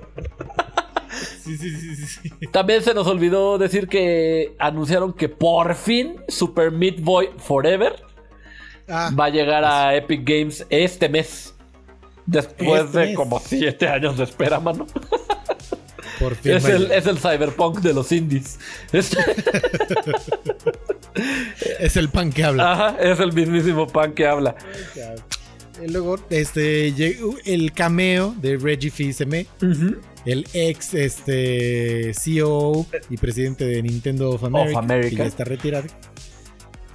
Sí, 1.42 1.56
sí, 1.56 1.70
sí, 1.70 1.96
sí, 1.96 2.06
sí. 2.30 2.46
También 2.52 2.82
se 2.82 2.92
nos 2.92 3.06
olvidó 3.06 3.56
decir 3.56 3.88
que 3.88 4.54
anunciaron 4.58 5.14
que 5.14 5.30
por 5.30 5.74
fin 5.74 6.16
Super 6.28 6.70
Meat 6.72 7.00
Boy 7.00 7.30
Forever 7.38 8.04
Ah, 8.86 9.10
va 9.18 9.24
a 9.24 9.30
llegar 9.30 9.64
a 9.64 9.96
Epic 9.96 10.22
Games 10.28 10.64
este 10.70 11.08
mes. 11.08 11.55
Después 12.26 12.84
Este 12.86 12.98
de 12.98 13.14
como 13.14 13.40
siete 13.40 13.88
años 13.88 14.16
de 14.18 14.24
espera, 14.24 14.58
mano. 14.60 14.86
por 16.18 16.34
fin. 16.34 16.52
Es 16.52 16.64
el, 16.64 16.90
es 16.90 17.06
el 17.06 17.18
cyberpunk 17.18 17.80
de 17.80 17.94
los 17.94 18.10
indies. 18.12 18.58
Es, 18.92 19.16
Es 21.80 21.96
el 21.96 22.08
pan 22.08 22.30
que 22.32 22.44
habla. 22.44 22.72
ajá, 22.72 22.96
es 23.00 23.20
el 23.20 23.32
mismísimo 23.32 23.86
pan 23.86 24.12
que 24.12 24.26
habla. 24.26 24.54
Y 25.84 25.88
luego, 25.90 26.16
este, 26.30 26.92
llegó 26.92 27.36
el 27.44 27.72
cameo 27.72 28.34
de 28.40 28.56
Reggie 28.56 28.90
Fils-Aimé, 28.90 29.46
el 30.24 30.46
ex 30.54 30.94
este, 30.94 32.12
CEO 32.14 32.86
y 33.10 33.16
presidente 33.18 33.64
de 33.66 33.82
Nintendo 33.82 34.30
of 34.30 34.44
America, 34.44 34.78
America. 34.78 35.10
que 35.10 35.16
ya 35.16 35.24
está 35.26 35.44
retirado, 35.44 35.86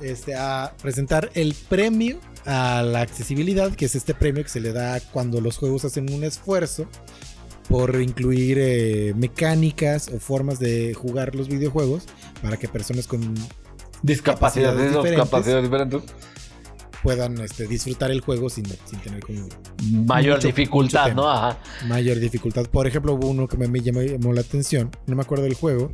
este, 0.02 0.36
a 0.36 0.74
presentar 0.82 1.30
el 1.36 1.54
premio 1.70 2.20
a 2.46 2.82
la 2.84 3.02
accesibilidad, 3.02 3.74
que 3.76 3.86
es 3.86 3.96
este 3.96 4.14
premio 4.14 4.44
que 4.44 4.50
se 4.50 4.60
le 4.60 4.72
da 4.74 5.00
cuando 5.00 5.42
los 5.42 5.58
juegos 5.58 5.86
hacen 5.86 6.12
un 6.14 6.24
esfuerzo 6.24 6.86
por 7.70 8.02
incluir 8.02 8.58
eh, 8.60 9.14
mecánicas 9.16 10.10
o 10.14 10.20
formas 10.20 10.60
de 10.60 10.94
jugar 10.94 11.36
los 11.36 11.48
videojuegos 11.48 12.04
para 12.42 12.58
que 12.58 12.68
personas 12.68 13.08
con 13.08 13.34
Discapacidades, 14.04 14.90
diferentes. 14.92 15.16
capacidades 15.24 15.64
diferentes. 15.64 16.02
puedan 17.04 17.38
este, 17.40 17.68
disfrutar 17.68 18.10
el 18.12 18.22
juego 18.22 18.50
sin, 18.50 18.66
sin 18.66 19.00
tener 19.00 19.22
como 19.22 19.48
Mayor 20.06 20.38
Mucho- 20.38 20.48
dificultad, 20.48 21.04
mucho 21.10 21.16
¿no? 21.16 21.30
Ajá. 21.32 21.58
mayor 21.88 22.20
dificultad. 22.20 22.66
Por 22.68 22.88
ejemplo, 22.88 23.14
hubo 23.14 23.28
uno 23.30 23.48
que 23.48 23.58
me, 23.58 23.68
me 23.68 23.80
llamó 23.82 24.34
la 24.34 24.42
atención, 24.42 24.90
no 25.08 25.16
me 25.16 25.22
acuerdo 25.22 25.44
del 25.44 25.54
juego, 25.54 25.90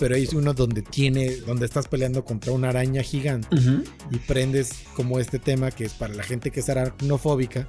pero 0.00 0.14
hay 0.16 0.26
uno 0.32 0.54
donde 0.54 0.80
tiene, 0.80 1.36
donde 1.46 1.66
estás 1.66 1.86
peleando 1.86 2.24
contra 2.24 2.52
una 2.52 2.70
araña 2.70 3.02
gigante 3.02 3.48
y 4.10 4.16
prendes 4.18 4.84
como 4.96 5.20
este 5.20 5.38
tema 5.38 5.70
que 5.70 5.84
es 5.84 5.92
para 5.92 6.14
la 6.14 6.22
gente 6.22 6.50
que 6.50 6.60
es 6.60 6.68
aracnofóbica 6.70 7.68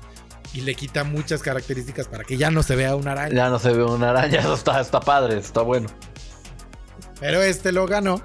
y 0.54 0.62
le 0.62 0.74
quita 0.74 1.04
muchas 1.04 1.42
características 1.44 2.08
para 2.08 2.24
que 2.24 2.38
ya 2.38 2.50
no 2.50 2.64
se 2.64 2.78
vea 2.78 2.96
una 2.96 3.12
araña. 3.12 3.36
Ya 3.36 3.50
no 3.50 3.60
se 3.60 3.74
ve 3.74 3.84
una 3.84 4.12
araña, 4.12 4.40
eso 4.40 4.54
está, 4.54 4.80
está 4.80 5.02
padre, 5.02 5.38
está 5.38 5.62
bueno. 5.62 5.90
Pero 7.20 7.42
este 7.42 7.74
lo 7.74 7.86
ganó, 7.86 8.22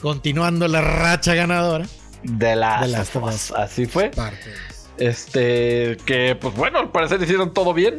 continuando 0.00 0.68
la 0.68 0.80
racha 0.80 1.34
ganadora. 1.34 1.86
De 2.22 2.54
las 2.54 2.82
The 2.82 2.88
Last 2.88 3.16
of 3.16 3.24
Us. 3.24 3.50
Así 3.50 3.86
fue. 3.86 4.10
Parte. 4.10 4.54
Este, 4.98 5.96
que 6.06 6.36
pues 6.40 6.54
bueno, 6.54 6.78
al 6.78 6.92
parecer 6.92 7.20
hicieron 7.20 7.52
todo 7.52 7.74
bien. 7.74 7.96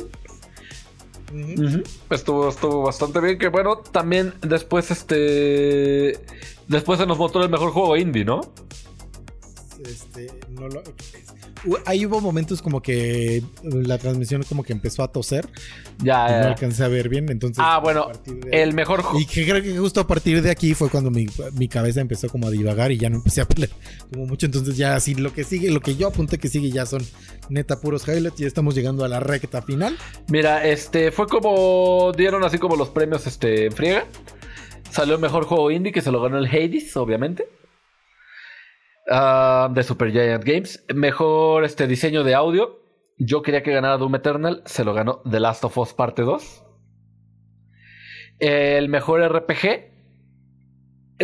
Estuvo, 2.09 2.49
estuvo 2.49 2.84
bastante 2.84 3.19
bien. 3.19 3.38
Que 3.38 3.47
bueno, 3.47 3.77
también 3.77 4.34
después 4.41 4.91
este. 4.91 6.19
Después 6.67 6.99
se 6.99 7.05
nos 7.05 7.17
mostró 7.17 7.43
el 7.43 7.49
mejor 7.49 7.71
juego 7.71 7.97
indie, 7.97 8.23
¿no? 8.25 8.41
Este, 9.86 10.27
no 10.49 10.67
lo- 10.69 10.84
Ahí 11.86 12.05
hubo 12.05 12.20
momentos 12.22 12.61
como 12.61 12.82
que 12.82 13.43
la 13.64 13.97
transmisión 13.97 14.43
como 14.43 14.64
que 14.64 14.74
empezó 14.74 15.03
a 15.03 15.11
toser 15.11 15.47
Ya. 15.99 16.28
y 16.28 16.32
no 16.32 16.39
ya. 16.41 16.47
alcancé 16.49 16.84
a 16.84 16.88
ver 16.88 17.09
bien, 17.09 17.30
entonces 17.30 17.64
Ah, 17.66 17.80
bueno, 17.82 18.09
de- 18.26 18.61
el 18.64 18.74
mejor 18.74 19.01
juego. 19.01 19.20
Y 19.20 19.26
que 19.26 19.45
creo 19.45 19.61
que 19.64 19.78
justo 19.78 20.01
a 20.01 20.07
partir 20.07 20.41
de 20.41 20.51
aquí 20.51 20.74
fue 20.74 20.89
cuando 20.89 21.09
mi, 21.11 21.26
mi 21.53 21.68
cabeza 21.68 22.01
empezó 22.01 22.28
como 22.30 22.47
a 22.47 22.51
divagar 22.51 22.91
y 22.91 22.97
ya 22.97 23.09
no 23.09 23.18
empecé 23.18 23.41
a 23.41 23.45
pelear 23.45 23.72
como 24.11 24.26
mucho. 24.26 24.45
Entonces 24.45 24.76
ya 24.78 24.95
así 24.95 25.16
lo 25.16 25.34
que 25.34 25.43
sigue, 25.43 25.72
lo 25.72 25.80
que 25.80 25.95
yo 25.95 26.07
apunté 26.07 26.38
que 26.38 26.47
sigue 26.49 26.70
ya 26.72 26.86
son 26.86 27.01
neta 27.49 27.80
puros 27.80 28.07
highlights. 28.07 28.38
Ya 28.39 28.47
estamos 28.47 28.76
llegando 28.76 29.03
a 29.05 29.07
la 29.07 29.20
recta 29.20 29.61
final. 29.61 29.95
Mira, 30.30 30.66
este 30.68 31.11
fue 31.11 31.28
como 31.28 32.11
dieron 32.16 32.43
así 32.43 32.57
como 32.57 32.76
los 32.76 32.89
premios 32.89 33.26
este 33.28 33.66
en 33.68 33.72
friega. 33.72 34.05
Salió 34.91 35.16
el 35.16 35.22
mejor 35.22 35.45
juego 35.45 35.72
indie 35.72 35.91
que 35.91 36.01
se 36.01 36.11
lo 36.11 36.22
ganó 36.22 36.38
el 36.38 36.45
Hades, 36.45 36.95
obviamente. 36.97 37.47
Ah, 39.10 39.70
de 39.72 39.84
Supergiant 39.84 40.43
Games. 40.43 40.86
Mejor 40.93 41.66
este 41.66 41.88
diseño 41.88 42.24
de 42.24 42.36
audio. 42.36 42.80
Yo 43.18 43.41
quería 43.41 43.62
que 43.62 43.72
ganara 43.72 43.97
Doom 43.97 44.16
Eternal, 44.16 44.64
se 44.66 44.84
lo 44.84 44.93
ganó 44.93 45.22
The 45.30 45.39
Last 45.39 45.64
of 45.64 45.78
Us 45.78 45.93
Parte 45.93 46.24
2. 46.24 46.64
El 48.39 48.89
mejor 48.89 49.22
RPG. 49.22 49.91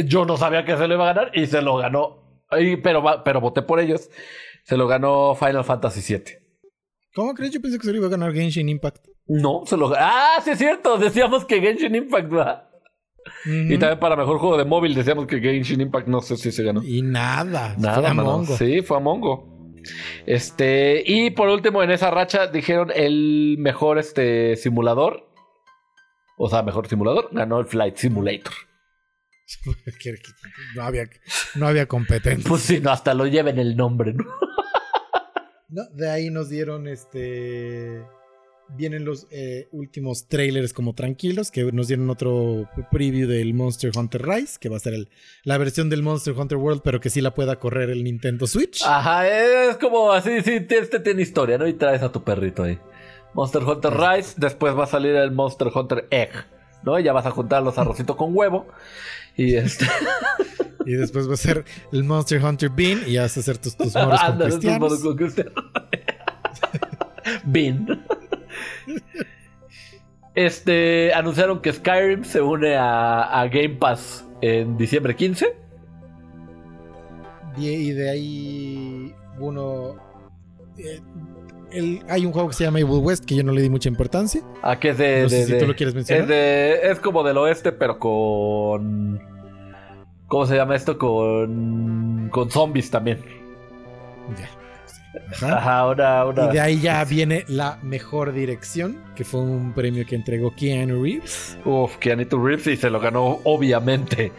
Yo 0.06 0.26
no 0.26 0.38
sabía 0.38 0.66
que 0.66 0.78
se 0.78 0.88
lo 0.88 0.94
iba 0.94 1.10
a 1.10 1.14
ganar 1.14 1.32
y 1.34 1.48
se 1.48 1.62
lo 1.62 1.78
ganó. 1.78 2.44
Ay, 2.50 2.78
pero, 2.78 3.04
pero 3.24 3.42
voté 3.42 3.62
por 3.62 3.80
ellos. 3.80 4.10
Se 4.64 4.78
lo 4.78 4.88
ganó 4.88 5.36
Final 5.36 5.64
Fantasy 5.64 6.14
VII. 6.14 6.24
¿Cómo 7.16 7.34
crees? 7.34 7.52
Yo 7.52 7.62
pensé 7.62 7.80
que 7.80 7.86
se 7.86 7.92
lo 7.92 7.98
iba 7.98 8.08
a 8.08 8.12
ganar 8.12 8.34
Genshin 8.34 8.70
Impact. 8.70 9.08
No, 9.26 9.64
se 9.66 9.78
lo 9.78 9.92
Ah, 9.98 10.40
sí 10.44 10.52
es 10.52 10.58
cierto. 10.60 10.98
Decíamos 10.98 11.44
que 11.46 11.60
Genshin 11.60 11.96
Impact 11.96 12.32
va. 12.34 12.69
Y 13.46 13.78
también 13.78 14.00
para 14.00 14.16
mejor 14.16 14.40
juego 14.40 14.58
de 14.58 14.66
móvil 14.66 14.94
decíamos 14.96 15.28
que 15.28 15.40
Genshin 15.40 15.82
Impact 15.82 16.08
no 16.08 16.22
sé 16.22 16.38
si 16.38 16.52
se 16.52 16.64
ganó. 16.64 16.84
Y 16.84 17.02
nada. 17.02 17.76
Nada, 17.78 18.14
fue. 18.14 18.58
Sí, 18.58 18.82
fue 18.82 18.98
a 18.98 19.00
Mongo. 19.00 19.74
Este, 20.26 21.04
y 21.06 21.32
por 21.32 21.50
último 21.50 21.82
en 21.84 21.92
esa 21.92 22.12
racha 22.12 22.48
dijeron 22.48 22.92
el 22.94 23.56
mejor 23.60 23.98
este 23.98 24.56
simulador. 24.56 25.30
O 26.38 26.50
sea, 26.50 26.64
mejor 26.64 26.88
simulador, 26.88 27.30
ganó 27.32 27.60
el 27.60 27.66
Flight 27.66 27.98
Simulator. 27.98 28.54
No, 30.76 30.84
había, 30.84 31.10
no 31.56 31.68
había 31.68 31.88
competencia. 31.88 32.48
Pues 32.48 32.62
sí, 32.62 32.80
no, 32.80 32.92
hasta 32.92 33.16
lo 33.16 33.26
lleven 33.26 33.58
el 33.58 33.76
nombre, 33.76 34.14
¿no? 34.14 34.24
No, 35.70 35.84
de 35.94 36.10
ahí 36.10 36.30
nos 36.30 36.50
dieron 36.50 36.88
este 36.88 38.04
vienen 38.78 39.04
los 39.06 39.28
eh, 39.32 39.68
últimos 39.72 40.28
trailers 40.28 40.74
como 40.74 40.94
tranquilos, 40.94 41.52
que 41.52 41.72
nos 41.72 41.88
dieron 41.88 42.10
otro 42.10 42.70
preview 42.92 43.28
del 43.28 43.54
Monster 43.54 43.92
Hunter 43.96 44.26
Rise, 44.28 44.58
que 44.60 44.70
va 44.70 44.78
a 44.78 44.80
ser 44.80 44.94
el- 44.94 45.10
la 45.44 45.58
versión 45.58 45.90
del 45.90 46.04
Monster 46.04 46.34
Hunter 46.38 46.58
World, 46.58 46.82
pero 46.84 47.00
que 47.00 47.10
sí 47.10 47.22
la 47.22 47.34
pueda 47.34 47.58
correr 47.58 47.90
el 47.90 48.04
Nintendo 48.04 48.48
Switch. 48.48 48.84
Ajá, 48.86 49.28
es 49.28 49.78
como 49.78 50.12
así, 50.12 50.42
sí, 50.42 50.66
este 50.70 51.00
tiene 51.00 51.22
historia, 51.22 51.58
¿no? 51.58 51.68
Y 51.68 51.74
traes 51.74 52.02
a 52.04 52.12
tu 52.12 52.24
perrito 52.24 52.64
ahí. 52.64 52.80
Monster 53.34 53.64
Hunter 53.64 53.94
Rise, 53.94 54.34
después 54.38 54.76
va 54.78 54.84
a 54.86 54.88
salir 54.88 55.16
el 55.16 55.32
Monster 55.32 55.68
Hunter 55.74 56.08
Egg, 56.12 56.32
¿no? 56.84 57.00
Y 57.00 57.04
ya 57.04 57.14
vas 57.14 57.26
a 57.26 57.32
juntar 57.32 57.62
los 57.64 57.78
arrocitos 57.78 58.16
con 58.16 58.36
huevo. 58.36 58.68
Y 59.36 59.56
este. 59.56 59.86
Y 60.86 60.94
después 60.94 61.30
va 61.30 61.34
a 61.34 61.38
ser 61.38 61.66
el 61.92 62.04
Monster 62.04 62.44
Hunter 62.44 62.70
Bean 62.70 63.02
y 63.06 63.12
ya 63.14 63.24
vas 63.24 63.36
a 63.38 63.42
hacer 63.42 63.58
tus, 63.60 63.76
tus 63.76 63.94
moros 63.94 64.20
con 64.22 64.32
Ándale, 64.32 64.46
tus 64.52 64.60
cristianos. 64.60 64.80
moros 64.80 65.00
con 65.04 65.18
cristianos. 65.18 65.54
Bin. 67.44 67.86
Este, 70.36 71.14
anunciaron 71.14 71.62
que 71.62 71.74
Skyrim 71.74 72.24
se 72.24 72.42
une 72.42 72.76
a, 72.76 73.42
a 73.42 73.48
Game 73.48 73.76
Pass 73.76 74.26
en 74.42 74.78
diciembre 74.78 75.16
15. 75.16 75.56
Y, 77.58 77.68
y 77.68 77.92
de 77.92 78.10
ahí 78.10 79.16
uno... 79.40 79.96
eh, 80.78 81.02
el- 81.72 82.02
hay 82.08 82.26
un 82.26 82.32
juego 82.32 82.48
que 82.50 82.54
se 82.56 82.64
llama 82.64 82.80
Evil 82.80 83.00
West 83.02 83.26
que 83.26 83.36
yo 83.36 83.44
no 83.44 83.52
le 83.52 83.62
di 83.62 83.70
mucha 83.70 83.90
importancia. 83.90 84.42
¿A 84.62 84.80
qué 84.80 84.90
es 84.90 84.98
de, 84.98 85.24
No 85.24 85.30
sé 85.30 85.36
de- 85.38 85.46
si 85.46 85.52
de- 85.54 85.60
tú 85.60 85.68
lo 85.68 85.76
quieres 85.76 85.94
mencionar. 85.96 86.24
Es, 86.24 86.28
de- 86.30 86.80
es 86.92 87.00
como 87.00 87.24
del 87.24 87.38
oeste, 87.38 87.72
pero 87.72 88.00
con. 88.00 89.20
¿Cómo 90.28 90.46
se 90.46 90.56
llama 90.56 90.76
esto? 90.76 90.98
Con. 90.98 92.30
Con 92.32 92.50
zombies 92.50 92.90
también. 92.92 93.20
Ya. 94.38 94.50
Ajá. 95.32 95.58
Ajá, 95.58 95.88
una. 95.88 96.26
una- 96.26 96.46
Y 96.50 96.54
de 96.54 96.60
ahí 96.60 96.80
ya 96.80 97.04
viene 97.06 97.44
la 97.48 97.80
mejor 97.82 98.32
dirección, 98.34 99.02
que 99.16 99.24
fue 99.24 99.40
un 99.42 99.74
premio 99.74 100.06
que 100.06 100.16
entregó 100.16 100.54
Keanu 100.56 101.02
Reeves. 101.04 101.58
Uf, 101.66 101.98
Keanu 101.98 102.26
Reeves 102.46 102.68
y 102.68 102.78
se 102.78 102.90
lo 102.90 103.00
ganó, 103.00 103.40
obviamente. 103.44 104.32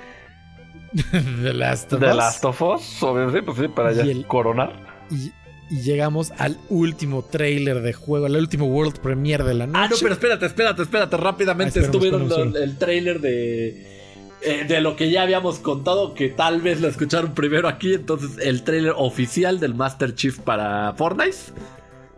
The 1.42 1.52
Last 1.54 1.92
of 1.92 2.00
The 2.00 2.06
Us. 2.10 2.16
Last 2.16 2.44
of 2.44 2.62
Us, 2.62 3.02
obviamente, 3.02 3.42
pues 3.42 3.58
sí, 3.58 3.68
para 3.68 3.92
ya 3.92 4.02
el- 4.02 4.26
coronar. 4.26 4.72
Y, 5.10 5.32
y 5.70 5.82
llegamos 5.82 6.32
al 6.38 6.56
último 6.68 7.22
trailer 7.24 7.80
de 7.80 7.92
juego, 7.92 8.26
al 8.26 8.36
último 8.36 8.66
World 8.66 8.98
Premiere 9.00 9.44
de 9.44 9.54
la 9.54 9.66
noche. 9.66 9.78
Ah, 9.80 9.88
no, 9.88 9.96
pero 10.00 10.12
espérate, 10.14 10.46
espérate, 10.46 10.82
espérate. 10.82 11.16
Rápidamente 11.16 11.78
Ah, 11.80 11.82
estuvieron 11.82 12.28
el 12.56 12.76
trailer 12.78 13.20
de. 13.20 13.99
Eh, 14.42 14.64
de 14.66 14.80
lo 14.80 14.96
que 14.96 15.10
ya 15.10 15.22
habíamos 15.22 15.58
contado, 15.58 16.14
que 16.14 16.28
tal 16.28 16.60
vez 16.60 16.80
lo 16.80 16.88
escucharon 16.88 17.34
primero 17.34 17.68
aquí. 17.68 17.94
Entonces, 17.94 18.38
el 18.44 18.62
trailer 18.64 18.94
oficial 18.96 19.60
del 19.60 19.74
Master 19.74 20.14
Chief 20.14 20.38
para 20.38 20.92
Fortnite. 20.94 21.36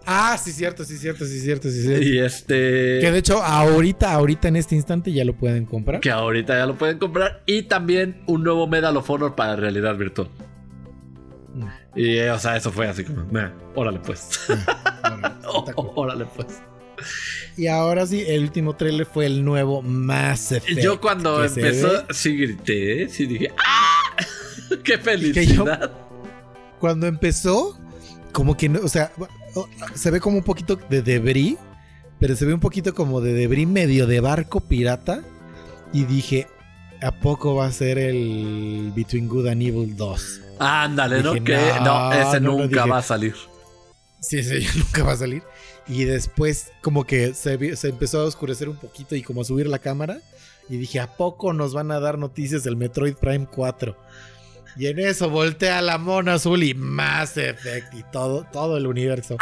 Ah, 0.04 0.36
sí, 0.42 0.50
cierto, 0.52 0.84
sí, 0.84 0.96
cierto, 0.96 1.24
sí, 1.24 1.38
cierto, 1.40 1.68
sí, 1.70 1.82
cierto. 1.82 2.04
Y 2.04 2.18
este. 2.18 2.54
Que 3.00 3.10
de 3.12 3.18
hecho, 3.18 3.40
ahorita, 3.42 4.12
ahorita 4.12 4.48
en 4.48 4.56
este 4.56 4.74
instante 4.74 5.12
ya 5.12 5.24
lo 5.24 5.34
pueden 5.34 5.64
comprar. 5.64 6.00
que 6.00 6.10
ahorita 6.10 6.56
ya 6.58 6.66
lo 6.66 6.74
pueden 6.76 6.98
comprar. 6.98 7.42
Y 7.46 7.62
también 7.62 8.20
un 8.26 8.42
nuevo 8.42 8.66
Medal 8.66 8.96
of 8.96 9.08
Honor 9.08 9.34
para 9.36 9.54
realidad 9.54 9.96
virtual. 9.96 10.28
Mm. 11.54 11.66
Y, 11.94 12.18
o 12.20 12.38
sea, 12.38 12.56
eso 12.56 12.72
fue 12.72 12.88
así 12.88 13.04
como, 13.04 13.24
"Nah, 13.30 13.50
órale 13.74 14.00
pues. 14.00 14.28
Está 14.48 15.74
cool. 15.74 15.90
órale 15.94 16.24
pues. 16.34 16.60
Y 17.56 17.66
ahora 17.66 18.06
sí, 18.06 18.22
el 18.26 18.42
último 18.42 18.74
trailer 18.76 19.06
fue 19.06 19.26
el 19.26 19.44
nuevo 19.44 19.82
Mass 19.82 20.52
Effect. 20.52 20.80
Yo 20.80 21.00
cuando 21.00 21.38
que 21.40 21.46
empezó, 21.46 22.04
sí 22.10 22.36
grité, 22.36 23.08
sí 23.08 23.26
dije, 23.26 23.50
¡ah! 23.58 24.16
¡Qué 24.70 24.76
Que 24.82 24.96
yo- 24.96 25.02
felicidad! 25.02 25.92
cuando 26.78 27.06
empezó, 27.06 27.78
como 28.32 28.56
que 28.56 28.68
no, 28.68 28.80
o 28.80 28.88
sea, 28.88 29.12
se 29.94 30.10
ve 30.10 30.18
como 30.20 30.38
un 30.38 30.42
poquito 30.44 30.76
de 30.88 31.02
debris, 31.02 31.56
pero 32.18 32.34
se 32.36 32.44
ve 32.44 32.54
un 32.54 32.60
poquito 32.60 32.94
como 32.94 33.20
de 33.20 33.32
debris 33.34 33.68
medio 33.68 34.06
de 34.06 34.20
barco 34.20 34.60
pirata. 34.60 35.22
Y 35.92 36.04
dije, 36.06 36.46
¿a 37.02 37.12
poco 37.12 37.54
va 37.54 37.66
a 37.66 37.72
ser 37.72 37.98
el 37.98 38.92
Between 38.96 39.28
Good 39.28 39.46
and 39.48 39.62
Evil 39.62 39.94
2? 39.96 40.40
Ándale, 40.58 41.22
¿no? 41.22 41.34
Dije, 41.34 41.44
Que 41.44 41.56
no, 41.84 42.12
ese 42.12 42.40
no 42.40 42.52
lo 42.52 42.58
nunca 42.60 42.86
va 42.86 42.98
a 42.98 43.02
salir. 43.02 43.34
Sí, 44.20 44.38
ese 44.38 44.60
ya 44.62 44.70
nunca 44.76 45.02
va 45.04 45.12
a 45.12 45.16
salir. 45.16 45.42
Y 45.88 46.04
después 46.04 46.72
como 46.80 47.04
que 47.04 47.34
se, 47.34 47.76
se 47.76 47.88
empezó 47.88 48.20
a 48.20 48.24
oscurecer 48.24 48.68
un 48.68 48.76
poquito 48.76 49.16
y 49.16 49.22
como 49.22 49.42
a 49.42 49.44
subir 49.44 49.66
la 49.66 49.78
cámara. 49.78 50.20
Y 50.68 50.76
dije, 50.76 51.00
¿a 51.00 51.16
poco 51.16 51.52
nos 51.52 51.74
van 51.74 51.90
a 51.90 52.00
dar 52.00 52.18
noticias 52.18 52.62
del 52.62 52.76
Metroid 52.76 53.14
Prime 53.14 53.46
4? 53.50 53.96
Y 54.76 54.86
en 54.86 54.98
eso 54.98 55.28
voltea 55.28 55.82
la 55.82 55.98
mona 55.98 56.34
azul 56.34 56.62
y 56.62 56.72
Mass 56.74 57.36
Effect 57.36 57.94
y 57.94 58.02
todo, 58.10 58.46
todo 58.52 58.76
el 58.76 58.86
universo. 58.86 59.36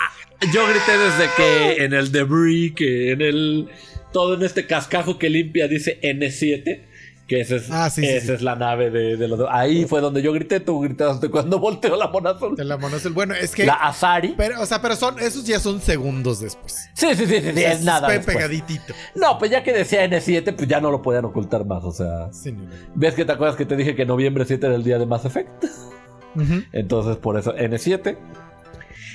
Yo 0.52 0.66
grité 0.66 0.98
desde 0.98 1.30
que 1.36 1.84
en 1.84 1.92
el 1.92 2.10
debris, 2.10 2.72
que 2.74 3.12
en 3.12 3.20
el. 3.20 3.68
Todo 4.12 4.34
en 4.34 4.42
este 4.42 4.66
cascajo 4.66 5.18
que 5.18 5.30
limpia 5.30 5.68
dice 5.68 6.00
N7. 6.02 6.89
Que 7.30 7.42
esa 7.42 7.54
es, 7.54 7.70
Ah, 7.70 7.88
sí, 7.88 8.04
esa 8.04 8.26
sí. 8.26 8.32
es 8.32 8.42
la 8.42 8.56
nave 8.56 8.90
de, 8.90 9.16
de 9.16 9.28
los. 9.28 9.38
Ahí 9.48 9.84
fue 9.84 10.00
donde 10.00 10.20
yo 10.20 10.32
grité, 10.32 10.58
tú 10.58 10.80
gritaste 10.80 11.30
cuando 11.30 11.58
volteó 11.60 11.94
la 11.96 12.08
mona 12.08 12.30
azul. 12.30 12.56
De 12.56 12.64
la 12.64 12.76
mona 12.76 12.96
azul. 12.96 13.12
Bueno, 13.12 13.34
es 13.34 13.54
que... 13.54 13.64
La 13.66 13.74
Azari. 13.74 14.34
Pero, 14.36 14.60
o 14.60 14.66
sea, 14.66 14.82
pero 14.82 14.96
son, 14.96 15.16
esos 15.20 15.44
ya 15.44 15.60
son 15.60 15.80
segundos 15.80 16.40
después. 16.40 16.88
Sí, 16.94 17.06
sí, 17.14 17.26
sí, 17.26 17.40
sí, 17.40 17.62
es 17.62 17.84
nada. 17.84 18.08
después. 18.08 18.34
pegaditito. 18.36 18.94
No, 19.14 19.38
pues 19.38 19.52
ya 19.52 19.62
que 19.62 19.72
decía 19.72 20.04
N7, 20.06 20.56
pues 20.56 20.66
ya 20.66 20.80
no 20.80 20.90
lo 20.90 21.02
podían 21.02 21.24
ocultar 21.24 21.64
más. 21.64 21.84
O 21.84 21.92
sea, 21.92 22.32
Sí, 22.32 22.50
no, 22.50 22.64
no. 22.64 22.68
¿ves 22.96 23.14
que 23.14 23.24
te 23.24 23.30
acuerdas 23.30 23.54
que 23.56 23.64
te 23.64 23.76
dije 23.76 23.94
que 23.94 24.04
noviembre 24.04 24.44
7 24.44 24.66
era 24.66 24.74
el 24.74 24.82
día 24.82 24.98
de 24.98 25.06
Mass 25.06 25.24
Effect? 25.24 25.64
Entonces, 26.72 27.16
por 27.16 27.38
eso 27.38 27.54
N7. 27.54 28.16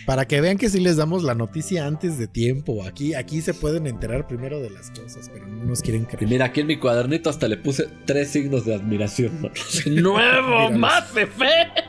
Para 0.06 0.28
que 0.28 0.40
vean 0.40 0.58
que 0.58 0.70
sí 0.70 0.80
les 0.80 0.98
damos 0.98 1.24
la 1.24 1.34
noticia 1.34 1.88
antes 1.88 2.20
de 2.20 2.28
tiempo. 2.28 2.84
Aquí, 2.86 3.16
aquí 3.16 3.42
se 3.42 3.54
pueden 3.56 3.88
enterar 3.88 4.28
primero 4.28 4.60
de 4.62 4.70
las 4.70 4.92
cosas, 4.92 5.30
pero 5.34 5.48
no 5.48 5.64
nos 5.66 5.82
quieren 5.82 6.04
Y 6.04 6.06
creer. 6.06 6.30
mira, 6.30 6.46
aquí 6.46 6.62
en 6.62 6.68
mi 6.68 6.78
cuadernito 6.78 7.30
hasta 7.30 7.48
le 7.48 7.58
puse 7.58 7.88
tres 8.06 8.30
signos 8.30 8.66
de 8.66 8.76
admiración. 8.76 9.52
¡Nuevo 9.88 10.70
Míralos. 10.70 10.80
Mass 10.80 11.10
Effect! 11.18 11.80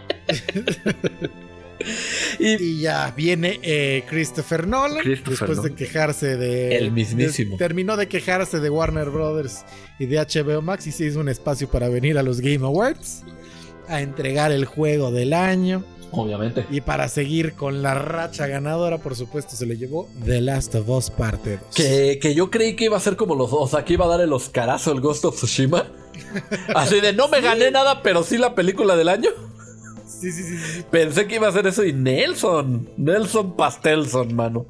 y 2.38 2.54
Y 2.62 2.80
ya 2.80 3.12
viene 3.16 3.60
eh, 3.62 4.02
Christopher 4.08 4.66
Nolan. 4.66 5.02
Christopher 5.02 5.30
después 5.38 5.56
Nolan. 5.58 5.74
de 5.74 5.76
quejarse 5.84 6.36
de. 6.36 6.76
El 6.76 6.92
mismísimo. 6.92 7.52
de- 7.52 7.58
terminó 7.58 7.96
de 7.96 8.08
quejarse 8.08 8.60
de 8.60 8.70
Warner 8.70 9.10
Brothers 9.10 9.64
y 9.98 10.06
de 10.06 10.16
HBO 10.18 10.62
Max 10.62 10.86
y 10.86 10.92
se 10.92 11.06
hizo 11.06 11.20
un 11.20 11.28
espacio 11.28 11.68
para 11.68 11.88
venir 11.88 12.18
a 12.18 12.22
los 12.22 12.40
Game 12.40 12.64
Awards 12.64 13.22
a 13.88 14.00
entregar 14.00 14.52
el 14.52 14.64
juego 14.64 15.12
del 15.12 15.32
año. 15.32 15.84
Obviamente. 16.12 16.66
Y 16.70 16.80
para 16.80 17.09
seguir 17.09 17.54
con 17.54 17.82
la 17.82 17.94
racha 17.94 18.46
ganadora, 18.46 18.98
por 18.98 19.14
supuesto, 19.16 19.57
se 19.57 19.66
le 19.66 19.76
llevó 19.76 20.09
The 20.24 20.40
Last 20.40 20.74
of 20.74 20.88
Us 20.88 21.11
Parte 21.11 21.59
2. 21.59 21.74
Que, 21.74 22.18
que 22.20 22.34
yo 22.34 22.50
creí 22.50 22.76
que 22.76 22.84
iba 22.86 22.96
a 22.96 23.00
ser 23.00 23.16
como 23.16 23.34
los. 23.34 23.50
O 23.52 23.66
sea, 23.66 23.84
que 23.84 23.92
iba 23.94 24.04
a 24.04 24.09
dar 24.09 24.20
el 24.20 24.32
Oscarazo 24.32 24.92
el 24.92 25.00
Ghost 25.00 25.24
of 25.24 25.36
Tsushima. 25.36 25.86
Así 26.74 27.00
de 27.00 27.12
no 27.12 27.28
me 27.28 27.40
gané 27.40 27.70
nada, 27.70 28.02
pero 28.02 28.22
sí 28.22 28.38
la 28.38 28.54
película 28.54 28.96
del 28.96 29.09
año. 29.09 29.30
Sí, 30.07 30.32
sí, 30.32 30.42
sí, 30.44 30.57
sí. 30.59 30.84
Pensé 30.90 31.26
que 31.26 31.34
iba 31.34 31.48
a 31.48 31.52
ser 31.52 31.66
eso 31.66 31.84
y 31.84 31.92
Nelson. 31.92 32.88
Nelson 32.96 33.54
Pastelson, 33.57 34.34
mano. 34.34 34.66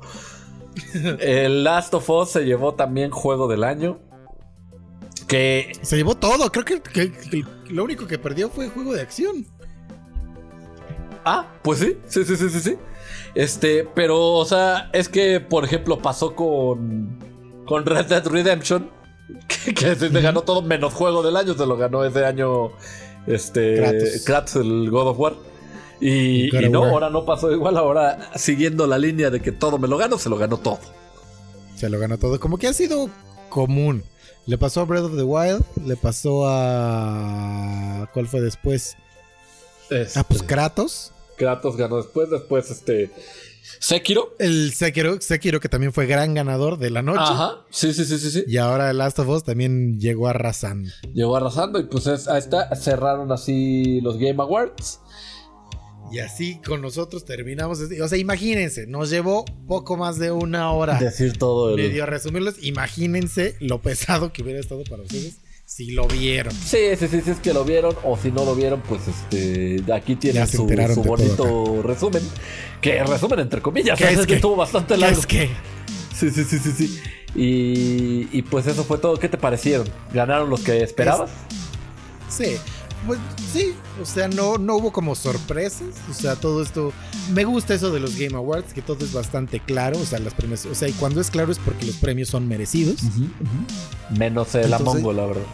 El 1.20 1.62
Last 1.64 1.95
of 1.95 2.09
Us 2.11 2.30
se 2.30 2.45
llevó 2.45 2.74
también 2.74 3.11
juego 3.11 3.47
del 3.47 3.62
año. 3.64 4.01
Que 5.28 5.72
Se 5.82 5.97
llevó 5.97 6.16
todo. 6.16 6.51
Creo 6.51 6.64
que, 6.64 6.80
que- 6.80 7.12
que 7.12 7.45
lo 7.70 7.84
único 7.84 8.07
que 8.07 8.18
perdió 8.18 8.49
fue 8.51 8.68
juego 8.68 8.93
de 8.95 9.03
acción. 9.03 9.47
Ah, 11.29 11.45
pues 11.62 11.81
sí, 11.81 11.99
sí, 12.07 12.24
sí, 12.24 12.37
sí, 12.37 12.49
sí, 12.49 12.61
sí. 12.61 12.77
Este, 13.35 13.85
pero, 13.97 14.35
o 14.35 14.45
sea, 14.45 14.89
es 14.93 15.09
que, 15.09 15.41
por 15.41 15.64
ejemplo, 15.64 15.99
pasó 15.99 16.37
con, 16.37 17.18
con 17.66 17.85
Red 17.85 18.07
Dead 18.07 18.24
Redemption, 18.24 18.89
que, 19.49 19.74
que 19.74 19.97
se 19.97 20.09
le 20.09 20.20
ganó 20.20 20.43
todo 20.43 20.62
menos 20.62 20.95
juego 20.95 21.24
del 21.24 21.37
año, 21.37 21.55
se 21.55 21.66
lo 21.66 21.77
ganó 21.77 22.05
ese 22.05 22.24
año, 22.24 22.70
este, 23.27 23.77
Kratos. 23.77 24.22
Kratos, 24.24 24.57
el 24.57 24.89
God 24.89 25.09
of 25.09 25.18
War. 25.18 25.35
Y, 26.01 26.49
no, 26.70 26.83
War. 26.83 26.91
ahora 26.93 27.11
no 27.11 27.24
pasó 27.24 27.51
igual, 27.51 27.77
ahora 27.77 28.31
siguiendo 28.37 28.87
la 28.87 28.97
línea 28.97 29.29
de 29.31 29.41
que 29.41 29.51
todo 29.51 29.79
me 29.79 29.89
lo 29.89 29.97
gano, 29.97 30.18
se 30.18 30.29
lo 30.29 30.37
ganó 30.37 30.59
todo. 30.59 30.79
Se 31.74 31.89
lo 31.91 31.99
ganó 31.99 32.18
todo. 32.18 32.39
Como 32.39 32.57
que 32.57 32.68
ha 32.68 32.72
sido 32.72 33.11
común. 33.49 34.05
Le 34.47 34.59
pasó 34.59 34.83
a 34.83 34.85
Breath 34.85 35.05
of 35.05 35.16
the 35.16 35.24
Wild. 35.24 35.64
Le 35.85 35.97
pasó 35.97 36.47
a. 36.47 38.09
¿Cuál 38.14 38.29
fue 38.29 38.41
después? 38.41 38.97
Este, 39.91 40.18
Ah, 40.18 40.24
pues 40.27 40.43
Kratos. 40.43 41.12
Kratos 41.37 41.76
ganó 41.76 41.97
después, 41.99 42.30
después 42.30 42.70
este, 42.70 43.11
Sekiro. 43.80 44.34
El 44.39 44.72
Sekiro, 44.72 45.20
Sekiro, 45.20 45.61
que 45.61 45.68
también 45.68 45.93
fue 45.93 46.07
gran 46.07 46.34
ganador 46.34 46.78
de 46.78 46.91
la 46.91 47.03
noche. 47.03 47.20
Ajá, 47.22 47.64
sí, 47.70 47.93
sí, 47.93 48.05
sí, 48.05 48.19
sí, 48.19 48.31
sí. 48.31 48.44
Y 48.47 48.56
ahora 48.56 48.90
el 48.90 48.98
Last 48.98 49.19
of 49.19 49.28
Us 49.28 49.44
también 49.44 49.98
llegó 50.01 50.28
arrasando. 50.28 50.90
Llegó 51.12 51.36
arrasando 51.36 51.78
y 51.78 51.85
pues 51.85 52.06
es- 52.06 52.28
ahí 52.28 52.39
está, 52.39 52.74
cerraron 52.77 53.31
así 53.32 54.01
los 54.01 54.16
Game 54.19 54.40
Awards. 54.43 55.01
Y 56.12 56.20
así 56.20 56.61
con 56.65 56.81
nosotros 56.82 57.24
terminamos. 57.24 57.81
este- 57.81 58.01
O 58.01 58.09
sea, 58.09 58.16
imagínense, 58.16 58.86
nos 58.86 59.11
llevó 59.11 59.44
poco 59.66 59.97
más 59.97 60.19
de 60.19 60.31
una 60.31 60.70
hora 60.70 60.98
Decir 61.01 61.36
todo 61.36 61.70
el... 61.70 61.77
medio 61.82 62.05
a 62.05 62.06
resumirlos. 62.06 62.62
Imagínense 62.62 63.56
lo 63.61 63.82
pesado 63.82 64.32
que 64.32 64.43
hubiera 64.43 64.61
estado 64.61 64.85
para 64.89 65.02
ustedes 65.02 65.39
si 65.77 65.90
lo 65.90 66.07
vieron. 66.09 66.55
Sí, 66.55 66.78
sí, 66.98 67.07
sí, 67.07 67.20
sí, 67.23 67.31
es 67.32 67.39
que 67.39 67.53
lo 67.53 67.62
vieron 67.62 67.94
o 68.03 68.16
si 68.16 68.32
no 68.32 68.47
lo 68.47 68.55
vieron, 68.55 68.81
pues 68.81 69.03
este, 69.09 69.93
aquí 69.93 70.16
tienen 70.16 70.47
su, 70.47 70.66
su 70.94 71.03
bonito 71.03 71.82
resumen. 71.82 72.23
Que 72.81 73.05
resumen 73.05 73.40
entre 73.40 73.61
comillas, 73.61 73.98
¿Qué 73.98 74.05
es, 74.07 74.12
es 74.12 74.20
que 74.20 74.27
que- 74.27 74.35
estuvo 74.36 74.57
bastante 74.57 74.94
¿Qué 74.94 75.01
largo. 75.01 75.20
es 75.20 75.27
que? 75.27 75.51
Sí, 76.15 76.31
sí, 76.31 76.44
sí, 76.44 76.59
sí, 76.59 76.73
sí. 76.73 77.01
Y, 77.35 78.28
y 78.32 78.40
pues 78.40 78.66
eso 78.66 78.85
fue 78.85 78.97
todo. 78.97 79.19
¿Qué 79.19 79.28
te 79.28 79.36
parecieron? 79.36 79.86
¿Ganaron 80.15 80.48
los 80.48 80.61
que 80.62 80.82
esperabas? 80.82 81.31
Sí, 82.31 82.57
pues 83.06 83.18
sí, 83.52 83.74
o 84.01 84.05
sea, 84.05 84.28
no, 84.28 84.59
no 84.59 84.77
hubo 84.77 84.93
como 84.93 85.14
sorpresas, 85.14 85.94
o 86.10 86.14
sea, 86.14 86.36
todo 86.36 86.62
esto, 86.62 86.93
me 87.32 87.44
gusta 87.44 87.74
eso 87.74 87.90
de 87.93 88.01
los 88.01 88.16
Game 88.16 88.36
Awards, 88.36 88.73
que 88.73 88.82
todo 88.82 89.05
es 89.05 89.12
bastante 89.12 89.60
claro, 89.60 89.98
o 89.98 90.05
sea, 90.05 90.18
las 90.18 90.35
premios, 90.35 90.66
o 90.66 90.74
sea, 90.74 90.89
y 90.89 90.93
cuando 90.93 91.20
es 91.20 91.31
claro 91.31 91.52
es 91.52 91.59
porque 91.59 91.86
los 91.86 91.97
premios 91.97 92.28
son 92.28 92.48
merecidos. 92.48 93.01
Menos 94.16 94.55
el 94.55 94.73
Among 94.73 95.05
Us, 95.05 95.14
la 95.14 95.27
verdad. 95.27 95.47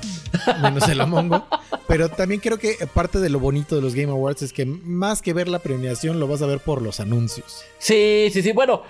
Menos 0.63 0.89
el 0.89 1.01
Among 1.01 1.33
Us. 1.33 1.43
Pero 1.87 2.09
también 2.09 2.41
creo 2.41 2.59
que 2.59 2.77
parte 2.95 3.19
de 3.21 3.29
lo 3.29 3.39
bonito 3.39 3.77
de 3.77 3.83
los 3.83 3.95
Game 3.95 4.11
Awards 4.11 4.43
es 4.43 4.53
que 4.53 4.65
más 4.65 5.21
que 5.21 5.33
ver 5.33 5.49
la 5.49 5.59
premiación, 5.59 6.21
lo 6.21 6.27
vas 6.27 6.43
a 6.43 6.47
ver 6.47 6.61
por 6.61 6.81
los 6.81 7.01
anuncios. 7.01 7.63
Sí, 7.79 8.31
sí, 8.33 8.43
sí, 8.43 8.53
bueno, 8.53 8.83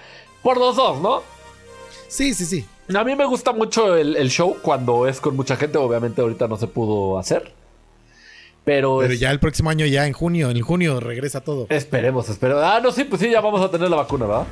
por 0.42 0.58
los 0.58 0.76
dos, 0.76 1.00
¿no? 1.00 1.22
Sí, 2.08 2.34
sí, 2.34 2.44
sí. 2.44 2.66
A 2.94 3.04
mí 3.04 3.16
me 3.16 3.24
gusta 3.24 3.52
mucho 3.52 3.96
el, 3.96 4.16
el 4.16 4.30
show 4.30 4.56
cuando 4.60 5.08
es 5.08 5.20
con 5.20 5.34
mucha 5.34 5.56
gente, 5.56 5.78
obviamente 5.78 6.20
ahorita 6.20 6.46
no 6.46 6.56
se 6.56 6.66
pudo 6.66 7.18
hacer. 7.18 7.52
Pero, 8.64 8.98
Pero 9.01 9.14
ya 9.14 9.30
el 9.30 9.40
próximo 9.40 9.70
año, 9.70 9.86
ya 9.86 10.06
en 10.06 10.12
junio, 10.12 10.51
en 10.51 10.60
junio 10.60 11.01
regresa 11.01 11.40
todo. 11.40 11.66
Esperemos, 11.68 12.28
esperemos. 12.28 12.62
Ah, 12.64 12.80
no, 12.82 12.93
sí, 12.93 13.05
pues 13.05 13.20
sí, 13.20 13.30
ya 13.30 13.40
vamos 13.40 13.60
a 13.60 13.70
tener 13.70 13.90
la 13.90 13.97
vacuna, 13.97 14.26
¿verdad? 14.26 14.47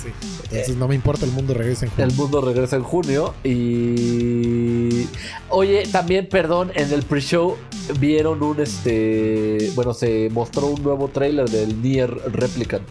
Sí. 0.00 0.08
Entonces 0.44 0.76
no 0.76 0.86
me 0.86 0.94
importa, 0.94 1.24
el 1.24 1.32
mundo 1.32 1.54
regresa 1.54 1.86
en 1.86 1.90
junio. 1.90 2.06
El 2.06 2.14
mundo 2.14 2.40
regresa 2.42 2.76
en 2.76 2.82
junio 2.84 3.34
y... 3.42 5.08
Oye, 5.48 5.84
también, 5.90 6.28
perdón, 6.28 6.70
en 6.74 6.92
el 6.92 7.02
pre-show 7.02 7.56
vieron 7.98 8.42
un, 8.42 8.60
este... 8.60 9.72
Bueno, 9.74 9.94
se 9.94 10.28
mostró 10.30 10.66
un 10.66 10.82
nuevo 10.82 11.08
trailer 11.08 11.48
del 11.48 11.82
Nier 11.82 12.10
Replicant. 12.32 12.86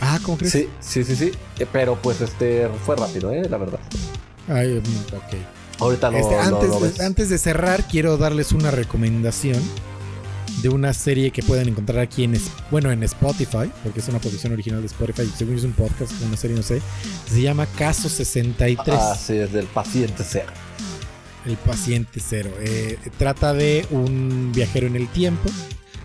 Ah, 0.00 0.18
¿cómo 0.24 0.36
crees? 0.36 0.52
Sí, 0.52 0.68
sí, 0.80 1.04
sí, 1.04 1.14
sí. 1.14 1.32
Pero 1.72 1.94
pues 1.94 2.20
este 2.20 2.68
fue 2.84 2.96
rápido, 2.96 3.30
¿eh? 3.30 3.48
La 3.48 3.58
verdad. 3.58 3.78
Ay, 4.48 4.78
ok. 4.78 5.61
Ahorita 5.78 6.10
lo, 6.10 6.18
Este, 6.18 6.36
antes, 6.36 6.68
lo 6.68 6.80
ves. 6.80 7.00
antes 7.00 7.28
de 7.28 7.38
cerrar, 7.38 7.86
quiero 7.88 8.16
darles 8.16 8.52
una 8.52 8.70
recomendación 8.70 9.60
de 10.62 10.68
una 10.68 10.92
serie 10.92 11.30
que 11.32 11.42
pueden 11.42 11.68
encontrar 11.68 11.98
aquí 11.98 12.22
en, 12.24 12.38
bueno, 12.70 12.92
en 12.92 13.02
Spotify, 13.02 13.70
porque 13.82 13.98
es 14.00 14.08
una 14.08 14.20
producción 14.20 14.52
original 14.52 14.80
de 14.80 14.86
Spotify, 14.86 15.28
según 15.36 15.56
es 15.56 15.64
un 15.64 15.72
podcast, 15.72 16.12
una 16.24 16.36
serie, 16.36 16.56
no 16.56 16.62
sé. 16.62 16.80
Se 17.28 17.40
llama 17.42 17.66
Caso 17.66 18.08
63, 18.08 18.96
Ah, 18.96 19.16
sí, 19.16 19.34
es 19.36 19.52
del 19.52 19.66
paciente 19.66 20.22
cero. 20.28 20.52
El 21.46 21.56
paciente 21.56 22.20
cero. 22.24 22.50
Eh, 22.60 22.96
trata 23.18 23.52
de 23.52 23.84
un 23.90 24.52
viajero 24.54 24.86
en 24.86 24.94
el 24.94 25.08
tiempo 25.08 25.50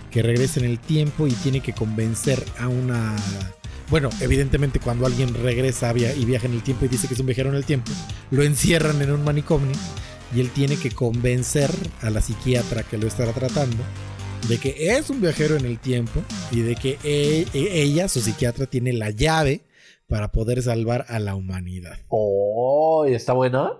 que 0.09 0.23
regresa 0.23 0.59
en 0.59 0.65
el 0.65 0.79
tiempo 0.79 1.27
y 1.27 1.31
tiene 1.33 1.59
que 1.61 1.73
convencer 1.73 2.43
a 2.59 2.67
una... 2.67 3.15
Bueno, 3.89 4.09
evidentemente 4.19 4.79
cuando 4.79 5.05
alguien 5.05 5.33
regresa 5.33 5.93
y 5.95 6.25
viaja 6.25 6.47
en 6.47 6.53
el 6.53 6.63
tiempo 6.63 6.85
y 6.85 6.89
dice 6.89 7.07
que 7.07 7.13
es 7.13 7.19
un 7.19 7.25
viajero 7.25 7.49
en 7.49 7.55
el 7.55 7.65
tiempo, 7.65 7.91
lo 8.31 8.43
encierran 8.43 9.01
en 9.01 9.11
un 9.11 9.23
manicomio 9.23 9.71
y 10.35 10.41
él 10.41 10.49
tiene 10.49 10.75
que 10.75 10.91
convencer 10.91 11.71
a 12.01 12.09
la 12.09 12.21
psiquiatra 12.21 12.83
que 12.83 12.97
lo 12.97 13.07
estará 13.07 13.31
tratando 13.31 13.77
de 14.47 14.57
que 14.57 14.95
es 14.97 15.09
un 15.09 15.21
viajero 15.21 15.55
en 15.55 15.65
el 15.65 15.79
tiempo 15.79 16.21
y 16.51 16.61
de 16.61 16.75
que 16.75 16.97
e- 17.03 17.45
e- 17.53 17.81
ella, 17.81 18.07
su 18.07 18.21
psiquiatra, 18.21 18.65
tiene 18.65 18.93
la 18.93 19.09
llave 19.09 19.61
para 20.07 20.31
poder 20.31 20.61
salvar 20.61 21.05
a 21.09 21.19
la 21.19 21.35
humanidad. 21.35 21.97
Oh, 22.09 23.05
¿y 23.07 23.13
está 23.13 23.33
buena? 23.33 23.73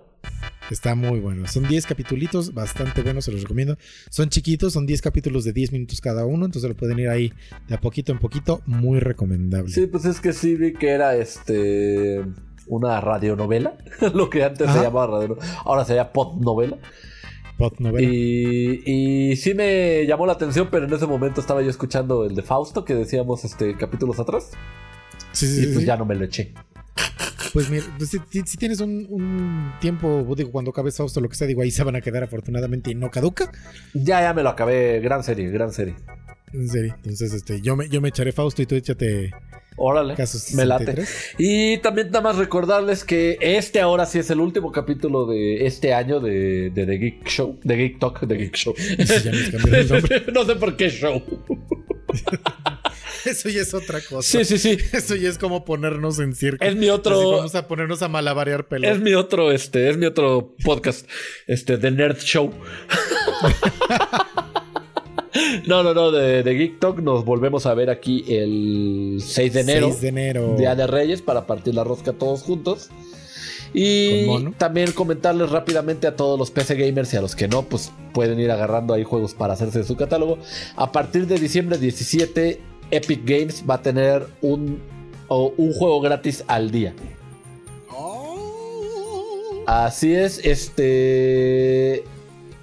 Está 0.70 0.94
muy 0.94 1.18
bueno. 1.20 1.46
Son 1.48 1.66
10 1.66 1.86
capítulos, 1.86 2.52
bastante 2.52 3.02
buenos, 3.02 3.24
se 3.24 3.32
los 3.32 3.42
recomiendo. 3.42 3.78
Son 4.10 4.28
chiquitos, 4.28 4.74
son 4.74 4.86
10 4.86 5.00
capítulos 5.00 5.44
de 5.44 5.52
10 5.52 5.72
minutos 5.72 6.00
cada 6.00 6.26
uno, 6.26 6.44
entonces 6.44 6.68
lo 6.68 6.76
pueden 6.76 6.98
ir 6.98 7.08
ahí 7.08 7.32
de 7.68 7.74
a 7.74 7.80
poquito 7.80 8.12
en 8.12 8.18
poquito, 8.18 8.60
muy 8.66 9.00
recomendable. 9.00 9.72
Sí, 9.72 9.86
pues 9.86 10.04
es 10.04 10.20
que 10.20 10.32
sí 10.32 10.56
vi 10.56 10.74
que 10.74 10.90
era 10.90 11.16
este 11.16 12.22
una 12.66 13.00
radionovela, 13.00 13.78
lo 14.14 14.28
que 14.28 14.44
antes 14.44 14.70
se 14.70 14.82
llamaba 14.82 15.06
radio, 15.20 15.38
ahora 15.64 15.86
se 15.86 15.94
llama 15.94 16.12
podnovela. 16.12 16.76
Podnovela. 17.56 18.06
Y, 18.06 18.82
y 18.84 19.36
sí 19.36 19.54
me 19.54 20.04
llamó 20.06 20.26
la 20.26 20.34
atención, 20.34 20.68
pero 20.70 20.84
en 20.86 20.92
ese 20.92 21.06
momento 21.06 21.40
estaba 21.40 21.62
yo 21.62 21.70
escuchando 21.70 22.24
el 22.24 22.34
de 22.34 22.42
Fausto 22.42 22.84
que 22.84 22.94
decíamos 22.94 23.44
este 23.44 23.74
capítulos 23.76 24.20
atrás 24.20 24.50
Sí, 25.32 25.46
sí, 25.46 25.62
y 25.62 25.66
pues 25.66 25.80
sí. 25.80 25.84
ya 25.86 25.96
no 25.96 26.04
me 26.04 26.14
lo 26.14 26.24
eché. 26.24 26.52
Pues 27.52 27.70
mira, 27.70 27.84
pues 27.96 28.10
si, 28.10 28.56
tienes 28.56 28.80
un, 28.80 29.06
un 29.08 29.72
tiempo, 29.80 30.26
digo, 30.36 30.50
cuando 30.50 30.70
acabes 30.70 30.96
Fausto, 30.96 31.20
lo 31.20 31.28
que 31.28 31.36
sea, 31.36 31.46
digo, 31.46 31.62
ahí 31.62 31.70
se 31.70 31.84
van 31.84 31.96
a 31.96 32.00
quedar 32.00 32.24
afortunadamente 32.24 32.90
y 32.90 32.94
no 32.94 33.10
caduca. 33.10 33.50
Ya, 33.94 34.20
ya 34.20 34.34
me 34.34 34.42
lo 34.42 34.50
acabé, 34.50 35.00
gran 35.00 35.22
serie, 35.22 35.48
gran 35.50 35.72
serie. 35.72 35.94
En 36.52 36.68
serio. 36.68 36.94
Entonces, 36.96 37.32
este, 37.32 37.60
yo 37.60 37.76
me, 37.76 37.88
yo 37.88 38.00
me 38.00 38.08
echaré 38.08 38.32
Fausto 38.32 38.62
y 38.62 38.66
tú 38.66 38.74
échate 38.74 39.30
Órale, 39.80 40.14
casos 40.14 40.52
me 40.54 40.66
late. 40.66 40.86
63. 40.86 41.34
Y 41.38 41.78
también 41.78 42.08
nada 42.08 42.20
más 42.20 42.36
recordarles 42.36 43.04
que 43.04 43.38
este 43.40 43.80
ahora 43.80 44.06
sí 44.06 44.18
es 44.18 44.28
el 44.30 44.40
último 44.40 44.72
capítulo 44.72 45.24
de 45.26 45.66
este 45.66 45.94
año 45.94 46.18
de, 46.18 46.70
de 46.70 46.84
The 46.84 46.98
Geek 46.98 47.28
Show, 47.28 47.60
de 47.62 47.76
Geek 47.76 48.00
Talk, 48.00 48.20
de 48.22 48.36
Geek 48.36 48.56
Show. 48.56 48.74
Sí, 48.76 48.96
ya 48.96 49.30
nos 49.30 49.50
cambiaron 49.50 49.74
el 49.74 49.88
nombre. 49.88 50.24
no 50.34 50.44
sé 50.44 50.56
por 50.56 50.76
qué 50.76 50.90
show. 50.90 51.22
Eso 53.24 53.48
ya 53.48 53.62
es 53.62 53.74
otra 53.74 54.00
cosa. 54.00 54.22
Sí, 54.22 54.44
sí, 54.44 54.58
sí. 54.58 54.78
Eso 54.92 55.16
ya 55.16 55.28
es 55.28 55.38
como 55.38 55.64
ponernos 55.64 56.18
en 56.20 56.34
circo. 56.34 56.64
Es 56.64 56.76
mi 56.76 56.88
otro- 56.88 57.18
Así 57.18 57.30
vamos 57.30 57.54
a 57.54 57.68
ponernos 57.68 58.02
a 58.02 58.08
malabarear 58.08 58.68
pelo. 58.68 58.88
Es 58.88 59.00
mi 59.00 59.14
otro, 59.14 59.50
este, 59.52 59.90
es 59.90 59.96
mi 59.96 60.06
otro 60.06 60.54
podcast, 60.64 61.06
este, 61.46 61.78
The 61.78 61.90
Nerd 61.90 62.18
Show. 62.18 62.52
no, 65.66 65.82
no, 65.82 65.94
no, 65.94 66.10
de, 66.10 66.42
de 66.42 66.54
Geek 66.54 66.80
Talk 66.80 66.98
nos 67.00 67.24
volvemos 67.24 67.66
a 67.66 67.74
ver 67.74 67.90
aquí 67.90 68.24
el 68.28 69.18
6 69.22 69.52
de 69.52 69.60
enero, 69.60 69.88
6 69.88 70.00
de 70.00 70.08
enero. 70.08 70.54
Día 70.56 70.74
de 70.74 70.86
Reyes, 70.86 71.22
para 71.22 71.46
partir 71.46 71.74
la 71.74 71.84
rosca 71.84 72.12
todos 72.12 72.42
juntos. 72.42 72.90
Y 73.74 74.26
también 74.52 74.92
comentarles 74.92 75.50
rápidamente 75.50 76.06
a 76.06 76.16
todos 76.16 76.38
los 76.38 76.50
PC 76.50 76.74
gamers 76.74 77.12
y 77.14 77.16
a 77.16 77.20
los 77.20 77.36
que 77.36 77.48
no, 77.48 77.62
pues 77.62 77.92
pueden 78.12 78.40
ir 78.40 78.50
agarrando 78.50 78.94
ahí 78.94 79.04
juegos 79.04 79.34
para 79.34 79.54
hacerse 79.54 79.80
de 79.80 79.84
su 79.84 79.96
catálogo. 79.96 80.38
A 80.76 80.90
partir 80.92 81.26
de 81.26 81.38
diciembre 81.38 81.78
17, 81.78 82.60
Epic 82.90 83.20
Games 83.24 83.64
va 83.68 83.74
a 83.74 83.82
tener 83.82 84.26
un, 84.40 84.80
o 85.28 85.52
un 85.56 85.72
juego 85.72 86.00
gratis 86.00 86.44
al 86.46 86.70
día. 86.70 86.94
Oh. 87.90 89.64
Así 89.66 90.14
es, 90.14 90.40
este. 90.44 92.04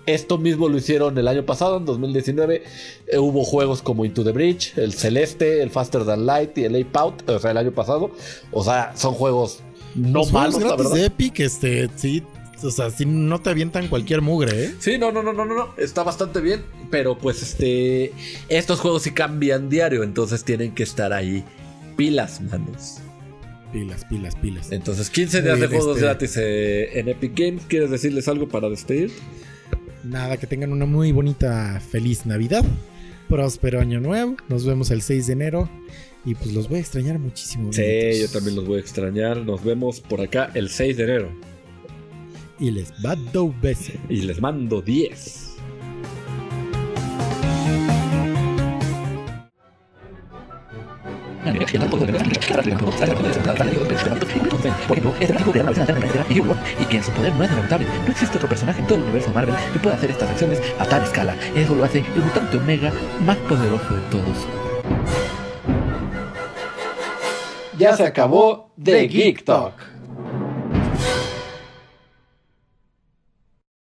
Esto 0.05 0.37
mismo 0.37 0.69
lo 0.69 0.77
hicieron 0.77 1.17
el 1.17 1.27
año 1.27 1.45
pasado, 1.45 1.77
en 1.77 1.85
2019. 1.85 2.63
Eh, 3.07 3.17
hubo 3.17 3.43
juegos 3.43 3.81
como 3.81 4.05
Into 4.05 4.23
the 4.23 4.31
Bridge, 4.31 4.77
el 4.77 4.93
Celeste, 4.93 5.63
el 5.63 5.71
Faster 5.71 6.05
Than 6.05 6.27
Light 6.27 6.55
y 6.59 6.65
el 6.65 6.75
Ape 6.75 6.99
Out, 6.99 7.29
o 7.29 7.39
sea, 7.39 7.51
el 7.51 7.57
año 7.57 7.71
pasado. 7.71 8.11
O 8.51 8.63
sea, 8.63 8.95
son 8.95 9.15
juegos 9.15 9.63
no 9.95 10.19
Los 10.19 10.31
malos, 10.31 10.61
la 10.61 10.75
verdad. 10.75 10.91
de 10.93 11.05
Epic, 11.05 11.39
este, 11.39 11.89
sí. 11.95 12.23
O 12.63 12.71
sea, 12.71 12.89
sí 12.89 13.05
no 13.05 13.39
te 13.41 13.49
avientan 13.49 13.87
cualquier 13.89 14.21
mugre, 14.21 14.65
¿eh? 14.65 14.75
Sí, 14.79 14.97
no, 14.97 15.11
no, 15.11 15.21
no, 15.21 15.33
no, 15.33 15.45
no, 15.45 15.55
no. 15.55 15.69
Está 15.77 16.03
bastante 16.03 16.39
bien. 16.41 16.63
Pero 16.89 17.17
pues 17.17 17.43
este. 17.43 18.13
Estos 18.49 18.79
juegos 18.79 19.03
sí 19.03 19.11
cambian 19.11 19.69
diario. 19.69 20.03
Entonces 20.03 20.43
tienen 20.43 20.73
que 20.73 20.83
estar 20.83 21.11
ahí. 21.13 21.43
Pilas, 21.97 22.41
manos. 22.41 22.99
Pilas, 23.73 24.05
pilas, 24.05 24.35
pilas. 24.35 24.71
Entonces, 24.71 25.09
15 25.09 25.41
Muy 25.41 25.45
días 25.49 25.59
de 25.59 25.67
juegos 25.67 25.95
este- 25.97 26.05
gratis 26.05 26.37
eh, 26.37 26.99
en 26.99 27.09
Epic 27.09 27.33
Games. 27.37 27.63
¿Quieres 27.67 27.91
decirles 27.91 28.27
algo 28.29 28.47
para 28.47 28.69
despedir? 28.69 29.11
Nada, 30.03 30.37
que 30.37 30.47
tengan 30.47 30.71
una 30.71 30.85
muy 30.85 31.11
bonita, 31.11 31.79
feliz 31.91 32.25
Navidad. 32.25 32.63
Próspero 33.27 33.81
año 33.81 33.99
nuevo. 33.99 34.37
Nos 34.47 34.65
vemos 34.65 34.91
el 34.91 35.01
6 35.01 35.27
de 35.27 35.33
enero. 35.33 35.69
Y 36.25 36.33
pues 36.33 36.53
los 36.53 36.67
voy 36.67 36.77
a 36.77 36.81
extrañar 36.81 37.19
muchísimo. 37.19 37.71
Sí, 37.71 37.81
bonitos. 37.81 38.19
yo 38.19 38.29
también 38.29 38.55
los 38.55 38.65
voy 38.65 38.77
a 38.77 38.79
extrañar. 38.79 39.37
Nos 39.37 39.63
vemos 39.63 40.01
por 40.01 40.21
acá 40.21 40.51
el 40.55 40.69
6 40.69 40.97
de 40.97 41.03
enero. 41.03 41.31
Y 42.59 42.71
les 42.71 42.91
mando 43.03 43.53
besos. 43.61 43.95
Y 44.09 44.21
les 44.21 44.41
mando 44.41 44.81
10. 44.81 45.45
Por 51.45 51.51
ejemplo, 54.97 55.15
este 55.19 55.33
tipo 55.35 55.51
de 55.51 55.59
arma 55.59 55.71
es 55.71 55.77
una 55.77 55.85
tercera 55.85 56.25
y 56.79 56.85
que 56.85 56.97
en 56.97 57.03
su 57.03 57.11
poder 57.11 57.35
no 57.35 57.43
es 57.43 57.51
inagotable. 57.51 57.87
No 58.03 58.11
existe 58.11 58.37
otro 58.37 58.49
personaje 58.49 58.81
en 58.81 58.87
todo 58.87 58.97
el 58.97 59.03
universo 59.03 59.31
Marvel 59.31 59.55
que 59.71 59.79
pueda 59.79 59.95
hacer 59.95 60.09
estas 60.09 60.31
acciones 60.31 60.59
a 60.79 60.85
tal 60.85 61.03
escala. 61.03 61.35
Eso 61.55 61.75
lo 61.75 61.83
hace 61.83 61.99
el 61.99 62.23
mutante 62.23 62.57
Omega 62.57 62.91
más 63.23 63.37
poderoso 63.37 63.93
de 63.93 64.01
todos. 64.09 64.47
Ya 67.77 67.95
se 67.95 68.03
acabó 68.05 68.71
The 68.81 69.07
Geek 69.07 69.43
Talk. 69.43 69.73